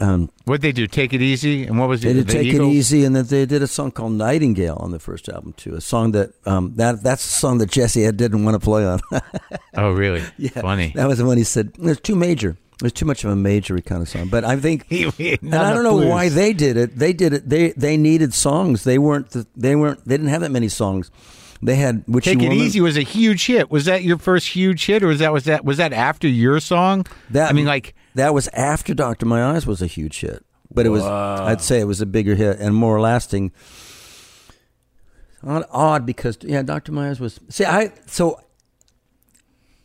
um, 0.00 0.30
What 0.44 0.60
they 0.62 0.72
do? 0.72 0.86
Take 0.86 1.12
it 1.12 1.22
easy. 1.22 1.66
And 1.66 1.78
what 1.78 1.88
was 1.88 2.02
they 2.02 2.10
it? 2.10 2.14
did 2.14 2.26
the 2.28 2.32
take 2.32 2.46
Eagles? 2.46 2.68
it 2.72 2.76
easy, 2.76 3.04
and 3.04 3.14
then 3.14 3.26
they 3.26 3.46
did 3.46 3.62
a 3.62 3.66
song 3.66 3.90
called 3.92 4.12
Nightingale 4.12 4.76
on 4.80 4.90
the 4.90 4.98
first 4.98 5.28
album 5.28 5.52
too. 5.54 5.74
A 5.74 5.80
song 5.80 6.12
that 6.12 6.32
um, 6.46 6.74
that 6.76 7.02
that's 7.02 7.24
a 7.24 7.28
song 7.28 7.58
that 7.58 7.70
Jesse 7.70 8.10
didn't 8.12 8.44
want 8.44 8.54
to 8.54 8.60
play 8.60 8.84
on. 8.86 9.00
Oh, 9.74 9.92
really? 9.92 10.22
yeah, 10.36 10.50
Funny. 10.60 10.92
That 10.96 11.06
was 11.06 11.18
the 11.18 11.24
one 11.24 11.36
he 11.38 11.44
said. 11.44 11.72
It's 11.78 12.00
too 12.00 12.16
major. 12.16 12.56
It's 12.82 12.98
too 12.98 13.06
much 13.06 13.22
of 13.24 13.30
a 13.30 13.36
major 13.36 13.78
kind 13.80 14.02
of 14.02 14.08
song. 14.08 14.28
But 14.28 14.42
I 14.44 14.56
think 14.56 14.86
and 14.90 15.54
I 15.54 15.72
don't 15.72 15.84
know 15.84 16.08
why 16.08 16.28
they 16.28 16.52
did 16.52 16.76
it. 16.76 16.98
They 16.98 17.12
did 17.12 17.32
it. 17.34 17.48
They 17.48 17.70
they 17.72 17.96
needed 17.96 18.34
songs. 18.34 18.84
They 18.84 18.98
weren't. 18.98 19.30
The, 19.30 19.46
they 19.54 19.76
weren't. 19.76 20.04
They 20.06 20.14
didn't 20.16 20.30
have 20.30 20.40
that 20.40 20.50
many 20.50 20.68
songs. 20.68 21.10
They 21.62 21.76
had 21.76 22.04
which 22.06 22.24
Take 22.24 22.42
it 22.42 22.52
easy 22.52 22.80
was 22.80 22.96
a 22.96 23.02
huge 23.02 23.46
hit. 23.46 23.70
Was 23.70 23.84
that 23.84 24.02
your 24.02 24.16
first 24.18 24.48
huge 24.48 24.86
hit, 24.86 25.02
or 25.02 25.08
was 25.08 25.18
that 25.18 25.32
was 25.32 25.44
that 25.44 25.64
was 25.64 25.76
that 25.76 25.92
after 25.92 26.26
your 26.26 26.58
song? 26.58 27.06
That 27.30 27.50
I 27.50 27.52
mean, 27.52 27.66
like 27.66 27.94
that 28.14 28.34
was 28.34 28.48
after 28.48 28.94
Doctor 28.94 29.26
My 29.26 29.44
Eyes 29.44 29.66
was 29.66 29.80
a 29.82 29.86
huge 29.86 30.20
hit, 30.20 30.44
but 30.72 30.86
it 30.86 30.90
was. 30.90 31.02
I'd 31.02 31.60
say 31.60 31.80
it 31.80 31.84
was 31.84 32.00
a 32.00 32.06
bigger 32.06 32.34
hit 32.34 32.58
and 32.60 32.74
more 32.74 33.00
lasting. 33.00 33.52
Odd, 35.42 35.64
odd 35.70 36.06
because 36.06 36.38
yeah, 36.42 36.62
Doctor 36.62 36.92
My 36.92 37.10
Eyes 37.10 37.18
was. 37.20 37.40
See, 37.48 37.64
I 37.64 37.92
so. 38.06 38.40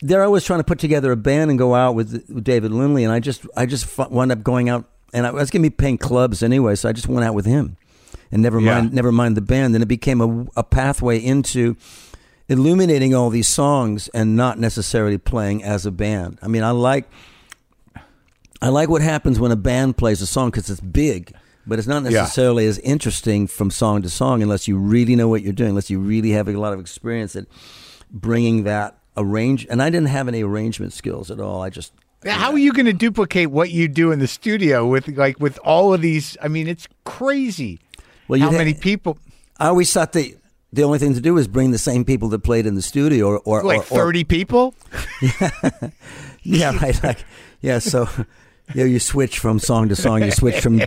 there 0.02 0.22
I 0.24 0.28
was 0.28 0.44
trying 0.44 0.60
to 0.60 0.66
put 0.66 0.80
together 0.80 1.12
a 1.12 1.16
band 1.18 1.50
and 1.50 1.58
go 1.58 1.74
out 1.76 1.96
with, 1.96 2.12
with 2.30 2.44
David 2.44 2.72
Lindley, 2.72 3.04
and 3.06 3.14
I 3.14 3.20
just 3.20 3.46
I 3.56 3.66
just 3.66 3.86
fu- 3.86 4.10
wound 4.10 4.32
up 4.34 4.44
going 4.44 4.68
out, 4.70 4.90
and 5.14 5.26
I 5.26 5.32
was 5.32 5.50
going 5.50 5.64
to 5.64 5.70
be 5.70 5.74
paying 5.76 5.98
clubs 5.98 6.44
anyway, 6.44 6.76
so 6.76 6.90
I 6.90 6.92
just 6.92 7.08
went 7.08 7.26
out 7.26 7.36
with 7.36 7.46
him, 7.46 7.78
and 8.32 8.42
never 8.42 8.60
Yeah. 8.60 8.74
mind 8.82 8.94
never 8.94 9.14
mind 9.14 9.38
the 9.38 9.42
band. 9.42 9.76
And 9.76 9.82
it 9.84 9.88
became 9.88 10.20
a, 10.20 10.46
a 10.60 10.64
pathway 10.64 11.20
into 11.20 11.78
illuminating 12.50 13.16
all 13.16 13.30
these 13.30 13.48
songs 13.48 14.10
and 14.10 14.36
not 14.36 14.60
necessarily 14.60 15.18
playing 15.18 15.64
as 15.64 15.86
a 15.86 15.92
band. 15.92 16.38
I 16.42 16.48
mean, 16.50 16.64
I 16.64 16.72
like 16.72 17.10
I 18.62 18.70
like 18.70 18.90
what 18.90 19.02
happens 19.02 19.40
when 19.40 19.52
a 19.52 19.56
band 19.56 19.98
plays 19.98 20.22
a 20.22 20.26
song 20.28 20.50
because 20.50 20.70
it's 20.70 20.80
big, 20.82 21.34
but 21.68 21.78
it's 21.80 21.88
not 21.88 22.04
Yeah. 22.04 22.22
necessarily 22.22 22.66
as 22.68 22.80
interesting 22.80 23.48
from 23.48 23.70
song 23.72 24.02
to 24.02 24.10
song 24.10 24.42
unless 24.42 24.68
you 24.68 24.78
really 24.78 25.16
know 25.16 25.28
what 25.28 25.42
you're 25.44 25.54
doing, 25.54 25.70
unless 25.70 25.90
you 25.90 26.00
really 26.00 26.32
have 26.32 26.48
a 26.48 26.54
lot 26.54 26.74
of 26.74 26.80
experience 26.80 27.36
at 27.36 27.46
bringing 28.12 28.64
that 28.64 28.98
arrange. 29.18 29.66
And 29.70 29.82
I 29.82 29.90
didn't 29.90 30.08
have 30.10 30.28
any 30.28 30.44
arrangement 30.44 30.94
skills 30.94 31.30
at 31.32 31.40
all. 31.40 31.62
I 31.62 31.70
just 31.70 31.94
how 32.26 32.52
are 32.52 32.58
you 32.58 32.74
going 32.74 32.88
to 32.88 32.94
duplicate 32.94 33.52
what 33.52 33.70
you 33.70 33.88
do 33.88 34.12
in 34.12 34.18
the 34.20 34.28
studio 34.28 34.86
with 34.88 35.08
like 35.10 35.40
with 35.40 35.60
all 35.64 35.94
of 35.94 36.02
these? 36.02 36.36
I 36.42 36.48
mean, 36.48 36.68
it's 36.68 36.88
crazy. 37.04 37.80
Well, 38.28 38.40
how 38.40 38.48
you 38.48 38.52
ha- 38.54 38.58
many 38.58 38.74
people? 38.74 39.20
I 39.60 39.68
always 39.68 39.92
thought 39.94 40.14
the 40.14 40.36
the 40.74 40.82
only 40.84 40.98
thing 40.98 41.14
to 41.14 41.22
do 41.22 41.38
is 41.38 41.48
bring 41.48 41.70
the 41.72 41.78
same 41.78 42.04
people 42.04 42.28
that 42.30 42.40
played 42.40 42.66
in 42.66 42.74
the 42.76 42.82
studio, 42.82 43.28
or, 43.28 43.40
or 43.46 43.64
Like 43.64 43.80
or- 43.80 43.82
or- 43.82 43.98
thirty 44.06 44.24
people? 44.24 44.74
Yeah, 46.48 46.78
right. 46.78 47.04
Like, 47.04 47.26
yeah. 47.62 47.80
So, 47.80 48.08
you 48.74 48.82
know, 48.82 48.86
you 48.86 49.00
switch 49.00 49.40
from 49.40 49.60
song 49.60 49.90
to 49.90 49.96
song. 49.96 50.24
You 50.24 50.32
switch 50.32 50.60
from 50.60 50.80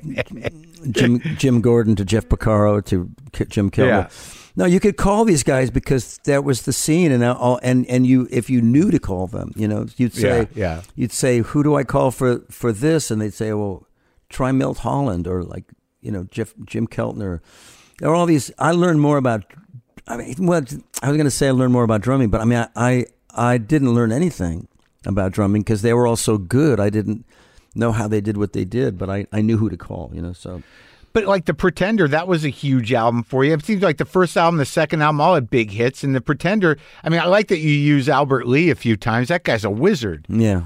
Jim 0.90 1.20
Jim 1.36 1.60
Gordon 1.60 1.96
to 1.96 2.04
Jeff 2.04 2.26
Porcaro 2.28 2.84
to 2.86 3.10
K- 3.32 3.44
Jim 3.46 3.70
Kilmer. 3.70 3.90
Yeah. 3.90 4.08
No, 4.56 4.64
you 4.64 4.80
could 4.80 4.96
call 4.96 5.24
these 5.24 5.44
guys 5.44 5.70
because 5.70 6.18
that 6.24 6.42
was 6.42 6.62
the 6.62 6.72
scene, 6.72 7.12
and 7.12 7.22
uh, 7.22 7.34
all, 7.38 7.60
and 7.62 7.86
and 7.86 8.04
you 8.06 8.26
if 8.30 8.50
you 8.50 8.60
knew 8.60 8.90
to 8.90 8.98
call 8.98 9.28
them, 9.28 9.52
you 9.54 9.68
know, 9.68 9.86
you'd 9.96 10.14
say, 10.14 10.48
Yeah, 10.54 10.76
yeah. 10.76 10.82
you'd 10.96 11.12
say, 11.12 11.38
who 11.40 11.62
do 11.62 11.76
I 11.76 11.84
call 11.84 12.10
for 12.10 12.40
for 12.50 12.72
this? 12.72 13.10
And 13.10 13.20
they'd 13.22 13.32
say, 13.34 13.52
well, 13.52 13.86
try 14.28 14.50
Milt 14.50 14.78
Holland 14.78 15.28
or 15.28 15.44
like 15.44 15.64
you 16.00 16.10
know 16.10 16.24
Jeff 16.24 16.54
Jim 16.64 16.88
Keltner. 16.88 17.40
There 18.00 18.08
are 18.10 18.14
all 18.14 18.26
these. 18.26 18.50
I 18.58 18.72
learned 18.72 19.00
more 19.00 19.16
about. 19.16 19.44
I 20.08 20.16
mean, 20.16 20.34
well, 20.46 20.62
I 21.02 21.08
was 21.08 21.16
going 21.16 21.24
to 21.24 21.30
say 21.30 21.48
I 21.48 21.50
learned 21.52 21.72
more 21.72 21.84
about 21.84 22.00
drumming, 22.00 22.30
but 22.30 22.40
I 22.40 22.44
mean, 22.44 22.58
I 22.58 22.68
I, 22.74 23.06
I 23.52 23.58
didn't 23.58 23.94
learn 23.94 24.10
anything 24.10 24.66
about 25.06 25.32
drumming 25.32 25.62
because 25.62 25.82
they 25.82 25.92
were 25.92 26.06
all 26.06 26.16
so 26.16 26.36
good. 26.38 26.80
I 26.80 26.90
didn't. 26.90 27.24
Know 27.74 27.92
how 27.92 28.08
they 28.08 28.20
did 28.20 28.36
what 28.36 28.52
they 28.52 28.64
did, 28.64 28.98
but 28.98 29.08
I, 29.10 29.26
I 29.32 29.40
knew 29.40 29.56
who 29.58 29.68
to 29.70 29.76
call. 29.76 30.10
You 30.14 30.22
know, 30.22 30.32
so 30.32 30.62
But 31.12 31.24
like 31.26 31.44
the 31.46 31.54
Pretender, 31.54 32.08
that 32.08 32.28
was 32.28 32.44
a 32.44 32.48
huge 32.48 32.92
album 32.92 33.22
for 33.22 33.44
you. 33.44 33.52
It 33.54 33.64
seems 33.64 33.82
like 33.82 33.98
the 33.98 34.04
first 34.04 34.36
album, 34.36 34.58
the 34.58 34.64
second 34.64 35.02
album, 35.02 35.20
all 35.20 35.34
had 35.34 35.50
big 35.50 35.70
hits, 35.70 36.02
and 36.04 36.14
the 36.14 36.20
Pretender. 36.20 36.76
I 37.04 37.08
mean, 37.08 37.20
I 37.20 37.26
like 37.26 37.48
that 37.48 37.58
you 37.58 37.70
use 37.70 38.08
Albert 38.08 38.46
Lee 38.46 38.70
a 38.70 38.74
few 38.74 38.96
times. 38.96 39.28
That 39.28 39.44
guy's 39.44 39.64
a 39.64 39.70
wizard. 39.70 40.26
yeah, 40.28 40.62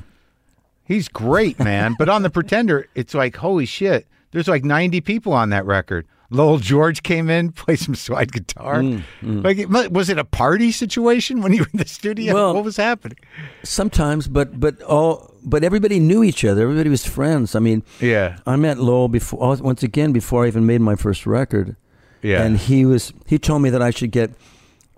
He's 0.84 1.08
great, 1.08 1.58
man. 1.58 1.94
but 1.98 2.08
on 2.08 2.22
the 2.22 2.30
Pretender, 2.30 2.86
it's 2.94 3.14
like 3.14 3.36
holy 3.36 3.66
shit. 3.66 4.06
There's 4.32 4.48
like 4.48 4.64
90 4.64 5.00
people 5.02 5.32
on 5.32 5.50
that 5.50 5.64
record. 5.66 6.06
Lowell 6.32 6.58
George 6.58 7.02
came 7.02 7.28
in, 7.30 7.52
played 7.62 7.78
some 7.78 7.94
slide 7.94 8.32
guitar. 8.32 8.80
Mm, 8.82 9.02
Like, 9.44 9.90
was 9.92 10.08
it 10.08 10.18
a 10.18 10.24
party 10.24 10.72
situation 10.72 11.40
when 11.42 11.52
you 11.52 11.60
were 11.60 11.68
in 11.72 11.78
the 11.78 11.86
studio? 11.86 12.34
Well- 12.34 12.54
what 12.54 12.64
was 12.64 12.76
happening? 12.76 13.18
sometimes, 13.62 14.28
but 14.28 14.58
but 14.58 14.80
all 14.82 15.30
but 15.44 15.62
everybody 15.64 15.98
knew 16.00 16.22
each 16.22 16.44
other. 16.44 16.62
Everybody 16.62 16.88
was 16.90 17.04
friends. 17.06 17.54
I 17.54 17.58
mean, 17.60 17.82
Yeah, 18.00 18.38
I 18.46 18.56
met 18.56 18.78
Lowell 18.78 19.08
before 19.08 19.56
once 19.56 19.82
again 19.82 20.12
before 20.12 20.44
I 20.44 20.48
even 20.48 20.66
made 20.66 20.80
my 20.80 20.96
first 20.96 21.26
record. 21.26 21.76
yeah, 22.22 22.42
And 22.42 22.56
he 22.58 22.84
was 22.86 23.12
he 23.26 23.38
told 23.38 23.62
me 23.62 23.70
that 23.70 23.82
I 23.82 23.90
should 23.90 24.10
get 24.12 24.30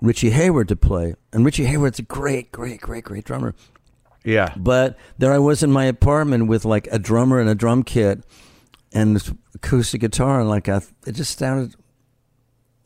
Richie 0.01 0.29
Hayward 0.31 0.67
to 0.69 0.75
play. 0.75 1.15
And 1.33 1.43
Richie 1.45 1.65
Hayward's 1.65 1.99
a 1.99 2.03
great, 2.03 2.51
great, 2.51 2.79
great, 2.81 3.03
great 3.03 3.23
drummer. 3.25 3.53
yeah. 4.23 4.53
But 4.55 4.97
there 5.17 5.33
I 5.33 5.39
was 5.39 5.63
in 5.63 5.71
my 5.71 5.85
apartment 5.85 6.47
with 6.47 6.63
like 6.65 6.87
a 6.91 6.99
drummer 6.99 7.39
and 7.39 7.49
a 7.49 7.55
drum 7.55 7.83
kit 7.83 8.23
and 8.95 9.15
this 9.15 9.31
acoustic 9.53 10.01
guitar 10.01 10.39
and 10.39 10.49
like 10.49 10.67
I, 10.67 10.81
it 11.05 11.11
just 11.11 11.37
sounded 11.37 11.75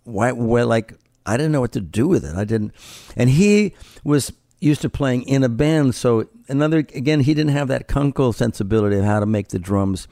why 0.04 0.34
well 0.34 0.68
like 0.68 0.94
I 1.26 1.38
didn't 1.38 1.54
know 1.54 1.62
what 1.62 1.72
to 1.74 1.82
do 1.82 2.08
with 2.08 2.26
it. 2.26 2.36
I 2.36 2.44
didn't 2.44 2.74
and 3.16 3.30
he 3.30 3.74
was 4.04 4.34
used 4.60 4.82
to 4.82 4.90
playing 4.90 5.22
in 5.24 5.44
a 5.44 5.50
band 5.50 5.96
so 5.96 6.28
another 6.50 6.80
again 6.80 7.22
he 7.22 7.34
didn't 7.34 7.52
have 7.54 7.70
that 7.70 7.88
Kunkel 7.88 8.34
sensibility 8.34 8.98
of 8.98 9.06
how 9.06 9.20
to 9.22 9.26
make 9.26 9.50
the 9.50 9.60
drums 9.60 10.08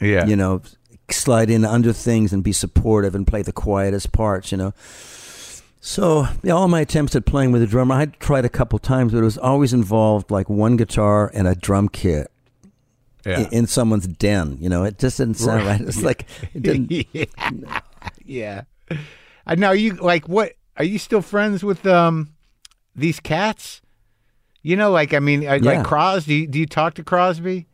Yeah. 0.00 0.24
you 0.26 0.36
know, 0.36 0.62
slide 1.10 1.50
in 1.50 1.64
under 1.64 1.92
things 1.92 2.32
and 2.32 2.42
be 2.42 2.52
supportive 2.52 3.14
and 3.14 3.26
play 3.26 3.42
the 3.42 3.52
quietest 3.52 4.12
parts, 4.12 4.50
you 4.50 4.56
know. 4.58 4.72
So 5.84 6.26
yeah, 6.42 6.52
all 6.54 6.68
my 6.68 6.80
attempts 6.80 7.14
at 7.16 7.26
playing 7.26 7.52
with 7.52 7.60
a 7.62 7.66
drummer, 7.66 7.94
I 7.96 8.06
tried 8.06 8.44
a 8.44 8.48
couple 8.48 8.78
times, 8.78 9.12
but 9.12 9.18
it 9.18 9.24
was 9.24 9.36
always 9.36 9.72
involved 9.74 10.30
like 10.30 10.48
one 10.48 10.76
guitar 10.76 11.30
and 11.34 11.46
a 11.46 11.54
drum 11.54 11.88
kit 11.88 12.31
yeah. 13.24 13.40
in, 13.40 13.46
in 13.52 13.66
someone's 13.66 14.06
den. 14.06 14.58
You 14.60 14.68
know, 14.68 14.84
it 14.84 14.98
just 14.98 15.18
didn't 15.18 15.34
sound 15.34 15.66
right. 15.66 15.80
It's 15.80 16.02
like 16.02 16.26
it 16.54 16.62
didn't. 16.62 16.90
yeah. 17.12 17.24
yeah. 18.24 18.62
Uh, 19.46 19.54
now 19.56 19.72
you 19.72 19.94
like 19.94 20.28
what? 20.28 20.52
Are 20.76 20.84
you 20.84 20.98
still 20.98 21.22
friends 21.22 21.62
with 21.64 21.86
um 21.86 22.34
these 22.94 23.20
cats? 23.20 23.80
You 24.62 24.76
know, 24.76 24.90
like 24.90 25.14
I 25.14 25.18
mean, 25.18 25.46
uh, 25.46 25.54
Yeah. 25.54 25.78
like 25.78 25.84
Crosby. 25.86 26.26
Do 26.26 26.40
you, 26.40 26.46
do 26.46 26.58
you 26.60 26.66
talk 26.66 26.94
to 26.94 27.04
Crosby? 27.04 27.66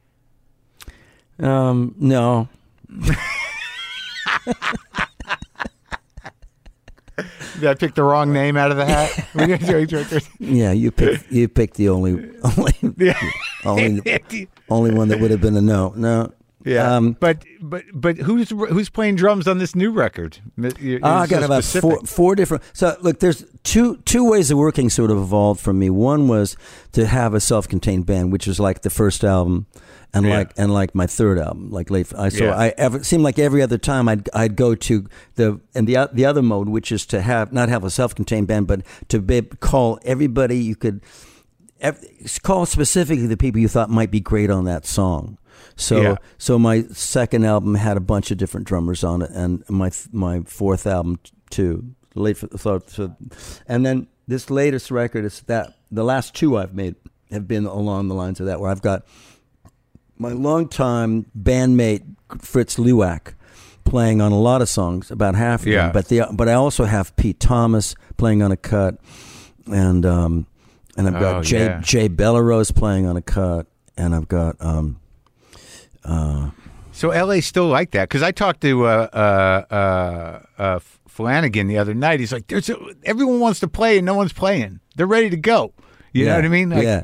Um, 1.40 1.94
no, 1.99 2.49
Did 7.61 7.70
I 7.70 7.74
pick 7.74 7.94
the 7.94 8.05
wrong 8.05 8.32
name 8.32 8.57
out 8.57 8.70
of 8.70 8.76
the 8.76 8.86
hat? 8.86 9.11
yeah, 10.38 10.72
you 10.72 10.90
picked 10.90 11.30
you 11.32 11.49
picked 11.49 11.74
the 11.74 11.88
only 11.88 12.30
only 12.44 13.14
only 13.64 14.49
only 14.71 14.93
one 14.93 15.09
that 15.09 15.21
would 15.21 15.31
have 15.31 15.41
been 15.41 15.57
a 15.57 15.61
no. 15.61 15.93
No, 15.97 16.33
yeah. 16.64 16.97
Um, 16.97 17.12
but 17.21 17.45
but 17.61 17.85
but 17.95 18.16
who's 18.19 18.51
who's 18.51 18.89
playing 18.89 19.16
drums 19.16 19.47
on 19.49 19.59
this 19.59 19.75
new 19.75 19.91
record? 19.91 20.39
You're- 20.57 21.01
I 21.03 21.27
got 21.27 21.41
so 21.41 21.45
about 21.47 21.64
four, 21.64 22.01
four 22.07 22.35
different. 22.35 22.62
So 22.73 22.97
look, 23.01 23.21
there's 23.21 23.45
two 23.64 23.97
two 24.05 24.29
ways 24.29 24.51
of 24.51 24.59
working 24.59 24.91
sort 24.91 25.11
of 25.11 25.19
evolved 25.19 25.61
from 25.61 25.79
me. 25.79 25.91
One 25.91 26.29
was 26.29 26.57
to 26.93 27.07
have 27.07 27.35
a 27.35 27.41
self-contained 27.41 28.07
band, 28.07 28.33
which 28.33 28.47
was 28.47 28.59
like 28.61 28.83
the 28.83 28.91
first 28.91 29.25
album, 29.25 29.66
and 30.12 30.27
Yeah. 30.27 30.39
like 30.39 30.53
and 30.57 30.73
like 30.75 30.95
my 30.95 31.07
third 31.07 31.39
album, 31.39 31.71
like 31.71 31.91
late. 31.91 32.12
I 32.16 32.29
so 32.29 32.47
Yeah. 32.47 32.57
I 32.57 32.75
ever 32.77 33.03
seemed 33.05 33.23
like 33.23 33.39
every 33.39 33.62
other 33.62 33.79
time 33.79 34.09
I'd 34.09 34.29
I'd 34.35 34.57
go 34.57 34.75
to 34.75 35.07
the 35.37 35.61
and 35.75 35.87
the 35.87 36.09
the 36.12 36.25
other 36.27 36.43
mode, 36.43 36.69
which 36.69 36.91
is 36.93 37.07
to 37.07 37.21
have 37.23 37.53
not 37.53 37.69
have 37.69 37.85
a 37.85 37.91
self-contained 37.91 38.47
band, 38.49 38.66
but 38.66 38.83
to 39.09 39.21
be, 39.21 39.43
call 39.43 39.99
everybody 40.05 40.59
you 40.59 40.75
could. 40.77 41.01
Call 42.43 42.66
specifically 42.66 43.26
the 43.26 43.37
people 43.37 43.61
you 43.61 43.68
thought 43.68 43.91
might 43.91 44.11
be 44.11 44.20
great 44.20 44.51
on 44.51 44.64
that 44.64 44.85
song. 44.87 45.39
So 45.76 46.01
Yeah. 46.01 46.16
so 46.39 46.59
my 46.59 46.83
second 46.93 47.45
album 47.45 47.74
had 47.76 47.97
a 47.97 48.01
bunch 48.01 48.31
of 48.31 48.39
different 48.39 48.66
drummers 48.66 49.05
on 49.05 49.22
it, 49.22 49.31
and 49.31 49.62
my 49.68 49.91
my 50.12 50.41
fourth 50.45 50.87
album 50.87 51.18
too. 51.51 51.95
Late 52.14 52.37
for, 52.39 52.49
so, 52.59 52.83
so, 52.87 53.14
and 53.68 53.87
then 53.87 54.09
this 54.26 54.51
latest 54.51 54.91
record 54.91 55.24
is 55.24 55.41
that 55.43 55.74
the 55.91 56.03
last 56.05 56.35
two 56.35 56.57
I've 56.59 56.74
made 56.74 56.97
have 57.31 57.47
been 57.47 57.64
along 57.66 58.09
the 58.09 58.14
lines 58.14 58.41
of 58.41 58.47
that, 58.47 58.61
where 58.61 58.70
I've 58.70 58.83
got 58.83 59.05
my 60.18 60.31
longtime 60.33 61.26
bandmate 61.39 62.03
Fritz 62.41 62.76
Lewak 62.76 63.35
playing 63.85 64.20
on 64.20 64.33
a 64.33 64.39
lot 64.39 64.62
of 64.62 64.68
songs, 64.68 65.11
about 65.12 65.35
half 65.37 65.61
of 65.62 65.68
Yeah. 65.68 65.85
them. 65.85 65.93
But 65.93 66.09
the 66.09 66.22
but 66.33 66.49
I 66.49 66.55
also 66.55 66.85
have 66.85 67.14
Pete 67.16 67.39
Thomas 67.39 67.95
playing 68.16 68.43
on 68.43 68.51
a 68.51 68.57
cut, 68.57 68.99
and 69.66 70.05
um, 70.05 70.47
and 70.99 71.07
I've 71.07 71.20
got 71.20 71.36
Oh, 71.36 71.42
Jay 71.42 71.64
yeah. 71.64 71.80
Jay 71.82 72.09
Bellerose 72.11 72.74
playing 72.74 73.07
on 73.07 73.16
a 73.16 73.22
cut, 73.22 73.66
and 73.96 74.14
I've 74.14 74.28
got 74.28 74.57
um, 74.61 75.01
So 76.92 77.09
LA 77.09 77.40
still 77.40 77.68
like 77.68 77.92
that 77.92 78.09
because 78.09 78.22
I 78.22 78.32
talked 78.32 78.61
to 78.62 78.84
uh, 78.84 79.09
uh, 79.12 79.74
uh, 79.74 80.42
uh, 80.61 80.78
Flanagan 81.07 81.68
the 81.68 81.78
other 81.78 81.94
night. 81.94 82.18
He's 82.20 82.32
like, 82.32 82.49
"There's 82.49 82.68
a, 82.68 82.76
everyone 83.05 83.38
wants 83.40 83.61
to 83.61 83.68
play 83.68 83.99
and 83.99 84.05
no 84.07 84.14
one's 84.14 84.32
playing. 84.32 84.80
They're 84.96 85.07
ready 85.07 85.30
to 85.30 85.36
go." 85.36 85.72
You 86.12 86.24
know 86.24 86.32
yeah, 86.32 86.36
what 86.36 86.44
I 86.44 86.49
mean? 86.49 86.70
Like, 86.70 86.82
yeah, 86.82 87.03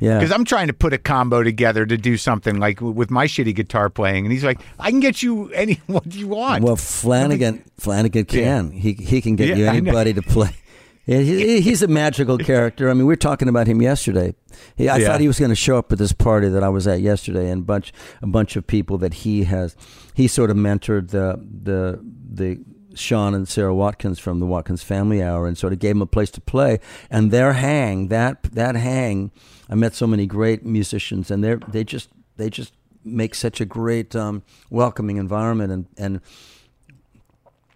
yeah. 0.00 0.18
Because 0.18 0.32
I'm 0.32 0.44
trying 0.44 0.68
to 0.68 0.72
put 0.72 0.92
a 0.94 0.98
combo 0.98 1.42
together 1.42 1.84
to 1.84 1.96
do 1.98 2.16
something 2.16 2.58
like 2.58 2.80
with 2.80 3.10
my 3.10 3.26
shitty 3.26 3.54
guitar 3.54 3.90
playing, 3.90 4.24
and 4.24 4.32
he's 4.32 4.44
like, 4.44 4.60
"I 4.78 4.90
can 4.90 5.00
get 5.00 5.22
you 5.22 5.50
any 5.50 5.74
what 5.86 6.14
you 6.14 6.28
want." 6.28 6.64
Well, 6.64 6.76
Flanagan, 6.76 7.62
Flanagan 7.76 8.24
can. 8.24 8.70
He 8.70 8.94
he 8.94 9.20
can 9.20 9.36
get 9.36 9.48
Yeah, 9.48 9.56
you 9.56 9.66
anybody 9.66 10.14
to 10.14 10.22
play. 10.22 10.54
Yeah, 11.06 11.18
he, 11.20 11.60
he's 11.60 11.82
a 11.82 11.86
magical 11.88 12.36
character. 12.36 12.90
I 12.90 12.92
mean, 12.92 13.06
we 13.06 13.12
were 13.12 13.16
talking 13.16 13.48
about 13.48 13.68
him 13.68 13.80
yesterday. 13.80 14.34
He, 14.76 14.88
I 14.88 14.96
Yeah. 14.96 15.06
thought 15.06 15.20
he 15.20 15.28
was 15.28 15.38
going 15.38 15.50
to 15.50 15.54
show 15.54 15.78
up 15.78 15.92
at 15.92 15.98
this 15.98 16.12
party 16.12 16.48
that 16.48 16.64
I 16.64 16.68
was 16.68 16.86
at 16.88 17.00
yesterday, 17.00 17.48
and 17.48 17.64
bunch 17.64 17.92
a 18.22 18.26
bunch 18.26 18.56
of 18.56 18.66
people 18.66 18.98
that 18.98 19.14
he 19.14 19.44
has. 19.44 19.76
He 20.14 20.26
sort 20.26 20.50
of 20.50 20.56
mentored 20.56 21.10
the 21.10 21.40
the 21.62 22.00
the 22.28 22.58
Sean 22.96 23.34
and 23.34 23.46
Sarah 23.46 23.74
Watkins 23.74 24.18
from 24.18 24.40
the 24.40 24.46
Watkins 24.46 24.82
Family 24.82 25.22
Hour, 25.22 25.46
and 25.46 25.56
sort 25.56 25.72
of 25.72 25.78
gave 25.78 25.94
them 25.94 26.02
a 26.02 26.06
place 26.06 26.30
to 26.32 26.40
play. 26.40 26.80
And 27.08 27.30
their 27.30 27.52
hang 27.52 28.08
that 28.08 28.42
that 28.54 28.74
hang, 28.74 29.30
I 29.70 29.76
met 29.76 29.94
so 29.94 30.08
many 30.08 30.26
great 30.26 30.64
musicians, 30.66 31.30
and 31.30 31.44
they 31.44 31.54
they 31.68 31.84
just 31.84 32.08
they 32.36 32.50
just 32.50 32.72
make 33.04 33.36
such 33.36 33.60
a 33.60 33.64
great 33.64 34.16
um, 34.16 34.42
welcoming 34.70 35.18
environment, 35.18 35.70
and 35.72 35.86
and 35.96 36.20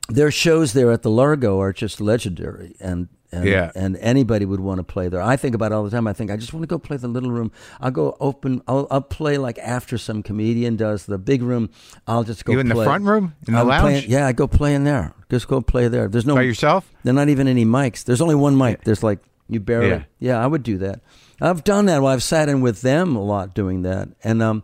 their 0.09 0.33
shows 0.33 0.73
there 0.73 0.91
at 0.91 1.03
the 1.03 1.11
Largo 1.11 1.61
are 1.61 1.73
just 1.73 2.01
legendary, 2.01 2.75
and 2.81 3.07
and, 3.33 3.45
Yeah. 3.45 3.71
and 3.75 3.97
anybody 3.99 4.45
would 4.45 4.61
want 4.61 4.79
to 4.79 4.83
play 4.85 5.09
there. 5.09 5.21
I 5.23 5.37
think 5.37 5.55
about 5.55 5.73
it 5.73 5.75
all 5.75 5.85
the 5.85 5.91
time. 5.91 6.07
I 6.07 6.13
think 6.13 6.31
I 6.31 6.37
just 6.37 6.53
want 6.53 6.63
to 6.63 6.67
go 6.67 6.79
play 6.79 6.97
the 6.97 7.09
little 7.09 7.31
room. 7.31 7.53
I'll 7.81 7.91
go 7.91 8.17
open. 8.21 8.63
I'll, 8.67 8.87
I'll 8.91 9.01
play 9.01 9.39
like 9.39 9.59
after 9.59 9.99
some 9.99 10.23
comedian 10.23 10.77
does 10.77 11.07
the 11.07 11.19
big 11.19 11.43
room. 11.43 11.71
I'll 12.07 12.25
just 12.25 12.45
go. 12.45 12.53
You 12.53 12.61
in 12.61 12.69
the 12.69 12.75
front 12.83 13.05
room? 13.05 13.35
In 13.47 13.55
the 13.55 13.61
I'll 13.61 13.65
play- 13.67 13.95
lounge? 13.95 14.07
yeah, 14.07 14.27
I 14.27 14.33
go 14.33 14.47
play 14.47 14.75
in 14.75 14.85
there. 14.85 15.15
Just 15.31 15.47
go 15.49 15.61
play 15.61 15.89
there. 15.89 16.09
There's 16.09 16.27
no 16.27 16.35
by 16.35 16.43
yourself. 16.43 16.91
There're 17.05 17.15
not 17.15 17.29
even 17.29 17.47
any 17.49 17.65
mics. 17.65 18.05
There's 18.05 18.21
only 18.21 18.35
one 18.35 18.57
mic. 18.59 18.85
There's 18.85 19.03
like 19.03 19.21
you 19.49 19.61
barely. 19.61 19.89
Yeah. 19.89 20.03
Yeah. 20.19 20.43
I 20.45 20.47
would 20.47 20.63
do 20.63 20.79
that. 20.79 21.01
I've 21.41 21.65
done 21.65 21.87
that. 21.87 22.03
Well, 22.03 22.13
I've 22.13 22.23
sat 22.23 22.49
in 22.49 22.61
with 22.61 22.83
them 22.83 23.17
a 23.17 23.23
lot 23.23 23.55
doing 23.55 23.83
that, 23.83 24.09
and 24.23 24.43
um, 24.43 24.63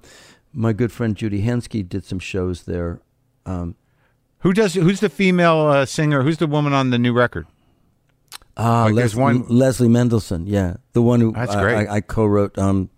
my 0.53 0.73
good 0.73 0.93
friend 0.93 1.17
Judy 1.17 1.43
Henske 1.43 1.89
did 1.89 2.05
some 2.05 2.19
shows 2.19 2.64
there. 2.64 3.01
Um, 3.47 3.77
Who 4.41 4.53
does? 4.53 4.75
Who's 4.75 5.01
the 5.01 5.09
female 5.09 5.61
uh, 5.69 5.87
singer? 5.87 6.23
Who's 6.23 6.37
the 6.39 6.47
woman 6.47 6.73
on 6.75 6.91
the 6.91 6.99
new 6.99 7.12
record? 7.14 7.47
Ah, 8.57 8.84
Like 8.84 8.94
there's 8.94 9.14
Les- 9.14 9.20
one- 9.22 9.46
Leslie 9.48 9.88
Mendelson, 9.88 10.44
yeah, 10.46 10.76
the 10.92 11.02
one 11.02 11.20
who 11.20 11.32
That's 11.32 11.52
I- 11.54 11.61
great. 11.62 11.88
I, 11.88 11.96
I 11.96 12.00
co-wrote 12.00 12.57
um, 12.59 12.88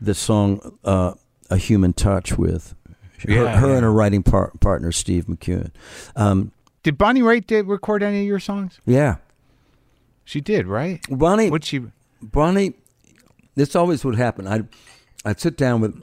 the 0.00 0.14
song 0.14 0.78
uh, 0.84 1.12
"A 1.50 1.56
Human 1.56 1.92
Touch" 1.92 2.36
with 2.36 2.74
her, 3.20 3.30
Yeah, 3.32 3.56
her 3.58 3.68
yeah. 3.68 3.74
and 3.74 3.82
her 3.84 3.92
writing 3.92 4.22
par- 4.22 4.52
partner 4.60 4.90
Steve 4.92 5.26
McEwan. 5.26 5.70
Um, 6.16 6.50
Did 6.82 6.98
Bonnie 6.98 7.22
Raitt 7.22 7.46
did 7.46 7.66
record 7.68 8.02
any 8.02 8.20
of 8.22 8.26
your 8.26 8.40
songs? 8.40 8.80
yeah, 8.84 9.16
She 10.24 10.40
did, 10.40 10.66
right? 10.66 11.00
Bonnie. 11.08 11.50
What 11.50 11.64
she? 11.64 11.82
Bonnie, 12.20 12.74
this 13.54 13.76
always 13.76 14.04
would 14.04 14.16
happen. 14.16 14.46
I'd 14.48 14.66
I'd 15.24 15.38
sit 15.40 15.56
down 15.56 15.80
with. 15.82 16.02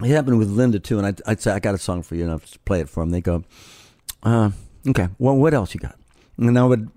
It 0.00 0.10
happened 0.10 0.38
with 0.38 0.48
Linda 0.48 0.78
too, 0.78 0.96
and 0.98 1.06
I'd, 1.06 1.20
I'd 1.26 1.40
say, 1.40 1.50
"I 1.52 1.58
got 1.58 1.74
a 1.74 1.78
song 1.78 2.02
for 2.02 2.14
you," 2.14 2.22
and 2.24 2.32
I'd 2.32 2.64
play 2.64 2.80
it 2.80 2.88
for 2.88 3.02
them. 3.02 3.10
They 3.10 3.20
go, 3.20 3.44
uh, 4.22 4.50
"Okay, 4.88 5.08
well, 5.18 5.36
what 5.36 5.52
else 5.54 5.74
you 5.74 5.80
got?" 5.80 5.96
And 6.38 6.56
I 6.58 6.64
would 6.64 6.88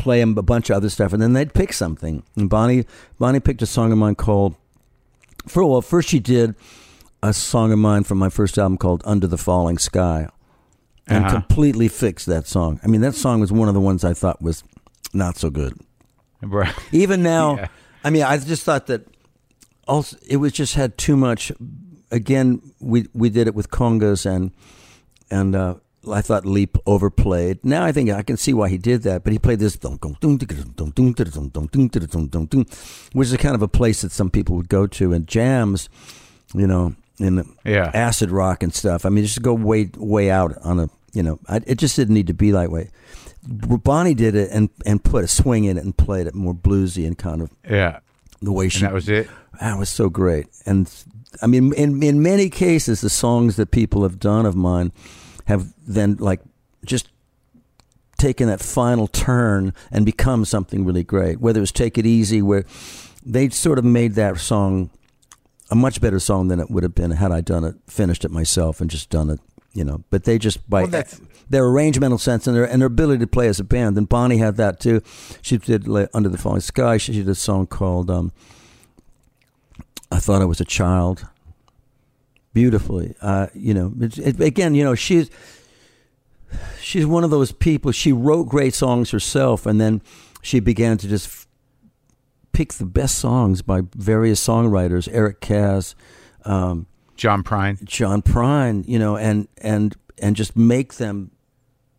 play 0.00 0.20
a 0.22 0.26
bunch 0.26 0.70
of 0.70 0.76
other 0.76 0.88
stuff, 0.88 1.12
and 1.12 1.22
then 1.22 1.34
they'd 1.34 1.52
pick 1.54 1.72
something. 1.72 2.22
And 2.36 2.48
Bonnie, 2.48 2.84
Bonnie 3.18 3.40
picked 3.40 3.62
a 3.62 3.66
song 3.66 3.92
of 3.92 3.98
mine 3.98 4.14
called. 4.14 4.54
For 5.46 5.64
well, 5.64 5.82
first 5.82 6.08
she 6.08 6.18
did 6.18 6.54
a 7.22 7.32
song 7.32 7.72
of 7.72 7.78
mine 7.78 8.04
from 8.04 8.18
my 8.18 8.28
first 8.28 8.58
album 8.58 8.78
called 8.78 9.02
"Under 9.04 9.26
the 9.26 9.38
Falling 9.38 9.78
Sky," 9.78 10.28
and 11.06 11.24
Uh-huh. 11.24 11.34
completely 11.34 11.88
fixed 11.88 12.26
that 12.26 12.46
song. 12.46 12.80
I 12.82 12.86
mean, 12.88 13.00
that 13.02 13.14
song 13.14 13.40
was 13.40 13.52
one 13.52 13.68
of 13.68 13.74
the 13.74 13.80
ones 13.80 14.04
I 14.04 14.14
thought 14.14 14.40
was 14.42 14.64
not 15.12 15.36
so 15.36 15.50
good. 15.50 15.78
Right. 16.42 16.74
Even 16.92 17.22
now, 17.22 17.56
Yeah. 17.56 17.68
I 18.04 18.10
mean, 18.10 18.22
I 18.22 18.36
just 18.38 18.64
thought 18.64 18.86
that 18.86 19.02
also 19.86 20.16
it 20.26 20.36
was 20.38 20.52
just 20.52 20.74
had 20.74 20.96
too 20.98 21.16
much 21.16 21.52
again, 22.10 22.60
we 22.80 23.06
we 23.14 23.28
did 23.30 23.46
it 23.46 23.54
with 23.54 23.70
congas 23.70 24.24
and 24.26 24.50
and 25.30 25.54
uh, 25.54 25.74
I 26.08 26.22
thought 26.22 26.46
Leap 26.46 26.78
overplayed. 26.86 27.58
Now 27.64 27.84
I 27.84 27.92
think 27.92 28.10
I 28.10 28.22
can 28.22 28.36
see 28.36 28.54
why 28.54 28.68
he 28.70 28.78
did 28.78 29.02
that, 29.02 29.22
but 29.22 29.32
he 29.32 29.38
played 29.38 29.58
this 29.58 29.76
which 33.12 33.28
is 33.28 33.36
kind 33.36 33.54
of 33.54 33.62
a 33.62 33.68
place 33.68 34.00
that 34.02 34.12
some 34.12 34.30
people 34.30 34.56
would 34.56 34.68
go 34.68 34.86
to 34.86 35.12
and 35.12 35.26
jams, 35.26 35.88
you 36.54 36.66
know, 36.66 36.94
in 37.18 37.44
Yeah. 37.64 37.90
acid 37.92 38.30
rock 38.30 38.62
and 38.62 38.72
stuff. 38.74 39.04
I 39.04 39.08
mean, 39.10 39.24
just 39.24 39.42
go 39.42 39.52
way 39.54 39.90
way 39.96 40.30
out 40.30 40.56
on 40.64 40.80
a 40.80 40.88
you 41.12 41.22
know, 41.24 41.38
I, 41.48 41.60
it 41.66 41.74
just 41.78 41.96
didn't 41.96 42.14
need 42.14 42.28
to 42.28 42.34
be 42.34 42.52
that 42.52 42.70
way. 42.70 42.88
Bonnie 43.42 44.14
did 44.14 44.34
it 44.34 44.50
and 44.52 44.70
and 44.86 45.02
put 45.02 45.24
a 45.24 45.28
swing 45.28 45.64
in 45.64 45.76
it 45.76 45.84
and 45.84 45.96
played 45.96 46.26
it 46.26 46.34
more 46.34 46.54
bluesy 46.54 47.06
and 47.06 47.18
kind 47.18 47.42
of 47.42 47.50
Yeah. 47.68 47.98
the 48.40 48.52
way 48.52 48.68
she 48.68 48.78
And 48.84 48.88
that 48.90 48.94
was 48.94 49.08
it. 49.08 49.28
that 49.60 49.78
was 49.78 49.88
so 49.90 50.08
great. 50.08 50.46
And 50.66 50.90
I 51.42 51.46
mean, 51.46 51.72
in 51.74 52.02
in 52.02 52.22
many 52.22 52.48
cases, 52.48 53.00
the 53.00 53.10
songs 53.10 53.56
that 53.56 53.70
people 53.70 54.02
have 54.02 54.18
done 54.18 54.46
of 54.46 54.54
mine 54.56 54.92
have 55.50 55.72
then 55.86 56.16
like 56.20 56.40
just 56.84 57.08
taken 58.18 58.46
that 58.48 58.60
final 58.60 59.08
turn 59.08 59.74
and 59.90 60.06
become 60.06 60.44
something 60.44 60.84
really 60.84 61.02
great. 61.02 61.40
Whether 61.40 61.58
it 61.58 61.62
was 61.62 61.72
"Take 61.72 61.98
It 61.98 62.06
Easy," 62.06 62.40
where 62.40 62.64
they 63.24 63.48
sort 63.48 63.78
of 63.78 63.84
made 63.84 64.14
that 64.14 64.38
song 64.38 64.90
a 65.70 65.74
much 65.74 66.00
better 66.00 66.20
song 66.20 66.48
than 66.48 66.60
it 66.60 66.70
would 66.70 66.82
have 66.82 66.94
been 66.94 67.10
had 67.12 67.32
I 67.32 67.40
done 67.40 67.64
it, 67.64 67.74
finished 67.86 68.24
it 68.24 68.30
myself, 68.30 68.80
and 68.80 68.88
just 68.88 69.10
done 69.10 69.30
it. 69.30 69.40
You 69.72 69.84
know, 69.84 70.02
but 70.10 70.24
they 70.24 70.38
just 70.38 70.68
by 70.68 70.82
Well, 70.82 71.04
their 71.48 71.64
arrangemental 71.64 72.18
sense 72.18 72.46
and 72.46 72.56
their 72.56 72.64
and 72.64 72.80
their 72.80 72.86
ability 72.86 73.20
to 73.20 73.26
play 73.26 73.48
as 73.48 73.60
a 73.60 73.64
band. 73.64 73.98
And 73.98 74.08
Bonnie 74.08 74.38
had 74.38 74.56
that 74.56 74.80
too. 74.80 75.00
She 75.42 75.58
did 75.58 75.88
"Under 76.14 76.28
the 76.28 76.38
Falling 76.38 76.60
Sky." 76.60 76.96
She 76.96 77.12
did 77.12 77.28
a 77.28 77.34
song 77.34 77.66
called 77.66 78.10
um, 78.10 78.32
"I 80.10 80.18
Thought 80.18 80.42
I 80.42 80.44
Was 80.44 80.60
a 80.60 80.64
Child." 80.64 81.26
Beautifully, 82.52 83.14
uh, 83.20 83.46
you 83.54 83.74
know. 83.74 83.92
It, 84.00 84.40
again, 84.40 84.74
you 84.74 84.82
know, 84.82 84.94
she's 84.96 85.30
she's 86.80 87.06
one 87.06 87.22
of 87.22 87.30
those 87.30 87.52
people. 87.52 87.92
She 87.92 88.12
wrote 88.12 88.48
great 88.48 88.74
songs 88.74 89.10
herself, 89.10 89.66
and 89.66 89.80
then 89.80 90.02
she 90.42 90.58
began 90.58 90.98
to 90.98 91.08
just 91.08 91.26
f- 91.26 91.46
pick 92.52 92.72
the 92.74 92.86
best 92.86 93.18
songs 93.18 93.62
by 93.62 93.82
various 93.94 94.44
songwriters, 94.44 95.08
Eric 95.12 95.40
Kaz, 95.40 95.94
um, 96.44 96.86
John 97.16 97.44
Prine. 97.44 97.82
John 97.84 98.20
Prine, 98.22 98.86
you 98.88 98.98
know, 98.98 99.16
and 99.16 99.46
and 99.58 99.94
and 100.18 100.34
just 100.34 100.56
make 100.56 100.94
them, 100.94 101.30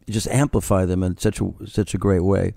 just 0.09 0.27
amplify 0.27 0.83
them 0.85 1.01
in 1.01 1.17
such 1.17 1.39
a 1.39 1.49
such 1.65 1.93
a 1.93 1.97
great 1.97 2.23
way. 2.23 2.53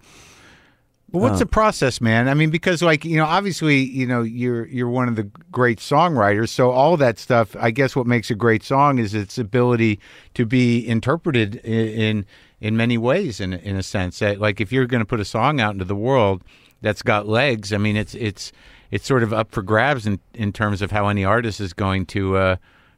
Well, 1.15 1.23
what's 1.23 1.39
the 1.39 1.47
process, 1.47 2.01
man? 2.01 2.29
I 2.29 2.35
mean, 2.35 2.51
because 2.51 2.83
like 2.83 3.05
you 3.05 3.17
know, 3.17 3.25
obviously, 3.25 3.79
you 3.79 4.07
know, 4.07 4.23
you're 4.23 4.67
you're 4.67 4.89
one 4.89 5.09
of 5.09 5.15
the 5.17 5.31
great 5.53 5.79
songwriters. 5.79 6.49
So 6.49 6.71
all 6.71 6.97
that 6.97 7.19
stuff, 7.19 7.55
I 7.59 7.71
guess, 7.71 7.95
what 7.95 8.07
makes 8.07 8.31
a 8.31 8.35
great 8.35 8.62
song 8.65 8.99
is 8.99 9.15
its 9.15 9.39
ability 9.39 10.01
to 10.35 10.45
be 10.45 10.87
interpreted 10.87 11.61
i- 11.65 11.69
in 11.69 12.27
in 12.61 12.77
many 12.77 12.99
ways. 12.99 13.39
In 13.41 13.53
in 13.53 13.77
a 13.77 13.83
sense, 13.83 14.19
that 14.19 14.41
like 14.41 14.61
if 14.61 14.73
you're 14.73 14.87
going 14.87 15.03
to 15.03 15.07
put 15.07 15.21
a 15.21 15.25
song 15.25 15.61
out 15.61 15.73
into 15.75 15.85
the 15.85 15.95
world 15.97 16.43
that's 16.83 17.03
got 17.03 17.29
legs, 17.29 17.73
I 17.73 17.79
mean, 17.79 17.97
it's 17.97 18.15
it's 18.17 18.51
it's 18.91 19.07
sort 19.07 19.23
of 19.23 19.33
up 19.33 19.53
for 19.53 19.62
grabs 19.62 20.07
in 20.07 20.19
in 20.35 20.53
terms 20.53 20.83
of 20.83 20.91
how 20.91 21.07
any 21.07 21.25
artist 21.25 21.61
is 21.61 21.73
going 21.73 22.07
to 22.07 22.37
uh, 22.37 22.57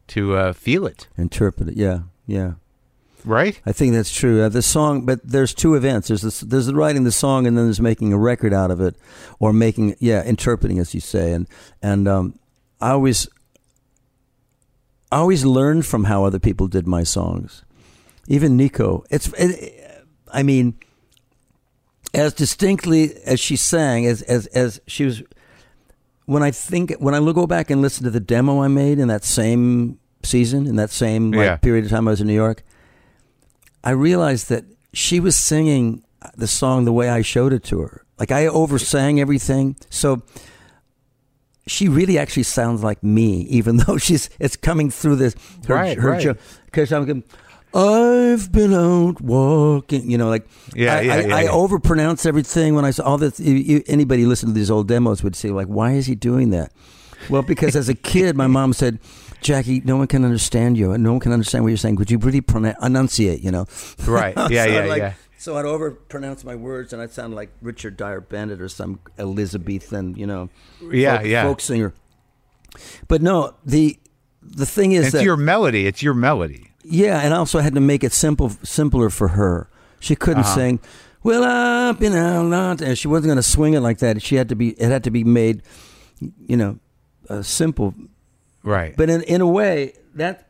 to 0.08 0.36
uh, 0.36 0.52
feel 0.54 0.86
it, 0.86 1.06
Interpret 1.18 1.68
it, 1.68 1.76
yeah, 1.76 2.00
yeah. 2.26 2.52
Right? 3.26 3.60
I 3.66 3.72
think 3.72 3.92
that's 3.92 4.12
true. 4.14 4.42
Uh, 4.42 4.48
the 4.48 4.62
song, 4.62 5.04
but 5.04 5.20
there's 5.22 5.52
two 5.52 5.74
events. 5.74 6.08
There's 6.08 6.22
this, 6.22 6.40
there's 6.40 6.66
the 6.66 6.74
writing 6.74 7.04
the 7.04 7.12
song, 7.12 7.46
and 7.46 7.58
then 7.58 7.66
there's 7.66 7.80
making 7.80 8.12
a 8.12 8.18
record 8.18 8.54
out 8.54 8.70
of 8.70 8.80
it, 8.80 8.96
or 9.38 9.52
making 9.52 9.96
yeah, 9.98 10.22
interpreting 10.24 10.78
as 10.78 10.94
you 10.94 11.00
say. 11.00 11.32
And 11.32 11.48
and 11.82 12.08
um, 12.08 12.38
I 12.80 12.90
always 12.90 13.28
I 15.12 15.18
always 15.18 15.44
learned 15.44 15.86
from 15.86 16.04
how 16.04 16.24
other 16.24 16.38
people 16.38 16.68
did 16.68 16.86
my 16.86 17.02
songs. 17.02 17.64
Even 18.28 18.56
Nico, 18.56 19.04
it's 19.10 19.32
it, 19.34 20.04
I 20.32 20.42
mean, 20.42 20.74
as 22.14 22.34
distinctly 22.34 23.14
as 23.24 23.38
she 23.40 23.56
sang, 23.56 24.06
as 24.06 24.22
as 24.22 24.46
as 24.48 24.80
she 24.86 25.04
was. 25.04 25.22
When 26.24 26.42
I 26.42 26.50
think 26.50 26.92
when 26.98 27.14
I 27.14 27.20
go 27.32 27.46
back 27.46 27.70
and 27.70 27.80
listen 27.80 28.02
to 28.02 28.10
the 28.10 28.18
demo 28.18 28.60
I 28.60 28.66
made 28.66 28.98
in 28.98 29.06
that 29.08 29.22
same 29.22 30.00
season, 30.24 30.66
in 30.66 30.74
that 30.74 30.90
same 30.90 31.30
like, 31.30 31.44
Yeah. 31.44 31.56
period 31.56 31.84
of 31.84 31.90
time 31.92 32.08
I 32.08 32.10
was 32.10 32.20
in 32.20 32.26
New 32.26 32.34
York, 32.34 32.64
I 33.86 33.90
realized 33.90 34.48
that 34.48 34.64
she 34.92 35.20
was 35.20 35.36
singing 35.36 36.02
the 36.36 36.46
song 36.48 36.84
the 36.84 36.92
way 36.92 37.08
I 37.08 37.22
showed 37.22 37.52
it 37.52 37.62
to 37.64 37.80
her. 37.80 38.04
Like 38.18 38.32
I 38.32 38.46
oversang 38.48 39.20
everything. 39.20 39.76
So 39.90 40.22
she 41.68 41.88
really 41.88 42.18
actually 42.18 42.42
sounds 42.44 42.82
like 42.82 43.02
me, 43.02 43.42
even 43.42 43.76
though 43.86 43.96
she's 43.98 44.28
it's 44.40 44.56
coming 44.56 44.90
through 44.90 45.16
this 45.16 45.34
her, 45.68 45.74
Right, 45.74 45.98
her 45.98 46.10
right. 46.10 46.36
because 46.66 46.92
I'm 46.92 47.04
going, 47.04 47.22
I've 47.74 48.50
been 48.50 48.74
out 48.74 49.20
walking, 49.20 50.10
you 50.10 50.18
know, 50.18 50.28
like 50.30 50.48
Yeah, 50.74 50.96
I, 50.96 51.00
yeah, 51.02 51.14
I, 51.14 51.20
yeah, 51.20 51.36
I 51.36 51.42
yeah. 51.42 51.50
overpronounce 51.50 52.26
everything 52.26 52.74
when 52.74 52.84
I 52.84 52.90
saw 52.90 53.04
all 53.04 53.18
this. 53.18 53.38
Anybody 53.40 54.26
listen 54.26 54.48
to 54.48 54.52
these 54.54 54.70
old 54.70 54.88
demos 54.88 55.22
would 55.22 55.36
say 55.36 55.50
like, 55.50 55.68
why 55.68 55.92
is 55.92 56.06
he 56.06 56.14
doing 56.16 56.50
that? 56.50 56.72
Well, 57.30 57.42
because 57.42 57.76
as 57.76 57.88
a 57.88 57.94
kid, 57.94 58.36
my 58.36 58.46
mom 58.48 58.72
said. 58.72 58.98
Jackie, 59.40 59.80
no 59.84 59.96
one 59.96 60.06
can 60.06 60.24
understand 60.24 60.76
you, 60.78 60.92
and 60.92 61.02
no 61.04 61.12
one 61.12 61.20
can 61.20 61.32
understand 61.32 61.64
what 61.64 61.68
you're 61.68 61.76
saying. 61.76 61.96
Could 61.96 62.10
you 62.10 62.18
really 62.18 62.40
pronounce, 62.40 62.76
enunciate? 62.82 63.40
You 63.42 63.50
know, 63.50 63.66
Right. 64.06 64.34
Yeah, 64.50 64.64
So 64.64 64.70
yeah, 64.70 64.84
like- 64.86 64.98
yeah. 64.98 65.12
So 65.38 65.56
I'd 65.58 65.66
overpronounce 65.66 66.44
my 66.44 66.54
words, 66.56 66.92
and 66.94 67.00
I'd 67.02 67.12
sound 67.12 67.34
like 67.34 67.50
Richard 67.60 67.96
Dyer-Bennet 67.98 68.60
or 68.60 68.68
some 68.70 68.98
Elizabethan, 69.18 70.16
you 70.16 70.26
know, 70.26 70.48
Yeah, 70.90 71.18
folk, 71.18 71.26
yeah. 71.26 71.42
folk 71.44 71.60
singer. 71.60 71.92
But 73.06 73.22
no, 73.22 73.54
the 73.64 73.98
the 74.42 74.66
thing 74.66 74.92
is 74.92 75.06
It's 75.06 75.12
that 75.12 75.24
your 75.24 75.36
melody. 75.36 75.86
It's 75.86 76.02
your 76.02 76.14
melody. 76.14 76.72
yeah, 76.84 77.20
and 77.20 77.34
also 77.34 77.58
I 77.58 77.60
also 77.60 77.60
had 77.60 77.74
to 77.74 77.80
make 77.80 78.02
it 78.02 78.12
simple, 78.12 78.50
simpler 78.62 79.10
for 79.10 79.28
her. 79.28 79.68
She 80.00 80.16
couldn't 80.16 80.44
Uh-huh. 80.44 80.54
sing, 80.54 80.80
"Well, 81.22 81.42
up 81.44 82.00
and 82.00 82.14
out," 82.14 82.46
not," 82.46 82.80
and 82.80 82.96
she 82.98 83.06
wasn't 83.08 83.26
going 83.26 83.36
to 83.36 83.42
swing 83.42 83.74
it 83.74 83.80
like 83.80 83.98
that. 83.98 84.22
She 84.22 84.36
had 84.36 84.48
to 84.48 84.56
be. 84.56 84.70
It 84.70 84.88
had 84.90 85.04
to 85.04 85.10
be 85.10 85.22
made, 85.24 85.62
you 86.46 86.56
know, 86.56 86.78
uh, 87.28 87.42
simple. 87.42 87.94
Right. 88.66 88.96
But 88.96 89.08
in 89.08 89.22
in 89.22 89.40
a 89.40 89.46
way, 89.46 89.92
that 90.16 90.48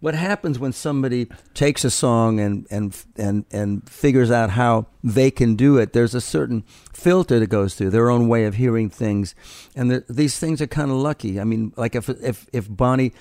what 0.00 0.14
happens 0.14 0.58
when 0.58 0.72
somebody 0.72 1.28
takes 1.52 1.84
a 1.84 1.90
song 1.90 2.40
and 2.40 2.66
and 2.70 2.96
and 3.16 3.44
and 3.52 3.88
figures 3.88 4.30
out 4.30 4.50
how 4.50 4.86
they 5.04 5.30
can 5.30 5.54
do 5.54 5.76
it. 5.76 5.92
There's 5.92 6.14
a 6.14 6.22
certain 6.22 6.64
filter 6.94 7.38
that 7.38 7.48
goes 7.48 7.74
through 7.74 7.90
their 7.90 8.08
own 8.08 8.28
way 8.28 8.46
of 8.46 8.54
hearing 8.54 8.88
things, 8.88 9.34
and 9.76 9.90
the, 9.90 10.04
these 10.08 10.38
things 10.38 10.62
are 10.62 10.66
kind 10.66 10.90
of 10.90 10.96
lucky. 10.96 11.38
I 11.38 11.44
mean, 11.44 11.74
like 11.76 11.94
if 11.94 12.08
if 12.08 12.48
if 12.54 12.66
Bonnie, 12.66 13.12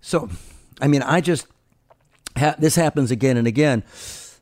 so, 0.00 0.28
I 0.80 0.88
mean, 0.88 1.02
I 1.02 1.20
just 1.20 1.46
ha- 2.36 2.56
this 2.58 2.74
happens 2.74 3.12
again 3.12 3.36
and 3.36 3.46
again. 3.46 3.84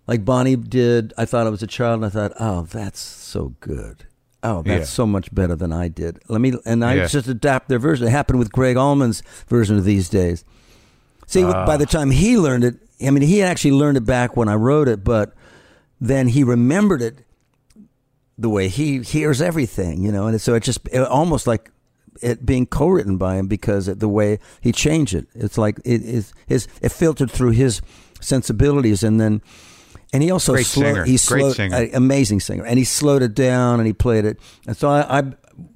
Like 0.07 0.25
Bonnie 0.25 0.57
did, 0.57 1.13
I 1.17 1.27
thought 1.27 1.47
I 1.47 1.51
was 1.51 1.63
a 1.63 1.67
child, 1.67 1.97
and 1.97 2.07
I 2.07 2.09
thought, 2.09 2.33
oh, 2.41 2.63
that's 2.63 3.01
so 3.01 3.55
good. 3.61 4.07
Oh, 4.45 4.63
that's 4.63 4.81
Yeah. 4.81 4.85
so 4.85 5.07
much 5.07 5.35
better 5.35 5.57
than 5.57 5.73
I 5.73 5.89
did. 5.89 6.21
Let 6.29 6.41
me, 6.41 6.53
and 6.67 6.85
I 6.85 6.95
Yeah. 6.95 7.07
just 7.07 7.27
adapt 7.29 7.69
their 7.69 7.79
version. 7.79 8.07
It 8.07 8.11
happened 8.11 8.39
with 8.39 8.53
Gregg 8.53 8.77
Allman's 8.77 9.23
version 9.49 9.79
of 9.79 9.85
these 9.85 10.09
days. 10.09 10.45
See, 11.27 11.43
Ah. 11.43 11.65
by 11.67 11.77
the 11.79 11.87
time 11.87 12.11
he 12.11 12.37
learned 12.39 12.63
it, 12.65 12.77
I 13.05 13.11
mean, 13.11 13.23
he 13.23 13.43
actually 13.43 13.73
learned 13.73 13.97
it 13.97 14.05
back 14.05 14.37
when 14.37 14.49
I 14.49 14.55
wrote 14.55 14.87
it, 14.87 15.03
but 15.03 15.33
then 16.01 16.29
he 16.29 16.45
remembered 16.45 17.01
it 17.01 17.21
the 18.37 18.51
way 18.51 18.69
he 18.69 18.99
hears 19.01 19.41
everything, 19.41 20.03
you 20.03 20.13
know, 20.13 20.27
and 20.27 20.41
so 20.41 20.55
it 20.55 20.63
just 20.63 20.81
it, 20.93 21.01
almost 21.01 21.47
like 21.47 21.71
it 22.21 22.45
being 22.45 22.67
co-written 22.67 23.17
by 23.17 23.37
him 23.37 23.47
because 23.47 23.89
of 23.89 23.99
the 24.01 24.09
way 24.09 24.39
he 24.61 24.73
changed 24.73 25.15
it. 25.15 25.27
It's 25.35 25.57
like 25.57 25.79
it 25.85 26.03
is 26.03 26.33
his 26.47 26.69
it 26.83 26.93
filtered 26.93 27.31
through 27.31 27.51
his 27.53 27.81
sensibilities, 28.21 29.03
and 29.03 29.21
then 29.21 29.41
and 30.15 30.23
he 30.23 30.31
also 30.31 30.53
Great 30.53 30.65
slowed, 30.65 30.95
singer. 30.95 31.05
he 31.05 31.19
Great 31.27 31.55
singer. 31.55 31.89
amazing 31.93 32.41
singer, 32.41 32.65
and 32.65 32.79
he 32.79 32.85
slowed 32.85 33.23
it 33.23 33.35
down 33.35 33.81
and 33.81 33.87
he 33.87 33.93
played 33.93 34.25
it, 34.25 34.39
and 34.67 34.77
so 34.77 34.89
I. 34.89 35.19
I 35.19 35.23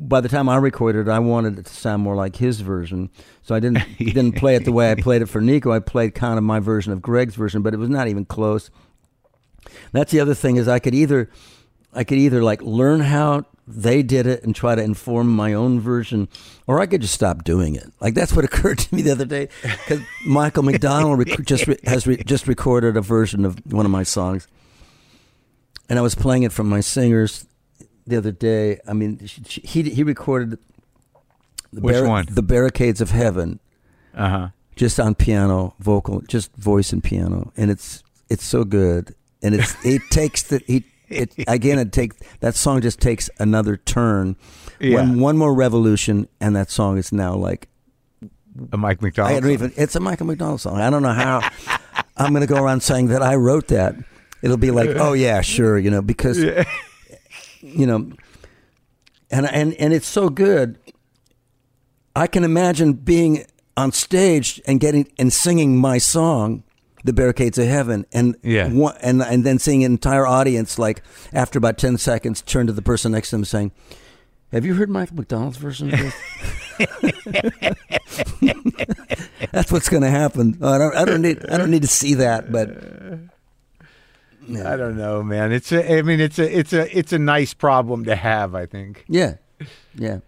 by 0.00 0.20
the 0.20 0.28
time 0.28 0.48
I 0.48 0.56
recorded 0.56 1.06
it, 1.06 1.08
I 1.08 1.20
wanted 1.20 1.56
it 1.56 1.66
to 1.66 1.72
sound 1.72 2.02
more 2.02 2.16
like 2.16 2.34
his 2.34 2.62
version, 2.62 3.10
so 3.42 3.54
I 3.54 3.60
didn't 3.60 3.78
didn't 3.98 4.32
play 4.32 4.56
it 4.56 4.64
the 4.64 4.72
way 4.72 4.90
I 4.90 4.96
played 4.96 5.22
it 5.22 5.26
for 5.26 5.40
Nico. 5.40 5.70
I 5.70 5.78
played 5.78 6.16
kind 6.16 6.36
of 6.36 6.42
my 6.42 6.58
version 6.58 6.92
of 6.92 7.00
Greg's 7.00 7.36
version, 7.36 7.62
but 7.62 7.74
it 7.74 7.76
was 7.76 7.88
not 7.88 8.08
even 8.08 8.24
close. 8.24 8.70
That's 9.92 10.10
the 10.10 10.18
other 10.18 10.34
thing 10.34 10.56
is 10.56 10.66
I 10.66 10.80
could 10.80 10.96
either 10.96 11.30
I 11.92 12.02
could 12.02 12.18
either 12.18 12.42
like 12.42 12.60
learn 12.60 12.98
how 13.00 13.44
they 13.70 14.02
did 14.02 14.26
it 14.26 14.42
and 14.44 14.54
try 14.56 14.74
to 14.74 14.82
inform 14.82 15.28
my 15.28 15.52
own 15.52 15.78
version, 15.78 16.28
or 16.66 16.80
I 16.80 16.86
could 16.86 17.02
just 17.02 17.12
stop 17.14 17.44
doing 17.44 17.74
it. 17.74 17.92
Like 18.00 18.14
that's 18.14 18.32
what 18.34 18.44
occurred 18.50 18.78
to 18.78 18.94
me 18.94 19.02
the 19.02 19.12
other 19.12 19.26
day 19.26 19.48
because 19.62 20.00
Michael 20.26 20.62
McDonald 20.62 21.18
rec- 21.18 21.44
just 21.44 21.66
re- 21.66 21.76
has 21.84 22.06
re- 22.06 22.22
just 22.24 22.46
recorded 22.48 22.96
a 22.96 23.00
version 23.02 23.44
of 23.44 23.58
one 23.70 23.84
of 23.84 23.90
my 23.92 24.02
songs, 24.04 24.48
and 25.88 25.98
I 25.98 26.02
was 26.02 26.14
playing 26.14 26.42
it 26.44 26.52
from 26.52 26.68
my 26.68 26.80
singers 26.80 27.46
the 28.06 28.16
other 28.16 28.32
day. 28.32 28.80
I 28.88 28.92
mean, 28.94 29.26
she, 29.26 29.42
she, 29.44 29.60
he 29.60 29.82
he 29.90 30.02
recorded 30.02 30.58
the 31.72 31.80
Which 31.82 32.02
one? 32.02 32.26
the 32.30 32.42
Barricades 32.42 33.00
of 33.02 33.10
Heaven 33.10 33.60
Uh 34.16 34.28
huh. 34.28 34.48
just 34.76 34.98
on 34.98 35.14
piano, 35.14 35.74
vocal, 35.78 36.22
just 36.22 36.54
voice 36.56 36.92
and 36.92 37.04
piano, 37.04 37.52
and 37.56 37.70
it's 37.70 38.02
it's 38.30 38.44
so 38.44 38.64
good, 38.64 39.14
and 39.42 39.54
it's 39.54 39.74
it 39.84 40.02
takes 40.10 40.42
the 40.42 40.62
he 40.66 40.84
it 41.08 41.32
again 41.46 41.78
it 41.78 41.92
takes 41.92 42.16
that 42.40 42.54
song 42.54 42.80
just 42.80 43.00
takes 43.00 43.30
another 43.38 43.76
turn, 43.76 44.36
Yeah. 44.80 44.96
one 44.96 45.20
one 45.20 45.36
more 45.38 45.54
revolution, 45.54 46.28
and 46.40 46.54
that 46.56 46.70
song 46.70 46.98
is 46.98 47.12
now 47.12 47.34
like 47.34 47.68
A 48.72 48.76
Mike 48.76 49.00
McDonald. 49.02 49.36
I 49.36 49.40
don't 49.40 49.50
even. 49.52 49.72
It's 49.76 49.94
a 49.96 50.00
Michael 50.00 50.26
McDonald 50.26 50.60
song. 50.60 50.80
I 50.80 50.90
don't 50.90 51.02
know 51.02 51.12
how 51.12 51.48
I'm 52.16 52.32
going 52.32 52.46
to 52.46 52.52
go 52.52 52.62
around 52.62 52.82
saying 52.82 53.08
that 53.08 53.22
I 53.22 53.36
wrote 53.36 53.68
that. 53.68 53.94
It'll 54.42 54.56
be 54.56 54.70
like, 54.70 54.90
oh 54.96 55.12
yeah, 55.14 55.40
sure, 55.40 55.78
you 55.78 55.90
know, 55.90 56.02
because 56.02 56.38
you 56.38 57.86
know, 57.86 58.12
and 59.30 59.46
and 59.46 59.74
and 59.74 59.92
it's 59.92 60.06
so 60.06 60.28
good. 60.28 60.78
I 62.14 62.26
can 62.26 62.42
imagine 62.44 62.94
being 62.94 63.44
on 63.76 63.92
stage 63.92 64.60
and 64.66 64.80
getting 64.80 65.10
and 65.18 65.32
singing 65.32 65.76
my 65.78 65.98
song, 65.98 66.64
"The 67.04 67.12
Barricades 67.12 67.58
of 67.58 67.66
Heaven," 67.66 68.06
and 68.12 68.36
Yeah. 68.42 68.68
one, 68.68 68.96
and 69.02 69.22
and 69.22 69.44
then 69.44 69.58
seeing 69.58 69.84
an 69.84 69.92
entire 69.92 70.26
audience 70.26 70.78
like 70.78 71.02
after 71.32 71.58
about 71.58 71.78
ten 71.78 71.98
seconds 71.98 72.42
turn 72.42 72.66
to 72.66 72.72
the 72.72 72.82
person 72.82 73.12
next 73.12 73.30
to 73.30 73.36
them 73.36 73.44
saying, 73.44 73.72
"Have 74.52 74.64
you 74.64 74.74
heard 74.74 74.90
Michael 74.90 75.16
McDonald's 75.16 75.58
version 75.58 75.92
of 75.92 75.98
this?" 76.00 76.14
That's 79.52 79.72
what's 79.72 79.88
going 79.88 80.02
to 80.02 80.10
happen. 80.10 80.58
I 80.62 80.78
don't. 80.78 80.96
I 80.96 81.04
don't 81.04 81.22
need. 81.22 81.44
I 81.50 81.56
don't 81.56 81.70
need 81.70 81.82
to 81.82 81.88
see 81.88 82.14
that, 82.14 82.50
but 82.52 82.68
I 82.70 84.76
don't 84.76 84.96
know, 84.96 85.22
man. 85.22 85.52
It's 85.52 85.72
a. 85.72 85.98
I 85.98 86.02
mean, 86.02 86.20
it's 86.20 86.38
a. 86.38 86.58
It's 86.58 86.72
a. 86.72 86.96
It's 86.96 87.12
a 87.12 87.18
nice 87.18 87.54
problem 87.54 88.04
to 88.06 88.16
have. 88.16 88.54
I 88.54 88.66
think. 88.66 89.04
yeah, 89.08 89.34
yeah. 89.94 90.18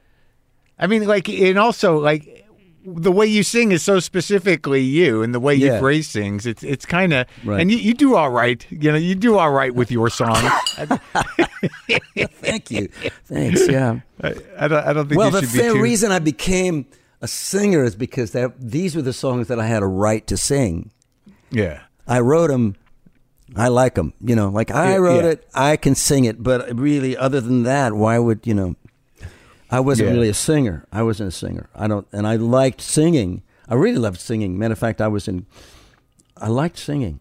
I 0.78 0.86
mean, 0.86 1.06
like, 1.06 1.28
and 1.28 1.58
also 1.58 1.98
like 1.98 2.46
the 2.84 3.12
way 3.12 3.26
you 3.26 3.42
sing 3.42 3.72
is 3.72 3.82
so 3.82 4.00
specifically 4.00 4.80
you, 4.80 5.22
and 5.22 5.34
the 5.34 5.40
way 5.40 5.54
Yeah. 5.54 5.74
you 5.74 5.80
phrase 5.80 6.12
things. 6.12 6.46
It's 6.46 6.62
it's 6.62 6.86
kind 6.86 7.12
of. 7.12 7.26
Right. 7.44 7.60
And 7.60 7.70
you, 7.70 7.78
you 7.78 7.94
do 7.94 8.16
all 8.16 8.30
right. 8.30 8.64
You 8.70 8.92
know, 8.92 8.98
you 8.98 9.14
do 9.14 9.38
all 9.38 9.50
right 9.50 9.74
with 9.74 9.90
your 9.90 10.08
song. 10.08 10.36
Thank 12.40 12.70
you. 12.70 12.88
Thanks. 13.26 13.68
Yeah. 13.68 14.00
I, 14.22 14.34
I 14.58 14.68
don't. 14.68 14.86
I 14.86 14.92
don't 14.92 15.08
think. 15.08 15.18
Well, 15.18 15.28
you 15.28 15.40
the 15.40 15.46
should 15.46 15.52
be 15.52 15.58
fair 15.58 15.72
too, 15.74 15.82
reason 15.82 16.12
I 16.12 16.18
became 16.18 16.86
a 17.20 17.28
singer 17.28 17.84
is 17.84 17.96
because 17.96 18.32
that, 18.32 18.58
these 18.58 18.96
were 18.96 19.02
the 19.02 19.12
songs 19.12 19.48
that 19.48 19.60
I 19.60 19.66
had 19.66 19.82
a 19.82 19.86
right 19.86 20.26
to 20.28 20.36
sing. 20.36 20.90
Yeah. 21.50 21.82
I 22.06 22.20
wrote 22.20 22.48
them. 22.48 22.76
I 23.56 23.68
like 23.68 23.94
them. 23.94 24.14
You 24.20 24.36
know, 24.36 24.48
like 24.48 24.70
I 24.70 24.96
wrote 24.96 25.24
yeah. 25.24 25.30
it. 25.32 25.48
I 25.54 25.76
can 25.76 25.94
sing 25.94 26.24
it. 26.24 26.42
But 26.42 26.78
really, 26.78 27.16
other 27.16 27.40
than 27.40 27.64
that, 27.64 27.92
why 27.92 28.18
would 28.18 28.46
you 28.46 28.54
know? 28.54 28.76
I 29.70 29.80
wasn't 29.80 30.08
Yeah. 30.08 30.14
really 30.14 30.28
a 30.28 30.34
singer. 30.34 30.84
I 30.92 31.02
wasn't 31.02 31.28
a 31.28 31.32
singer. 31.36 31.68
I 31.74 31.86
don't, 31.86 32.06
and 32.12 32.26
I 32.26 32.36
liked 32.36 32.80
singing. 32.80 33.42
I 33.68 33.74
really 33.74 33.98
loved 33.98 34.20
singing. 34.20 34.58
Matter 34.58 34.72
of 34.72 34.78
fact, 34.78 35.00
I 35.00 35.08
was 35.08 35.28
in. 35.28 35.46
I 36.36 36.48
liked 36.48 36.78
singing. 36.78 37.20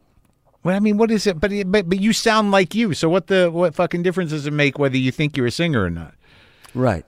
Well, 0.63 0.75
I 0.75 0.79
mean, 0.79 0.97
what 0.97 1.11
is 1.11 1.27
it? 1.27 1.39
But 1.39 1.51
but 1.67 1.87
but 1.89 1.99
you 1.99 2.11
sound 2.11 2.51
like 2.51 2.73
you. 2.75 2.93
So 2.93 3.07
what 3.09 3.27
the 3.27 3.49
what 3.51 3.75
fucking 3.75 4.03
difference 4.03 4.31
does 4.31 4.45
it 4.45 4.51
make 4.53 4.79
whether 4.79 4.97
you 4.97 5.11
think 5.11 5.37
you're 5.37 5.45
a 5.47 5.51
singer 5.51 5.83
or 5.83 5.89
not? 5.89 6.15
Right. 6.73 7.05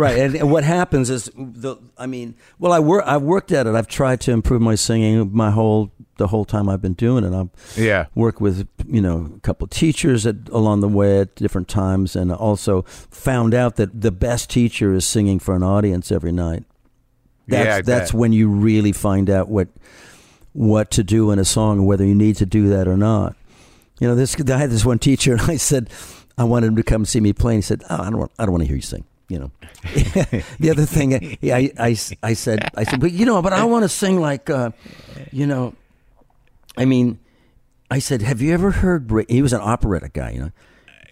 Right, 0.00 0.18
and, 0.18 0.34
and 0.34 0.50
what 0.50 0.64
happens 0.64 1.10
is 1.10 1.30
the. 1.36 1.76
I 1.98 2.06
mean, 2.06 2.34
well, 2.58 2.72
I 2.72 2.78
work. 2.78 3.04
I've 3.06 3.20
worked 3.20 3.52
at 3.52 3.66
it. 3.66 3.74
I've 3.74 3.86
tried 3.86 4.20
to 4.22 4.32
improve 4.32 4.62
my 4.62 4.74
singing 4.74 5.30
my 5.30 5.50
whole 5.50 5.92
the 6.16 6.28
whole 6.28 6.46
time 6.46 6.70
I've 6.70 6.80
been 6.80 6.94
doing 6.94 7.22
it. 7.22 7.34
I've 7.34 7.50
Yeah. 7.76 8.06
worked 8.14 8.40
with 8.40 8.66
you 8.88 9.02
know 9.02 9.30
a 9.36 9.40
couple 9.40 9.66
of 9.66 9.70
teachers 9.70 10.26
at, 10.26 10.36
along 10.50 10.80
the 10.80 10.88
way 10.88 11.20
at 11.20 11.34
different 11.34 11.68
times, 11.68 12.16
and 12.16 12.32
also 12.32 12.82
found 13.10 13.52
out 13.52 13.76
that 13.76 14.00
the 14.00 14.10
best 14.10 14.48
teacher 14.48 14.94
is 14.94 15.04
singing 15.04 15.38
for 15.38 15.54
an 15.54 15.62
audience 15.62 16.10
every 16.10 16.32
night. 16.32 16.64
That's 17.46 17.66
Yeah, 17.66 17.82
that's 17.82 18.14
when 18.14 18.32
you 18.32 18.48
really 18.48 18.92
find 18.92 19.28
out 19.28 19.48
what 19.50 19.68
what 20.54 20.90
to 20.92 21.04
do 21.04 21.30
in 21.30 21.38
a 21.38 21.44
song, 21.44 21.84
whether 21.84 22.06
you 22.06 22.14
need 22.14 22.36
to 22.36 22.46
do 22.46 22.68
that 22.70 22.88
or 22.88 22.96
not. 22.96 23.36
You 24.00 24.08
know, 24.08 24.14
this 24.14 24.34
I 24.40 24.56
had 24.56 24.70
this 24.70 24.86
one 24.86 24.98
teacher, 24.98 25.32
and 25.38 25.42
I 25.42 25.56
said 25.56 25.90
I 26.38 26.44
wanted 26.44 26.68
him 26.68 26.76
to 26.76 26.82
come 26.82 27.04
see 27.04 27.20
me 27.20 27.34
play. 27.34 27.52
And 27.54 27.58
he 27.58 27.66
said, 27.66 27.82
"Oh, 27.90 27.96
I 28.00 28.04
don't 28.08 28.18
want, 28.18 28.32
I 28.38 28.44
don't 28.44 28.52
want 28.52 28.62
to 28.62 28.66
hear 28.66 28.76
you 28.76 28.82
sing." 28.82 29.04
You 29.30 29.38
know, 29.38 29.50
the 30.58 30.70
other 30.70 30.84
thing, 30.84 31.14
I, 31.44 31.70
I, 31.78 31.96
I 32.22 32.32
said, 32.34 32.68
I 32.74 32.82
said, 32.84 32.98
but 33.00 33.12
you 33.12 33.24
know, 33.24 33.40
but 33.40 33.52
I 33.52 33.62
want 33.64 33.84
to 33.84 33.88
sing 33.88 34.20
like, 34.20 34.50
uh, 34.50 34.72
you 35.30 35.46
know, 35.46 35.74
I 36.76 36.84
mean, 36.84 37.18
I 37.90 38.00
said, 38.00 38.22
have 38.22 38.42
you 38.42 38.52
ever 38.52 38.72
heard? 38.72 39.10
Ray, 39.12 39.24
he 39.28 39.40
was 39.40 39.52
an 39.52 39.60
operatic 39.60 40.12
guy, 40.14 40.30
you 40.32 40.40
know. 40.40 40.50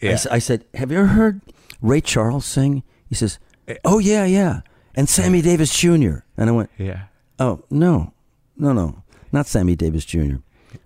I, 0.03 0.07
Yeah. 0.07 0.11
s- 0.13 0.27
I 0.27 0.41
said, 0.41 0.65
have 0.75 0.91
you 0.91 0.99
ever 0.99 1.07
heard 1.09 1.41
Ray 1.81 2.01
Charles 2.01 2.45
sing? 2.45 2.83
He 3.09 3.15
says, 3.15 3.39
oh 3.85 3.99
yeah, 4.01 4.25
yeah, 4.25 4.63
and 4.97 5.09
Sammy 5.09 5.41
Davis 5.41 5.73
Jr. 5.77 6.27
And 6.37 6.49
I 6.49 6.53
went, 6.53 6.71
Yeah. 6.77 7.03
Oh 7.39 7.63
no, 7.71 8.13
no, 8.57 8.73
no, 8.73 9.03
not 9.31 9.47
Sammy 9.47 9.77
Davis 9.77 10.05
Jr. 10.05 10.37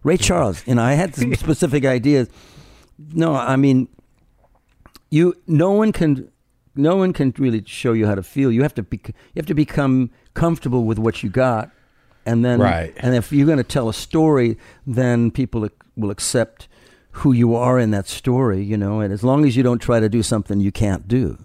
Ray 0.05 0.19
Charles. 0.19 0.63
And 0.67 0.79
I 0.79 0.93
had 0.95 1.15
some 1.15 1.35
specific 1.47 1.85
ideas. 1.87 2.29
No, 3.15 3.35
I 3.35 3.57
mean, 3.57 3.89
you. 5.11 5.35
No 5.47 5.73
one 5.73 5.93
can. 5.93 6.31
No 6.75 6.97
one 6.97 7.13
can 7.13 7.35
really 7.39 7.63
show 7.67 7.93
you 7.93 8.07
how 8.07 8.15
to 8.15 8.23
feel. 8.23 8.51
You 8.51 8.63
have 8.63 8.75
to 8.75 8.83
be. 8.83 9.01
You 9.05 9.15
have 9.37 9.47
to 9.47 9.55
become 9.55 10.11
comfortable 10.35 10.85
with 10.85 10.99
what 10.99 11.23
you 11.23 11.31
got, 11.31 11.71
and 12.25 12.45
then. 12.45 12.61
Right. 12.61 12.95
And 12.99 13.15
if 13.15 13.33
you're 13.33 13.47
going 13.47 13.59
to 13.59 13.65
tell 13.65 13.89
a 13.89 13.95
story, 13.95 14.57
then 14.87 15.31
people 15.31 15.69
will 15.97 16.11
accept 16.11 16.69
who 17.17 17.33
you 17.33 17.55
are 17.55 17.79
in 17.79 17.91
that 17.91 18.09
story. 18.09 18.63
You 18.63 18.77
know, 18.77 19.01
and 19.01 19.13
as 19.13 19.23
long 19.23 19.45
as 19.45 19.57
you 19.57 19.63
don't 19.63 19.81
try 19.81 20.01
to 20.01 20.09
do 20.09 20.23
something 20.23 20.61
you 20.61 20.73
can't 20.73 21.07
do. 21.07 21.39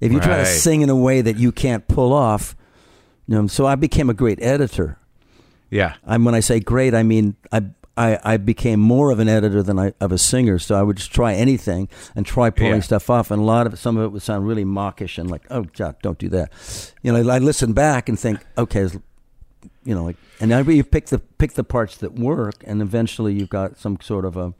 If 0.00 0.12
you 0.12 0.20
try 0.20 0.38
to 0.38 0.46
sing 0.46 0.80
in 0.80 0.88
a 0.88 0.96
way 0.96 1.20
that 1.20 1.36
you 1.36 1.52
can't 1.52 1.86
pull 1.86 2.14
off, 2.14 2.56
you 3.26 3.34
know, 3.34 3.46
so 3.48 3.66
I 3.66 3.74
became 3.74 4.08
a 4.08 4.14
great 4.14 4.40
editor. 4.42 4.98
Yeah. 5.68 5.96
I'm 6.06 6.24
when 6.24 6.34
I 6.34 6.40
say 6.40 6.58
great, 6.58 6.94
I 6.94 7.02
mean 7.02 7.36
I 7.52 7.64
I, 7.96 8.18
I 8.24 8.36
became 8.38 8.80
more 8.80 9.10
of 9.10 9.18
an 9.18 9.28
editor 9.28 9.62
than 9.62 9.78
I 9.78 9.92
of 10.00 10.12
a 10.12 10.16
singer. 10.18 10.58
So 10.58 10.74
I 10.74 10.82
would 10.82 10.96
just 10.96 11.12
try 11.12 11.34
anything 11.34 11.88
and 12.14 12.24
try 12.24 12.48
pulling 12.50 12.74
Yeah. 12.74 12.80
stuff 12.80 13.10
off, 13.10 13.30
and 13.30 13.40
a 13.40 13.44
lot 13.44 13.66
of 13.66 13.74
it, 13.74 13.76
some 13.76 13.96
of 13.98 14.04
it 14.04 14.08
would 14.08 14.22
sound 14.22 14.46
really 14.46 14.64
mawkish 14.64 15.18
and 15.18 15.30
like, 15.30 15.42
oh 15.50 15.64
God, 15.76 15.96
don't 16.02 16.18
do 16.18 16.28
that. 16.30 16.50
You 17.02 17.12
know, 17.12 17.28
I 17.30 17.38
listen 17.38 17.72
back 17.72 18.08
and 18.08 18.18
think, 18.18 18.40
okay, 18.56 18.88
you 19.84 19.94
know, 19.94 20.04
like, 20.04 20.16
and 20.40 20.50
then 20.50 20.64
you 20.70 20.84
pick 20.84 21.06
the 21.06 21.18
pick 21.18 21.52
the 21.54 21.64
parts 21.64 21.96
that 21.98 22.14
work, 22.14 22.62
and 22.66 22.80
eventually 22.80 23.34
you've 23.34 23.50
got 23.50 23.76
some 23.76 23.98
sort 24.00 24.24
of 24.24 24.36
a 24.36 24.54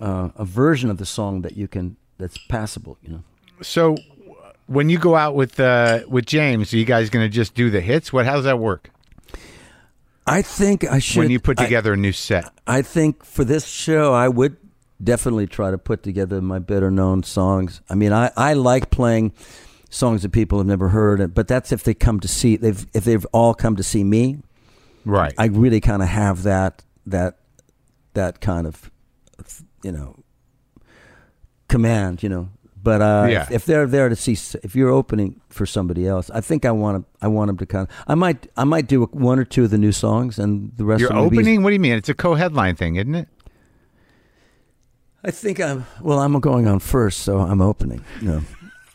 uh, 0.00 0.30
a 0.34 0.44
version 0.44 0.90
of 0.90 0.98
the 0.98 1.06
song 1.06 1.42
that 1.42 1.56
you 1.56 1.68
can 1.68 1.96
that's 2.18 2.38
passable. 2.48 2.98
You 3.02 3.10
know. 3.10 3.22
So 3.62 3.96
when 4.66 4.88
you 4.88 4.98
go 4.98 5.14
out 5.14 5.34
with 5.36 5.60
uh, 5.60 6.00
with 6.08 6.26
James, 6.26 6.72
are 6.72 6.78
you 6.78 6.84
guys 6.84 7.10
going 7.10 7.24
to 7.24 7.28
just 7.28 7.54
do 7.54 7.70
the 7.70 7.80
hits? 7.80 8.12
What? 8.12 8.26
How 8.26 8.34
does 8.36 8.44
that 8.44 8.58
work? 8.58 8.90
I 10.26 10.42
think 10.42 10.84
I 10.84 10.98
should. 10.98 11.18
when 11.20 11.30
you 11.30 11.40
put 11.40 11.58
together 11.58 11.92
a 11.94 11.96
new 11.96 12.12
set. 12.12 12.52
I 12.66 12.82
think 12.82 13.24
for 13.24 13.44
this 13.44 13.66
show, 13.66 14.12
I 14.12 14.28
would 14.28 14.56
definitely 15.02 15.46
try 15.46 15.70
to 15.70 15.78
put 15.78 16.02
together 16.02 16.40
my 16.40 16.58
better 16.58 16.90
known 16.90 17.22
songs. 17.22 17.80
I 17.90 17.94
mean, 17.94 18.12
I, 18.12 18.30
I 18.36 18.52
like 18.52 18.90
playing 18.90 19.32
songs 19.90 20.22
that 20.22 20.30
people 20.30 20.58
have 20.58 20.66
never 20.66 20.88
heard, 20.88 21.34
but 21.34 21.48
that's 21.48 21.72
if 21.72 21.84
they 21.84 21.94
come 21.94 22.20
to 22.20 22.28
see 22.28 22.56
they've 22.56 22.86
if 22.94 23.04
they've 23.04 23.26
all 23.32 23.54
come 23.54 23.76
to 23.76 23.82
see 23.82 24.04
me. 24.04 24.38
Right. 25.04 25.34
I 25.36 25.46
really 25.46 25.80
kind 25.80 26.02
of 26.02 26.08
have 26.08 26.44
that 26.44 26.84
that 27.06 27.38
that 28.14 28.40
kind 28.40 28.66
of 28.66 28.90
you 29.82 29.92
know 29.92 30.16
command, 31.68 32.22
you 32.22 32.28
know. 32.28 32.48
But 32.84 33.00
uh, 33.00 33.26
Yeah. 33.30 33.42
if, 33.44 33.50
if 33.52 33.64
they're 33.66 33.86
there 33.86 34.08
to 34.08 34.16
see, 34.16 34.32
if 34.64 34.74
you're 34.74 34.90
opening 34.90 35.40
for 35.50 35.66
somebody 35.66 36.06
else, 36.06 36.30
I 36.30 36.40
think 36.40 36.64
I 36.64 36.72
want 36.72 37.04
to. 37.04 37.24
I 37.24 37.28
want 37.28 37.46
them 37.48 37.56
to 37.58 37.66
kind 37.66 37.86
of. 37.88 37.94
I 38.08 38.14
might. 38.16 38.48
I 38.56 38.64
might 38.64 38.88
do 38.88 39.04
one 39.04 39.38
or 39.38 39.44
two 39.44 39.64
of 39.64 39.70
the 39.70 39.78
new 39.78 39.92
songs, 39.92 40.38
and 40.38 40.72
the 40.76 40.84
rest. 40.84 41.00
You're 41.00 41.10
of 41.10 41.14
them 41.16 41.22
will 41.24 41.30
be- 41.30 41.36
opening? 41.38 41.62
What 41.62 41.70
do 41.70 41.74
you 41.74 41.80
mean? 41.80 41.92
It's 41.92 42.08
a 42.08 42.14
co-headline 42.14 42.74
thing, 42.76 42.96
isn't 42.96 43.14
it? 43.14 43.28
I 45.24 45.30
think 45.30 45.60
I'm 45.60 45.86
well. 46.00 46.18
I'm 46.18 46.38
going 46.40 46.66
on 46.66 46.80
first, 46.80 47.20
so 47.20 47.38
I'm 47.38 47.60
opening. 47.60 48.04
No, 48.20 48.42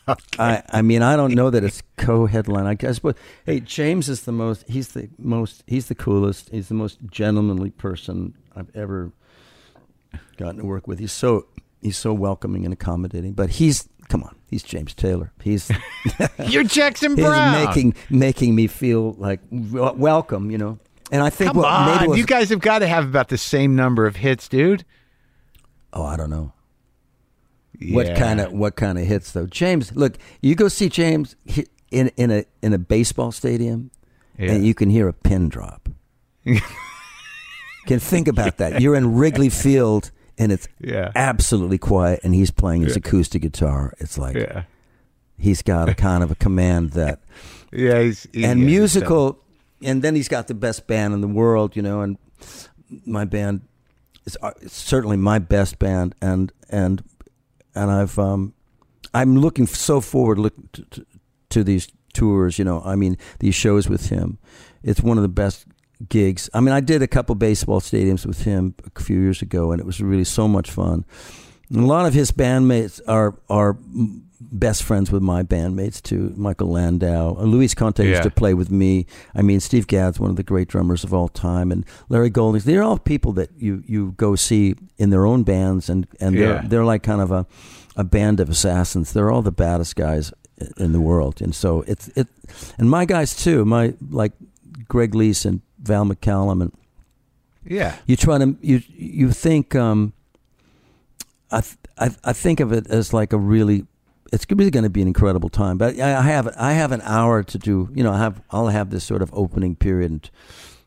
I. 0.38 0.62
I 0.70 0.82
mean, 0.82 1.00
I 1.00 1.16
don't 1.16 1.34
know 1.34 1.48
that 1.48 1.64
it's 1.64 1.82
co-headline. 1.96 2.66
I 2.66 2.74
guess, 2.74 2.98
but 2.98 3.16
hey, 3.46 3.60
James 3.60 4.10
is 4.10 4.22
the 4.22 4.32
most. 4.32 4.68
He's 4.68 4.88
the 4.88 5.08
most. 5.18 5.64
He's 5.66 5.86
the 5.88 5.94
coolest. 5.94 6.50
He's 6.50 6.68
the 6.68 6.74
most 6.74 6.98
gentlemanly 7.10 7.70
person 7.70 8.34
I've 8.54 8.68
ever 8.76 9.12
gotten 10.36 10.58
to 10.58 10.66
work 10.66 10.86
with. 10.86 10.98
He's 10.98 11.12
so. 11.12 11.46
He's 11.80 11.96
so 11.96 12.12
welcoming 12.12 12.64
and 12.64 12.72
accommodating. 12.72 13.32
But 13.32 13.50
he's. 13.50 13.88
Come 14.08 14.22
on, 14.22 14.34
he's 14.46 14.62
James 14.62 14.94
Taylor. 14.94 15.32
He's. 15.42 15.70
You're 16.46 16.64
Jackson 16.64 17.14
Browne. 17.14 17.58
he's 17.58 17.66
making 17.66 17.94
making 18.10 18.54
me 18.54 18.66
feel 18.66 19.12
like 19.18 19.40
welcome. 19.50 20.50
You 20.50 20.58
know. 20.58 20.78
And 21.10 21.22
I 21.22 21.30
think 21.30 21.52
Come 21.52 21.58
what 21.62 21.86
maybe 21.86 22.04
on, 22.04 22.10
was, 22.10 22.18
you 22.18 22.26
guys 22.26 22.50
have 22.50 22.60
got 22.60 22.80
to 22.80 22.86
have 22.86 23.04
about 23.04 23.28
the 23.28 23.38
same 23.38 23.74
number 23.74 24.06
of 24.06 24.16
hits, 24.16 24.46
dude. 24.48 24.84
Oh, 25.92 26.04
I 26.04 26.16
don't 26.16 26.28
know. 26.28 26.52
What 27.92 28.14
kind 28.16 28.40
of 28.40 28.52
what 28.52 28.76
kind 28.76 28.98
of 28.98 29.06
hits 29.06 29.32
though? 29.32 29.46
James, 29.46 29.94
look, 29.94 30.18
you 30.42 30.54
go 30.54 30.68
see 30.68 30.88
James 30.88 31.36
in 31.90 32.10
in 32.16 32.30
a 32.30 32.44
in 32.60 32.72
a 32.72 32.78
baseball 32.78 33.30
stadium, 33.32 33.90
Yeah. 34.36 34.52
and 34.52 34.66
you 34.66 34.74
can 34.74 34.90
hear 34.90 35.08
a 35.08 35.12
pin 35.12 35.48
drop. 35.48 35.88
can 37.86 37.98
think 38.00 38.28
about 38.28 38.56
that. 38.58 38.80
You're 38.80 38.96
in 38.96 39.14
Wrigley 39.14 39.48
Field, 39.48 40.10
and 40.38 40.52
it's 40.52 40.68
Yeah. 40.80 41.10
absolutely 41.14 41.78
quiet, 41.78 42.20
and 42.22 42.34
he's 42.34 42.50
playing 42.50 42.82
his 42.82 42.92
Yeah. 42.96 42.98
acoustic 43.04 43.42
guitar. 43.42 43.94
It's 43.98 44.16
like 44.18 44.36
Yeah. 44.36 44.62
he's 45.36 45.62
got 45.62 45.88
a 45.88 45.94
kind 46.08 46.22
of 46.22 46.30
a 46.30 46.34
command 46.36 46.90
that, 46.92 47.20
Yeah. 47.72 48.00
He's, 48.02 48.26
he- 48.32 48.44
and 48.44 48.64
musical, 48.64 49.38
and 49.82 50.02
then 50.02 50.14
he's 50.14 50.28
got 50.28 50.46
the 50.48 50.54
best 50.54 50.86
band 50.86 51.14
in 51.14 51.20
the 51.20 51.28
world, 51.28 51.76
you 51.76 51.82
know, 51.82 52.00
and 52.02 52.16
my 53.04 53.24
band 53.24 53.62
is 54.26 54.36
uh, 54.42 54.50
certainly 54.66 55.16
my 55.16 55.38
best 55.38 55.78
band, 55.78 56.14
and 56.22 56.52
and 56.70 57.02
and 57.74 57.90
I've 57.90 58.18
um, 58.18 58.54
I'm 59.14 59.36
looking 59.38 59.66
so 59.66 60.00
forward 60.00 60.38
look 60.38 60.54
to, 60.72 60.82
to, 60.90 61.06
to 61.50 61.64
these 61.64 61.88
tours, 62.14 62.58
you 62.58 62.64
know, 62.64 62.82
I 62.84 62.96
mean 62.96 63.16
these 63.38 63.54
shows 63.54 63.88
with 63.88 64.08
him, 64.08 64.38
it's 64.82 65.00
one 65.02 65.18
of 65.18 65.22
the 65.22 65.28
best 65.28 65.66
gigs. 66.08 66.48
I 66.54 66.60
mean, 66.60 66.72
I 66.74 66.80
did 66.80 67.02
a 67.02 67.06
couple 67.08 67.34
baseball 67.34 67.80
stadiums 67.80 68.24
with 68.26 68.42
him 68.44 68.74
a 68.96 69.00
few 69.00 69.20
years 69.20 69.42
ago, 69.42 69.72
and 69.72 69.80
it 69.80 69.86
was 69.86 70.00
really 70.00 70.24
so 70.24 70.46
much 70.48 70.70
fun. 70.70 71.04
And 71.70 71.80
a 71.82 71.86
lot 71.86 72.06
of 72.06 72.14
his 72.14 72.30
bandmates 72.32 73.00
are 73.08 73.34
are 73.50 73.76
best 74.40 74.82
friends 74.84 75.10
with 75.12 75.22
my 75.22 75.42
bandmates 75.42 76.00
too. 76.00 76.32
Michael 76.36 76.68
Landau, 76.70 77.36
Uh, 77.38 77.42
Luis 77.42 77.74
Conte 77.74 78.02
Yeah. 78.04 78.10
used 78.10 78.22
to 78.22 78.30
play 78.30 78.54
with 78.54 78.70
me. 78.70 79.04
I 79.34 79.42
mean, 79.42 79.60
Steve 79.60 79.86
Gadd's 79.86 80.18
one 80.20 80.30
of 80.30 80.36
the 80.36 80.42
great 80.42 80.68
drummers 80.68 81.04
of 81.04 81.12
all 81.12 81.28
time, 81.28 81.70
and 81.72 81.84
Larry 82.08 82.30
Goldings. 82.30 82.64
They're 82.64 82.82
all 82.84 82.98
people 82.98 83.32
that 83.34 83.50
you 83.58 83.82
you 83.86 84.14
go 84.16 84.36
see 84.36 84.74
in 84.96 85.10
their 85.10 85.26
own 85.26 85.42
bands, 85.42 85.90
and 85.90 86.06
and 86.20 86.36
they're 86.36 86.54
Yeah. 86.62 86.68
they're 86.68 86.84
like 86.84 87.02
kind 87.02 87.20
of 87.20 87.30
a 87.30 87.46
a 87.96 88.04
band 88.04 88.40
of 88.40 88.48
assassins. 88.48 89.12
They're 89.12 89.30
all 89.30 89.42
the 89.42 89.52
baddest 89.52 89.96
guys 89.96 90.32
in 90.78 90.92
the 90.92 91.00
world, 91.00 91.42
and 91.42 91.54
so 91.54 91.82
it's 91.86 92.08
it. 92.14 92.28
And 92.78 92.88
my 92.88 93.04
guys 93.04 93.34
too. 93.36 93.64
My 93.64 93.94
like 94.10 94.32
Greg 94.88 95.12
Leisz 95.14 95.44
and 95.44 95.60
Val 95.80 96.04
McCallum 96.04 96.62
and 96.62 96.72
Yeah. 97.64 97.96
you 98.06 98.16
try 98.16 98.38
to 98.38 98.56
you 98.60 98.82
you 98.88 99.30
think 99.32 99.74
um 99.74 100.12
I 101.50 101.60
th- 101.60 101.76
I 101.98 102.10
I 102.24 102.32
think 102.32 102.60
of 102.60 102.72
it 102.72 102.86
as 102.88 103.12
like 103.12 103.32
a 103.32 103.38
really 103.38 103.86
it's 104.32 104.44
really 104.50 104.70
going 104.70 104.84
to 104.84 104.90
be 104.90 105.00
an 105.02 105.08
incredible 105.08 105.48
time 105.48 105.78
but 105.78 105.98
I 105.98 106.16
I 106.18 106.22
have 106.22 106.48
I 106.56 106.72
have 106.72 106.92
an 106.92 107.00
hour 107.02 107.42
to 107.42 107.58
do 107.58 107.88
you 107.94 108.02
know 108.04 108.12
I 108.12 108.18
have 108.18 108.40
I'll 108.50 108.68
have 108.68 108.90
this 108.90 109.04
sort 109.04 109.22
of 109.22 109.30
opening 109.32 109.76
period 109.76 110.10
and 110.10 110.30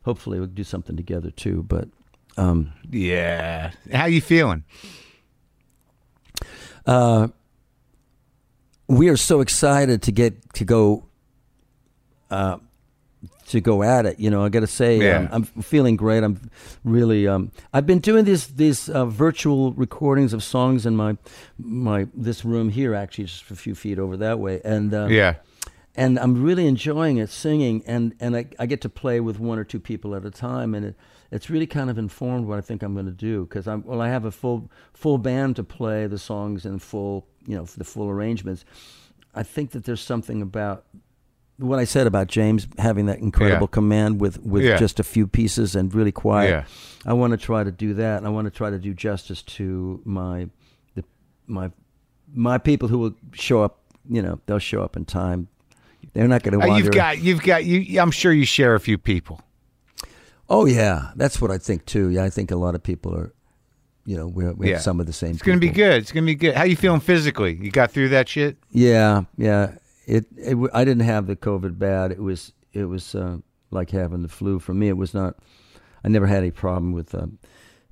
hopefully 0.04 0.38
we'll 0.38 0.48
do 0.48 0.64
something 0.64 0.96
together 0.96 1.30
too 1.30 1.64
but 1.68 1.88
um 2.36 2.72
Yeah. 2.90 3.72
How 3.92 4.06
you 4.06 4.20
feeling? 4.20 4.64
uh 6.86 7.28
we 8.88 9.08
are 9.08 9.16
so 9.16 9.40
excited 9.40 10.02
to 10.02 10.12
get 10.12 10.52
to 10.54 10.64
go 10.64 11.04
uh 12.30 12.58
to 13.52 13.60
go 13.60 13.82
at 13.82 14.04
it 14.06 14.18
you 14.18 14.28
know 14.30 14.44
i 14.44 14.48
gotta 14.48 14.66
say 14.66 14.98
Yeah. 14.98 15.18
um, 15.18 15.28
i'm 15.32 15.44
feeling 15.62 15.96
great 15.96 16.22
i'm 16.24 16.36
really 16.84 17.28
um 17.28 17.50
i've 17.72 17.86
been 17.86 18.00
doing 18.00 18.24
these 18.24 18.48
these 18.48 18.88
uh, 18.88 19.06
virtual 19.06 19.72
recordings 19.74 20.32
of 20.32 20.42
songs 20.42 20.84
in 20.86 20.94
my 20.96 21.16
my 21.58 22.06
this 22.14 22.44
room 22.44 22.68
here 22.70 22.94
actually 22.94 23.24
just 23.24 23.50
a 23.50 23.56
few 23.56 23.74
feet 23.74 23.98
over 23.98 24.16
that 24.16 24.38
way 24.38 24.60
and 24.64 24.92
uh, 24.94 25.06
Yeah. 25.10 25.34
and 25.94 26.18
I'm 26.18 26.42
really 26.42 26.66
enjoying 26.66 27.18
it, 27.18 27.28
singing, 27.30 27.82
and 27.86 28.14
and 28.18 28.34
I, 28.36 28.46
I 28.58 28.66
get 28.66 28.80
to 28.80 28.88
play 28.88 29.20
with 29.20 29.38
one 29.38 29.58
or 29.58 29.64
two 29.64 29.78
people 29.80 30.14
at 30.16 30.24
a 30.24 30.30
time, 30.30 30.74
and 30.76 30.86
it 30.86 30.94
it's 31.30 31.50
really 31.50 31.66
kind 31.66 31.90
of 31.90 31.98
informed 31.98 32.46
what 32.48 32.58
I 32.58 32.62
think 32.62 32.82
I'm 32.82 32.94
going 32.94 33.10
to 33.16 33.26
do 33.30 33.44
because 33.44 33.68
I'm 33.72 33.82
well, 33.84 34.00
I 34.00 34.08
have 34.08 34.24
a 34.24 34.30
full 34.30 34.70
full 34.94 35.18
band 35.18 35.56
to 35.56 35.64
play 35.64 36.08
the 36.08 36.18
songs 36.18 36.64
in 36.64 36.78
full, 36.78 37.26
you 37.46 37.56
know, 37.56 37.66
for 37.66 37.78
the 37.78 37.84
full 37.84 38.08
arrangements. 38.08 38.64
I 39.34 39.42
think 39.44 39.70
that 39.72 39.84
there's 39.84 40.00
something 40.04 40.40
about 40.42 40.84
what 41.62 41.78
I 41.78 41.84
said 41.84 42.06
about 42.06 42.26
James 42.28 42.66
having 42.78 43.06
that 43.06 43.18
incredible 43.20 43.68
Yeah. 43.70 43.74
command 43.74 44.20
with 44.20 44.40
with 44.42 44.64
Yeah. 44.64 44.76
just 44.78 45.00
a 45.00 45.02
few 45.04 45.26
pieces 45.26 45.74
and 45.74 45.94
really 45.94 46.12
quiet. 46.12 46.50
Yeah. 46.50 46.64
I 47.06 47.12
want 47.14 47.30
to 47.32 47.36
try 47.36 47.64
to 47.64 47.72
do 47.72 47.94
that, 47.94 48.18
and 48.18 48.26
I 48.26 48.30
want 48.30 48.46
to 48.46 48.50
try 48.50 48.70
to 48.70 48.78
do 48.78 48.92
justice 48.94 49.42
to 49.42 50.00
my 50.04 50.48
the 50.94 51.04
my 51.46 51.70
my 52.34 52.58
people 52.58 52.88
who 52.88 52.98
will 52.98 53.14
show 53.32 53.62
up. 53.62 53.78
You 54.08 54.20
know, 54.22 54.40
they'll 54.46 54.58
show 54.58 54.82
up 54.82 54.96
in 54.96 55.04
time. 55.04 55.48
They're 56.12 56.26
not 56.28 56.42
going 56.42 56.58
to 56.58 56.66
Uh, 56.66 56.76
you've 56.76 56.90
got 56.90 57.22
you've 57.22 57.42
got 57.42 57.64
you 57.64 58.00
I'm 58.00 58.10
sure 58.10 58.32
you 58.32 58.44
share 58.44 58.74
a 58.74 58.80
few 58.80 58.98
people. 58.98 59.40
oh 60.48 60.66
yeah, 60.66 61.10
that's 61.16 61.40
what 61.40 61.50
I 61.50 61.58
think 61.58 61.86
too. 61.86 62.08
Yeah, 62.10 62.24
I 62.24 62.30
think 62.30 62.50
a 62.50 62.56
lot 62.56 62.74
of 62.74 62.82
people 62.82 63.14
are. 63.14 63.32
You 64.04 64.16
know, 64.16 64.26
we 64.26 64.44
we 64.50 64.70
have 64.70 64.82
some 64.82 64.98
of 64.98 65.06
the 65.06 65.12
same. 65.12 65.30
People. 65.30 65.36
It's 65.36 65.42
going 65.46 65.60
to 65.60 65.66
be 65.68 65.72
good. 65.72 66.02
It's 66.02 66.10
going 66.10 66.24
to 66.24 66.26
be 66.26 66.34
good. 66.34 66.56
How 66.56 66.64
you 66.64 66.74
feeling 66.74 66.98
physically? 66.98 67.56
You 67.62 67.70
got 67.70 67.92
through 67.92 68.08
that 68.08 68.28
shit? 68.28 68.56
Yeah, 68.72 69.22
yeah. 69.36 69.74
It, 70.06 70.26
it. 70.36 70.56
I 70.74 70.84
didn't 70.84 71.04
have 71.04 71.26
the 71.26 71.36
COVID 71.36 71.78
bad. 71.78 72.12
It 72.12 72.22
was. 72.22 72.52
It 72.72 72.84
was 72.86 73.14
uh, 73.14 73.38
like 73.70 73.90
having 73.90 74.22
the 74.22 74.28
flu. 74.28 74.58
For 74.58 74.74
me, 74.74 74.88
it 74.88 74.96
was 74.96 75.14
not. 75.14 75.36
I 76.04 76.08
never 76.08 76.26
had 76.26 76.38
any 76.38 76.50
problem 76.50 76.92
with. 76.92 77.14
Uh, 77.14 77.26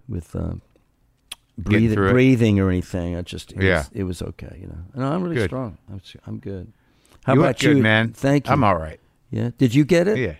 with. 0.08 0.34
Uh, 0.34 0.54
breathing, 1.58 1.94
breathing 1.94 2.60
or 2.60 2.68
anything. 2.70 3.16
I 3.16 3.22
just. 3.22 3.52
It 3.52 3.62
Yeah. 3.62 3.78
Was, 3.78 3.90
it 3.92 4.02
was 4.04 4.22
okay. 4.22 4.58
You 4.60 4.66
know. 4.68 4.78
And 4.94 5.04
I'm 5.04 5.22
really 5.22 5.36
Good. 5.36 5.50
strong. 5.50 5.78
I'm. 6.26 6.38
good. 6.38 6.72
How 7.24 7.34
you 7.34 7.40
about 7.40 7.58
good, 7.58 7.76
you, 7.76 7.82
man? 7.82 8.12
Thank 8.12 8.46
you. 8.46 8.52
I'm 8.52 8.64
all 8.64 8.76
right. 8.76 8.98
Yeah. 9.30 9.50
Did 9.58 9.74
you 9.74 9.84
get 9.84 10.08
it? 10.08 10.18
Yeah. 10.18 10.34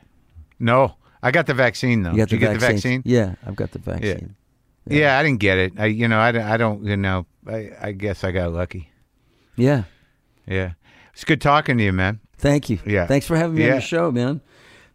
No, 0.59 0.97
I 1.23 1.31
got 1.31 1.47
the 1.47 1.55
vaccine 1.55 2.03
though. 2.03 2.13
You 2.13 2.19
Did 2.27 2.33
you 2.33 2.39
get 2.39 2.53
the 2.55 2.59
vaccine? 2.59 3.03
Yeah, 3.05 3.35
I've 3.47 3.57
got 3.57 3.71
the 3.73 3.79
vaccine. 3.79 4.35
Yeah. 4.87 4.99
Yeah, 4.99 5.19
I 5.19 5.23
didn't 5.23 5.41
get 5.41 5.59
it. 5.59 5.73
I, 5.79 5.87
you 5.87 6.09
know, 6.09 6.19
I, 6.19 6.55
I 6.55 6.57
don't, 6.57 6.85
you 6.85 6.97
know, 6.97 7.27
I, 7.47 7.71
I 7.81 7.93
guess 7.93 8.25
I 8.25 8.33
got 8.33 8.53
lucky. 8.53 8.91
Yeah. 9.57 9.85
Yeah. 10.47 10.73
It's 11.12 11.24
good 11.24 11.41
talking 11.41 11.78
to 11.78 11.85
you, 11.85 11.93
man. 11.93 12.20
Thank 12.39 12.70
you. 12.70 12.78
Yeah. 12.87 13.07
Thanks 13.07 13.27
for 13.27 13.37
having 13.37 13.57
me 13.57 13.69
on 13.69 13.77
the 13.77 13.81
show, 13.81 14.11
man. 14.11 14.41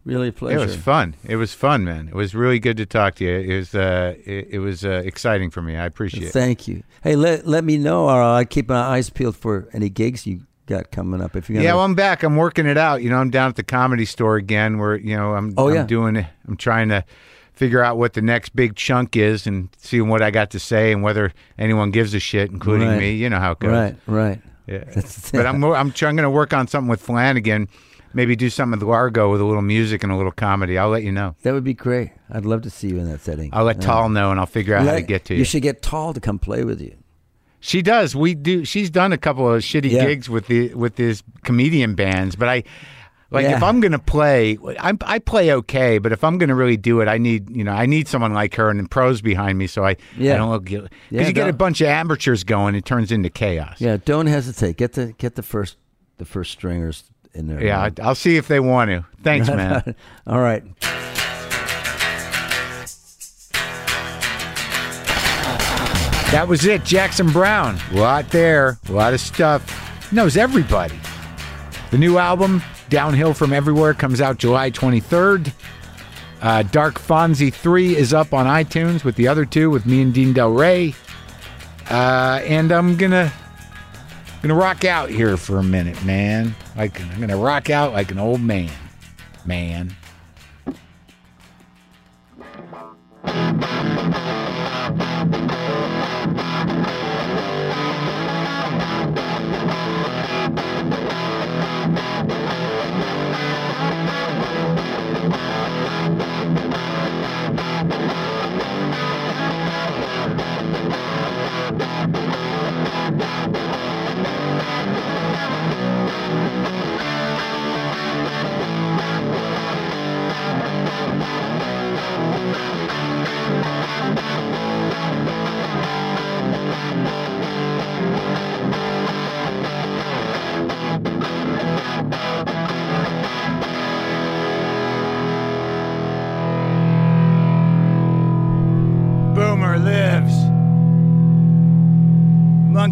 Really 0.03 0.27
a 0.27 0.31
pleasure. 0.31 0.59
It 0.59 0.61
was 0.61 0.75
fun. 0.75 1.15
It 1.23 1.35
was 1.35 1.53
fun, 1.55 1.83
man. 1.83 2.07
It 2.09 2.13
was 2.13 2.35
really 2.35 2.59
good 2.59 2.77
to 2.77 2.85
talk 2.85 3.15
to 3.15 3.23
you. 3.23 3.37
It 3.39 3.57
was, 3.57 3.73
uh, 3.75 4.13
it, 4.23 4.47
it 4.51 4.59
was 4.59 4.85
uh, 4.85 5.01
exciting 5.03 5.49
for 5.49 5.63
me. 5.63 5.75
I 5.77 5.85
appreciate 5.85 6.27
it. 6.27 6.31
Thank 6.31 6.67
you. 6.67 6.83
Hey, 7.01 7.15
let 7.15 7.47
let 7.47 7.63
me 7.63 7.77
know, 7.77 8.05
or 8.07 8.21
I 8.21 8.45
keep 8.45 8.69
my 8.69 8.75
eyes 8.79 9.09
peeled 9.09 9.35
for 9.35 9.67
any 9.73 9.89
gigs 9.89 10.27
you 10.27 10.41
got 10.67 10.91
coming 10.91 11.21
up. 11.21 11.35
If 11.35 11.47
gonna, 11.47 11.61
Yeah, 11.61 11.73
well, 11.73 11.83
I'm 11.85 11.95
back. 11.95 12.21
I'm 12.21 12.35
working 12.35 12.67
it 12.67 12.77
out. 12.77 13.01
You 13.01 13.09
know, 13.09 13.17
I'm 13.17 13.31
down 13.31 13.49
at 13.49 13.55
the 13.55 13.63
comedy 13.63 14.05
store 14.05 14.35
again. 14.35 14.77
Where 14.77 14.95
you 14.95 15.15
know, 15.17 15.33
I'm, 15.33 15.55
Oh, 15.57 15.69
I'm 15.69 15.73
yeah. 15.75 15.83
doing. 15.87 16.17
it. 16.17 16.27
I'm 16.47 16.55
trying 16.57 16.89
to 16.89 17.03
figure 17.53 17.81
out 17.83 17.97
what 17.97 18.13
the 18.13 18.21
next 18.21 18.55
big 18.55 18.75
chunk 18.75 19.15
is 19.15 19.47
and 19.47 19.69
seeing 19.77 20.07
what 20.09 20.21
I 20.21 20.29
got 20.29 20.51
to 20.51 20.59
say 20.59 20.91
and 20.91 21.01
whether 21.01 21.33
anyone 21.57 21.89
gives 21.89 22.13
a 22.13 22.19
shit, 22.19 22.51
including 22.51 22.89
Right. 22.89 22.99
me. 22.99 23.11
You 23.13 23.29
know 23.31 23.39
how 23.39 23.53
it 23.53 23.59
goes. 23.59 23.71
right, 23.71 23.95
right. 24.05 24.41
Yeah. 24.67 24.83
But 25.31 25.45
I'm 25.45 25.63
I'm 25.63 25.91
trying 25.91 26.17
to 26.17 26.29
work 26.29 26.53
on 26.53 26.67
something 26.67 26.89
with 26.89 27.01
Flanagan. 27.01 27.67
Maybe 28.13 28.35
do 28.37 28.49
something 28.49 28.79
with 28.79 28.87
Largo 28.87 29.29
with 29.29 29.41
a 29.41 29.45
little 29.45 29.61
music 29.61 30.01
and 30.01 30.11
a 30.11 30.15
little 30.15 30.31
comedy. 30.31 30.77
I'll 30.77 30.87
let 30.89 31.03
you 31.03 31.11
know. 31.11 31.35
That 31.43 31.53
would 31.53 31.65
be 31.65 31.73
great. 31.73 32.11
I'd 32.31 32.45
love 32.45 32.61
to 32.61 32.69
see 32.69 32.87
you 32.87 32.97
in 32.97 33.09
that 33.11 33.19
setting. 33.21 33.49
I'll 33.51 33.65
let 33.65 33.77
Yeah. 33.81 33.87
Tal 33.87 34.09
know 34.09 34.31
and 34.31 34.39
I'll 34.39 34.45
figure 34.45 34.73
out 34.75 34.85
how 34.85 34.93
to 34.93 35.01
get 35.01 35.25
to 35.25 35.33
you. 35.33 35.39
you. 35.39 35.45
should 35.45 35.61
get 35.63 35.81
Tal 35.81 36.13
to 36.13 36.21
come 36.21 36.39
play 36.39 36.63
with 36.63 36.79
you. 36.81 36.95
She 37.59 37.81
does. 37.81 38.15
We 38.15 38.33
do. 38.35 38.63
She's 38.63 38.89
done 38.89 39.11
a 39.11 39.17
couple 39.17 39.51
of 39.53 39.61
shitty 39.63 39.91
Yeah. 39.91 40.05
gigs 40.05 40.29
with 40.29 40.47
the 40.47 40.73
with 40.75 40.95
these 40.95 41.23
comedian 41.43 41.95
bands, 41.95 42.35
but 42.35 42.47
I 42.47 42.63
like 43.31 43.43
Yeah. 43.43 43.57
if 43.57 43.63
I'm 43.63 43.79
gonna 43.79 43.99
play, 43.99 44.57
I 44.79 44.93
I 45.01 45.19
play 45.19 45.51
okay, 45.53 45.97
but 45.97 46.11
if 46.11 46.23
I'm 46.23 46.37
gonna 46.37 46.55
really 46.55 46.77
do 46.77 47.01
it, 47.01 47.07
I 47.07 47.17
need 47.17 47.49
you 47.49 47.63
know 47.63 47.71
I 47.73 47.85
need 47.85 48.07
someone 48.07 48.33
like 48.33 48.55
her 48.55 48.69
and 48.69 48.89
pros 48.89 49.21
behind 49.21 49.57
me, 49.57 49.67
so 49.67 49.83
I 49.85 49.97
Yeah. 50.17 50.35
I 50.35 50.37
don't 50.37 50.51
look 50.51 50.65
because 50.65 50.89
Yeah, 51.09 51.27
you 51.27 51.33
get 51.33 51.49
a 51.49 51.53
bunch 51.53 51.81
of 51.81 51.87
amateurs 51.87 52.43
going, 52.43 52.75
it 52.75 52.85
turns 52.85 53.11
into 53.11 53.29
chaos. 53.29 53.75
Yeah, 53.79 53.97
don't 54.03 54.27
hesitate. 54.27 54.77
Get 54.77 54.93
the 54.93 55.13
get 55.17 55.35
the 55.35 55.43
first 55.43 55.77
the 56.17 56.25
first 56.25 56.51
stringers 56.51 57.03
in 57.33 57.47
there. 57.47 57.61
Yeah, 57.63 57.89
I'll 58.01 58.15
see 58.15 58.37
if 58.37 58.47
they 58.47 58.59
want 58.61 58.89
to. 58.91 59.05
Thanks, 59.23 59.47
man. 59.49 59.95
All 60.27 60.39
right. 60.39 60.63
That 66.31 66.47
was 66.49 66.65
it. 66.65 66.83
Jackson 66.83 67.31
Browne. 67.31 67.79
A 67.91 67.95
lot 67.95 68.29
there. 68.29 68.77
A 68.89 68.91
lot 68.91 69.13
of 69.13 69.21
stuff. 69.21 70.11
Knows 70.11 70.35
everybody. 70.35 70.99
The 71.91 71.97
new 71.97 72.17
album, 72.17 72.61
Downhill 72.89 73.33
from 73.33 73.53
Everywhere, 73.53 73.93
comes 73.93 74.21
out 74.21 74.37
July 74.37 74.71
23rd. 74.71 75.51
Uh, 76.41 76.63
Dark 76.63 76.99
Fonzie 76.99 77.53
3 77.53 77.95
is 77.95 78.13
up 78.13 78.33
on 78.33 78.45
iTunes 78.45 79.03
with 79.03 79.15
the 79.15 79.27
other 79.27 79.45
two, 79.45 79.69
with 79.69 79.85
me 79.85 80.01
and 80.01 80.13
Dean 80.13 80.33
Del 80.33 80.51
Ray. 80.51 80.93
Uh, 81.89 82.41
and 82.43 82.71
I'm 82.71 82.97
gonna 82.97 83.31
gonna 84.41 84.55
rock 84.55 84.85
out 84.85 85.09
here 85.09 85.37
for 85.37 85.57
a 85.57 85.63
minute, 85.63 86.03
man. 86.03 86.55
Like 86.75 87.01
I'm 87.01 87.19
gonna 87.19 87.37
rock 87.37 87.69
out 87.69 87.93
like 87.93 88.11
an 88.11 88.19
old 88.19 88.41
man. 88.41 88.71
Man. 89.45 89.95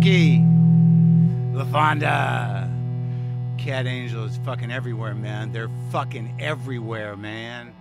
Monkey. 0.04 0.40
LaFonda. 1.54 2.70
Cat 3.58 3.88
Angel 3.88 4.26
is 4.26 4.36
fucking 4.44 4.70
everywhere, 4.70 5.16
man. 5.16 5.54
They're 5.54 5.70
fucking 5.92 6.42
everywhere, 6.42 7.16
man. 7.16 7.72